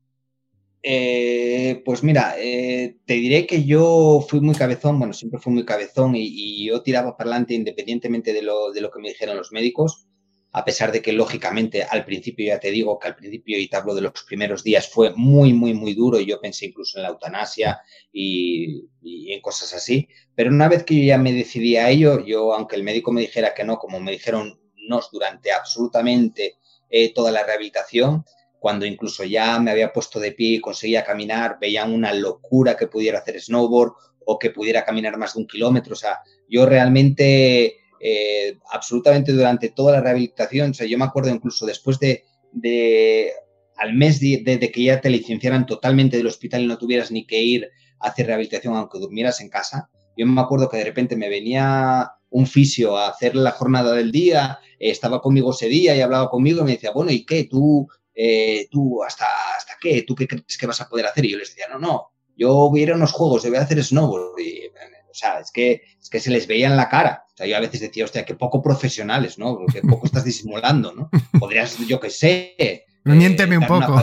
Eh, 0.87 1.81
pues 1.83 2.03
mira, 2.03 2.35
eh, 2.39 2.99
te 3.07 3.15
diré 3.15 3.47
que 3.47 3.65
yo 3.65 4.25
fui 4.29 4.41
muy 4.41 4.55
cabezón, 4.55 4.99
bueno, 4.99 5.15
siempre 5.15 5.41
fui 5.41 5.53
muy 5.53 5.65
cabezón 5.65 6.15
y, 6.15 6.27
y 6.27 6.67
yo 6.69 6.83
tiraba 6.83 7.17
para 7.17 7.31
adelante 7.31 7.55
independientemente 7.55 8.35
de 8.35 8.43
lo, 8.43 8.71
de 8.71 8.83
lo 8.83 8.91
que 8.91 9.01
me 9.01 9.09
dijeran 9.09 9.39
los 9.39 9.51
médicos 9.51 10.07
a 10.55 10.65
pesar 10.65 10.93
de 10.93 11.03
que 11.03 11.13
lógicamente 11.13 11.83
al 11.83 12.05
principio 12.05 12.47
ya 12.47 12.61
te 12.61 12.71
digo 12.71 12.97
que 12.97 13.09
al 13.09 13.17
principio 13.17 13.59
y 13.59 13.67
te 13.67 13.77
hablo 13.77 13.93
de 13.93 14.03
los 14.03 14.13
primeros 14.23 14.63
días 14.63 14.89
fue 14.89 15.13
muy, 15.17 15.53
muy, 15.53 15.75
muy 15.75 15.95
duro 15.95 16.21
y 16.21 16.27
yo 16.27 16.41
pensé 16.41 16.67
incluso 16.67 16.97
en 16.97 17.03
la 17.03 17.09
eutanasia 17.09 17.81
y, 18.13 18.85
y, 19.03 19.33
en 19.33 19.41
cosas 19.41 19.75
así, 19.75 20.07
pero 20.37 20.51
una 20.51 20.69
vez 20.69 20.85
que 20.85 20.95
yo 20.95 21.03
ya 21.03 21.19
me 21.19 21.33
decidí 21.33 21.77
a 21.77 21.91
ello, 21.91 22.25
yo 22.25 22.55
aunque 22.55 22.77
el 22.77 22.85
médico 22.85 23.11
me 23.11 23.23
dijera 23.23 23.53
que 23.53 23.65
no, 23.65 23.79
como 23.79 23.99
me 23.99 24.13
dijeron 24.13 24.61
no 24.89 25.01
durante 25.11 25.51
absolutamente 25.51 26.59
eh, 26.89 27.13
toda 27.13 27.33
la 27.33 27.43
rehabilitación, 27.43 28.25
cuando 28.65 28.87
incluso 28.87 29.25
ya 29.25 29.61
me 29.61 29.73
había 29.73 29.93
puesto 29.93 30.19
de 30.19 30.33
pie 30.33 30.55
y 30.55 30.61
conseguía 30.63 31.05
caminar, 31.05 31.59
veían 31.61 31.93
una 31.93 32.15
locura 32.15 32.79
que 32.79 32.87
pudiera 32.87 33.19
hacer 33.19 33.39
snowboard 33.39 33.93
o 34.25 34.39
que 34.39 34.49
pudiera 34.49 34.87
caminar 34.87 35.19
más 35.19 35.35
de 35.35 35.41
un 35.41 35.47
kilómetro, 35.47 35.93
o 35.93 35.97
sea, 35.97 36.21
yo 36.49 36.65
realmente 36.65 37.77
eh, 38.01 38.57
absolutamente 38.73 39.33
durante 39.33 39.69
toda 39.69 39.93
la 39.93 40.01
rehabilitación. 40.01 40.71
O 40.71 40.75
sea, 40.75 40.87
yo 40.87 40.97
me 40.97 41.05
acuerdo 41.05 41.29
incluso 41.29 41.67
después 41.67 41.99
de, 41.99 42.25
de 42.53 43.33
al 43.77 43.93
mes 43.93 44.19
de, 44.19 44.43
que 44.73 44.83
ya 44.83 44.99
te 45.03 45.11
licenciaran 45.11 45.67
totalmente 45.67 46.17
del 46.17 46.29
hospital 46.29 46.63
y 46.63 46.67
no 46.67 46.79
tuvieras 46.79 47.11
ni 47.11 47.27
que 47.27 47.43
ir 47.43 47.69
a 48.01 48.09
hacer 48.09 48.29
rehabilitación 48.29 48.77
aunque 48.77 48.99
durmieras 48.99 49.43
en 49.43 49.51
casa. 49.51 49.91
Yo 50.17 50.25
me 50.25 50.41
acuerdo 50.41 50.71
que 50.71 50.79
de 50.79 50.85
repente 50.85 51.17
me 51.17 51.29
venía 51.29 52.13
un 52.31 52.47
fisio 52.47 52.97
a 52.97 53.09
hacer 53.09 53.37
la 53.37 53.51
jornada 53.51 53.93
del 53.93 54.11
día, 54.11 54.59
estaba 54.79 55.21
conmigo 55.21 55.51
ese 55.51 55.69
día 55.69 55.95
y 55.95 56.01
hablaba 56.01 56.31
conmigo 56.31 56.63
y 56.63 56.65
me 56.65 56.73
decía, 56.73 56.93
bueno, 56.93 57.13
¿y 57.13 57.27
qué? 57.27 57.45
¿Tú, 57.45 57.89
eh, 58.15 58.69
tú 58.71 59.03
hasta, 59.03 59.27
hasta 59.57 59.75
qué? 59.81 60.03
¿Tú 60.03 60.15
qué 60.15 60.29
crees 60.29 60.59
que 60.59 60.67
vas 60.67 60.81
a 60.81 60.89
poder 60.89 61.07
hacer? 61.07 61.25
Y 61.25 61.31
yo 61.31 61.39
les 61.39 61.49
decía, 61.49 61.67
no, 61.71 61.79
no, 61.79 62.13
yo 62.37 62.71
voy 62.71 62.81
a 62.81 62.83
ir 62.85 62.93
a 62.93 62.97
unos 62.97 63.13
juegos, 63.13 63.43
yo 63.43 63.51
voy 63.51 63.59
a 63.59 63.63
hacer 63.63 63.83
snowboard. 63.83 64.39
Y, 64.41 64.67
o 65.11 65.15
sea, 65.15 65.39
es 65.41 65.51
que, 65.51 65.83
es 66.01 66.09
que 66.11 66.21
se 66.21 66.31
les 66.31 66.47
veía 66.47 66.67
en 66.67 66.77
la 66.77 66.89
cara. 66.89 67.25
O 67.33 67.37
sea, 67.37 67.47
yo 67.47 67.57
a 67.57 67.61
veces 67.61 67.81
decía, 67.81 68.05
hostia, 68.05 68.25
qué 68.25 68.35
poco 68.35 68.63
profesionales, 68.63 69.39
¿no? 69.39 69.57
Porque 69.57 69.81
poco 69.89 70.07
estás 70.07 70.25
disimulando, 70.25 70.93
¿no? 70.93 71.11
Podrías, 71.39 71.79
yo 71.87 72.01
qué 72.01 72.11
sé. 72.11 72.55
Eh, 73.07 73.11
Miénteme 73.11 73.59
un 73.59 73.67
poco. 73.67 74.03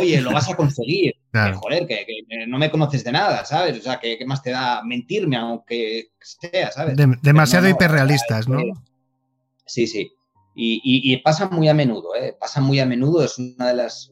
Oye, 0.00 0.22
lo 0.22 0.32
vas 0.32 0.48
a 0.50 0.56
conseguir. 0.56 1.14
Claro. 1.36 1.52
Que, 1.52 1.58
joder, 1.58 1.86
que, 1.86 2.06
que, 2.06 2.46
no 2.46 2.56
me 2.56 2.70
conoces 2.70 3.04
de 3.04 3.12
nada, 3.12 3.44
¿sabes? 3.44 3.78
O 3.78 3.82
sea, 3.82 4.00
¿qué, 4.00 4.16
qué 4.16 4.24
más 4.24 4.42
te 4.42 4.52
da 4.52 4.82
mentirme, 4.82 5.36
aunque 5.36 6.12
sea, 6.18 6.72
¿sabes? 6.72 6.96
De, 6.96 7.14
demasiado 7.20 7.64
no, 7.64 7.68
no, 7.68 7.76
hiperrealistas, 7.76 8.48
¿no? 8.48 8.58
Sí, 9.66 9.86
sí. 9.86 10.15
Y, 10.58 11.16
pasa 11.18 11.48
muy 11.50 11.68
a 11.68 11.74
menudo, 11.74 12.14
¿eh? 12.14 12.34
pasa 12.38 12.62
muy 12.62 12.80
a 12.80 12.86
menudo, 12.86 13.22
es 13.22 13.38
una 13.38 13.68
de 13.68 13.74
las 13.74 14.10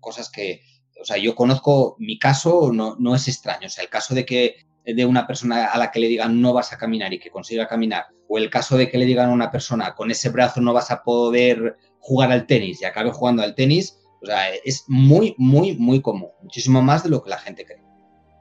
cosas 0.00 0.28
que, 0.28 0.60
o 1.00 1.04
sea, 1.04 1.18
yo 1.18 1.36
conozco, 1.36 1.94
mi 2.00 2.18
caso 2.18 2.72
no, 2.72 2.96
no 2.98 3.14
es 3.14 3.28
extraño, 3.28 3.68
o 3.68 3.70
sea, 3.70 3.84
el 3.84 3.90
caso 3.90 4.12
de 4.12 4.26
que 4.26 4.56
de 4.84 5.06
una 5.06 5.26
persona 5.26 5.66
a 5.66 5.78
la 5.78 5.90
que 5.92 6.00
le 6.00 6.08
digan 6.08 6.40
no 6.40 6.52
vas 6.52 6.72
a 6.72 6.78
caminar 6.78 7.12
y 7.12 7.20
que 7.20 7.30
consiga 7.30 7.68
caminar, 7.68 8.06
o 8.28 8.38
el 8.38 8.50
caso 8.50 8.76
de 8.76 8.90
que 8.90 8.98
le 8.98 9.06
digan 9.06 9.30
a 9.30 9.32
una 9.32 9.52
persona 9.52 9.94
con 9.94 10.10
ese 10.10 10.30
brazo 10.30 10.60
no 10.60 10.72
vas 10.72 10.90
a 10.90 11.04
poder 11.04 11.76
jugar 12.00 12.32
al 12.32 12.46
tenis 12.46 12.82
y 12.82 12.84
acabe 12.84 13.10
jugando 13.12 13.44
al 13.44 13.54
tenis, 13.54 13.98
o 14.20 14.26
sea, 14.26 14.48
es 14.64 14.84
muy, 14.88 15.36
muy, 15.38 15.76
muy 15.76 16.02
común, 16.02 16.30
muchísimo 16.42 16.82
más 16.82 17.04
de 17.04 17.10
lo 17.10 17.22
que 17.22 17.30
la 17.30 17.38
gente 17.38 17.64
cree. 17.64 17.82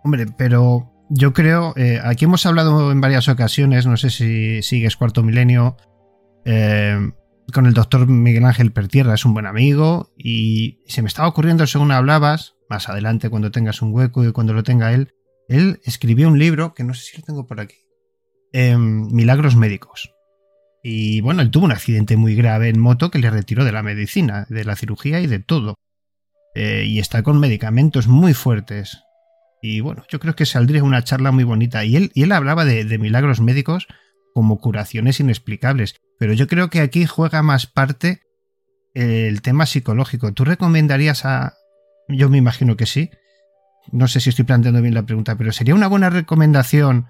Hombre, 0.03 0.25
pero 0.37 0.91
yo 1.09 1.33
creo, 1.33 1.73
eh, 1.77 1.99
aquí 2.03 2.25
hemos 2.25 2.45
hablado 2.47 2.91
en 2.91 2.99
varias 2.99 3.29
ocasiones, 3.29 3.85
no 3.85 3.95
sé 3.95 4.09
si 4.09 4.63
sigues 4.63 4.97
Cuarto 4.97 5.21
Milenio, 5.21 5.77
eh, 6.45 6.97
con 7.51 7.65
el 7.65 7.73
doctor 7.73 8.07
Miguel 8.07 8.45
Ángel 8.45 8.71
Pertierra, 8.71 9.13
es 9.13 9.25
un 9.25 9.33
buen 9.33 9.45
amigo, 9.45 10.13
y 10.17 10.79
se 10.87 11.01
me 11.01 11.07
estaba 11.07 11.27
ocurriendo 11.27 11.65
según 11.67 11.91
hablabas, 11.91 12.55
más 12.69 12.89
adelante 12.89 13.29
cuando 13.29 13.51
tengas 13.51 13.81
un 13.81 13.93
hueco 13.93 14.23
y 14.23 14.31
cuando 14.31 14.53
lo 14.53 14.63
tenga 14.63 14.93
él, 14.93 15.13
él 15.47 15.81
escribió 15.83 16.27
un 16.27 16.39
libro, 16.39 16.73
que 16.73 16.83
no 16.83 16.93
sé 16.93 17.03
si 17.03 17.17
lo 17.17 17.23
tengo 17.23 17.47
por 17.47 17.59
aquí, 17.59 17.77
em, 18.51 19.07
Milagros 19.11 19.55
Médicos. 19.55 20.13
Y 20.83 21.21
bueno, 21.21 21.41
él 21.41 21.49
tuvo 21.49 21.65
un 21.65 21.71
accidente 21.71 22.17
muy 22.17 22.35
grave 22.35 22.67
en 22.69 22.79
moto 22.79 23.09
que 23.09 23.19
le 23.19 23.29
retiró 23.29 23.63
de 23.63 23.71
la 23.71 23.83
medicina, 23.83 24.45
de 24.49 24.65
la 24.65 24.75
cirugía 24.75 25.21
y 25.21 25.27
de 25.27 25.39
todo. 25.39 25.75
Eh, 26.55 26.83
y 26.85 26.99
está 26.99 27.23
con 27.23 27.39
medicamentos 27.39 28.07
muy 28.07 28.33
fuertes. 28.33 28.99
Y 29.61 29.79
bueno, 29.79 30.03
yo 30.09 30.19
creo 30.19 30.35
que 30.35 30.45
saldría 30.45 30.83
una 30.83 31.03
charla 31.03 31.31
muy 31.31 31.45
bonita. 31.45 31.85
Y 31.85 31.95
él, 31.95 32.11
y 32.13 32.23
él 32.23 32.33
hablaba 32.33 32.65
de, 32.65 32.83
de 32.83 32.97
milagros 32.97 33.39
médicos 33.39 33.87
como 34.33 34.59
curaciones 34.59 35.21
inexplicables. 35.21 35.95
Pero 36.23 36.31
yo 36.31 36.47
creo 36.47 36.69
que 36.69 36.79
aquí 36.79 37.05
juega 37.05 37.43
más 37.43 37.67
parte 37.67 38.21
el 38.93 39.41
tema 39.41 39.65
psicológico. 39.65 40.31
¿Tú 40.31 40.45
recomendarías 40.45 41.25
a... 41.25 41.55
Yo 42.07 42.29
me 42.29 42.37
imagino 42.37 42.77
que 42.77 42.85
sí, 42.85 43.11
no 43.91 44.07
sé 44.07 44.21
si 44.21 44.29
estoy 44.29 44.45
planteando 44.45 44.81
bien 44.81 44.93
la 44.93 45.05
pregunta, 45.05 45.35
pero 45.35 45.51
sería 45.51 45.75
una 45.75 45.89
buena 45.89 46.09
recomendación 46.09 47.07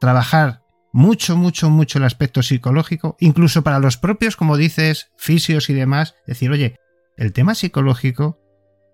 trabajar 0.00 0.62
mucho, 0.90 1.36
mucho, 1.36 1.68
mucho 1.68 1.98
el 1.98 2.04
aspecto 2.04 2.42
psicológico, 2.42 3.18
incluso 3.20 3.62
para 3.62 3.78
los 3.78 3.98
propios, 3.98 4.36
como 4.36 4.56
dices, 4.56 5.10
fisios 5.18 5.68
y 5.68 5.74
demás, 5.74 6.14
decir, 6.26 6.50
oye, 6.50 6.76
el 7.18 7.34
tema 7.34 7.54
psicológico 7.54 8.40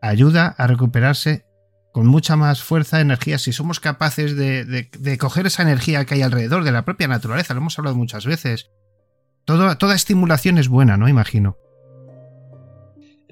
ayuda 0.00 0.56
a 0.58 0.66
recuperarse 0.66 1.44
con 1.92 2.08
mucha 2.08 2.34
más 2.34 2.64
fuerza, 2.64 3.00
energía, 3.00 3.38
si 3.38 3.52
somos 3.52 3.78
capaces 3.78 4.34
de, 4.34 4.64
de, 4.64 5.18
coger 5.18 5.46
esa 5.46 5.62
energía 5.62 6.04
que 6.04 6.14
hay 6.14 6.22
alrededor 6.22 6.64
de 6.64 6.72
la 6.72 6.84
propia 6.84 7.06
naturaleza, 7.06 7.54
lo 7.54 7.60
hemos 7.60 7.78
hablado 7.78 7.94
muchas 7.94 8.26
veces. 8.26 8.72
Toda 9.44 9.94
estimulación 9.94 10.58
es 10.58 10.68
buena, 10.68 10.96
¿no? 10.96 11.08
Imagino. 11.08 11.56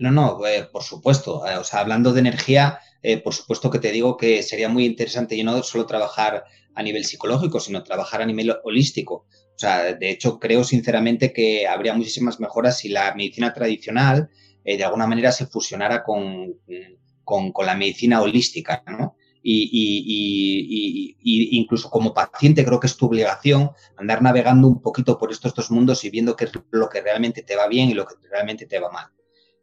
No, 0.00 0.10
no, 0.10 0.46
eh, 0.46 0.66
por 0.72 0.82
supuesto. 0.82 1.46
Eh, 1.46 1.58
o 1.58 1.64
sea, 1.64 1.80
hablando 1.80 2.14
de 2.14 2.20
energía, 2.20 2.80
eh, 3.02 3.18
por 3.18 3.34
supuesto 3.34 3.70
que 3.70 3.78
te 3.78 3.92
digo 3.92 4.16
que 4.16 4.42
sería 4.42 4.70
muy 4.70 4.86
interesante 4.86 5.36
y 5.36 5.44
no 5.44 5.62
solo 5.62 5.84
trabajar 5.84 6.44
a 6.74 6.82
nivel 6.82 7.04
psicológico, 7.04 7.60
sino 7.60 7.82
trabajar 7.82 8.22
a 8.22 8.26
nivel 8.26 8.56
holístico. 8.64 9.26
O 9.54 9.58
sea, 9.58 9.92
de 9.92 10.10
hecho, 10.10 10.38
creo 10.38 10.64
sinceramente 10.64 11.34
que 11.34 11.68
habría 11.68 11.92
muchísimas 11.92 12.40
mejoras 12.40 12.78
si 12.78 12.88
la 12.88 13.14
medicina 13.14 13.52
tradicional 13.52 14.30
de 14.64 14.84
alguna 14.84 15.06
manera 15.06 15.32
se 15.32 15.46
fusionara 15.46 16.02
con, 16.02 16.54
con, 17.24 17.66
la 17.66 17.74
medicina 17.74 18.22
holística, 18.22 18.82
¿no? 18.86 19.16
Y, 19.42 19.70
y, 19.72 21.16
y, 21.22 21.58
incluso 21.58 21.88
como 21.88 22.12
paciente 22.12 22.64
creo 22.64 22.78
que 22.78 22.86
es 22.86 22.96
tu 22.96 23.06
obligación 23.06 23.70
andar 23.96 24.20
navegando 24.20 24.68
un 24.68 24.82
poquito 24.82 25.16
por 25.18 25.32
estos 25.32 25.54
dos 25.54 25.70
mundos 25.70 26.04
y 26.04 26.10
viendo 26.10 26.36
qué 26.36 26.44
es 26.44 26.52
lo 26.70 26.88
que 26.90 27.00
realmente 27.00 27.42
te 27.42 27.56
va 27.56 27.66
bien 27.66 27.88
y 27.88 27.94
lo 27.94 28.06
que 28.06 28.16
realmente 28.30 28.66
te 28.66 28.78
va 28.78 28.90
mal. 28.90 29.06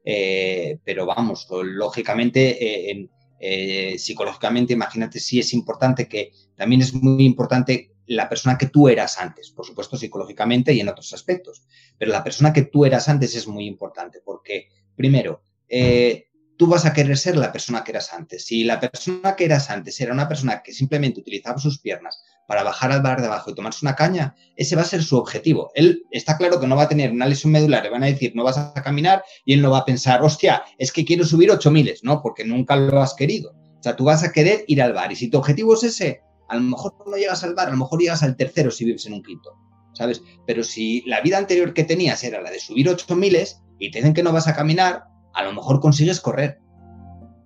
Eh, 0.03 0.79
pero 0.83 1.05
vamos, 1.05 1.47
lógicamente 1.51 2.89
en, 2.89 3.11
eh, 3.39 3.97
psicológicamente, 3.99 4.73
imagínate 4.73 5.19
si 5.19 5.39
es 5.39 5.53
importante 5.53 6.07
que 6.07 6.31
también 6.55 6.81
es 6.81 6.93
muy 6.93 7.25
importante 7.25 7.91
la 8.07 8.29
persona 8.29 8.57
que 8.57 8.67
tú 8.67 8.87
eras 8.87 9.19
antes, 9.19 9.51
por 9.51 9.65
supuesto 9.65 9.97
psicológicamente 9.97 10.73
y 10.73 10.79
en 10.79 10.89
otros 10.89 11.13
aspectos, 11.13 11.63
pero 11.97 12.11
la 12.11 12.23
persona 12.23 12.53
que 12.53 12.63
tú 12.63 12.85
eras 12.85 13.09
antes 13.09 13.35
es 13.35 13.47
muy 13.47 13.67
importante 13.67 14.21
porque, 14.23 14.69
primero, 14.95 15.43
eh, 15.67 16.26
tú 16.57 16.67
vas 16.67 16.85
a 16.85 16.93
querer 16.93 17.17
ser 17.17 17.37
la 17.37 17.51
persona 17.51 17.83
que 17.83 17.91
eras 17.91 18.13
antes. 18.13 18.45
Si 18.45 18.63
la 18.63 18.79
persona 18.79 19.35
que 19.35 19.45
eras 19.45 19.69
antes 19.69 19.99
era 20.01 20.11
una 20.11 20.27
persona 20.27 20.61
que 20.63 20.73
simplemente 20.73 21.19
utilizaba 21.19 21.59
sus 21.59 21.79
piernas 21.79 22.23
para 22.47 22.63
bajar 22.63 22.91
al 22.91 23.01
bar 23.01 23.21
de 23.21 23.27
abajo 23.27 23.51
y 23.51 23.55
tomarse 23.55 23.85
una 23.85 23.95
caña, 23.95 24.35
ese 24.55 24.75
va 24.75 24.81
a 24.81 24.85
ser 24.85 25.03
su 25.03 25.17
objetivo. 25.17 25.71
Él 25.75 26.03
está 26.11 26.37
claro 26.37 26.59
que 26.59 26.67
no 26.67 26.75
va 26.75 26.83
a 26.83 26.89
tener 26.89 27.11
una 27.11 27.27
lesión 27.27 27.51
medular, 27.51 27.83
le 27.83 27.89
van 27.89 28.03
a 28.03 28.07
decir 28.07 28.33
no 28.35 28.43
vas 28.43 28.57
a 28.57 28.73
caminar 28.81 29.23
y 29.45 29.53
él 29.53 29.61
no 29.61 29.71
va 29.71 29.79
a 29.79 29.85
pensar, 29.85 30.23
hostia, 30.23 30.63
es 30.77 30.91
que 30.91 31.05
quiero 31.05 31.25
subir 31.25 31.51
8000, 31.51 31.99
¿no? 32.03 32.21
Porque 32.21 32.43
nunca 32.43 32.75
lo 32.75 33.01
has 33.01 33.13
querido. 33.13 33.51
O 33.51 33.83
sea, 33.83 33.95
tú 33.95 34.05
vas 34.05 34.23
a 34.23 34.31
querer 34.31 34.65
ir 34.67 34.81
al 34.81 34.93
bar 34.93 35.11
y 35.11 35.15
si 35.15 35.29
tu 35.29 35.37
objetivo 35.37 35.75
es 35.75 35.83
ese, 35.83 36.21
a 36.49 36.55
lo 36.55 36.61
mejor 36.61 36.95
no 37.05 37.17
llegas 37.17 37.43
al 37.43 37.53
bar, 37.53 37.67
a 37.67 37.71
lo 37.71 37.77
mejor 37.77 37.99
llegas 37.99 38.23
al 38.23 38.35
tercero 38.35 38.71
si 38.71 38.85
vives 38.85 39.05
en 39.05 39.13
un 39.13 39.21
quinto, 39.21 39.51
¿sabes? 39.93 40.23
Pero 40.47 40.63
si 40.63 41.01
la 41.05 41.21
vida 41.21 41.37
anterior 41.37 41.73
que 41.73 41.83
tenías 41.83 42.23
era 42.23 42.41
la 42.41 42.49
de 42.49 42.59
subir 42.59 42.89
8000 42.89 43.37
y 43.79 43.91
te 43.91 43.99
dicen 43.99 44.13
que 44.13 44.23
no 44.23 44.31
vas 44.31 44.47
a 44.47 44.55
caminar, 44.55 45.03
a 45.37 45.43
lo 45.43 45.53
mejor 45.53 45.79
consigues 45.79 46.19
correr. 46.19 46.59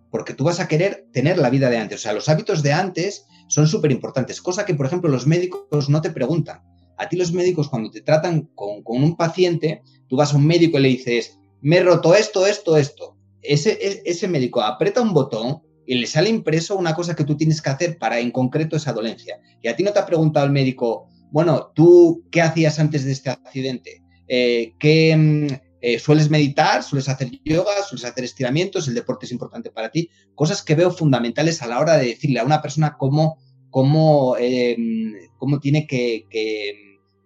Porque 0.10 0.34
tú 0.34 0.46
vas 0.46 0.62
a 0.62 0.68
querer 0.68 1.08
tener 1.12 1.38
la 1.38 1.50
vida 1.50 1.70
de 1.70 1.78
antes. 1.78 2.00
O 2.00 2.04
sea, 2.04 2.14
los 2.14 2.30
hábitos 2.30 2.64
de 2.64 2.72
antes 2.72 3.26
son 3.48 3.68
súper 3.68 3.92
importantes, 3.92 4.42
cosa 4.42 4.66
que, 4.66 4.74
por 4.74 4.86
ejemplo, 4.86 5.10
los 5.10 5.28
médicos 5.28 5.90
no 5.90 6.02
te 6.02 6.10
preguntan. 6.10 6.62
A 6.98 7.10
ti 7.10 7.18
los 7.18 7.34
médicos, 7.34 7.68
cuando 7.68 7.92
te 7.92 8.02
tratan 8.02 8.50
con, 8.56 8.82
un 8.86 9.18
paciente, 9.18 9.82
tú 10.08 10.16
vas 10.16 10.34
a 10.34 10.38
un 10.38 10.48
médico 10.48 10.80
y 10.80 10.82
le 10.82 10.88
dices, 10.88 11.38
me 11.62 11.78
he 11.78 11.84
roto 11.84 12.16
esto, 12.16 12.48
esto, 12.48 12.78
esto. 12.78 13.18
Ese, 13.42 13.78
ese 14.06 14.28
médico 14.28 14.62
aprieta 14.62 15.02
un 15.02 15.14
botón 15.14 15.62
y 15.86 15.96
le 15.96 16.08
sale 16.08 16.30
impreso 16.30 16.78
una 16.78 16.96
cosa 16.96 17.16
que 17.16 17.26
tú 17.26 17.36
tienes 17.36 17.62
que 17.62 17.72
hacer 17.72 17.98
para 17.98 18.20
en 18.20 18.32
concreto 18.32 18.78
esa 18.78 18.94
dolencia. 18.94 19.38
Y 19.62 19.68
a 19.68 19.76
ti 19.76 19.84
no 19.84 19.92
te 19.92 20.00
ha 20.00 20.06
preguntado 20.06 20.46
el 20.46 20.54
médico, 20.54 21.10
bueno, 21.32 21.72
¿tú 21.76 22.24
qué 22.32 22.42
hacías 22.42 22.80
antes 22.80 23.04
de 23.04 23.12
este 23.12 23.32
accidente? 23.32 24.02
Eh, 24.30 24.76
¿Qué, 24.80 25.14
mm, 25.18 25.71
eh, 25.82 25.98
sueles 26.00 26.30
meditar, 26.30 26.84
sueles 26.84 27.10
hacer 27.10 27.32
yoga, 27.44 27.82
sueles 27.88 28.06
hacer 28.06 28.24
estiramientos, 28.24 28.88
el 28.88 28.94
deporte 28.94 29.26
es 29.26 29.32
importante 29.32 29.72
para 29.72 29.90
ti, 29.90 30.10
cosas 30.36 30.62
que 30.62 30.76
veo 30.76 30.92
fundamentales 30.92 31.62
a 31.62 31.68
la 31.68 31.80
hora 31.80 31.98
de 31.98 32.06
decirle 32.08 32.40
a 32.40 32.46
una 32.46 32.62
persona 32.62 32.96
cómo, 32.98 33.40
cómo, 33.72 34.36
em, 34.38 35.14
cómo 35.38 35.60
tiene 35.60 35.88
que, 35.88 36.28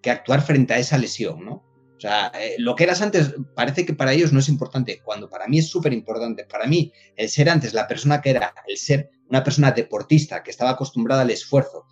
actuar 0.05 0.43
frente 0.43 0.71
a 0.71 0.77
esa 0.77 0.99
lesión, 0.99 1.43
¿no? 1.43 1.63
O 1.97 1.99
sea, 1.99 2.31
eh, 2.39 2.55
lo 2.59 2.75
que 2.75 2.83
eras 2.83 3.01
antes 3.01 3.33
parece 3.55 3.87
que 3.87 3.95
para 3.95 4.13
ellos 4.13 4.31
no 4.31 4.39
es 4.39 4.49
importante, 4.49 5.01
cuando 5.03 5.27
para 5.29 5.47
mí 5.47 5.57
es 5.57 5.67
súper 5.67 5.93
importante. 5.93 6.45
Para 6.45 6.67
mí, 6.67 6.91
el 7.15 7.27
ser 7.27 7.49
antes 7.49 7.73
la 7.73 7.87
persona 7.87 8.21
que 8.21 8.29
era, 8.29 8.53
el 8.67 8.77
ser 8.77 9.09
una 9.29 9.43
persona 9.43 9.71
deportista 9.71 10.43
que 10.43 10.51
estaba 10.51 10.71
acostumbrada 10.71 11.23
al 11.23 11.31
esfuerzo, 11.31 11.85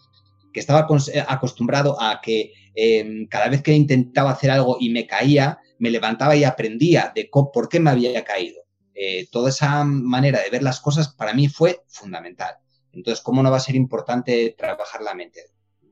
que 0.54 0.60
estaba 0.60 0.88
eh, 1.12 1.24
acostumbrado 1.28 2.00
a 2.00 2.22
que 2.22 2.54
em, 2.76 3.28
cada 3.28 3.50
vez 3.50 3.64
que 3.64 3.74
intentaba 3.74 4.32
hacer 4.32 4.52
algo 4.52 4.78
y 4.80 4.92
me 4.92 5.08
caía, 5.08 5.60
me 5.84 5.92
levantaba 5.92 6.34
y 6.34 6.46
aprendía 6.46 7.12
de 7.14 7.30
por 7.30 7.68
qué 7.68 7.82
me 7.82 7.90
había 7.90 8.24
caído. 8.24 8.62
Eh, 8.96 9.28
toda 9.30 9.50
esa 9.50 9.84
manera 9.84 10.42
de 10.42 10.50
ver 10.50 10.64
las 10.64 10.80
cosas 10.80 11.10
para 11.10 11.34
mí 11.34 11.50
fue 11.50 11.82
fundamental. 11.90 12.56
Entonces, 12.94 13.22
¿cómo 13.22 13.44
no 13.44 13.52
va 13.52 13.58
a 13.58 13.60
ser 13.60 13.76
importante 13.76 14.56
trabajar 14.58 15.02
la 15.02 15.14
mente? 15.14 15.42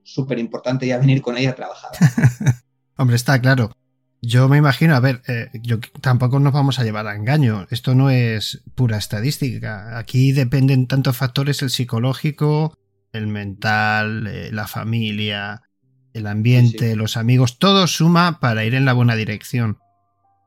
Súper 0.02 0.40
importante 0.40 0.88
ya 0.88 0.98
venir 0.98 1.22
con 1.22 1.38
ella 1.38 1.50
a 1.50 1.56
trabajar. 1.56 1.92
Hombre, 2.98 3.18
está 3.18 3.42
claro. 3.42 3.74
Yo 4.22 4.48
me 4.48 4.58
imagino, 4.58 4.96
a 4.96 5.02
ver, 5.02 5.24
eh, 5.28 5.50
yo, 5.62 5.80
tampoco 6.00 6.40
nos 6.40 6.54
vamos 6.54 6.80
a 6.80 6.86
llevar 6.86 7.08
a 7.08 7.16
engaño. 7.16 7.68
Esto 7.70 7.94
no 7.94 8.10
es 8.10 8.64
pura 8.76 8.96
estadística. 8.96 9.98
Aquí 9.98 10.32
dependen 10.32 10.88
tantos 10.88 11.18
factores, 11.18 11.62
el 11.64 11.70
psicológico, 11.70 12.78
el 13.12 13.28
mental, 13.28 14.26
eh, 14.28 14.52
la 14.54 14.68
familia, 14.68 15.64
el 16.14 16.28
ambiente, 16.28 16.96
los 16.96 17.18
amigos, 17.18 17.60
todo 17.60 17.88
suma 17.88 18.40
para 18.40 18.66
ir 18.66 18.76
en 18.76 18.86
la 18.86 18.94
buena 18.94 19.16
dirección. 19.16 19.80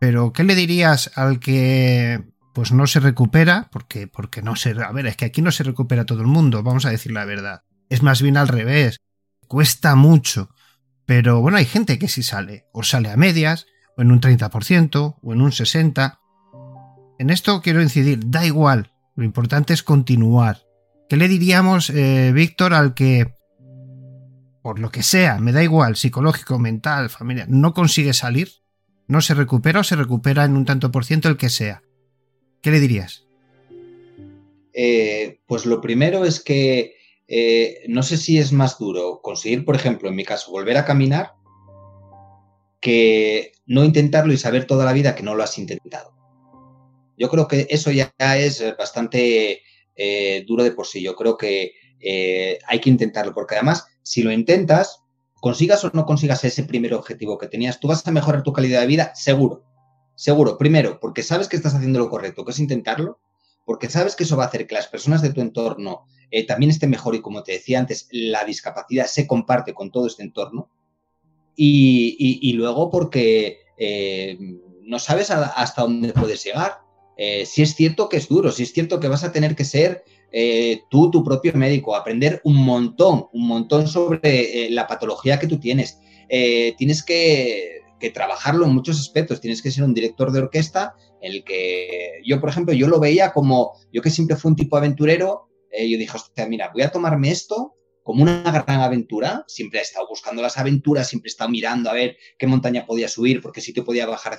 Pero, 0.01 0.33
¿qué 0.33 0.45
le 0.45 0.55
dirías 0.55 1.11
al 1.17 1.41
que 1.41 2.23
pues 2.53 2.73
no 2.73 2.87
se 2.87 3.01
recupera? 3.01 3.69
Porque, 3.73 4.07
porque 4.07 4.43
no 4.43 4.57
se. 4.57 4.71
A 4.71 4.93
ver, 4.93 5.07
es 5.07 5.17
que 5.17 5.25
aquí 5.25 5.43
no 5.43 5.51
se 5.51 5.65
recupera 5.65 6.05
todo 6.05 6.21
el 6.21 6.27
mundo, 6.27 6.63
vamos 6.63 6.85
a 6.85 6.91
decir 6.91 7.13
la 7.13 7.25
verdad. 7.25 7.63
Es 7.89 8.03
más 8.03 8.23
bien 8.23 8.37
al 8.37 8.49
revés. 8.49 8.99
Cuesta 9.49 9.95
mucho. 9.95 10.51
Pero 11.07 11.41
bueno, 11.41 11.59
hay 11.59 11.67
gente 11.67 11.99
que 11.99 12.09
sí 12.09 12.23
sale. 12.23 12.67
O 12.73 12.83
sale 12.83 13.11
a 13.11 13.17
medias, 13.17 13.67
o 13.97 14.03
en 14.03 14.11
un 14.11 14.21
30%, 14.21 15.17
o 15.23 15.33
en 15.33 15.41
un 15.41 15.51
60%. 15.51 16.19
En 17.19 17.31
esto 17.31 17.63
quiero 17.63 17.81
incidir, 17.81 18.21
da 18.27 18.45
igual. 18.45 18.93
Lo 19.15 19.25
importante 19.25 19.73
es 19.73 19.83
continuar. 19.83 20.63
¿Qué 21.09 21.17
le 21.17 21.29
diríamos, 21.29 21.91
eh, 21.91 22.33
Víctor, 22.35 22.75
al 22.75 22.95
que 22.95 23.35
por 24.65 24.79
lo 24.79 24.91
que 24.91 25.03
sea, 25.03 25.37
me 25.41 25.53
da 25.53 25.63
igual, 25.63 25.95
psicológico, 25.95 26.59
mental, 26.59 27.11
familia, 27.11 27.45
no 27.47 27.75
consigue 27.75 28.15
salir, 28.15 28.49
no 29.07 29.21
se 29.21 29.35
recupera 29.35 29.81
o 29.81 29.85
se 29.85 29.95
recupera 29.95 30.43
en 30.47 30.57
un 30.57 30.65
tanto 30.65 30.91
por 30.91 31.05
ciento 31.05 31.29
el 31.29 31.37
que 31.37 31.51
sea. 31.51 31.83
¿Qué 32.63 32.71
le 32.71 32.81
dirías? 32.81 33.27
Eh, 34.73 35.41
pues 35.45 35.67
lo 35.67 35.83
primero 35.83 36.25
es 36.25 36.43
que 36.43 36.97
eh, 37.29 37.83
no 37.89 38.03
sé 38.03 38.17
si 38.17 38.39
es 38.39 38.53
más 38.53 38.79
duro 38.79 39.21
conseguir, 39.23 39.67
por 39.67 39.77
ejemplo, 39.77 40.09
en 40.09 40.17
mi 40.17 40.25
caso, 40.25 40.51
volver 40.51 40.79
a 40.79 40.87
caminar 40.87 41.35
que 42.81 43.53
no 43.67 43.85
intentarlo 43.85 44.33
y 44.33 44.39
saber 44.39 44.67
toda 44.67 44.87
la 44.87 44.95
vida 44.95 45.15
que 45.15 45.23
no 45.23 45.35
lo 45.35 45.43
has 45.43 45.59
intentado. 45.59 46.15
Yo 47.19 47.29
creo 47.29 47.49
que 47.49 47.67
eso 47.69 47.91
ya 47.91 48.15
es 48.19 48.65
bastante 48.79 49.61
eh, 49.95 50.43
duro 50.47 50.65
de 50.65 50.73
por 50.73 50.87
sí. 50.87 51.03
Yo 51.03 51.15
creo 51.15 51.37
que 51.37 51.75
hay 52.67 52.81
que 52.81 52.91
intentarlo, 52.91 53.35
porque 53.35 53.57
además, 53.57 53.87
si 54.05 54.23
lo 54.23 54.31
intentas, 54.31 55.03
consigas 55.41 55.83
o 55.85 55.91
no 55.93 56.07
consigas 56.07 56.45
ese 56.45 56.63
primer 56.63 56.95
objetivo 56.95 57.39
que 57.39 57.49
tenías, 57.49 57.81
tú 57.81 57.89
vas 57.89 58.07
a 58.07 58.11
mejorar 58.13 58.45
tu 58.45 58.53
calidad 58.53 58.83
de 58.83 58.87
vida, 58.87 59.13
seguro. 59.17 59.65
Seguro. 60.15 60.57
Primero, 60.57 61.01
porque 61.01 61.25
sabes 61.25 61.49
que 61.49 61.57
estás 61.57 61.75
haciendo 61.75 61.99
lo 61.99 62.09
correcto, 62.09 62.45
que 62.45 62.53
es 62.53 62.61
intentarlo, 62.61 63.19
porque 63.65 63.89
sabes 63.89 64.15
que 64.15 64.23
eso 64.23 64.37
va 64.37 64.45
a 64.45 64.47
hacer 64.47 64.67
que 64.69 64.75
las 64.77 64.87
personas 64.87 65.23
de 65.23 65.33
tu 65.33 65.41
entorno 65.41 66.07
eh, 66.31 66.47
también 66.47 66.71
estén 66.71 66.91
mejor 66.91 67.15
y 67.15 67.21
como 67.21 67.43
te 67.43 67.53
decía 67.53 67.81
antes, 67.81 68.09
la 68.13 68.45
discapacidad 68.45 69.07
se 69.07 69.27
comparte 69.27 69.75
con 69.75 69.91
todo 69.91 70.07
este 70.07 70.23
entorno. 70.23 70.71
Y, 71.57 72.53
luego 72.53 72.91
porque 72.91 73.61
no 74.83 74.99
sabes 74.99 75.31
hasta 75.31 75.83
dónde 75.83 76.13
puedes 76.13 76.45
llegar. 76.45 76.79
Eh, 77.17 77.47
si 77.47 77.63
es 77.63 77.75
cierto 77.75 78.09
que 78.09 78.17
es 78.17 78.29
duro, 78.29 78.51
si 78.51 78.65
es 78.65 78.73
cierto 78.73 78.99
que 79.01 79.09
vas 79.09 79.25
a 79.25 79.33
tener 79.33 79.55
que 79.55 79.65
ser 79.65 80.05
eh, 80.37 80.83
tú 80.91 81.11
tu 81.11 81.23
propio 81.23 81.53
médico, 81.55 81.95
aprender 81.95 82.41
un 82.43 82.57
montón, 82.57 83.29
un 83.33 83.47
montón 83.47 83.87
sobre 83.87 84.67
eh, 84.67 84.71
la 84.71 84.87
patología 84.89 85.39
que 85.39 85.47
tú 85.47 85.61
tienes. 85.61 85.99
tienes 86.29 87.05
que, 87.05 87.81
trabajarlo 88.13 88.67
en 88.67 88.75
muchos 88.75 89.01
aspectos, 89.01 89.41
tienes 89.41 89.63
que 89.63 89.71
ser 89.71 89.83
un 89.83 89.95
director 89.95 90.31
de 90.31 90.41
orquesta, 90.41 90.95
el 91.23 91.43
que 91.43 92.21
yo, 92.27 92.39
por 92.39 92.51
ejemplo, 92.51 92.75
yo 92.75 92.87
lo 92.87 93.01
veía 93.01 93.33
como, 93.33 93.73
yo 93.95 94.03
que 94.03 94.11
siempre 94.11 94.37
fui 94.37 94.51
un 94.51 94.57
tipo 94.57 94.77
aventurero, 94.77 95.49
yo 95.73 95.97
dije, 95.97 96.15
hostia, 96.15 96.47
mira, 96.47 96.71
voy 96.75 96.83
a 96.83 96.91
tomarme 96.91 97.31
esto 97.31 97.75
como 98.05 98.23
una 98.23 98.43
gran 98.43 98.81
aventura. 98.81 99.45
Siempre 99.49 99.81
he 99.81 99.83
estado 99.83 100.07
buscando 100.07 100.43
las 100.43 100.59
aventuras, 100.59 101.09
siempre 101.09 101.29
he 101.29 101.33
estado 101.33 101.51
mirando 101.51 101.91
a 101.91 101.95
ver 101.95 102.17
qué 102.39 102.47
montaña 102.47 102.87
podía 102.87 103.09
subir, 103.09 103.41
porque 103.41 103.61
si 103.63 103.73
te 103.73 103.83
podía 103.83 104.07
bajar 104.07 104.39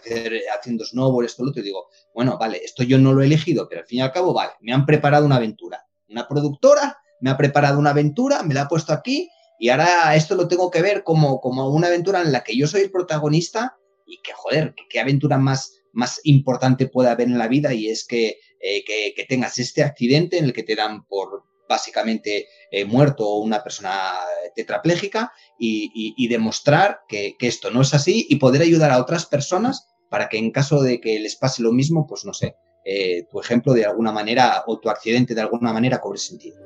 haciendo 0.58 0.86
snowboard, 0.86 1.26
esto, 1.26 1.44
lo 1.44 1.50
otro. 1.50 1.62
Y 1.62 1.66
digo, 1.66 1.88
bueno, 2.14 2.38
vale, 2.38 2.62
esto 2.64 2.84
yo 2.84 2.98
no 3.00 3.12
lo 3.12 3.24
he 3.24 3.26
elegido, 3.26 3.68
pero 3.68 3.82
al 3.82 3.88
fin 3.88 4.00
y 4.00 4.02
al 4.02 4.14
cabo, 4.14 4.34
vale, 4.34 4.52
me 4.62 4.72
han 4.72 4.86
preparado 4.86 5.26
una 5.26 5.38
aventura. 5.38 5.86
Una 6.08 6.28
productora 6.28 7.00
me 7.20 7.32
ha 7.32 7.38
preparado 7.38 7.80
una 7.80 7.90
aventura, 7.90 8.44
me 8.44 8.54
la 8.54 8.62
ha 8.62 8.68
puesto 8.68 8.94
aquí 8.94 9.30
y 9.58 9.70
ahora 9.70 10.16
esto 10.16 10.36
lo 10.36 10.48
tengo 10.48 10.70
que 10.70 10.84
ver 10.84 11.04
como, 11.04 11.42
como 11.42 11.68
una 11.70 11.88
aventura 11.88 12.22
en 12.22 12.32
la 12.32 12.44
que 12.44 12.56
yo 12.56 12.68
soy 12.68 12.82
el 12.82 12.92
protagonista 12.92 13.78
y 14.06 14.22
que, 14.22 14.32
joder, 14.34 14.76
qué 14.90 15.00
aventura 15.00 15.40
más, 15.40 15.82
más 15.92 16.22
importante 16.24 16.88
puede 16.88 17.10
haber 17.10 17.28
en 17.28 17.40
la 17.40 17.48
vida 17.48 17.74
y 17.74 17.90
es 17.90 18.06
que, 18.06 18.38
eh, 18.60 18.84
que, 18.86 19.14
que 19.16 19.26
tengas 19.26 19.58
este 19.58 19.82
accidente 19.82 20.38
en 20.38 20.46
el 20.46 20.54
que 20.54 20.62
te 20.62 20.76
dan 20.76 21.06
por, 21.08 21.46
básicamente 21.68 22.48
eh, 22.72 22.86
muerto 22.86 23.28
o 23.28 23.40
una 23.40 23.64
persona 23.64 24.14
tetrapléjica 24.56 25.32
y, 25.60 26.28
demostrar 26.28 27.02
que, 27.08 27.36
esto 27.40 27.72
no 27.72 27.82
es 27.82 27.94
así 27.94 28.26
y 28.30 28.38
poder 28.38 28.62
ayudar 28.62 28.92
a 28.92 29.00
otras 29.00 29.26
personas 29.26 29.88
para 30.10 30.30
que 30.30 30.38
en 30.38 30.52
caso 30.52 30.82
de 30.82 31.00
que 31.02 31.20
les 31.20 31.36
pase 31.36 31.62
lo 31.62 31.72
mismo, 31.72 32.08
pues 32.08 32.26
no 32.26 32.34
sé, 32.34 32.56
eh, 32.86 33.28
tu 33.30 33.40
ejemplo 33.40 33.74
de 33.74 33.86
alguna 33.86 34.12
manera 34.12 34.64
o 34.68 34.80
tu 34.80 34.90
accidente 34.90 35.36
de 35.36 35.42
alguna 35.42 35.74
manera 35.74 36.00
cobre 36.00 36.20
sentido. 36.20 36.58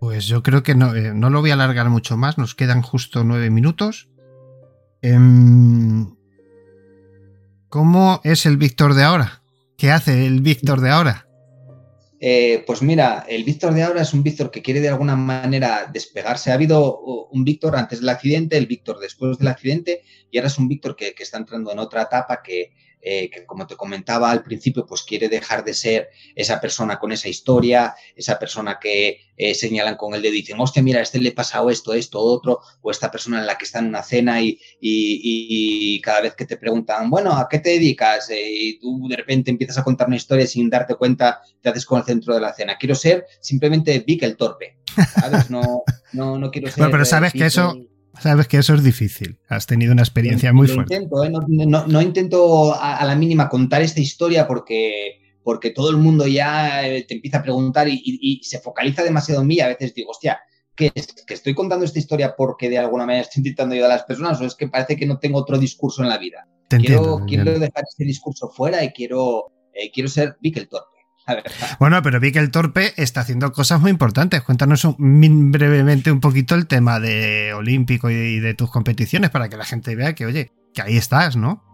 Pues 0.00 0.26
yo 0.26 0.42
creo 0.42 0.62
que 0.62 0.74
no, 0.74 0.94
eh, 0.94 1.12
no 1.14 1.28
lo 1.28 1.40
voy 1.40 1.50
a 1.50 1.54
alargar 1.54 1.90
mucho 1.90 2.16
más, 2.16 2.38
nos 2.38 2.54
quedan 2.54 2.80
justo 2.80 3.22
nueve 3.22 3.50
minutos. 3.50 4.08
Em, 5.02 6.16
¿Cómo 7.68 8.20
es 8.24 8.46
el 8.46 8.56
Víctor 8.56 8.94
de 8.94 9.04
ahora? 9.04 9.42
¿Qué 9.76 9.90
hace 9.92 10.26
el 10.26 10.40
Víctor 10.40 10.80
de 10.80 10.90
ahora? 10.90 11.29
Eh, 12.22 12.62
pues 12.66 12.82
mira, 12.82 13.24
el 13.28 13.44
Víctor 13.44 13.72
de 13.72 13.82
ahora 13.82 14.02
es 14.02 14.12
un 14.12 14.22
Víctor 14.22 14.50
que 14.50 14.60
quiere 14.60 14.80
de 14.80 14.90
alguna 14.90 15.16
manera 15.16 15.90
despegarse. 15.90 16.50
Ha 16.50 16.54
habido 16.54 17.00
un 17.00 17.44
Víctor 17.44 17.76
antes 17.76 18.00
del 18.00 18.10
accidente, 18.10 18.58
el 18.58 18.66
Víctor 18.66 18.98
después 19.00 19.38
del 19.38 19.48
accidente, 19.48 20.02
y 20.30 20.36
ahora 20.36 20.48
es 20.48 20.58
un 20.58 20.68
Víctor 20.68 20.94
que, 20.96 21.14
que 21.14 21.22
está 21.22 21.38
entrando 21.38 21.72
en 21.72 21.78
otra 21.78 22.02
etapa 22.02 22.42
que, 22.42 22.72
eh, 23.02 23.30
que 23.30 23.46
como 23.46 23.66
te 23.66 23.76
comentaba 23.76 24.30
al 24.30 24.42
principio, 24.42 24.84
pues 24.86 25.02
quiere 25.02 25.28
dejar 25.28 25.64
de 25.64 25.74
ser 25.74 26.10
esa 26.34 26.60
persona 26.60 26.98
con 26.98 27.12
esa 27.12 27.28
historia, 27.28 27.94
esa 28.14 28.38
persona 28.38 28.78
que 28.80 29.20
eh, 29.36 29.54
señalan 29.54 29.96
con 29.96 30.14
el 30.14 30.20
dedo 30.20 30.34
y 30.34 30.42
dicen, 30.42 30.60
hostia, 30.60 30.82
mira, 30.82 31.00
a 31.00 31.02
este 31.02 31.18
le 31.18 31.30
ha 31.30 31.34
pasado 31.34 31.70
esto, 31.70 31.94
esto, 31.94 32.20
otro, 32.20 32.60
o 32.82 32.90
esta 32.90 33.10
persona 33.10 33.40
en 33.40 33.46
la 33.46 33.56
que 33.56 33.64
está 33.64 33.78
en 33.78 33.86
una 33.86 34.02
cena 34.02 34.42
y, 34.42 34.60
y, 34.80 35.98
cada 36.02 36.20
vez 36.20 36.34
que 36.34 36.44
te 36.44 36.58
preguntan, 36.58 37.08
bueno, 37.08 37.32
¿a 37.32 37.48
qué 37.48 37.58
te 37.58 37.70
dedicas? 37.70 38.28
Eh, 38.28 38.48
y 38.50 38.78
tú 38.78 39.06
de 39.08 39.16
repente 39.16 39.50
empiezas 39.50 39.78
a 39.78 39.84
contar 39.84 40.08
una 40.08 40.16
historia 40.16 40.46
sin 40.46 40.68
darte 40.68 40.94
cuenta, 40.94 41.40
te 41.62 41.70
haces 41.70 41.86
con 41.86 41.98
el 41.98 42.04
centro 42.04 42.34
de 42.34 42.40
la 42.40 42.52
cena. 42.52 42.76
Quiero 42.78 42.94
ser 42.94 43.24
simplemente 43.40 43.98
Vic 44.00 44.22
el 44.24 44.36
torpe, 44.36 44.76
¿sabes? 45.18 45.48
No, 45.48 45.84
no, 46.12 46.38
no 46.38 46.50
quiero 46.50 46.68
ser... 46.68 46.76
Bueno, 46.76 46.92
pero 46.92 47.04
sabes 47.06 47.32
que 47.32 47.46
eso 47.46 47.74
Sabes 48.20 48.48
que 48.48 48.58
eso 48.58 48.74
es 48.74 48.84
difícil. 48.84 49.38
Has 49.48 49.66
tenido 49.66 49.92
una 49.92 50.02
experiencia 50.02 50.52
muy 50.52 50.68
fuerte. 50.68 50.94
Intento, 50.94 51.24
¿eh? 51.24 51.30
no, 51.30 52.02
intento 52.02 52.74
a, 52.74 53.04
la 53.04 53.16
mínima 53.16 53.48
contar 53.48 53.82
esta 53.82 54.00
historia 54.00 54.46
porque, 54.46 55.20
porque 55.42 55.70
todo 55.70 55.90
el 55.90 55.96
mundo 55.96 56.26
ya 56.26 56.86
eh, 56.86 57.04
te 57.04 57.14
empieza 57.14 57.38
a 57.38 57.42
preguntar 57.42 57.88
y, 57.88 58.40
se 58.42 58.60
focaliza 58.60 59.02
demasiado 59.02 59.40
en 59.40 59.46
mí. 59.46 59.60
A 59.60 59.68
veces 59.68 59.94
digo, 59.94 60.10
hostia, 60.10 60.38
¿que, 60.74 60.90
que 60.90 61.34
estoy 61.34 61.54
contando 61.54 61.84
esta 61.84 61.98
historia 61.98 62.34
porque 62.36 62.68
de 62.68 62.78
alguna 62.78 63.06
manera 63.06 63.22
estoy 63.22 63.40
intentando 63.40 63.74
ayudar 63.74 63.90
a 63.90 63.94
las 63.94 64.04
personas 64.04 64.40
o 64.40 64.44
es 64.44 64.54
que 64.54 64.68
parece 64.68 64.96
que 64.96 65.06
no 65.06 65.18
tengo 65.18 65.38
otro 65.38 65.58
discurso 65.58 66.02
en 66.02 66.10
la 66.10 66.18
vida. 66.18 66.46
quiero, 66.68 67.24
quiero 67.26 67.58
dejar 67.58 67.84
ese 67.90 68.04
discurso 68.04 68.50
fuera 68.50 68.84
y 68.84 68.90
quiero, 68.90 69.46
eh, 69.72 69.90
quiero 69.90 70.08
ser 70.10 70.36
Vic 70.40 70.68
Bueno, 71.78 72.02
pero 72.02 72.20
vi 72.20 72.32
que 72.32 72.38
el 72.38 72.50
Torpe 72.50 72.92
está 72.96 73.20
haciendo 73.20 73.52
cosas 73.52 73.80
muy 73.80 73.90
importantes. 73.90 74.42
Cuéntanos 74.42 74.86
brevemente 74.98 76.12
un 76.12 76.20
poquito 76.20 76.54
el 76.54 76.66
tema 76.66 77.00
de 77.00 77.52
Olímpico 77.54 78.10
y 78.10 78.40
de 78.40 78.54
tus 78.54 78.70
competiciones 78.70 79.30
para 79.30 79.48
que 79.48 79.56
la 79.56 79.64
gente 79.64 79.94
vea 79.94 80.14
que, 80.14 80.26
oye, 80.26 80.52
que 80.74 80.82
ahí 80.82 80.96
estás, 80.96 81.36
¿no? 81.36 81.64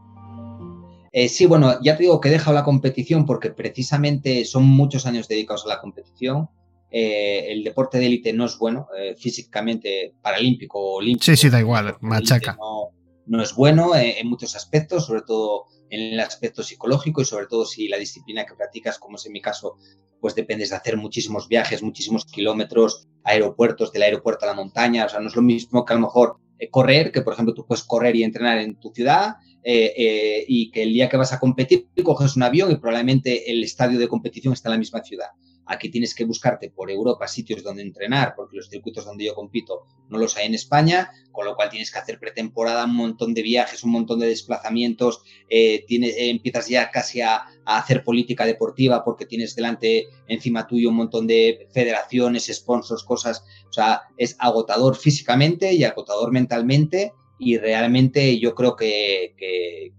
Eh, 1.19 1.29
sí, 1.29 1.47
bueno, 1.47 1.81
ya 1.83 1.97
te 1.97 2.03
digo 2.03 2.21
que 2.21 2.29
he 2.29 2.33
dejado 2.33 2.55
la 2.55 2.63
competición 2.63 3.25
porque 3.25 3.51
precisamente 3.51 4.45
son 4.45 4.65
muchos 4.65 5.07
años 5.07 5.29
dedicados 5.29 5.65
a 5.65 5.69
la 5.69 5.81
competición. 5.81 6.51
Eh, 6.91 7.53
el 7.53 7.65
deporte 7.65 7.99
de 7.99 8.05
élite 8.05 8.33
no 8.35 8.45
es 8.45 8.59
bueno 8.59 8.89
eh, 8.99 9.15
físicamente, 9.17 10.15
paralímpico 10.21 10.79
o 10.79 10.97
olímpico. 10.99 11.25
Sí, 11.25 11.37
sí, 11.37 11.49
da 11.49 11.59
igual, 11.59 11.97
machaca. 12.01 12.57
No, 12.61 12.91
no, 13.25 13.43
es 13.43 13.55
bueno 13.55 13.97
en 13.97 14.29
muchos 14.29 14.55
aspectos, 14.57 15.07
sobre 15.07 15.23
todo 15.23 15.69
en 15.91 16.13
el 16.15 16.21
aspecto 16.21 16.63
psicológico 16.63 17.21
y 17.21 17.25
sobre 17.25 17.47
todo 17.47 17.65
si 17.65 17.89
la 17.89 17.97
disciplina 17.97 18.45
que 18.45 18.55
practicas, 18.55 18.99
como 18.99 19.17
es 19.17 19.27
en 19.27 19.33
mi 19.33 19.41
caso, 19.41 19.77
pues 20.21 20.35
dependes 20.35 20.71
de 20.71 20.77
hacer 20.77 20.97
muchísimos 20.97 21.49
viajes, 21.49 21.83
muchísimos 21.83 22.25
kilómetros, 22.25 23.09
aeropuertos, 23.25 23.93
del 23.93 24.03
aeropuerto 24.03 24.45
a 24.45 24.49
la 24.49 24.55
montaña, 24.55 25.07
o 25.07 25.09
sea, 25.09 25.21
no 25.21 25.29
es 25.29 25.37
lo 25.37 25.43
mismo 25.43 25.85
que 25.85 25.93
a 25.93 25.97
lo 25.97 26.03
mejor 26.03 26.37
eh, 26.59 26.71
correr, 26.71 27.13
que 27.13 27.23
por 27.23 27.35
ejemplo 27.35 27.55
tú 27.55 27.67
puedes 27.67 27.85
correr 27.85 28.17
y 28.17 28.23
entrenar 28.23 28.59
en 28.59 28.77
tu 28.81 28.91
ciudad 28.91 29.37
eh, 29.63 29.93
eh, 29.97 30.45
y 30.49 30.71
que 30.71 30.83
el 30.83 30.93
día 30.93 31.09
que 31.09 31.17
vas 31.17 31.33
a 31.33 31.39
competir 31.39 31.89
coges 32.03 32.37
un 32.37 32.45
avión 32.45 32.71
y 32.71 32.77
probablemente 32.77 33.51
el 33.51 33.63
estadio 33.63 33.99
de 33.99 34.09
competición 34.09 34.53
está 34.53 34.69
en 34.69 34.75
la 34.75 34.79
misma 34.79 35.03
ciudad. 35.03 35.29
Aquí 35.67 35.89
tienes 35.91 36.15
que 36.15 36.25
buscarte 36.25 36.71
por 36.71 36.91
Europa 36.91 37.27
sitios 37.29 37.63
donde 37.63 37.83
entrenar, 37.83 38.35
porque 38.37 38.57
los 38.57 38.69
circuitos 38.69 39.05
donde 39.05 39.25
yo 39.27 39.35
compito 39.35 39.85
no 40.09 40.19
los 40.19 40.37
hay 40.37 40.47
en 40.47 40.55
España, 40.55 41.11
con 41.33 41.45
lo 41.45 41.57
cual 41.57 41.71
tienes 41.71 41.91
que 41.91 41.99
hacer 41.99 42.19
pretemporada, 42.19 42.85
un 42.85 42.95
montón 42.95 43.35
de 43.35 43.43
viajes, 43.43 43.83
un 43.83 43.91
montón 43.91 44.21
de 44.21 44.29
desplazamientos, 44.29 45.23
eh, 45.49 45.85
eh, 45.89 46.31
empiezas 46.31 46.69
ya 46.69 46.91
casi 46.91 47.21
a, 47.21 47.47
hacer 47.65 48.05
política 48.05 48.47
deportiva 48.47 49.05
porque 49.05 49.27
tienes 49.27 49.57
delante, 49.57 50.07
encima 50.29 50.69
tuyo, 50.69 50.91
un 50.91 50.97
montón 50.97 51.27
de 51.27 51.67
federaciones, 51.73 52.47
sponsors, 52.47 53.03
cosas, 53.03 53.45
o 53.69 53.73
sea, 53.73 54.03
es 54.17 54.37
agotador 54.39 54.95
físicamente 54.95 55.73
y 55.73 55.83
agotador 55.83 56.31
mentalmente 56.31 57.13
y 57.39 57.59
realmente 57.59 58.39
yo 58.39 58.55
creo 58.55 58.77
que, 58.77 59.35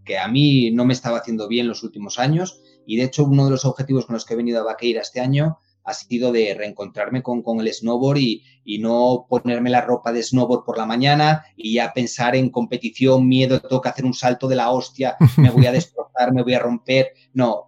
que, 0.06 0.18
a 0.18 0.28
mí 0.28 0.72
no 0.72 0.86
me 0.86 0.94
estaba 0.94 1.20
haciendo 1.20 1.48
bien 1.48 1.68
los 1.68 1.84
últimos 1.84 2.18
años 2.20 2.62
y 2.88 2.96
de 2.96 3.04
hecho, 3.04 3.26
uno 3.26 3.46
de 3.46 3.52
los 3.52 3.66
objetivos 3.66 4.06
con 4.06 4.14
los 4.14 4.26
que 4.26 4.34
he 4.34 4.38
venido 4.38 4.62
a 4.62 4.64
Vaqueira 4.64 5.02
este 5.02 5.20
año 5.20 5.60
ha 5.88 5.94
sido 5.94 6.34
de 6.34 6.54
reencontrarme 6.54 7.22
con, 7.22 7.42
con 7.42 7.62
el 7.62 7.74
snowboard 7.74 8.18
y, 8.18 8.44
y, 8.66 8.80
no 8.80 9.26
ponerme 9.30 9.70
la 9.70 9.82
ropa 9.82 10.12
de 10.12 10.22
snowboard 10.22 10.66
por 10.66 10.78
la 10.78 10.86
mañana 10.86 11.46
y 11.56 11.76
ya 11.76 11.94
pensar 11.94 12.36
en 12.36 12.50
competición, 12.50 13.26
miedo, 13.28 13.62
tengo 13.62 13.82
que 13.82 13.88
hacer 13.88 14.04
un 14.04 14.14
salto 14.14 14.50
de 14.50 14.56
la 14.58 14.70
hostia, 14.72 15.16
me 15.38 15.50
voy 15.50 15.66
a 15.66 15.72
destrozar, 15.72 16.34
me 16.34 16.44
voy 16.44 16.54
a 16.56 16.60
romper. 16.60 17.14
No, 17.34 17.68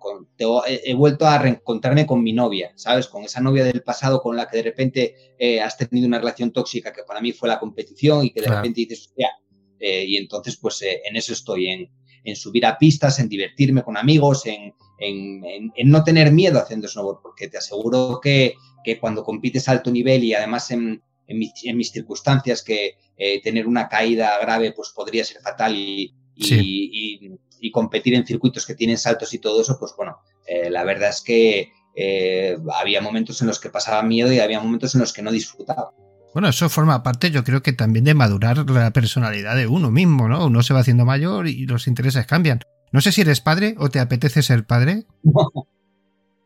he, 0.67 0.93
vuelto 0.93 1.25
a 1.25 1.37
reencontrarme 1.37 2.05
con 2.05 2.21
mi 2.21 2.33
novia, 2.33 2.73
¿sabes? 2.75 3.07
Con 3.07 3.23
esa 3.23 3.39
novia 3.39 3.63
del 3.63 3.83
pasado 3.83 4.21
con 4.21 4.35
la 4.35 4.49
que 4.49 4.57
de 4.57 4.63
repente 4.63 5.15
eh, 5.37 5.61
has 5.61 5.77
tenido 5.77 6.05
una 6.05 6.19
relación 6.19 6.51
tóxica 6.51 6.91
que 6.91 7.03
para 7.03 7.21
mí 7.21 7.31
fue 7.31 7.47
la 7.47 7.59
competición 7.59 8.25
y 8.25 8.31
que 8.31 8.41
de 8.41 8.47
repente 8.47 8.81
dices, 8.81 9.07
hostia, 9.07 9.31
eh, 9.79 10.03
y 10.05 10.17
entonces 10.17 10.57
pues 10.57 10.81
eh, 10.81 11.01
en 11.05 11.15
eso 11.15 11.31
estoy, 11.31 11.69
en, 11.69 11.89
en 12.25 12.35
subir 12.35 12.65
a 12.65 12.77
pistas, 12.77 13.19
en 13.19 13.29
divertirme 13.29 13.81
con 13.81 13.95
amigos, 13.95 14.45
en, 14.45 14.73
en, 14.99 15.71
no 15.85 16.03
tener 16.03 16.31
miedo 16.31 16.59
haciendo 16.59 16.87
snowboard, 16.87 17.21
porque 17.21 17.47
te 17.47 17.57
aseguro 17.57 18.19
que, 18.21 18.55
cuando 18.99 19.23
compites 19.23 19.69
a 19.69 19.73
alto 19.73 19.91
nivel 19.91 20.23
y 20.23 20.33
además 20.33 20.71
en, 20.71 21.03
mis, 21.27 21.91
circunstancias 21.91 22.63
que 22.63 22.95
eh, 23.17 23.41
tener 23.41 23.67
una 23.67 23.87
caída 23.87 24.39
grave 24.41 24.71
pues 24.71 24.89
podría 24.89 25.23
ser 25.23 25.41
fatal 25.41 25.75
y, 25.75 26.11
y, 26.35 27.71
competir 27.71 28.15
en 28.15 28.25
circuitos 28.25 28.65
que 28.65 28.73
tienen 28.73 28.97
saltos 28.97 29.33
y 29.33 29.39
todo 29.39 29.61
eso, 29.61 29.77
pues 29.77 29.93
bueno, 29.95 30.17
eh, 30.47 30.69
la 30.71 30.83
verdad 30.83 31.09
es 31.09 31.21
que 31.21 31.71
eh, 31.95 32.57
había 32.81 33.01
momentos 33.01 33.41
en 33.41 33.47
los 33.47 33.59
que 33.59 33.69
pasaba 33.69 34.01
miedo 34.03 34.31
y 34.31 34.39
había 34.39 34.59
momentos 34.59 34.95
en 34.95 35.01
los 35.01 35.13
que 35.13 35.21
no 35.21 35.31
disfrutaba. 35.31 35.91
Bueno, 36.33 36.49
eso 36.49 36.69
forma 36.69 37.03
parte, 37.03 37.31
yo 37.31 37.43
creo 37.43 37.61
que 37.61 37.73
también 37.73 38.05
de 38.05 38.13
madurar 38.13 38.69
la 38.69 38.91
personalidad 38.91 39.55
de 39.55 39.67
uno 39.67 39.91
mismo, 39.91 40.27
¿no? 40.27 40.45
Uno 40.45 40.63
se 40.63 40.73
va 40.73 40.79
haciendo 40.79 41.05
mayor 41.05 41.47
y 41.47 41.65
los 41.65 41.87
intereses 41.87 42.25
cambian. 42.25 42.61
No 42.91 43.01
sé 43.01 43.11
si 43.11 43.21
eres 43.21 43.41
padre 43.41 43.75
o 43.77 43.89
te 43.89 43.99
apetece 43.99 44.41
ser 44.41 44.65
padre. 44.65 45.05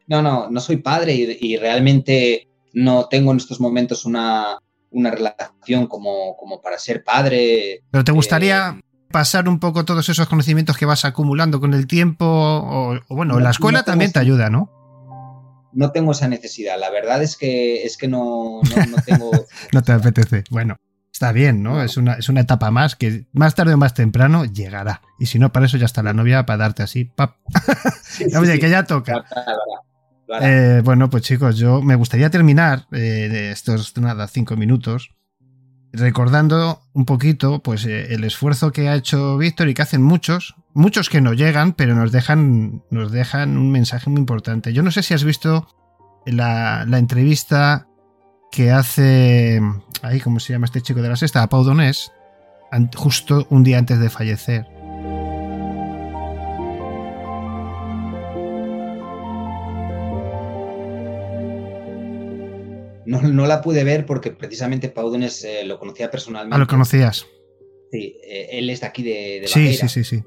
No, 0.05 0.21
no, 0.21 0.49
no 0.49 0.59
soy 0.59 0.77
padre 0.77 1.13
y, 1.15 1.55
realmente 1.55 2.49
no 2.73 3.07
tengo 3.07 3.31
en 3.31 3.37
estos 3.37 3.61
momentos 3.61 4.03
una, 4.03 4.57
una 4.91 5.11
relación 5.11 5.87
como, 5.87 6.35
como, 6.35 6.61
para 6.61 6.77
ser 6.77 7.05
padre. 7.05 7.83
Pero 7.89 8.03
te 8.03 8.11
gustaría 8.11 8.75
eh, 8.77 8.81
pasar 9.09 9.47
un 9.47 9.59
poco 9.59 9.85
todos 9.85 10.09
esos 10.09 10.27
conocimientos 10.27 10.75
que 10.75 10.85
vas 10.85 11.05
acumulando 11.05 11.61
con 11.61 11.73
el 11.73 11.87
tiempo 11.87 12.25
o, 12.25 12.99
bueno, 13.07 13.39
la 13.39 13.51
escuela 13.51 13.83
también 13.83 14.11
te 14.11 14.19
ayuda, 14.19 14.49
¿no? 14.49 14.69
No 15.71 15.93
tengo 15.93 16.11
esa 16.11 16.27
necesidad. 16.27 16.77
La 16.77 16.89
verdad 16.89 17.23
es 17.23 17.37
que 17.37 17.85
es 17.85 17.95
que 17.95 18.09
no, 18.09 18.59
no 18.61 19.01
tengo. 19.05 19.31
no 19.71 19.81
te 19.83 19.91
apetece. 19.93 20.43
Bueno. 20.49 20.75
Está 21.13 21.31
bien, 21.31 21.61
¿no? 21.61 21.83
Es, 21.83 21.95
una, 21.95 22.13
es 22.13 22.27
una 22.27 22.41
etapa 22.41 22.71
más 22.71 22.95
que 22.95 23.27
más 23.33 23.53
tarde 23.53 23.75
o 23.75 23.77
más 23.77 23.93
temprano 23.93 24.45
llegará. 24.45 25.01
Y 25.19 25.27
si 25.27 25.37
no, 25.37 25.51
para 25.51 25.67
eso 25.67 25.77
ya 25.77 25.85
está 25.85 26.01
la 26.01 26.13
novia 26.13 26.45
para 26.45 26.57
darte 26.57 26.81
así, 26.81 27.05
pap. 27.05 27.35
Oye, 28.39 28.59
que 28.59 28.69
ya 28.69 28.83
toca. 28.83 29.23
Eh, 30.41 30.81
bueno, 30.83 31.11
pues 31.11 31.23
chicos, 31.23 31.57
yo 31.57 31.81
me 31.83 31.95
gustaría 31.95 32.31
terminar 32.31 32.87
eh, 32.91 33.29
de 33.29 33.51
estos, 33.51 33.95
nada, 33.97 34.27
cinco 34.27 34.55
minutos 34.55 35.11
recordando 35.93 36.81
un 36.93 37.05
poquito 37.05 37.61
pues 37.61 37.85
eh, 37.85 38.13
el 38.13 38.23
esfuerzo 38.23 38.71
que 38.71 38.89
ha 38.89 38.95
hecho 38.95 39.37
Víctor 39.37 39.69
y 39.69 39.75
que 39.75 39.83
hacen 39.83 40.01
muchos, 40.01 40.55
muchos 40.73 41.07
que 41.09 41.21
no 41.21 41.33
llegan, 41.33 41.73
pero 41.73 41.95
nos 41.95 42.11
dejan, 42.11 42.83
nos 42.89 43.11
dejan 43.11 43.57
un 43.57 43.71
mensaje 43.71 44.09
muy 44.09 44.19
importante. 44.19 44.73
Yo 44.73 44.81
no 44.81 44.91
sé 44.91 45.03
si 45.03 45.13
has 45.13 45.23
visto 45.23 45.67
la, 46.25 46.85
la 46.87 46.97
entrevista 46.97 47.87
que 48.53 48.69
hace. 48.69 49.59
Ahí, 50.03 50.19
¿cómo 50.19 50.39
se 50.39 50.53
llama 50.53 50.65
este 50.65 50.81
chico 50.81 51.01
de 51.01 51.09
la 51.09 51.15
sexta? 51.15 51.41
A 51.41 51.49
Pau 51.49 51.63
Donés, 51.63 52.11
justo 52.95 53.47
un 53.49 53.63
día 53.63 53.79
antes 53.79 53.99
de 53.99 54.09
fallecer. 54.09 54.65
No, 63.05 63.21
no, 63.21 63.47
la 63.47 63.61
pude 63.61 63.83
ver 63.83 64.05
porque 64.05 64.31
precisamente 64.31 64.89
Pau 64.89 65.09
Donés 65.09 65.43
eh, 65.43 65.65
lo 65.65 65.79
conocía 65.79 66.09
personalmente. 66.09 66.55
Ah, 66.55 66.59
lo 66.59 66.67
conocías. 66.67 67.25
Sí, 67.91 68.17
eh, 68.23 68.49
él 68.51 68.69
es 68.69 68.81
de 68.81 68.87
aquí 68.87 69.03
de, 69.03 69.39
de 69.41 69.47
sí, 69.47 69.73
sí, 69.73 69.89
sí, 69.89 70.03
sí, 70.03 70.23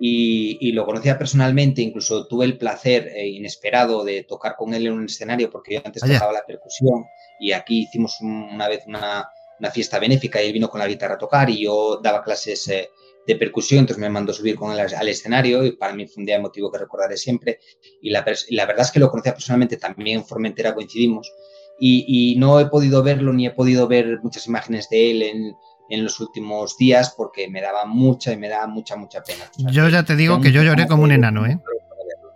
y, 0.00 0.58
y, 0.60 0.72
lo 0.72 0.86
conocía 0.86 1.18
personalmente, 1.18 1.82
incluso 1.82 2.26
tuve 2.26 2.44
el 2.46 2.56
placer 2.58 3.08
eh, 3.08 3.28
inesperado 3.28 4.04
de 4.04 4.24
tocar 4.24 4.54
con 4.56 4.74
él 4.74 4.86
en 4.86 4.94
un 4.94 5.04
escenario 5.04 5.50
porque 5.50 5.74
yo 5.74 5.82
antes 5.84 6.02
tocaba 6.02 6.32
la 6.32 6.44
percusión 6.46 7.04
y 7.40 7.52
aquí 7.52 7.82
hicimos 7.82 8.20
una 8.20 8.68
vez 8.68 8.84
una, 8.86 9.28
una, 9.58 9.70
fiesta 9.70 9.98
benéfica 9.98 10.42
y 10.42 10.46
él 10.46 10.52
vino 10.52 10.68
con 10.68 10.80
la 10.80 10.88
guitarra 10.88 11.14
a 11.14 11.18
tocar 11.18 11.50
y 11.50 11.64
yo 11.64 12.00
daba 12.02 12.22
clases 12.22 12.66
eh, 12.68 12.90
de 13.26 13.36
percusión, 13.36 13.80
entonces 13.80 14.00
me 14.00 14.10
mandó 14.10 14.32
subir 14.32 14.56
con 14.56 14.72
él 14.72 14.80
al, 14.80 15.08
escenario 15.08 15.64
y 15.64 15.72
para 15.72 15.94
mí 15.94 16.06
fue 16.06 16.20
un 16.20 16.26
día 16.26 16.36
emotivo 16.36 16.70
que 16.70 16.78
recordaré 16.78 17.16
siempre 17.16 17.58
y 18.02 18.10
la, 18.10 18.24
la 18.50 18.66
verdad 18.66 18.84
es 18.84 18.90
que 18.90 19.00
lo 19.00 19.10
conocía 19.10 19.32
personalmente, 19.32 19.76
también 19.76 20.18
en 20.18 20.24
Formentera 20.24 20.74
coincidimos 20.74 21.32
y, 21.78 22.04
y, 22.06 22.36
no 22.38 22.60
he 22.60 22.66
podido 22.66 23.02
verlo 23.02 23.32
ni 23.32 23.46
he 23.46 23.50
podido 23.50 23.88
ver 23.88 24.20
muchas 24.22 24.46
imágenes 24.46 24.88
de 24.90 25.10
él 25.10 25.22
en, 25.22 25.56
en 25.88 26.04
los 26.04 26.20
últimos 26.20 26.76
días 26.76 27.14
porque 27.16 27.48
me 27.48 27.60
daba 27.60 27.84
mucha 27.84 28.32
y 28.32 28.36
me 28.36 28.48
daba 28.48 28.66
mucha, 28.66 28.96
mucha 28.96 29.22
pena. 29.22 29.50
yo 29.56 29.88
ya 29.88 30.04
te 30.04 30.16
digo 30.16 30.40
que 30.40 30.52
yo 30.52 30.62
lloré 30.62 30.86
como 30.86 31.02
un 31.02 31.12
enano, 31.12 31.46
¿eh? 31.46 31.58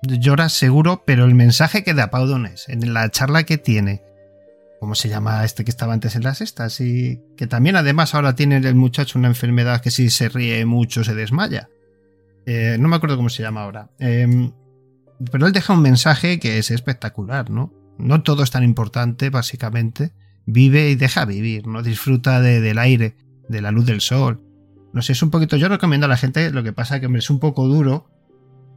Lloras 0.03 0.53
seguro, 0.53 1.03
pero 1.05 1.25
el 1.25 1.35
mensaje 1.35 1.83
que 1.83 1.93
da 1.93 2.11
Pau 2.11 2.27
Donés 2.27 2.69
en 2.69 2.95
la 2.95 3.11
charla 3.11 3.43
que 3.43 3.59
tiene 3.59 4.03
¿Cómo 4.81 4.95
se 4.95 5.09
llama 5.09 5.45
este 5.45 5.65
que 5.65 5.71
estaba 5.71 5.93
antes 5.93 6.15
en 6.15 6.23
las 6.23 6.41
estas? 6.41 6.81
Y 6.81 7.21
que 7.37 7.47
también 7.47 7.77
además 7.77 8.15
ahora 8.15 8.35
tiene 8.35 8.57
el 8.57 8.75
muchacho 8.75 9.19
una 9.19 9.29
enfermedad 9.29 9.81
que 9.81 9.91
si 9.91 10.09
se 10.11 10.29
ríe 10.29 10.65
mucho 10.67 11.03
se 11.03 11.15
desmaya. 11.15 11.69
Eh, 12.47 12.77
no 12.79 12.89
me 12.89 12.97
acuerdo 12.97 13.17
cómo 13.17 13.29
se 13.29 13.43
llama 13.43 13.63
ahora. 13.63 13.91
Em, 13.99 14.53
pero 15.31 15.47
él 15.47 15.53
deja 15.53 15.73
un 15.73 15.83
mensaje 15.83 16.39
que 16.39 16.59
es 16.59 16.71
espectacular, 16.71 17.51
¿no? 17.51 17.73
No 17.99 18.23
todo 18.23 18.45
es 18.45 18.51
tan 18.53 18.63
importante, 18.63 19.31
básicamente. 19.31 20.13
Vive 20.47 20.91
y 20.91 20.95
deja 20.95 21.25
vivir, 21.25 21.67
¿no? 21.67 21.83
Disfruta 21.83 22.41
del 22.41 22.79
aire, 22.79 23.17
de 23.49 23.61
la 23.61 23.73
luz 23.73 23.85
del 23.87 24.01
sol. 24.01 24.41
No 24.93 25.03
sé, 25.03 25.13
es 25.13 25.23
un 25.23 25.31
poquito. 25.31 25.57
Yo 25.57 25.69
recomiendo 25.69 26.07
a 26.07 26.09
la 26.09 26.17
gente, 26.17 26.51
lo 26.53 26.63
que 26.63 26.73
pasa 26.73 27.01
que 27.01 27.07
hombre, 27.07 27.19
es 27.19 27.29
un 27.29 27.41
poco 27.41 27.67
duro, 27.67 28.09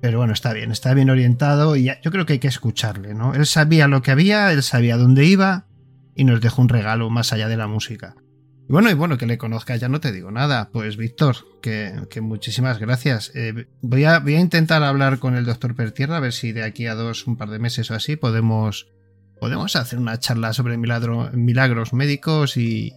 pero 0.02 0.18
bueno, 0.18 0.34
está 0.34 0.52
bien, 0.52 0.72
está 0.72 0.94
bien 0.95 1.11
orientado 1.11 1.76
y 1.76 1.91
yo 2.02 2.11
creo 2.11 2.26
que 2.26 2.34
hay 2.34 2.40
que 2.40 2.48
escucharle, 2.48 3.14
¿no? 3.14 3.36
Él 3.36 3.45
sabía 3.45 3.88
lo 3.88 4.02
que 4.02 4.11
había, 4.11 4.52
él 4.52 4.64
sabía 4.64 4.98
dónde 4.98 5.26
iba 5.26 5.68
y 6.16 6.24
nos 6.24 6.42
dejó 6.42 6.62
un 6.62 6.70
regalo 6.70 7.10
más 7.10 7.34
allá 7.34 7.48
de 7.48 7.58
la 7.58 7.68
música. 7.68 8.16
Y 8.70 8.74
bueno, 8.74 8.90
y 8.90 8.94
bueno, 8.94 9.18
que 9.18 9.26
le 9.26 9.38
conozca 9.38 9.76
ya 9.76 9.90
no 9.90 10.00
te 10.00 10.12
digo 10.12 10.32
nada. 10.32 10.70
Pues 10.72 10.98
Víctor, 10.98 11.36
que, 11.62 12.08
muchísimas 12.22 12.80
gracias. 12.80 13.32
Eh, 13.36 13.68
voy, 13.82 14.06
a, 14.06 14.20
voy 14.20 14.36
a 14.36 14.40
intentar 14.40 14.84
hablar 14.84 15.20
con 15.20 15.36
el 15.36 15.46
doctor 15.46 15.76
Pertierra, 15.76 16.18
a 16.18 16.22
ver 16.22 16.34
si 16.34 16.52
de 16.52 16.64
aquí 16.64 16.88
a 16.88 16.96
dos, 16.96 17.28
un 17.28 17.38
par 17.38 17.50
de 17.50 17.60
meses 17.60 17.92
o 17.92 17.96
así, 17.96 18.16
podemos, 18.16 18.88
podemos 19.40 19.76
hacer 19.76 20.00
una 20.00 20.20
charla 20.20 20.54
sobre 20.54 20.78
milagros 20.78 21.94
médicos 21.94 22.56
y, 22.58 22.94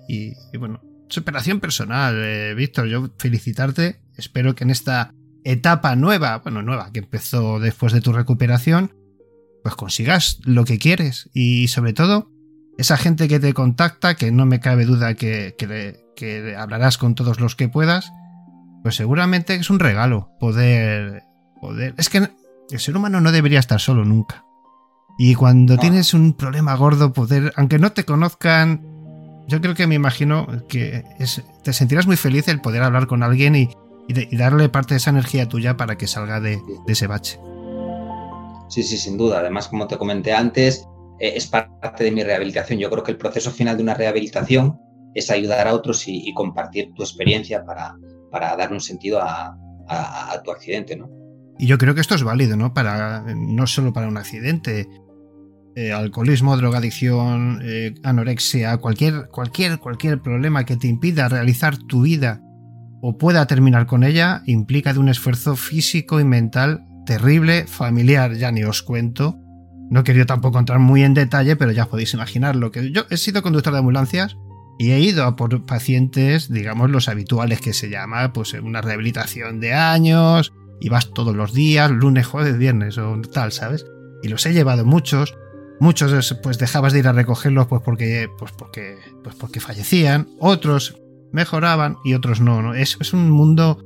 bueno, 0.59 0.81
superación 1.09 1.61
personal. 1.61 2.15
Eh, 2.19 2.55
Víctor, 2.55 2.87
yo 2.87 3.11
felicitarte. 3.19 4.01
Espero 4.17 4.55
que 4.55 4.65
en 4.65 4.71
esta 4.71 5.13
etapa 5.43 5.97
nueva, 5.97 6.39
bueno, 6.39 6.63
nueva, 6.63 6.93
que 6.93 7.01
empezó 7.01 7.59
después 7.59 7.93
de 7.93 8.01
tu 8.01 8.13
recuperación, 8.13 8.95
pues 9.65 9.75
consigas 9.75 10.39
lo 10.45 10.65
que 10.65 10.79
quieres 10.79 11.31
y 11.33 11.69
sobre 11.69 11.95
todo 11.95 12.31
esa 12.79 12.97
gente 12.97 13.29
que 13.29 13.41
te 13.41 13.55
contacta, 13.55 14.15
que 14.15 14.33
no 14.33 14.47
me 14.47 14.61
cabe 14.61 14.85
duda 14.85 15.15
que, 15.15 15.55
que, 15.57 16.57
hablarás 16.57 16.99
con 16.99 17.15
todos 17.15 17.41
los 17.41 17.57
que 17.57 17.69
puedas, 17.69 18.13
pues 18.83 18.97
seguramente 18.97 19.55
es 19.55 19.71
un 19.71 19.79
regalo 19.79 20.31
poder, 20.41 21.23
poder... 21.61 21.95
Es 21.97 22.09
que 22.09 22.29
el 22.71 22.81
ser 22.81 22.97
humano 22.97 23.21
no 23.21 23.33
debería 23.33 23.61
estar 23.61 23.81
solo 23.81 24.05
nunca. 24.05 24.45
Y 25.19 25.35
cuando 25.35 25.77
tienes 25.79 26.13
un 26.13 26.33
problema 26.33 26.75
gordo, 26.75 27.13
poder, 27.13 27.53
aunque 27.57 27.79
no 27.79 27.93
te 27.93 28.05
conozcan, 28.05 28.83
yo 29.47 29.61
creo 29.61 29.75
que 29.75 29.87
me 29.87 29.95
imagino 29.95 30.47
que 30.69 31.05
te 31.63 31.73
sentirás 31.73 32.07
muy 32.07 32.17
feliz 32.17 32.49
el 32.49 32.61
poder 32.61 32.83
hablar 32.83 33.07
con 33.07 33.23
alguien 33.23 33.55
y, 33.55 33.71
darle 34.33 34.69
parte 34.69 34.95
de 34.95 34.99
esa 34.99 35.11
energía 35.11 35.49
tuya 35.49 35.79
para 35.79 35.97
que 35.97 36.07
salga 36.07 36.39
de, 36.39 36.61
de, 36.87 36.93
ese 36.93 37.07
bache. 37.07 37.39
Sí, 38.69 38.83
sí, 38.83 38.99
sin 38.99 39.17
duda. 39.17 39.39
Además, 39.39 39.69
como 39.69 39.87
te 39.87 39.97
comenté 39.97 40.35
antes, 40.35 40.87
es 41.29 41.47
parte 41.47 42.05
de 42.05 42.11
mi 42.11 42.23
rehabilitación. 42.23 42.79
Yo 42.79 42.91
creo 42.91 43.03
que 43.03 43.13
el 43.13 43.19
proceso 43.19 43.51
final 43.51 43.77
de 43.77 43.83
una 43.83 43.95
rehabilitación 43.95 44.79
es 45.15 45.31
ayudar 45.31 45.69
a 45.69 45.75
otros 45.75 46.05
y, 46.07 46.33
compartir 46.35 46.93
tu 46.95 47.03
experiencia 47.03 47.65
para, 47.65 47.97
para 48.31 48.57
dar 48.57 48.73
un 48.73 48.81
sentido 48.81 49.21
a, 49.23 49.57
tu 50.43 50.51
accidente, 50.51 50.97
¿no? 50.97 51.11
Y 51.59 51.67
yo 51.67 51.79
creo 51.79 51.95
que 51.95 52.01
esto 52.01 52.15
es 52.15 52.25
válido, 52.25 52.57
¿no? 52.57 52.75
Para, 52.75 53.23
no 53.37 53.67
solo 53.67 53.93
para 53.93 54.09
un 54.09 54.17
accidente. 54.17 54.89
Eh, 55.77 55.93
alcoholismo, 55.93 56.57
drogadicción, 56.57 57.61
eh, 57.65 57.95
anorexia, 58.05 58.77
cualquier, 58.79 59.29
cualquier, 59.29 59.79
cualquier 59.79 60.23
problema 60.23 60.65
que 60.65 60.77
te 60.77 60.87
impida 60.87 61.29
realizar 61.29 61.77
tu 61.77 62.03
vida 62.03 62.41
o 63.03 63.19
pueda 63.19 63.47
terminar 63.47 63.87
con 63.87 64.05
ella, 64.05 64.43
implica 64.47 64.93
de 64.93 65.01
un 65.01 65.09
esfuerzo 65.09 65.57
físico 65.57 66.21
y 66.21 66.25
mental 66.25 66.87
terrible, 67.05 67.67
familiar, 67.67 68.35
ya 68.35 68.51
ni 68.51 68.65
os 68.65 68.83
cuento, 68.83 69.39
no 69.91 70.01
he 70.01 70.05
querido 70.05 70.27
tampoco 70.27 70.59
entrar 70.59 70.79
muy 70.79 71.03
en 71.03 71.15
detalle, 71.15 71.57
pero 71.57 71.73
ya 71.73 71.87
podéis 71.87 72.15
imaginar 72.15 72.57
lo 72.57 72.71
que 72.71 72.91
yo 72.91 73.05
he 73.11 73.17
sido 73.17 73.43
conductor 73.43 73.73
de 73.73 73.81
ambulancias 73.81 74.37
y 74.79 74.91
he 74.91 75.01
ido 75.01 75.25
a 75.25 75.37
por 75.37 75.65
pacientes, 75.67 76.51
digamos, 76.51 76.91
los 76.91 77.09
habituales 77.09 77.61
que 77.61 77.73
se 77.73 77.91
llama, 77.91 78.33
pues 78.33 78.55
una 78.55 78.81
rehabilitación 78.81 79.61
de 79.61 79.73
años, 79.73 80.53
y 80.81 80.91
vas 80.91 81.13
todos 81.13 81.35
los 81.35 81.55
días, 81.55 81.91
lunes, 81.91 82.27
jueves, 82.27 82.59
viernes 82.59 82.99
o 82.99 83.19
tal, 83.33 83.53
¿sabes? 83.53 83.87
Y 84.23 84.29
los 84.29 84.45
he 84.45 84.53
llevado 84.53 84.85
muchos, 84.85 85.35
muchos 85.81 86.37
pues 86.43 86.59
dejabas 86.59 86.93
de 86.93 86.99
ir 86.99 87.09
a 87.09 87.13
recogerlos 87.13 87.67
pues 87.69 87.81
porque, 87.83 88.29
pues 88.39 88.53
porque, 88.53 88.99
pues 89.23 89.35
porque 89.35 89.61
fallecían, 89.61 90.29
otros 90.41 91.01
mejoraban 91.33 91.97
y 92.05 92.15
otros 92.15 92.41
no, 92.41 92.61
¿no? 92.61 92.75
Es, 92.75 92.99
es 93.01 93.15
un 93.15 93.31
mundo 93.31 93.83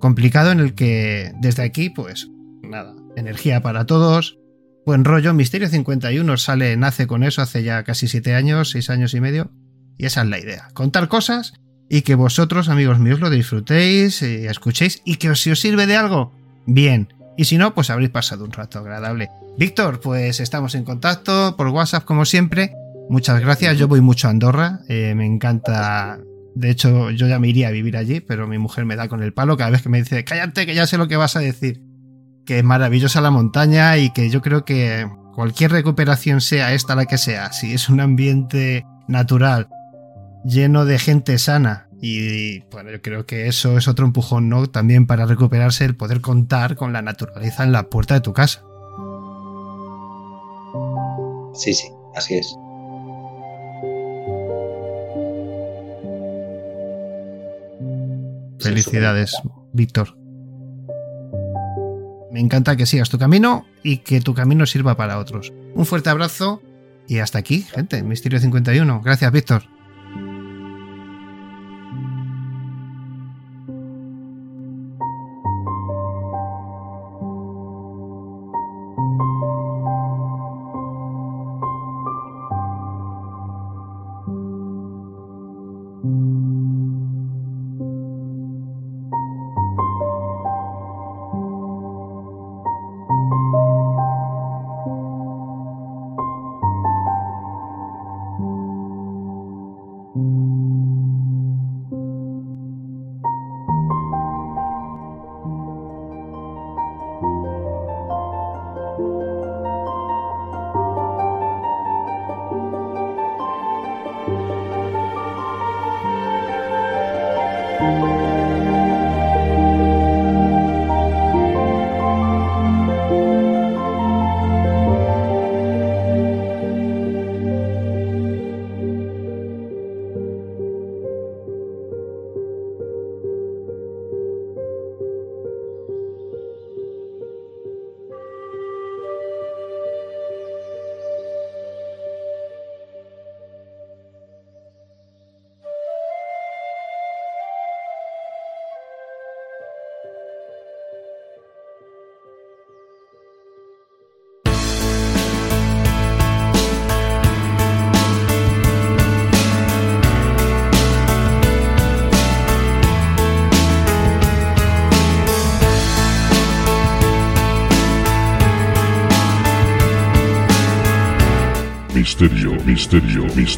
complicado 0.00 0.50
en 0.50 0.60
el 0.60 0.74
que 0.74 1.32
desde 1.40 1.62
aquí, 1.62 1.90
pues 1.90 2.28
nada, 2.62 2.96
energía 3.16 3.62
para 3.62 3.86
todos, 3.86 4.39
Buen 4.86 5.04
rollo, 5.04 5.34
Misterio 5.34 5.68
51 5.68 6.36
sale, 6.38 6.76
nace 6.76 7.06
con 7.06 7.22
eso 7.22 7.42
hace 7.42 7.62
ya 7.62 7.84
casi 7.84 8.08
7 8.08 8.34
años, 8.34 8.70
6 8.70 8.90
años 8.90 9.14
y 9.14 9.20
medio. 9.20 9.50
Y 9.98 10.06
esa 10.06 10.22
es 10.22 10.28
la 10.28 10.38
idea. 10.38 10.68
Contar 10.72 11.08
cosas 11.08 11.52
y 11.90 12.02
que 12.02 12.14
vosotros, 12.14 12.68
amigos 12.68 12.98
míos, 12.98 13.20
lo 13.20 13.28
disfrutéis 13.28 14.22
y 14.22 14.46
escuchéis 14.46 15.02
y 15.04 15.16
que 15.16 15.34
si 15.36 15.50
os 15.50 15.60
sirve 15.60 15.86
de 15.86 15.96
algo, 15.96 16.32
bien. 16.66 17.12
Y 17.36 17.44
si 17.44 17.58
no, 17.58 17.74
pues 17.74 17.90
habréis 17.90 18.10
pasado 18.10 18.44
un 18.44 18.52
rato 18.52 18.78
agradable. 18.78 19.28
Víctor, 19.58 20.00
pues 20.00 20.40
estamos 20.40 20.74
en 20.74 20.84
contacto 20.84 21.56
por 21.56 21.68
WhatsApp 21.68 22.04
como 22.04 22.24
siempre. 22.24 22.72
Muchas 23.10 23.40
gracias. 23.40 23.76
Yo 23.76 23.86
voy 23.86 24.00
mucho 24.00 24.28
a 24.28 24.30
Andorra. 24.30 24.80
Eh, 24.88 25.14
me 25.14 25.26
encanta. 25.26 26.18
De 26.54 26.70
hecho, 26.70 27.10
yo 27.10 27.28
ya 27.28 27.38
me 27.38 27.48
iría 27.48 27.68
a 27.68 27.70
vivir 27.70 27.96
allí, 27.96 28.20
pero 28.20 28.48
mi 28.48 28.58
mujer 28.58 28.86
me 28.86 28.96
da 28.96 29.08
con 29.08 29.22
el 29.22 29.34
palo 29.34 29.56
cada 29.56 29.70
vez 29.70 29.82
que 29.82 29.88
me 29.88 29.98
dice, 29.98 30.24
cállate, 30.24 30.64
que 30.64 30.74
ya 30.74 30.86
sé 30.86 30.96
lo 30.96 31.06
que 31.06 31.16
vas 31.16 31.36
a 31.36 31.40
decir 31.40 31.89
que 32.50 32.58
es 32.58 32.64
maravillosa 32.64 33.20
la 33.20 33.30
montaña 33.30 33.96
y 33.96 34.10
que 34.10 34.28
yo 34.28 34.42
creo 34.42 34.64
que 34.64 35.08
cualquier 35.36 35.70
recuperación 35.70 36.40
sea 36.40 36.74
esta 36.74 36.96
la 36.96 37.06
que 37.06 37.16
sea, 37.16 37.52
si 37.52 37.74
es 37.74 37.88
un 37.88 38.00
ambiente 38.00 38.84
natural 39.06 39.68
lleno 40.44 40.84
de 40.84 40.98
gente 40.98 41.38
sana. 41.38 41.86
Y 42.02 42.62
bueno, 42.72 42.90
yo 42.90 43.00
creo 43.02 43.24
que 43.24 43.46
eso 43.46 43.78
es 43.78 43.86
otro 43.86 44.04
empujón, 44.04 44.48
¿no? 44.48 44.66
También 44.66 45.06
para 45.06 45.26
recuperarse 45.26 45.84
el 45.84 45.94
poder 45.94 46.20
contar 46.20 46.74
con 46.74 46.92
la 46.92 47.02
naturaleza 47.02 47.62
en 47.62 47.70
la 47.70 47.84
puerta 47.84 48.14
de 48.14 48.20
tu 48.20 48.32
casa. 48.32 48.64
Sí, 51.54 51.72
sí, 51.72 51.86
así 52.16 52.34
es. 52.34 52.52
Felicidades, 58.58 59.36
Víctor. 59.72 60.19
Me 62.32 62.40
encanta 62.40 62.76
que 62.76 62.86
sigas 62.86 63.10
tu 63.10 63.18
camino 63.18 63.66
y 63.82 63.98
que 63.98 64.20
tu 64.20 64.34
camino 64.34 64.66
sirva 64.66 64.96
para 64.96 65.18
otros. 65.18 65.52
Un 65.74 65.86
fuerte 65.86 66.10
abrazo 66.10 66.62
y 67.08 67.18
hasta 67.18 67.38
aquí, 67.38 67.62
gente. 67.62 68.02
Misterio 68.02 68.38
51. 68.38 69.00
Gracias, 69.02 69.32
Víctor. 69.32 69.79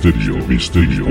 Misterio, 0.03 0.37
misterio, 0.49 1.07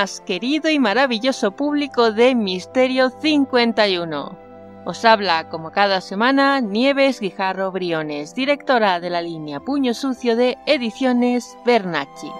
Buenas, 0.00 0.22
querido 0.22 0.70
y 0.70 0.78
maravilloso 0.78 1.50
público 1.50 2.10
de 2.10 2.34
Misterio 2.34 3.10
51. 3.10 4.38
Os 4.86 5.04
habla, 5.04 5.50
como 5.50 5.72
cada 5.72 6.00
semana, 6.00 6.60
Nieves 6.60 7.20
Guijarro 7.20 7.70
Briones, 7.70 8.34
directora 8.34 8.98
de 8.98 9.10
la 9.10 9.20
línea 9.20 9.60
Puño 9.60 9.92
Sucio 9.92 10.36
de 10.36 10.56
Ediciones 10.64 11.54
Bernacci. 11.66 12.30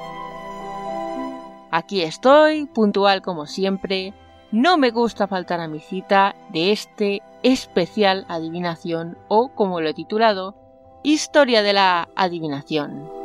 Aquí 1.70 2.00
estoy, 2.00 2.64
puntual 2.64 3.20
como 3.20 3.44
siempre. 3.44 4.14
No 4.52 4.78
me 4.78 4.90
gusta 4.90 5.26
faltar 5.28 5.60
a 5.60 5.68
mi 5.68 5.80
cita 5.80 6.34
de 6.48 6.72
este 6.72 7.20
especial 7.42 8.24
adivinación 8.30 9.18
o, 9.28 9.50
como 9.54 9.82
lo 9.82 9.90
he 9.90 9.94
titulado, 9.94 10.54
Historia 11.02 11.62
de 11.62 11.74
la 11.74 12.08
Adivinación. 12.16 13.19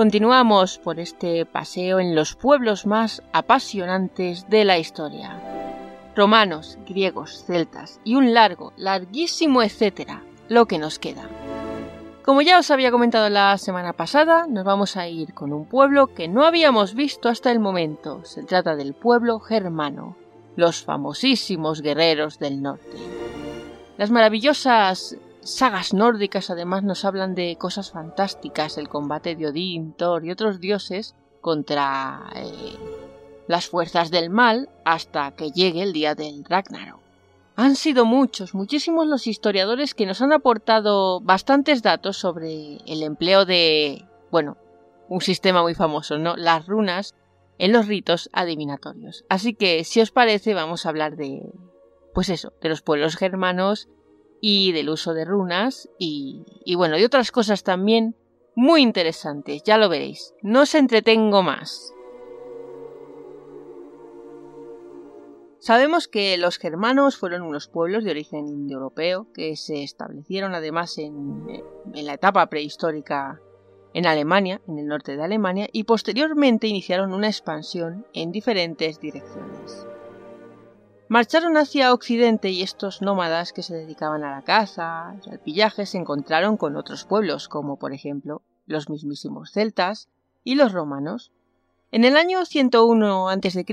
Continuamos 0.00 0.78
por 0.78 0.98
este 0.98 1.44
paseo 1.44 2.00
en 2.00 2.14
los 2.14 2.34
pueblos 2.34 2.86
más 2.86 3.22
apasionantes 3.34 4.48
de 4.48 4.64
la 4.64 4.78
historia. 4.78 5.38
Romanos, 6.16 6.78
griegos, 6.88 7.44
celtas 7.44 8.00
y 8.02 8.14
un 8.14 8.32
largo, 8.32 8.72
larguísimo 8.78 9.62
etcétera, 9.62 10.22
lo 10.48 10.64
que 10.64 10.78
nos 10.78 10.98
queda. 10.98 11.28
Como 12.24 12.40
ya 12.40 12.58
os 12.58 12.70
había 12.70 12.90
comentado 12.90 13.28
la 13.28 13.58
semana 13.58 13.92
pasada, 13.92 14.46
nos 14.48 14.64
vamos 14.64 14.96
a 14.96 15.06
ir 15.06 15.34
con 15.34 15.52
un 15.52 15.66
pueblo 15.66 16.06
que 16.06 16.28
no 16.28 16.46
habíamos 16.46 16.94
visto 16.94 17.28
hasta 17.28 17.52
el 17.52 17.60
momento. 17.60 18.24
Se 18.24 18.42
trata 18.42 18.76
del 18.76 18.94
pueblo 18.94 19.38
germano, 19.38 20.16
los 20.56 20.82
famosísimos 20.82 21.82
guerreros 21.82 22.38
del 22.38 22.62
norte. 22.62 22.96
Las 23.98 24.10
maravillosas 24.10 25.18
sagas 25.54 25.92
nórdicas 25.92 26.50
además 26.50 26.82
nos 26.82 27.04
hablan 27.04 27.34
de 27.34 27.56
cosas 27.56 27.90
fantásticas, 27.90 28.78
el 28.78 28.88
combate 28.88 29.36
de 29.36 29.48
Odín, 29.48 29.92
Thor 29.92 30.24
y 30.24 30.30
otros 30.30 30.60
dioses 30.60 31.14
contra 31.40 32.30
eh, 32.34 32.76
las 33.48 33.66
fuerzas 33.66 34.10
del 34.10 34.30
mal 34.30 34.68
hasta 34.84 35.32
que 35.32 35.50
llegue 35.50 35.82
el 35.82 35.92
día 35.92 36.14
del 36.14 36.44
Ragnarok. 36.44 37.00
Han 37.56 37.76
sido 37.76 38.04
muchos, 38.04 38.54
muchísimos 38.54 39.06
los 39.06 39.26
historiadores 39.26 39.94
que 39.94 40.06
nos 40.06 40.22
han 40.22 40.32
aportado 40.32 41.20
bastantes 41.20 41.82
datos 41.82 42.16
sobre 42.16 42.78
el 42.86 43.02
empleo 43.02 43.44
de, 43.44 44.06
bueno, 44.30 44.56
un 45.08 45.20
sistema 45.20 45.62
muy 45.62 45.74
famoso, 45.74 46.16
¿no? 46.16 46.36
Las 46.36 46.66
runas 46.66 47.14
en 47.58 47.72
los 47.72 47.86
ritos 47.86 48.30
adivinatorios. 48.32 49.24
Así 49.28 49.52
que, 49.52 49.84
si 49.84 50.00
os 50.00 50.10
parece, 50.10 50.54
vamos 50.54 50.86
a 50.86 50.88
hablar 50.88 51.16
de, 51.16 51.42
pues 52.14 52.30
eso, 52.30 52.54
de 52.62 52.70
los 52.70 52.80
pueblos 52.80 53.16
germanos 53.16 53.88
y 54.40 54.72
del 54.72 54.88
uso 54.88 55.14
de 55.14 55.24
runas 55.24 55.88
y, 55.98 56.44
bueno, 56.76 56.98
y 56.98 57.04
otras 57.04 57.30
cosas 57.30 57.62
también 57.62 58.16
muy 58.54 58.82
interesantes, 58.82 59.62
ya 59.62 59.78
lo 59.78 59.88
veréis. 59.88 60.34
No 60.42 60.62
os 60.62 60.74
entretengo 60.74 61.42
más. 61.42 61.92
Sabemos 65.58 66.08
que 66.08 66.38
los 66.38 66.56
germanos 66.56 67.18
fueron 67.18 67.42
unos 67.42 67.68
pueblos 67.68 68.02
de 68.02 68.12
origen 68.12 68.48
indoeuropeo 68.48 69.26
que 69.34 69.56
se 69.56 69.82
establecieron 69.82 70.54
además 70.54 70.96
en, 70.96 71.46
la 71.92 72.14
etapa 72.14 72.46
prehistórica 72.48 73.40
en 73.92 74.06
Alemania, 74.06 74.62
en 74.66 74.78
el 74.78 74.86
norte 74.86 75.16
de 75.16 75.22
Alemania, 75.22 75.68
y 75.70 75.84
posteriormente 75.84 76.66
iniciaron 76.66 77.12
una 77.12 77.26
expansión 77.26 78.06
en 78.14 78.32
diferentes 78.32 79.00
direcciones. 79.00 79.86
Marcharon 81.10 81.56
hacia 81.56 81.92
Occidente 81.92 82.50
y 82.50 82.62
estos 82.62 83.02
nómadas 83.02 83.52
que 83.52 83.64
se 83.64 83.74
dedicaban 83.74 84.22
a 84.22 84.30
la 84.30 84.42
caza 84.42 85.16
y 85.26 85.30
al 85.30 85.40
pillaje 85.40 85.84
se 85.84 85.98
encontraron 85.98 86.56
con 86.56 86.76
otros 86.76 87.04
pueblos, 87.04 87.48
como 87.48 87.80
por 87.80 87.92
ejemplo 87.92 88.42
los 88.66 88.88
mismísimos 88.88 89.50
celtas 89.50 90.08
y 90.44 90.54
los 90.54 90.70
romanos. 90.70 91.32
En 91.90 92.04
el 92.04 92.16
año 92.16 92.44
101 92.44 93.28
a.C., 93.28 93.64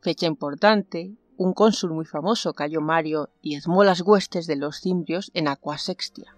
fecha 0.00 0.24
importante, 0.26 1.14
un 1.36 1.52
cónsul 1.52 1.90
muy 1.90 2.06
famoso, 2.06 2.54
Cayo 2.54 2.80
Mario, 2.80 3.28
diezmó 3.42 3.84
las 3.84 4.00
huestes 4.00 4.46
de 4.46 4.56
los 4.56 4.80
cimbrios 4.80 5.30
en 5.34 5.48
Aqua 5.48 5.76
Sextia. 5.76 6.34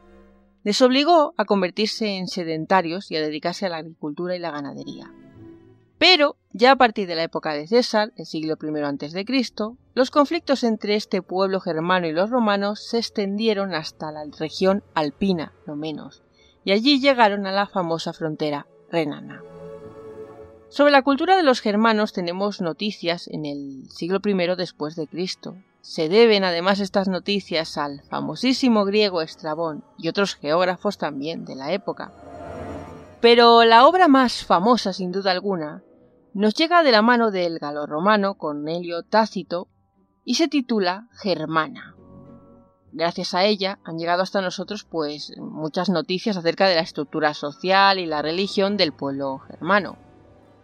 Les 0.65 0.82
obligó 0.82 1.35
a 1.36 1.44
convertirse 1.44 2.16
en 2.16 2.27
sedentarios 2.27 3.09
y 3.12 3.16
a 3.16 3.20
dedicarse 3.20 3.66
a 3.66 3.69
la 3.69 3.77
agricultura 3.77 4.35
y 4.35 4.40
la 4.40 4.51
ganadería. 4.51 5.12
Pero, 6.06 6.36
ya 6.52 6.72
a 6.72 6.76
partir 6.76 7.06
de 7.09 7.14
la 7.14 7.22
época 7.22 7.55
de 7.55 7.66
César, 7.66 8.12
el 8.16 8.26
siglo 8.26 8.59
I 8.60 8.82
a.C., 8.82 9.24
los 9.94 10.10
conflictos 10.10 10.62
entre 10.62 10.97
este 10.97 11.22
pueblo 11.22 11.60
germano 11.60 12.06
y 12.06 12.12
los 12.12 12.28
romanos 12.28 12.86
se 12.86 12.98
extendieron 12.98 13.74
hasta 13.74 14.12
la 14.12 14.22
región 14.39 14.85
alpina, 14.93 15.55
no 15.66 15.76
menos, 15.76 16.22
y 16.62 16.72
allí 16.72 17.01
llegaron 17.01 17.47
a 17.47 17.52
la 17.52 17.66
famosa 17.66 18.12
frontera 18.12 18.66
renana. 18.93 19.43
Sobre 20.68 20.93
la 20.93 21.01
cultura 21.01 21.39
de 21.39 21.43
los 21.43 21.62
germanos 21.62 22.12
tenemos 22.12 22.60
noticias 22.60 23.26
en 23.28 23.47
el 23.47 23.90
siglo 23.90 24.20
I 24.22 24.56
después 24.59 24.97
de 24.97 25.06
Cristo. 25.06 25.56
Se 25.81 26.10
deben 26.10 26.44
además 26.44 26.81
estas 26.81 27.09
noticias 27.09 27.78
al 27.78 28.02
famosísimo 28.02 28.85
griego 28.85 29.22
Estrabón 29.22 29.82
y 29.97 30.09
otros 30.09 30.35
geógrafos 30.35 30.98
también 30.98 31.47
de 31.47 31.55
la 31.55 31.72
época. 31.72 32.12
Pero 33.22 33.64
la 33.64 33.86
obra 33.86 34.06
más 34.06 34.44
famosa, 34.44 34.93
sin 34.93 35.10
duda 35.10 35.31
alguna, 35.31 35.82
nos 36.35 36.55
llega 36.55 36.82
de 36.82 36.90
la 36.90 37.01
mano 37.01 37.31
del 37.31 37.61
galorromano 37.61 38.35
Cornelio 38.35 39.05
Tácito 39.05 39.69
y 40.24 40.35
se 40.35 40.48
titula 40.48 41.06
Germana. 41.12 41.94
Gracias 42.90 43.35
a 43.35 43.44
ella 43.44 43.78
han 43.85 43.98
llegado 43.98 44.23
hasta 44.23 44.40
nosotros 44.40 44.85
pues 44.85 45.32
muchas 45.39 45.90
noticias 45.90 46.36
acerca 46.36 46.66
de 46.66 46.74
la 46.74 46.81
estructura 46.81 47.35
social 47.35 48.01
y 48.01 48.06
la 48.06 48.20
religión 48.20 48.77
del 48.77 48.93
pueblo 48.93 49.39
germano. 49.39 49.97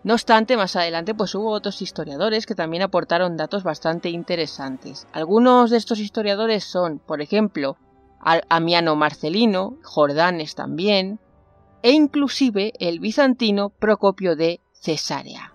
No 0.02 0.14
obstante, 0.14 0.56
más 0.56 0.74
adelante 0.74 1.14
pues 1.14 1.36
hubo 1.36 1.50
otros 1.50 1.82
historiadores 1.82 2.46
que 2.46 2.56
también 2.56 2.82
aportaron 2.82 3.36
datos 3.36 3.62
bastante 3.62 4.08
interesantes. 4.10 5.06
Algunos 5.12 5.70
de 5.70 5.76
estos 5.76 6.00
historiadores 6.00 6.64
son, 6.64 6.98
por 6.98 7.20
ejemplo, 7.20 7.76
Amiano 8.18 8.96
Marcelino, 8.96 9.76
Jordanes 9.84 10.56
también, 10.56 11.20
e 11.82 11.92
inclusive 11.92 12.72
el 12.80 12.98
bizantino 12.98 13.70
Procopio 13.70 14.34
de 14.34 14.60
Cesarea. 14.72 15.54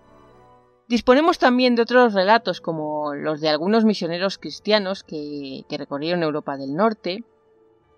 Disponemos 0.88 1.38
también 1.38 1.74
de 1.74 1.82
otros 1.82 2.14
relatos 2.14 2.60
como 2.60 3.12
los 3.14 3.40
de 3.40 3.48
algunos 3.48 3.84
misioneros 3.84 4.38
cristianos 4.38 5.02
que, 5.02 5.64
recorrieron 5.68 6.22
Europa 6.22 6.56
del 6.56 6.76
Norte. 6.76 7.24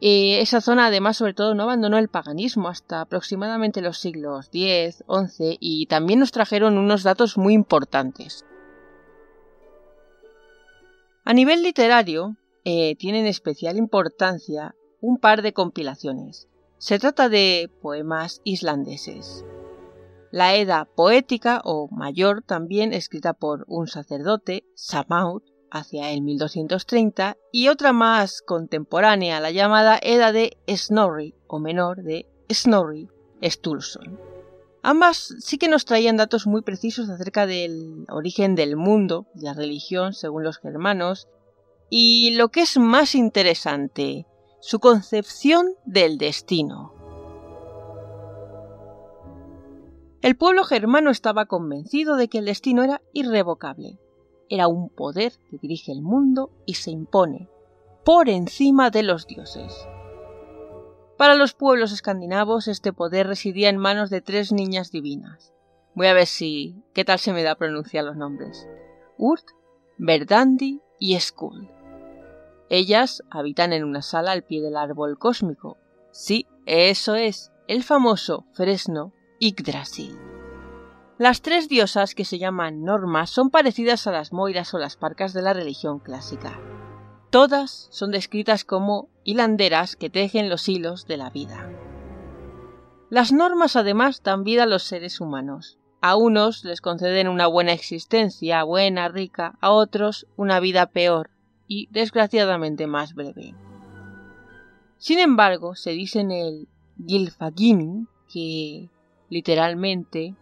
Eh, 0.01 0.41
esa 0.41 0.61
zona 0.61 0.87
además 0.87 1.19
sobre 1.19 1.35
todo 1.35 1.55
no 1.55 1.65
abandonó 1.65 1.99
el 1.99 2.09
paganismo 2.09 2.69
hasta 2.69 3.03
aproximadamente 3.03 3.83
los 3.83 3.99
siglos 3.99 4.49
X, 4.53 5.05
XI 5.07 5.59
y 5.61 5.87
también 5.87 6.21
nos 6.21 6.33
trajeron 6.33 6.79
unos 6.79 7.03
datos 7.03 7.37
muy 7.37 7.53
importantes. 7.53 8.47
A 11.25 11.35
nivel 11.35 11.63
literario, 11.63 12.37
eh, 12.65 12.97
tienen 12.97 13.27
especial 13.27 13.77
importancia 13.77 14.75
un 15.01 15.19
par 15.19 15.43
de 15.43 15.53
compilaciones. 15.53 16.49
Se 16.79 16.99
trata 16.99 17.29
de 17.29 17.71
poemas 17.83 18.41
islandeses. 18.45 19.45
La 20.31 20.55
Edda 20.55 20.85
poética 20.85 21.63
o 21.65 21.89
mayor 21.91 22.43
también 22.43 22.93
escrita 22.93 23.33
por 23.33 23.65
un 23.67 23.89
sacerdote, 23.89 24.65
Samaut, 24.75 25.45
hacia 25.71 26.11
el 26.11 26.23
1230, 26.23 27.37
y 27.53 27.69
otra 27.69 27.93
más 27.93 28.43
contemporánea, 28.43 29.41
la 29.41 29.51
llamada 29.51 29.99
Edda 30.03 30.33
de 30.33 30.57
Snorri 30.69 31.35
o 31.47 31.59
menor 31.59 32.03
de 32.03 32.27
Snorri 32.53 33.09
Sturluson. 33.43 34.19
Ambas 34.83 35.35
sí 35.41 35.59
que 35.59 35.69
nos 35.69 35.85
traían 35.85 36.17
datos 36.17 36.47
muy 36.47 36.63
precisos 36.63 37.09
acerca 37.09 37.47
del 37.47 38.05
origen 38.09 38.55
del 38.55 38.77
mundo, 38.77 39.27
la 39.35 39.55
religión 39.55 40.13
según 40.13 40.45
los 40.45 40.59
germanos, 40.59 41.27
y 41.91 42.33
lo 42.33 42.51
que 42.51 42.61
es 42.63 42.77
más 42.79 43.15
interesante, 43.15 44.27
su 44.61 44.79
concepción 44.79 45.75
del 45.85 46.19
destino. 46.19 46.98
El 50.21 50.37
pueblo 50.37 50.65
germano 50.65 51.11
estaba 51.11 51.47
convencido 51.47 52.17
de 52.17 52.29
que 52.29 52.39
el 52.39 52.47
destino 52.47 52.83
era 52.83 53.01
irrevocable. 53.13 53.99
era 54.51 54.67
un 54.67 54.89
poder 54.89 55.35
que 55.51 55.59
dirige 55.59 55.93
el 55.93 56.01
mundo 56.01 56.51
y 56.65 56.75
se 56.75 56.91
impone 56.91 57.51
por 58.05 58.31
encima 58.31 58.89
de 58.89 59.03
los 59.03 59.27
dioses. 59.27 59.87
Para 61.19 61.35
los 61.35 61.53
pueblos 61.53 61.93
escandinavos 61.93 62.67
este 62.67 62.95
poder 62.95 63.27
residía 63.27 63.69
en 63.69 63.77
manos 63.77 64.09
de 64.09 64.23
tres 64.23 64.51
niñas 64.51 64.91
divinas. 64.91 65.53
Voy 65.95 66.07
a 66.07 66.15
ver 66.15 66.27
si... 66.27 66.83
qué 66.95 67.05
tal 67.05 67.19
se 67.19 67.35
me 67.35 67.43
da 67.43 67.57
pronunciar 67.57 68.05
los 68.05 68.17
nombres. 68.17 68.67
Urt, 69.19 69.45
Verdandi 69.99 70.81
y 70.99 71.21
Skuld. 71.21 71.69
Ellas 72.71 73.23
habitan 73.31 73.73
en 73.75 73.85
una 73.85 74.01
sala 74.01 74.33
al 74.33 74.45
pie 74.45 74.63
del 74.63 74.77
árbol 74.77 75.19
cósmico. 75.19 75.77
Sí, 76.11 76.47
eso 76.65 77.15
es, 77.17 77.53
el 77.67 77.83
famoso 77.83 78.47
fresno 78.55 79.13
Yggdrasil. 79.41 80.19
Las 81.19 81.43
tres 81.43 81.69
diosas 81.69 82.15
que 82.15 82.25
se 82.25 82.39
llaman 82.39 82.85
normas 82.85 83.31
son 83.31 83.51
parecidas 83.51 84.07
a 84.07 84.13
las 84.13 84.33
moiras 84.33 84.73
o 84.75 84.79
las 84.79 84.97
parcas 84.97 85.33
de 85.33 85.43
la 85.43 85.53
religión 85.53 85.99
clásica. 85.99 86.59
Todas 87.31 87.89
son 87.91 88.11
descritas 88.11 88.65
como 88.65 89.09
hilanderas 89.25 89.97
que 89.97 90.11
tejen 90.11 90.49
los 90.49 90.69
hilos 90.69 91.07
de 91.07 91.17
la 91.17 91.31
vida. 91.31 91.71
Las 93.11 93.33
normas 93.33 93.77
además 93.77 94.23
dan 94.23 94.45
vida 94.45 94.65
a 94.65 94.67
los 94.67 94.83
seres 94.83 95.21
humanos. 95.21 95.79
A 96.01 96.17
unos 96.17 96.65
les 96.65 96.81
conceden 96.81 97.29
una 97.29 97.47
buena 97.47 97.73
existencia, 97.73 98.63
buena, 98.63 99.09
rica, 99.09 99.59
a 99.61 99.71
otros 99.71 100.27
una 100.37 100.61
vida 100.61 100.87
peor 100.87 101.31
y 101.67 101.89
desgraciadamente 101.91 102.87
más 102.87 103.15
breve. 103.15 103.55
Sin 104.99 105.19
embargo, 105.19 105.75
se 105.75 105.91
dice 105.91 106.21
en 106.21 106.31
el 106.31 106.69
Gylfaginning 106.97 108.09
que, 108.33 108.91
literalmente, 109.29 110.35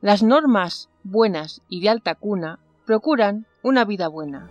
las 0.00 0.22
normas 0.22 0.88
buenas 1.02 1.62
y 1.68 1.80
de 1.80 1.88
alta 1.88 2.14
cuna 2.14 2.58
procuran 2.84 3.46
una 3.62 3.84
vida 3.84 4.08
buena, 4.08 4.48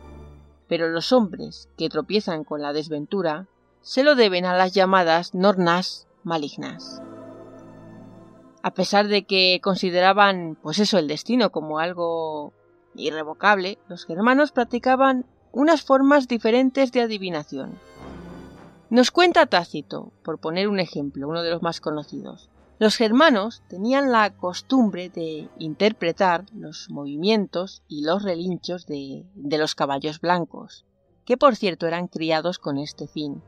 pero 0.68 0.90
los 0.90 1.12
hombres 1.14 1.70
que 1.78 1.90
tropiezan 1.90 2.44
con 2.44 2.62
la 2.62 2.74
desventura 2.74 3.48
se 3.82 4.04
lo 4.04 4.16
deben 4.16 4.46
a 4.46 4.58
las 4.58 4.74
llamadas 4.74 5.34
nornas 5.36 6.08
malignas. 6.24 7.02
A 8.64 8.72
pesar 8.72 9.08
de 9.08 9.26
que 9.26 9.60
consideraban, 9.62 10.58
pues 10.62 10.80
eso, 10.80 10.98
el 10.98 11.08
destino 11.08 11.52
como 11.52 11.80
algo 11.80 12.52
irrevocable, 12.96 13.78
los 13.88 14.06
germanos 14.06 14.52
practicaban 14.52 15.26
unas 15.52 15.84
formas 15.84 16.28
diferentes 16.28 16.92
de 16.92 17.02
adivinación. 17.02 17.78
Nos 18.90 19.12
cuenta 19.12 19.46
Tácito, 19.46 20.12
por 20.24 20.40
poner 20.40 20.68
un 20.68 20.80
ejemplo, 20.80 21.28
uno 21.28 21.44
de 21.44 21.52
los 21.52 21.62
más 21.62 21.80
conocidos. 21.80 22.50
Los 22.78 22.98
germanos 22.98 23.64
tenían 23.70 24.12
la 24.12 24.36
costumbre 24.36 25.10
de 25.10 25.48
interpretar 25.60 26.44
los 26.54 26.90
movimientos 26.90 27.82
y 27.88 28.04
los 28.04 28.24
relinchos 28.24 28.86
de, 28.86 29.24
de, 29.34 29.58
los 29.58 29.76
caballos 29.76 30.20
blancos, 30.20 30.86
que 31.24 31.38
por 31.38 31.56
cierto 31.56 31.88
eran 31.88 32.08
criados 32.08 32.60
con 32.60 32.78
este 32.78 33.08
fin, 33.08 33.42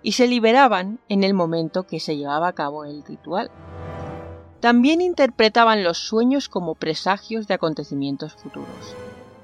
y 0.00 0.12
se 0.12 0.28
liberaban 0.28 1.00
en 1.08 1.24
el 1.24 1.34
momento 1.34 1.88
que 1.88 1.98
se 1.98 2.16
llevaba 2.16 2.46
a 2.46 2.52
cabo 2.52 2.84
el 2.84 3.02
ritual. 3.02 3.50
También 4.60 5.00
interpretaban 5.00 5.82
los 5.82 5.98
sueños 5.98 6.48
como 6.48 6.76
presagios 6.76 7.48
de 7.48 7.54
acontecimientos 7.54 8.34
futuros. 8.34 8.94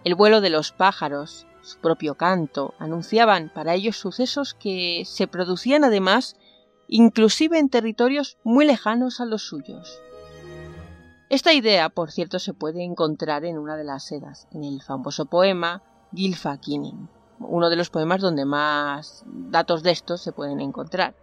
El 0.04 0.14
vuelo 0.14 0.40
de 0.42 0.50
los 0.50 0.70
pájaros, 0.70 1.46
su 1.62 1.78
propio 1.78 2.14
canto, 2.14 2.74
anunciaban 2.78 3.50
para 3.52 3.74
ellos 3.74 3.96
sucesos 3.96 4.54
que 4.54 5.02
se 5.06 5.26
producían 5.26 5.82
además 5.82 6.36
inclusive 6.88 7.58
en 7.58 7.68
territorios 7.68 8.38
muy 8.44 8.64
lejanos 8.64 9.20
a 9.20 9.24
los 9.24 9.42
suyos. 9.42 10.00
Esta 11.30 11.52
idea, 11.52 11.88
por 11.88 12.12
cierto, 12.12 12.38
se 12.38 12.54
puede 12.54 12.84
encontrar 12.84 13.44
en 13.44 13.58
una 13.58 13.76
de 13.76 13.84
las 13.84 14.12
eras, 14.12 14.46
en 14.52 14.62
el 14.62 14.82
famoso 14.82 15.24
poema 15.24 15.82
Gylfaginning, 16.12 17.08
uno 17.40 17.70
de 17.70 17.76
los 17.76 17.90
poemas 17.90 18.20
donde 18.20 18.44
más 18.44 19.24
datos 19.26 19.82
de 19.82 19.90
estos 19.90 20.20
se 20.20 20.32
pueden 20.32 20.60
encontrar. 20.60 21.16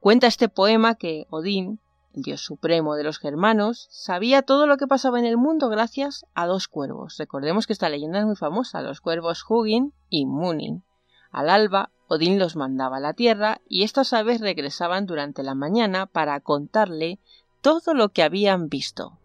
Cuenta 0.00 0.26
este 0.26 0.48
poema 0.48 0.94
que 0.94 1.26
Odín, 1.30 1.78
el 2.14 2.22
dios 2.22 2.40
supremo 2.40 2.96
de 2.96 3.04
los 3.04 3.18
germanos, 3.18 3.86
sabía 3.90 4.42
todo 4.42 4.66
lo 4.66 4.78
que 4.78 4.86
pasaba 4.86 5.18
en 5.18 5.26
el 5.26 5.36
mundo 5.36 5.68
gracias 5.68 6.24
a 6.34 6.46
dos 6.46 6.68
cuervos. 6.68 7.16
Recordemos 7.18 7.66
que 7.66 7.74
esta 7.74 7.88
leyenda 7.88 8.18
es 8.18 8.26
muy 8.26 8.36
famosa, 8.36 8.82
los 8.82 9.00
cuervos 9.00 9.44
Hugin 9.48 9.92
y 10.08 10.26
Munin. 10.26 10.82
Al 11.30 11.50
alba, 11.50 11.90
Odín 12.12 12.40
los 12.40 12.56
mandaba 12.56 12.96
a 12.96 13.00
la 13.00 13.12
tierra 13.12 13.60
y 13.68 13.84
estas 13.84 14.12
aves 14.12 14.40
regresaban 14.40 15.06
durante 15.06 15.44
la 15.44 15.54
mañana 15.54 16.06
para 16.06 16.40
contarle 16.40 17.20
todo 17.60 17.94
lo 17.94 18.08
que 18.08 18.24
habían 18.24 18.68
visto. 18.68 19.16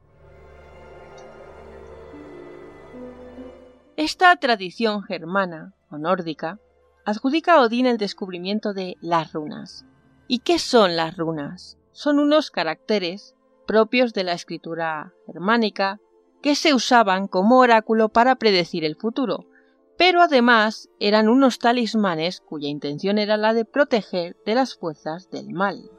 Esta 3.98 4.36
tradición 4.36 5.02
germana 5.02 5.74
o 5.90 5.98
nórdica 5.98 6.60
adjudica 7.06 7.56
a 7.56 7.62
Odín 7.62 7.88
el 7.88 7.98
descubrimiento 7.98 8.76
de 8.76 8.98
las 9.02 9.34
runas. 9.34 9.84
¿Y 10.28 10.40
qué 10.40 10.60
son 10.60 10.96
las 10.96 11.18
runas? 11.18 11.80
Son 11.92 12.20
unos 12.20 12.52
caracteres 12.52 13.34
propios 13.66 14.14
de 14.14 14.26
la 14.26 14.34
escritura 14.34 15.12
germánica 15.26 16.00
que 16.44 16.54
se 16.54 16.76
usaban 16.76 17.28
como 17.28 17.58
oráculo 17.58 18.10
para 18.10 18.36
predecir 18.36 18.86
el 18.86 18.96
futuro, 18.96 19.48
pero 19.98 20.22
además 20.22 20.90
eran 21.00 21.30
unos 21.30 21.60
talismanes 21.60 22.42
cuya 22.42 22.68
intención 22.68 23.18
era 23.18 23.38
la 23.38 23.54
de 23.54 23.66
proteger 23.66 24.36
de 24.46 24.56
las 24.56 24.76
fuerzas 24.76 25.30
del 25.30 25.52
mal. 25.52 25.90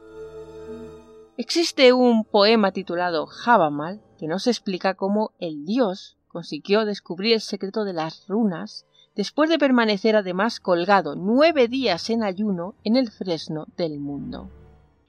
Existe 1.39 1.93
un 1.93 2.25
poema 2.25 2.73
titulado 2.73 3.27
Javamal 3.27 4.03
que 4.19 4.27
nos 4.27 4.47
explica 4.47 4.95
cómo 4.95 5.33
el 5.39 5.65
dios 5.65 6.17
consiguió 6.29 6.85
descubrir 6.85 7.35
el 7.35 7.41
secreto 7.41 7.85
de 7.85 7.93
las 7.93 8.27
runas 8.27 8.87
después 9.15 9.49
de 9.51 9.59
permanecer 9.59 10.17
además 10.17 10.61
colgado 10.61 11.15
nueve 11.15 11.69
días 11.69 12.11
en 12.11 12.23
ayuno 12.23 12.75
en 12.85 12.97
el 12.97 13.11
fresno 13.11 13.67
del 13.77 13.99
mundo. 13.99 14.51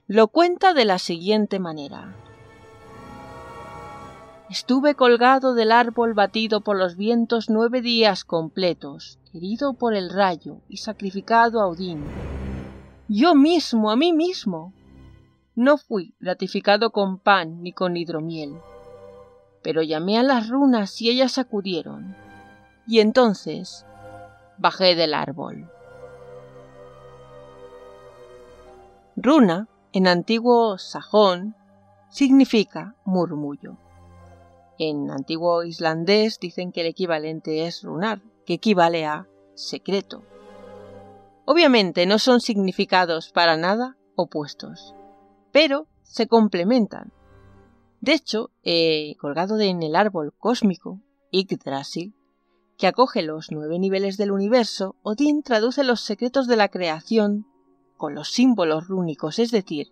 Lo 0.08 0.30
cuenta 0.30 0.74
de 0.74 0.86
la 0.86 1.00
siguiente 1.00 1.60
manera. 1.60 2.16
Estuve 4.50 4.96
colgado 4.96 5.56
del 5.56 5.74
árbol 5.74 6.14
batido 6.14 6.62
por 6.62 6.78
los 6.78 6.96
vientos 6.96 7.50
nueve 7.50 7.82
días 7.82 8.24
completos, 8.24 9.20
herido 9.34 9.74
por 9.74 9.94
el 9.94 10.10
rayo 10.10 10.62
y 10.70 10.78
sacrificado 10.78 11.60
a 11.60 11.68
Odín. 11.68 12.06
Yo 13.10 13.36
mismo, 13.36 13.92
a 13.92 13.98
mí 13.98 14.14
mismo. 14.14 14.74
No 15.54 15.78
fui 15.78 16.14
gratificado 16.22 16.92
con 16.92 17.20
pan 17.20 17.62
ni 17.62 17.74
con 17.74 17.98
hidromiel. 17.98 18.54
Pero 19.64 19.82
llamé 19.82 20.18
a 20.18 20.24
las 20.24 20.48
runas 20.48 21.02
y 21.02 21.10
ellas 21.10 21.38
acudieron. 21.38 22.16
Y 22.88 23.02
entonces 23.02 23.86
bajé 24.58 24.96
del 24.96 25.14
árbol. 25.14 25.70
Runa, 29.18 29.68
en 29.92 30.08
antiguo 30.08 30.78
sajón, 30.78 31.54
significa 32.08 32.96
murmullo. 33.04 33.78
En 34.80 35.10
antiguo 35.10 35.64
islandés 35.64 36.40
dicen 36.40 36.72
que 36.72 36.82
el 36.82 36.88
equivalente 36.88 37.66
es 37.66 37.84
runar, 37.84 38.22
que 38.46 38.54
equivale 38.56 39.06
a 39.06 39.28
secreto. 39.56 40.24
Obviamente 41.46 42.06
no 42.06 42.20
son 42.20 42.42
significados 42.42 43.32
para 43.32 43.58
nada 43.58 43.98
opuestos, 44.16 44.94
pero 45.52 45.88
se 46.04 46.28
complementan. 46.28 47.12
De 48.02 48.14
hecho, 48.14 48.52
colgado 49.20 49.60
en 49.60 49.82
el 49.82 49.96
árbol 49.96 50.34
cósmico, 50.38 51.02
Yggdrasil, 51.32 52.14
que 52.78 52.88
acoge 52.88 53.24
los 53.24 53.52
nueve 53.52 53.80
niveles 53.80 54.18
del 54.18 54.32
universo, 54.32 54.96
Odín 55.02 55.42
traduce 55.42 55.84
los 55.84 56.02
secretos 56.02 56.48
de 56.48 56.58
la 56.58 56.70
creación 56.70 57.48
con 57.98 58.14
los 58.14 58.30
símbolos 58.30 58.88
rúnicos, 58.88 59.40
es 59.40 59.52
decir, 59.52 59.92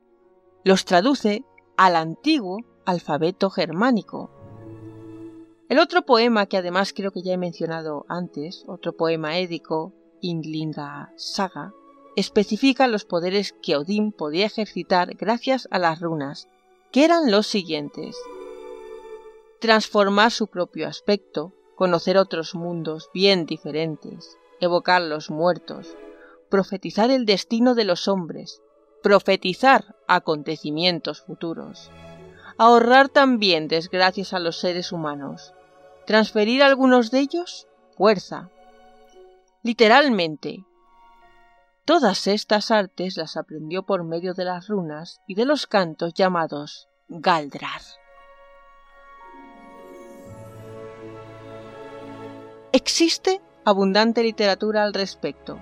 los 0.64 0.86
traduce 0.86 1.44
al 1.78 1.96
antiguo 1.96 2.60
alfabeto 2.86 3.50
germánico, 3.50 4.30
el 5.68 5.80
otro 5.80 6.04
poema 6.04 6.46
que 6.46 6.58
además 6.58 6.94
creo 6.94 7.12
que 7.12 7.24
ya 7.24 7.34
he 7.34 7.38
mencionado 7.38 8.06
antes, 8.08 8.64
otro 8.68 8.94
poema 8.94 9.38
édico, 9.38 9.94
Inlinga 10.22 11.12
Saga, 11.16 11.74
especifica 12.16 12.88
los 12.88 13.06
poderes 13.06 13.54
que 13.62 13.76
Odín 13.76 14.12
podía 14.12 14.46
ejercitar 14.46 15.16
gracias 15.16 15.68
a 15.72 15.80
las 15.80 16.00
runas, 16.00 16.48
que 16.92 17.04
eran 17.04 17.32
los 17.32 17.48
siguientes. 17.48 18.16
Transformar 19.60 20.32
su 20.32 20.48
propio 20.48 20.88
aspecto, 20.88 21.54
conocer 21.76 22.18
otros 22.18 22.56
mundos 22.56 23.10
bien 23.14 23.46
diferentes, 23.46 24.38
evocar 24.60 25.02
los 25.02 25.30
muertos, 25.30 25.98
profetizar 26.50 27.10
el 27.10 27.26
destino 27.26 27.76
de 27.76 27.86
los 27.86 28.08
hombres, 28.08 28.62
profetizar 29.02 29.96
acontecimientos 30.08 31.22
futuros, 31.22 31.92
ahorrar 32.58 33.10
también 33.10 33.68
desgracias 33.68 34.34
a 34.34 34.40
los 34.40 34.58
seres 34.60 34.92
humanos, 34.92 35.54
transferir 36.06 36.64
algunos 36.64 37.12
de 37.12 37.20
ellos 37.20 37.68
fuerza. 37.96 38.50
Literalmente. 39.64 40.64
Todas 41.86 42.28
estas 42.28 42.72
artes 42.72 43.18
las 43.18 43.38
aprendió 43.38 43.84
por 43.84 44.04
medio 44.04 44.34
de 44.34 44.46
las 44.46 44.68
runas 44.68 45.22
y 45.28 45.36
de 45.36 45.46
los 45.46 45.68
cantos 45.68 46.14
llamados 46.14 46.88
Galdrar. 47.08 47.82
Existe 52.72 53.40
abundante 53.64 54.24
literatura 54.24 54.84
al 54.84 54.94
respecto. 54.94 55.60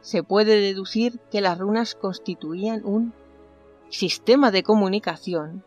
Se 0.00 0.22
puede 0.22 0.60
deducir 0.60 1.20
que 1.30 1.40
las 1.40 1.58
runas 1.58 1.94
constituían 1.94 2.84
un 2.84 3.12
sistema 3.90 4.50
de 4.50 4.62
comunicación. 4.62 5.64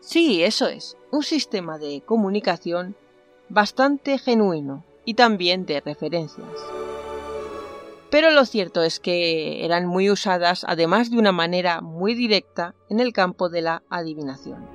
Sí, 0.00 0.42
eso 0.42 0.66
es, 0.68 0.96
un 1.10 1.22
sistema 1.22 1.78
de 1.78 2.02
comunicación 2.02 2.96
bastante 3.48 4.18
genuino 4.18 4.84
y 5.04 5.14
también 5.14 5.66
de 5.66 5.80
referencias. 5.80 6.48
Pero 8.10 8.30
lo 8.30 8.44
cierto 8.44 8.82
es 8.82 9.00
que 9.00 9.64
eran 9.64 9.86
muy 9.86 10.08
usadas, 10.08 10.64
además 10.68 11.10
de 11.10 11.18
una 11.18 11.32
manera 11.32 11.80
muy 11.80 12.14
directa, 12.14 12.74
en 12.88 13.00
el 13.00 13.12
campo 13.12 13.48
de 13.48 13.62
la 13.62 13.82
adivinación. 13.90 14.68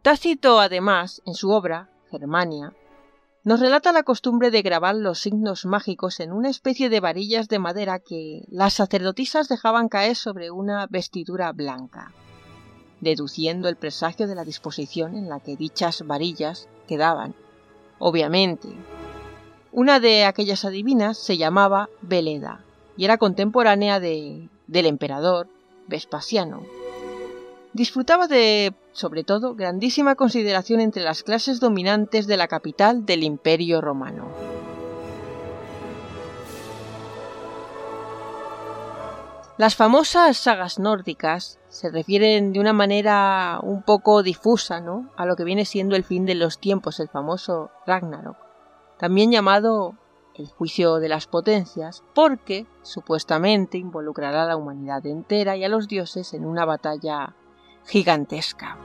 Tácito, 0.00 0.58
además, 0.58 1.22
en 1.26 1.34
su 1.34 1.50
obra, 1.50 1.90
Germania, 2.10 2.72
nos 3.42 3.60
relata 3.60 3.92
la 3.92 4.04
costumbre 4.04 4.50
de 4.50 4.62
grabar 4.62 4.94
los 4.94 5.18
signos 5.18 5.66
mágicos 5.66 6.18
en 6.20 6.32
una 6.32 6.48
especie 6.48 6.88
de 6.88 7.00
varillas 7.00 7.48
de 7.48 7.58
madera 7.58 7.98
que 7.98 8.46
las 8.48 8.72
sacerdotisas 8.72 9.48
dejaban 9.48 9.90
caer 9.90 10.16
sobre 10.16 10.50
una 10.50 10.86
vestidura 10.86 11.52
blanca, 11.52 12.12
deduciendo 13.02 13.68
el 13.68 13.76
presagio 13.76 14.26
de 14.26 14.34
la 14.34 14.44
disposición 14.44 15.14
en 15.14 15.28
la 15.28 15.40
que 15.40 15.56
dichas 15.56 16.06
varillas 16.06 16.70
quedaban. 16.88 17.34
Obviamente, 17.98 18.68
una 19.72 20.00
de 20.00 20.24
aquellas 20.24 20.64
adivinas 20.64 21.18
se 21.18 21.36
llamaba 21.36 21.88
Veleda 22.02 22.60
y 22.96 23.04
era 23.04 23.18
contemporánea 23.18 24.00
de, 24.00 24.48
del 24.66 24.86
emperador 24.86 25.48
Vespasiano. 25.86 26.62
Disfrutaba 27.72 28.28
de, 28.28 28.72
sobre 28.92 29.24
todo, 29.24 29.54
grandísima 29.56 30.14
consideración 30.14 30.80
entre 30.80 31.02
las 31.02 31.24
clases 31.24 31.58
dominantes 31.58 32.28
de 32.28 32.36
la 32.36 32.46
capital 32.46 33.04
del 33.04 33.24
Imperio 33.24 33.80
romano. 33.80 34.28
Las 39.56 39.76
famosas 39.76 40.36
sagas 40.36 40.78
nórdicas 40.78 41.58
se 41.74 41.90
refieren 41.90 42.52
de 42.52 42.60
una 42.60 42.72
manera 42.72 43.58
un 43.60 43.82
poco 43.82 44.22
difusa, 44.22 44.80
¿no? 44.80 45.10
a 45.16 45.26
lo 45.26 45.34
que 45.34 45.42
viene 45.42 45.64
siendo 45.64 45.96
el 45.96 46.04
fin 46.04 46.24
de 46.24 46.36
los 46.36 46.60
tiempos, 46.60 47.00
el 47.00 47.08
famoso 47.08 47.72
Ragnarok, 47.84 48.36
también 48.96 49.32
llamado 49.32 49.96
el 50.36 50.46
juicio 50.46 51.00
de 51.00 51.08
las 51.08 51.26
potencias, 51.26 52.04
porque 52.14 52.68
supuestamente 52.82 53.76
involucrará 53.76 54.44
a 54.44 54.46
la 54.46 54.56
humanidad 54.56 55.04
entera 55.04 55.56
y 55.56 55.64
a 55.64 55.68
los 55.68 55.88
dioses 55.88 56.32
en 56.32 56.46
una 56.46 56.64
batalla 56.64 57.34
gigantesca. 57.86 58.76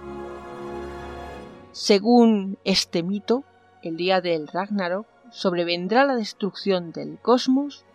Según 1.72 2.57
este 2.64 3.03
mito, 3.03 3.44
el 3.84 3.98
día 3.98 4.20
del 4.20 4.48
Ragnarok 4.48 5.06
sobrevendrá 5.30 6.06
la 6.06 6.16
destrucción 6.16 6.91
del 6.91 7.20
cosmos 7.20 7.86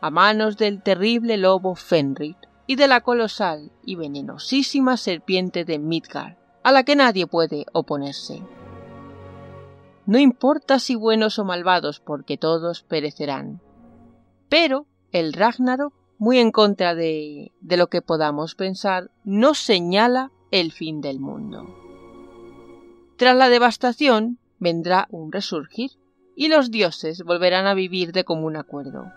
a 0.00 0.10
manos 0.10 0.56
del 0.56 0.80
terrible 0.80 1.38
lobo 1.38 1.74
Fenrir 1.74 2.36
y 2.66 2.76
de 2.76 2.88
la 2.88 3.00
colosal 3.02 3.70
y 3.84 3.96
venenosísima 3.96 4.96
serpiente 4.96 5.64
de 5.64 5.78
Midgard, 5.78 6.36
a 6.62 6.72
la 6.72 6.84
que 6.84 6.96
nadie 6.96 7.26
puede 7.26 7.66
oponerse. 7.72 8.42
No 10.06 10.18
importa 10.18 10.78
si 10.78 10.94
buenos 10.94 11.38
o 11.38 11.44
malvados, 11.44 12.00
porque 12.00 12.36
todos 12.36 12.82
perecerán. 12.82 13.60
Pero 14.48 14.86
el 15.12 15.32
Ragnarok, 15.32 15.94
muy 16.18 16.38
en 16.38 16.52
contra 16.52 16.94
de, 16.94 17.52
de 17.60 17.76
lo 17.76 17.88
que 17.88 18.02
podamos 18.02 18.54
pensar, 18.54 19.10
no 19.24 19.54
señala 19.54 20.30
el 20.50 20.72
fin 20.72 21.00
del 21.00 21.20
mundo. 21.20 21.66
Tras 23.16 23.36
la 23.36 23.48
devastación 23.48 24.38
vendrá 24.58 25.06
un 25.10 25.32
resurgir 25.32 25.92
y 26.36 26.48
los 26.48 26.70
dioses 26.70 27.22
volverán 27.22 27.66
a 27.66 27.74
vivir 27.74 28.12
de 28.12 28.24
común 28.24 28.56
acuerdo. 28.56 29.12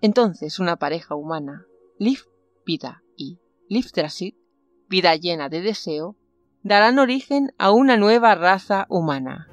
Entonces 0.00 0.58
una 0.58 0.76
pareja 0.76 1.14
humana, 1.14 1.66
Liv, 1.98 2.24
vida 2.66 3.02
y 3.16 3.38
Livdrasid, 3.70 4.34
vida 4.88 5.16
llena 5.16 5.48
de 5.48 5.62
deseo, 5.62 6.16
darán 6.62 6.98
origen 6.98 7.54
a 7.58 7.70
una 7.70 7.96
nueva 7.96 8.34
raza 8.34 8.86
humana. 8.90 9.48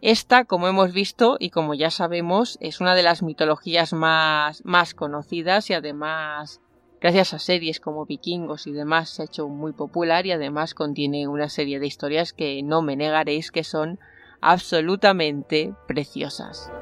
Esta, 0.00 0.44
como 0.44 0.66
hemos 0.66 0.92
visto 0.92 1.36
y 1.38 1.50
como 1.50 1.74
ya 1.74 1.90
sabemos, 1.90 2.58
es 2.60 2.80
una 2.80 2.96
de 2.96 3.04
las 3.04 3.22
mitologías 3.22 3.92
más, 3.92 4.64
más 4.64 4.94
conocidas 4.94 5.70
y 5.70 5.74
además 5.74 6.60
gracias 7.00 7.34
a 7.34 7.38
series 7.38 7.78
como 7.78 8.06
Vikingos 8.06 8.66
y 8.66 8.72
demás 8.72 9.10
se 9.10 9.22
ha 9.22 9.24
hecho 9.26 9.48
muy 9.48 9.72
popular 9.72 10.26
y 10.26 10.32
además 10.32 10.74
contiene 10.74 11.28
una 11.28 11.48
serie 11.48 11.78
de 11.78 11.86
historias 11.86 12.32
que 12.32 12.62
no 12.62 12.82
me 12.82 12.96
negaréis 12.96 13.52
que 13.52 13.62
son 13.62 14.00
absolutamente 14.40 15.74
preciosas. 15.86 16.72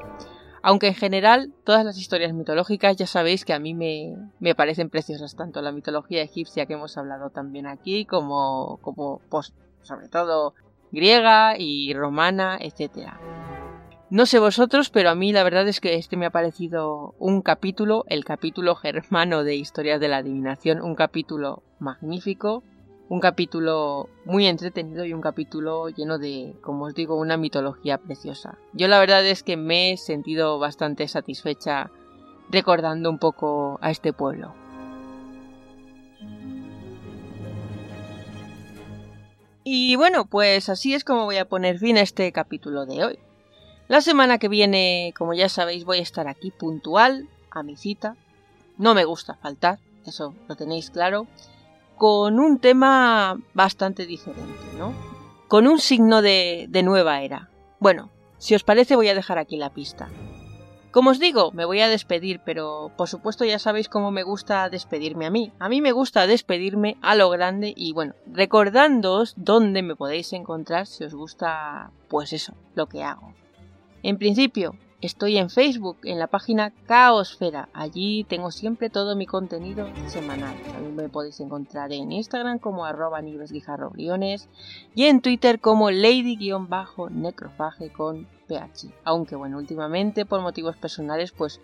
Aunque 0.63 0.87
en 0.87 0.95
general 0.95 1.53
todas 1.63 1.83
las 1.83 1.97
historias 1.97 2.33
mitológicas 2.33 2.95
ya 2.95 3.07
sabéis 3.07 3.45
que 3.45 3.53
a 3.53 3.59
mí 3.59 3.73
me, 3.73 4.15
me 4.39 4.53
parecen 4.53 4.89
preciosas, 4.89 5.35
tanto 5.35 5.61
la 5.61 5.71
mitología 5.71 6.21
egipcia 6.21 6.65
que 6.65 6.73
hemos 6.73 6.97
hablado 6.97 7.31
también 7.31 7.65
aquí, 7.65 8.05
como, 8.05 8.77
como 8.81 9.21
pues, 9.29 9.53
sobre 9.81 10.07
todo 10.07 10.53
griega 10.91 11.57
y 11.57 11.93
romana, 11.93 12.57
etcétera. 12.59 13.19
No 14.11 14.25
sé 14.25 14.39
vosotros, 14.39 14.89
pero 14.89 15.09
a 15.09 15.15
mí 15.15 15.31
la 15.31 15.43
verdad 15.43 15.65
es 15.69 15.79
que 15.79 15.95
este 15.95 16.17
me 16.17 16.25
ha 16.25 16.31
parecido 16.31 17.15
un 17.17 17.41
capítulo, 17.41 18.03
el 18.09 18.25
capítulo 18.25 18.75
germano 18.75 19.45
de 19.45 19.55
Historias 19.55 20.01
de 20.01 20.09
la 20.09 20.17
Adivinación, 20.17 20.81
un 20.81 20.95
capítulo 20.95 21.63
magnífico, 21.79 22.61
un 23.11 23.19
capítulo 23.19 24.07
muy 24.23 24.47
entretenido 24.47 25.03
y 25.03 25.11
un 25.11 25.19
capítulo 25.19 25.89
lleno 25.89 26.17
de, 26.17 26.55
como 26.61 26.85
os 26.85 26.95
digo, 26.95 27.17
una 27.17 27.35
mitología 27.35 27.97
preciosa. 27.97 28.57
Yo 28.71 28.87
la 28.87 29.01
verdad 29.01 29.25
es 29.25 29.43
que 29.43 29.57
me 29.57 29.91
he 29.91 29.97
sentido 29.97 30.59
bastante 30.59 31.05
satisfecha 31.09 31.91
recordando 32.49 33.09
un 33.09 33.19
poco 33.19 33.77
a 33.81 33.91
este 33.91 34.13
pueblo. 34.13 34.53
Y 39.65 39.97
bueno, 39.97 40.23
pues 40.23 40.69
así 40.69 40.93
es 40.93 41.03
como 41.03 41.25
voy 41.25 41.35
a 41.35 41.49
poner 41.49 41.79
fin 41.79 41.97
a 41.97 42.01
este 42.01 42.31
capítulo 42.31 42.85
de 42.85 43.03
hoy. 43.03 43.19
La 43.89 43.99
semana 43.99 44.37
que 44.37 44.47
viene, 44.47 45.13
como 45.17 45.33
ya 45.33 45.49
sabéis, 45.49 45.83
voy 45.83 45.97
a 45.97 46.03
estar 46.03 46.29
aquí 46.29 46.49
puntual 46.49 47.27
a 47.49 47.61
mi 47.61 47.75
cita. 47.75 48.15
No 48.77 48.95
me 48.95 49.03
gusta 49.03 49.35
faltar, 49.35 49.79
eso 50.05 50.33
lo 50.47 50.55
tenéis 50.55 50.91
claro. 50.91 51.27
Con 52.01 52.39
un 52.39 52.57
tema 52.57 53.37
bastante 53.53 54.07
diferente, 54.07 54.65
¿no? 54.75 54.91
Con 55.47 55.67
un 55.67 55.77
signo 55.77 56.23
de, 56.23 56.67
nueva 56.83 57.21
era. 57.21 57.51
Bueno, 57.79 58.09
si 58.39 58.55
os 58.55 58.63
parece 58.63 58.95
voy 58.95 59.09
a 59.09 59.13
dejar 59.13 59.37
aquí 59.37 59.55
la 59.55 59.69
pista. 59.69 60.09
Como 60.89 61.11
os 61.11 61.19
digo, 61.19 61.51
me 61.51 61.63
voy 61.63 61.79
a 61.81 61.89
despedir, 61.89 62.41
pero 62.43 62.91
por 62.97 63.07
supuesto 63.07 63.45
ya 63.45 63.59
sabéis 63.59 63.87
cómo 63.87 64.09
me 64.09 64.23
gusta 64.23 64.67
despedirme 64.71 65.27
a 65.27 65.29
mí. 65.29 65.51
A 65.59 65.69
mí 65.69 65.79
me 65.79 65.91
gusta 65.91 66.25
despedirme 66.25 66.97
a 67.03 67.13
lo 67.13 67.29
grande 67.29 67.71
y 67.77 67.93
bueno, 67.93 68.15
recordándoos 68.25 69.35
dónde 69.37 69.83
me 69.83 69.95
podéis 69.95 70.33
encontrar 70.33 70.87
si 70.87 71.03
os 71.03 71.13
gusta, 71.13 71.91
pues 72.07 72.33
eso, 72.33 72.55
lo 72.73 72.87
que 72.87 73.03
hago. 73.03 73.35
En 74.01 74.17
principio, 74.17 74.75
estoy 75.01 75.37
en 75.37 75.49
Facebook, 75.49 75.97
en 76.03 76.19
la 76.19 76.27
página 76.27 76.71
Caosfera. 76.85 77.69
Allí 77.73 78.23
tengo 78.23 78.51
siempre 78.51 78.89
todo 78.89 79.15
mi 79.15 79.25
contenido 79.25 79.87
semanal. 80.07 80.55
También 80.63 80.95
me 80.95 81.09
podéis 81.09 81.39
encontrar 81.39 81.91
en 81.91 82.11
Instagram 82.11 82.59
como 82.59 82.85
arroba 82.85 83.21
briones 83.91 84.47
y 84.95 85.05
en 85.05 85.21
Twitter 85.21 85.59
como 85.59 85.91
lady-necrofage 85.91 87.91
con 87.91 88.27
ph. 88.47 88.93
Aunque 89.03 89.35
bueno, 89.35 89.57
últimamente 89.57 90.25
por 90.25 90.41
motivos 90.41 90.77
personales 90.77 91.31
pues 91.31 91.59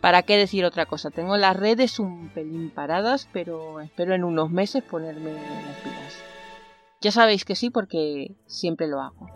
¿Para 0.00 0.22
qué 0.22 0.36
decir 0.36 0.64
otra 0.64 0.86
cosa? 0.86 1.10
Tengo 1.10 1.36
las 1.36 1.56
redes 1.56 1.98
un 1.98 2.28
pelín 2.28 2.70
paradas, 2.70 3.28
pero 3.32 3.80
espero 3.80 4.14
en 4.14 4.22
unos 4.22 4.50
meses 4.50 4.84
ponerme 4.84 5.32
las 5.32 5.76
pilas. 5.82 6.22
Ya 7.00 7.10
sabéis 7.10 7.44
que 7.44 7.56
sí 7.56 7.70
porque 7.70 8.36
siempre 8.46 8.86
lo 8.86 9.00
hago. 9.00 9.28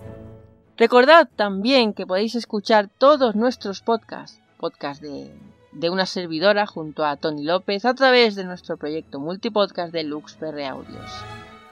Recordad 0.82 1.28
también 1.36 1.94
que 1.94 2.08
podéis 2.08 2.34
escuchar 2.34 2.88
todos 2.98 3.36
nuestros 3.36 3.82
podcasts, 3.82 4.40
podcasts 4.58 5.00
de, 5.00 5.32
de 5.70 5.90
una 5.90 6.06
servidora 6.06 6.66
junto 6.66 7.04
a 7.04 7.16
Tony 7.16 7.44
López 7.44 7.84
a 7.84 7.94
través 7.94 8.34
de 8.34 8.42
nuestro 8.42 8.76
proyecto 8.76 9.20
multipodcast 9.20 9.92
de 9.92 10.02
LuxPR 10.02 10.60
Audios. 10.64 11.12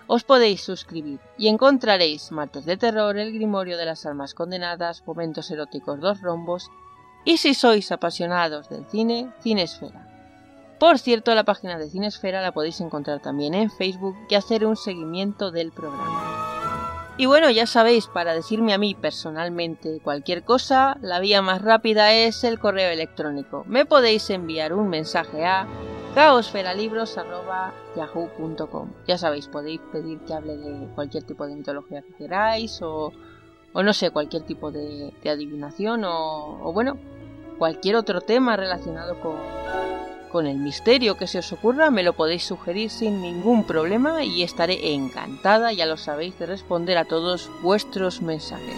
Os 0.06 0.22
podéis 0.22 0.60
suscribir 0.62 1.18
y 1.36 1.48
encontraréis 1.48 2.30
Martes 2.30 2.64
de 2.66 2.76
Terror, 2.76 3.18
El 3.18 3.32
Grimorio 3.32 3.76
de 3.76 3.86
las 3.86 4.06
Almas 4.06 4.32
Condenadas, 4.32 5.02
Momentos 5.04 5.50
Eróticos 5.50 5.98
Dos 5.98 6.20
Rombos 6.20 6.70
y 7.24 7.38
si 7.38 7.54
sois 7.54 7.90
apasionados 7.90 8.68
del 8.68 8.86
cine, 8.86 9.32
Cinesfera. 9.42 10.06
Por 10.78 11.00
cierto, 11.00 11.34
la 11.34 11.42
página 11.42 11.78
de 11.78 11.90
Cinesfera 11.90 12.42
la 12.42 12.52
podéis 12.52 12.80
encontrar 12.80 13.18
también 13.18 13.54
en 13.54 13.72
Facebook 13.72 14.14
y 14.28 14.36
hacer 14.36 14.64
un 14.64 14.76
seguimiento 14.76 15.50
del 15.50 15.72
programa. 15.72 16.59
Y 17.16 17.26
bueno, 17.26 17.50
ya 17.50 17.66
sabéis, 17.66 18.06
para 18.06 18.34
decirme 18.34 18.72
a 18.72 18.78
mí 18.78 18.94
personalmente 18.94 20.00
cualquier 20.02 20.42
cosa, 20.42 20.96
la 21.02 21.20
vía 21.20 21.42
más 21.42 21.60
rápida 21.60 22.12
es 22.12 22.44
el 22.44 22.58
correo 22.58 22.90
electrónico. 22.90 23.64
Me 23.66 23.84
podéis 23.84 24.30
enviar 24.30 24.72
un 24.72 24.88
mensaje 24.88 25.44
a 25.44 25.66
caosferalibros.yahoo.com 26.14 28.88
Ya 29.06 29.18
sabéis, 29.18 29.48
podéis 29.48 29.80
pedir 29.92 30.20
que 30.20 30.34
hable 30.34 30.56
de 30.56 30.88
cualquier 30.94 31.24
tipo 31.24 31.46
de 31.46 31.54
mitología 31.54 32.02
que 32.02 32.14
queráis 32.14 32.80
o, 32.82 33.12
o 33.72 33.82
no 33.82 33.92
sé, 33.92 34.10
cualquier 34.10 34.42
tipo 34.42 34.70
de, 34.70 35.12
adivinación 35.24 36.02
o, 36.04 36.72
bueno, 36.72 36.98
cualquier 37.58 37.96
otro 37.96 38.20
tema 38.20 38.56
relacionado 38.56 39.18
con, 39.20 39.36
con 40.30 40.46
el 40.46 40.56
misterio 40.56 41.16
que 41.16 41.26
se 41.26 41.40
os 41.40 41.52
ocurra, 41.52 41.90
me 41.90 42.02
lo 42.02 42.14
podéis 42.14 42.44
sugerir 42.44 42.90
sin 42.90 43.20
ningún 43.20 43.64
problema 43.64 44.24
y 44.24 44.42
estaré 44.42 44.94
encantada, 44.94 45.72
ya 45.72 45.86
lo 45.86 45.96
sabéis, 45.96 46.38
de 46.38 46.46
responder 46.46 46.98
a 46.98 47.04
todos 47.04 47.50
vuestros 47.62 48.22
mensajes. 48.22 48.76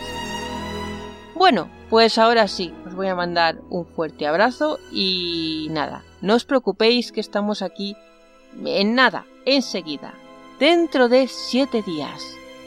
Bueno, 1.34 1.68
pues 1.90 2.18
ahora 2.18 2.48
sí, 2.48 2.72
os 2.86 2.94
voy 2.94 3.08
a 3.08 3.14
mandar 3.14 3.58
un 3.68 3.84
fuerte 3.84 4.26
abrazo 4.26 4.78
y 4.92 5.68
nada, 5.70 6.04
no 6.20 6.34
os 6.34 6.44
preocupéis 6.44 7.12
que 7.12 7.20
estamos 7.20 7.62
aquí 7.62 7.96
en 8.64 8.94
nada, 8.94 9.26
enseguida, 9.44 10.14
dentro 10.58 11.08
de 11.08 11.28
siete 11.28 11.82
días. 11.82 12.22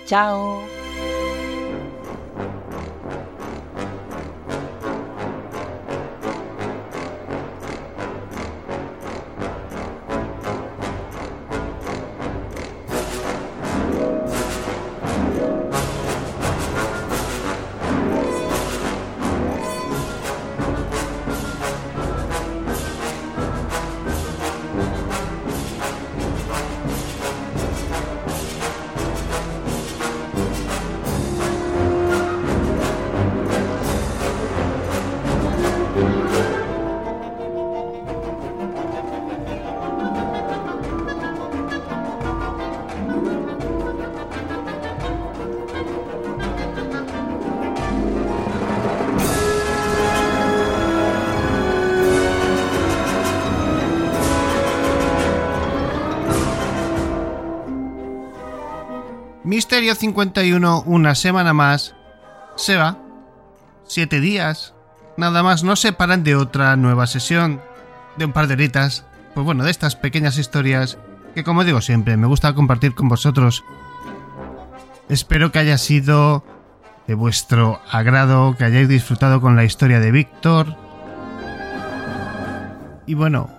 Chao. 0.05 0.61
Misterio 59.75 59.95
51, 59.95 60.83
una 60.85 61.15
semana 61.15 61.51
más, 61.51 61.95
se 62.55 62.77
va. 62.77 62.97
Siete 63.85 64.21
días. 64.21 64.73
Nada 65.17 65.43
más 65.43 65.65
no 65.65 65.75
se 65.75 65.91
paran 65.91 66.23
de 66.23 66.37
otra 66.37 66.77
nueva 66.77 67.07
sesión. 67.07 67.59
De 68.15 68.23
un 68.23 68.31
par 68.31 68.47
de 68.47 68.53
horitas. 68.53 69.05
Pues 69.33 69.43
bueno, 69.43 69.65
de 69.65 69.71
estas 69.71 69.97
pequeñas 69.97 70.37
historias 70.37 70.97
que 71.33 71.43
como 71.43 71.65
digo 71.65 71.81
siempre, 71.81 72.15
me 72.15 72.25
gusta 72.25 72.53
compartir 72.53 72.95
con 72.95 73.09
vosotros. 73.09 73.65
Espero 75.09 75.51
que 75.51 75.59
haya 75.59 75.77
sido 75.77 76.45
de 77.05 77.15
vuestro 77.15 77.81
agrado, 77.91 78.55
que 78.57 78.63
hayáis 78.63 78.87
disfrutado 78.87 79.41
con 79.41 79.57
la 79.57 79.65
historia 79.65 79.99
de 79.99 80.11
Víctor. 80.11 80.77
Y 83.05 83.15
bueno, 83.15 83.49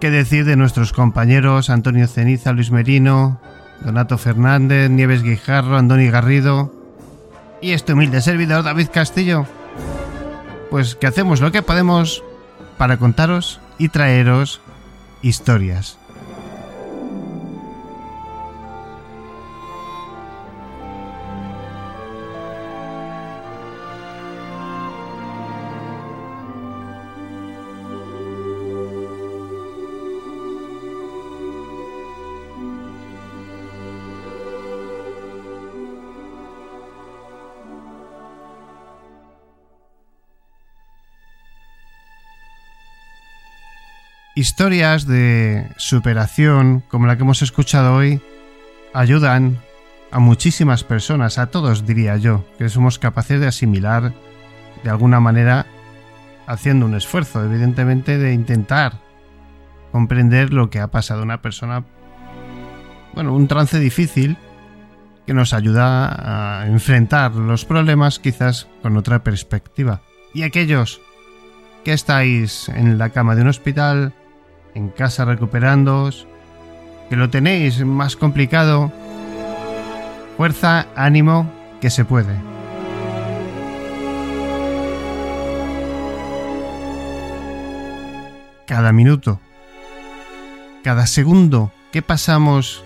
¿qué 0.00 0.10
decir 0.10 0.46
de 0.46 0.56
nuestros 0.56 0.92
compañeros 0.92 1.70
Antonio 1.70 2.08
Ceniza, 2.08 2.50
Luis 2.50 2.72
Merino, 2.72 3.40
Donato 3.82 4.18
Fernández, 4.18 4.90
Nieves 4.90 5.22
Guijarro, 5.22 5.76
Andoni 5.76 6.08
Garrido 6.08 6.72
y 7.60 7.72
este 7.72 7.92
humilde 7.92 8.20
servidor 8.20 8.62
David 8.62 8.88
Castillo. 8.92 9.46
Pues 10.70 10.94
que 10.94 11.06
hacemos 11.06 11.40
lo 11.40 11.52
que 11.52 11.62
podemos 11.62 12.22
para 12.78 12.96
contaros 12.96 13.60
y 13.78 13.88
traeros 13.88 14.60
historias. 15.22 15.98
Historias 44.36 45.06
de 45.06 45.68
superación 45.76 46.82
como 46.88 47.06
la 47.06 47.16
que 47.16 47.22
hemos 47.22 47.42
escuchado 47.42 47.94
hoy 47.94 48.20
ayudan 48.92 49.60
a 50.10 50.18
muchísimas 50.18 50.82
personas, 50.82 51.38
a 51.38 51.46
todos 51.46 51.86
diría 51.86 52.16
yo, 52.16 52.44
que 52.58 52.68
somos 52.68 52.98
capaces 52.98 53.40
de 53.40 53.46
asimilar 53.46 54.12
de 54.82 54.90
alguna 54.90 55.20
manera 55.20 55.66
haciendo 56.48 56.86
un 56.86 56.96
esfuerzo, 56.96 57.44
evidentemente, 57.44 58.18
de 58.18 58.32
intentar 58.32 58.94
comprender 59.92 60.52
lo 60.52 60.68
que 60.68 60.80
ha 60.80 60.88
pasado 60.88 61.20
a 61.20 61.24
una 61.24 61.40
persona, 61.40 61.84
bueno, 63.14 63.34
un 63.34 63.46
trance 63.46 63.78
difícil 63.78 64.36
que 65.28 65.34
nos 65.34 65.52
ayuda 65.52 66.62
a 66.62 66.66
enfrentar 66.66 67.36
los 67.36 67.64
problemas 67.64 68.18
quizás 68.18 68.66
con 68.82 68.96
otra 68.96 69.22
perspectiva. 69.22 70.02
Y 70.34 70.42
aquellos 70.42 71.00
que 71.84 71.92
estáis 71.92 72.68
en 72.68 72.98
la 72.98 73.10
cama 73.10 73.36
de 73.36 73.42
un 73.42 73.48
hospital, 73.48 74.12
en 74.74 74.88
casa 74.88 75.24
recuperándoos, 75.24 76.26
que 77.08 77.16
lo 77.16 77.30
tenéis 77.30 77.84
más 77.84 78.16
complicado, 78.16 78.92
fuerza, 80.36 80.86
ánimo, 80.96 81.50
que 81.80 81.90
se 81.90 82.04
puede. 82.04 82.36
Cada 88.66 88.92
minuto, 88.92 89.40
cada 90.82 91.06
segundo 91.06 91.72
que 91.92 92.02
pasamos 92.02 92.82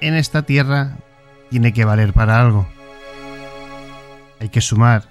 en 0.00 0.14
esta 0.14 0.42
tierra 0.42 0.96
tiene 1.50 1.72
que 1.72 1.84
valer 1.84 2.12
para 2.12 2.40
algo. 2.40 2.66
Hay 4.40 4.48
que 4.48 4.60
sumar, 4.60 5.04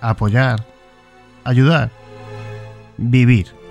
apoyar, 0.00 0.64
ayudar, 1.44 1.90
vivir. 2.98 3.61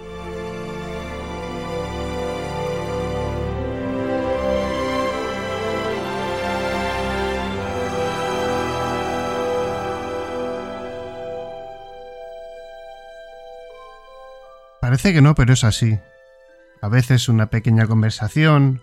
Parece 14.92 15.14
que 15.14 15.22
no, 15.22 15.36
pero 15.36 15.54
es 15.54 15.64
así. 15.64 15.98
A 16.82 16.90
veces 16.90 17.30
una 17.30 17.46
pequeña 17.46 17.88
conversación, 17.88 18.82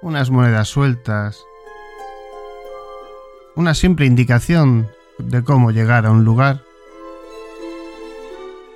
unas 0.00 0.30
monedas 0.30 0.68
sueltas, 0.68 1.44
una 3.54 3.74
simple 3.74 4.06
indicación 4.06 4.88
de 5.18 5.44
cómo 5.44 5.72
llegar 5.72 6.06
a 6.06 6.10
un 6.10 6.24
lugar, 6.24 6.62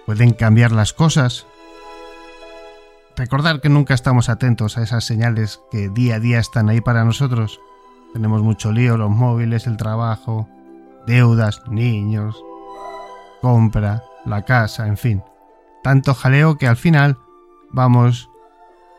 pueden 0.05 0.35
cambiar 0.35 0.71
las 0.71 0.93
cosas. 0.93 1.47
Recordar 3.17 3.63
que 3.63 3.71
nunca 3.71 3.95
estamos 3.95 4.29
atentos 4.29 4.77
a 4.77 4.83
esas 4.83 5.03
señales 5.03 5.63
que 5.71 5.89
día 5.89 6.17
a 6.17 6.21
día 6.21 6.41
están 6.41 6.69
ahí 6.69 6.83
para 6.83 7.07
nosotros. 7.07 7.59
Tenemos 8.13 8.43
mucho 8.43 8.71
lío, 8.71 8.99
los 8.99 9.09
móviles, 9.09 9.67
el 9.67 9.79
trabajo, 9.79 10.47
deudas, 11.07 11.63
niños, 11.69 12.37
compra, 13.41 14.03
la 14.25 14.43
casa, 14.43 14.87
en 14.87 14.97
fin. 14.97 15.23
Tanto 15.83 16.15
jaleo 16.15 16.59
que 16.59 16.69
al 16.69 16.77
final 16.77 17.19
vamos 17.71 18.31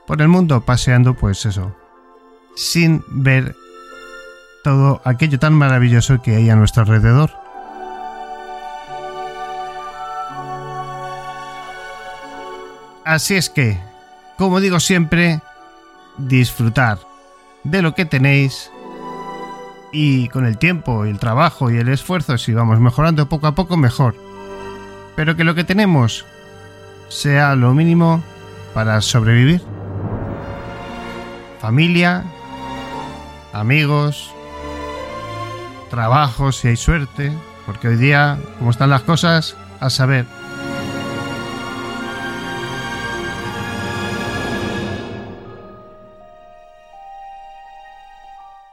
por 0.06 0.22
el 0.22 0.28
mundo 0.28 0.62
paseando, 0.62 1.14
pues 1.14 1.46
eso, 1.46 1.76
sin 2.56 3.04
ver 3.08 3.56
todo 4.64 5.02
aquello 5.04 5.40
tan 5.40 5.54
maravilloso 5.54 6.22
que 6.22 6.36
hay 6.36 6.50
a 6.50 6.56
nuestro 6.56 6.84
alrededor. 6.84 7.32
Así 13.06 13.36
es 13.36 13.50
que, 13.50 13.80
como 14.38 14.62
digo 14.62 14.80
siempre, 14.80 15.42
disfrutar 16.18 17.00
de 17.64 17.82
lo 17.82 17.96
que 17.96 18.06
tenéis 18.06 18.72
y 19.92 20.30
con 20.30 20.46
el 20.46 20.58
tiempo 20.58 21.06
y 21.06 21.10
el 21.10 21.20
trabajo 21.20 21.70
y 21.70 21.78
el 21.78 21.90
esfuerzo, 21.90 22.38
si 22.38 22.54
vamos 22.54 22.80
mejorando 22.80 23.28
poco 23.28 23.48
a 23.48 23.56
poco, 23.56 23.78
mejor. 23.78 24.16
Pero 25.16 25.36
que 25.36 25.44
lo 25.44 25.56
que 25.56 25.64
tenemos 25.64 26.26
sea 27.08 27.56
lo 27.56 27.74
mínimo 27.74 28.24
para 28.74 29.00
sobrevivir. 29.02 29.62
Familia, 31.60 32.24
amigos, 33.54 34.34
trabajo, 35.90 36.52
si 36.52 36.70
hay 36.70 36.76
suerte, 36.76 37.32
porque 37.66 37.88
hoy 37.88 37.98
día, 37.98 38.38
como 38.58 38.72
están 38.72 38.90
las 38.90 39.04
cosas, 39.04 39.56
a 39.80 39.90
saber. 39.90 40.26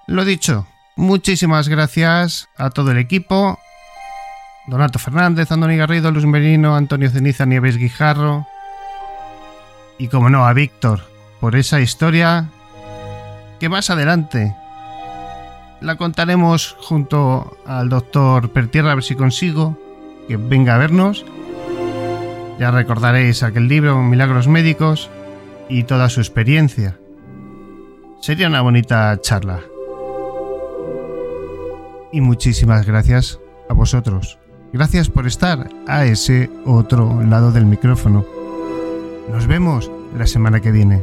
Lo 0.06 0.24
dicho, 0.24 0.66
muchísimas 0.96 1.68
gracias 1.68 2.48
a 2.56 2.70
todo 2.70 2.90
el 2.90 2.98
equipo. 2.98 3.60
Donato 4.70 5.00
Fernández, 5.00 5.50
Andoni 5.50 5.76
Garrido, 5.76 6.12
Luz 6.12 6.24
Merino, 6.26 6.76
Antonio 6.76 7.10
Ceniza, 7.10 7.44
Nieves 7.44 7.76
Guijarro. 7.76 8.46
Y 9.98 10.06
como 10.06 10.30
no, 10.30 10.46
a 10.46 10.52
Víctor, 10.52 11.00
por 11.40 11.56
esa 11.56 11.80
historia 11.80 12.48
que 13.58 13.68
más 13.68 13.90
adelante 13.90 14.54
la 15.80 15.96
contaremos 15.96 16.76
junto 16.78 17.56
al 17.66 17.88
doctor 17.88 18.50
Pertierra 18.50 18.92
a 18.92 18.94
ver 18.94 19.02
si 19.02 19.16
consigo 19.16 19.76
que 20.28 20.36
venga 20.36 20.76
a 20.76 20.78
vernos. 20.78 21.26
Ya 22.60 22.70
recordaréis 22.70 23.42
aquel 23.42 23.66
libro, 23.66 24.00
Milagros 24.02 24.46
Médicos, 24.46 25.10
y 25.68 25.82
toda 25.82 26.08
su 26.08 26.20
experiencia. 26.20 26.96
Sería 28.20 28.46
una 28.46 28.60
bonita 28.60 29.18
charla. 29.20 29.60
Y 32.12 32.20
muchísimas 32.20 32.86
gracias 32.86 33.40
a 33.68 33.72
vosotros. 33.72 34.39
Gracias 34.72 35.10
por 35.10 35.26
estar 35.26 35.68
a 35.88 36.04
ese 36.04 36.48
otro 36.64 37.22
lado 37.22 37.50
del 37.50 37.66
micrófono. 37.66 38.24
Nos 39.30 39.46
vemos 39.48 39.90
la 40.16 40.26
semana 40.26 40.60
que 40.60 40.70
viene. 40.70 41.02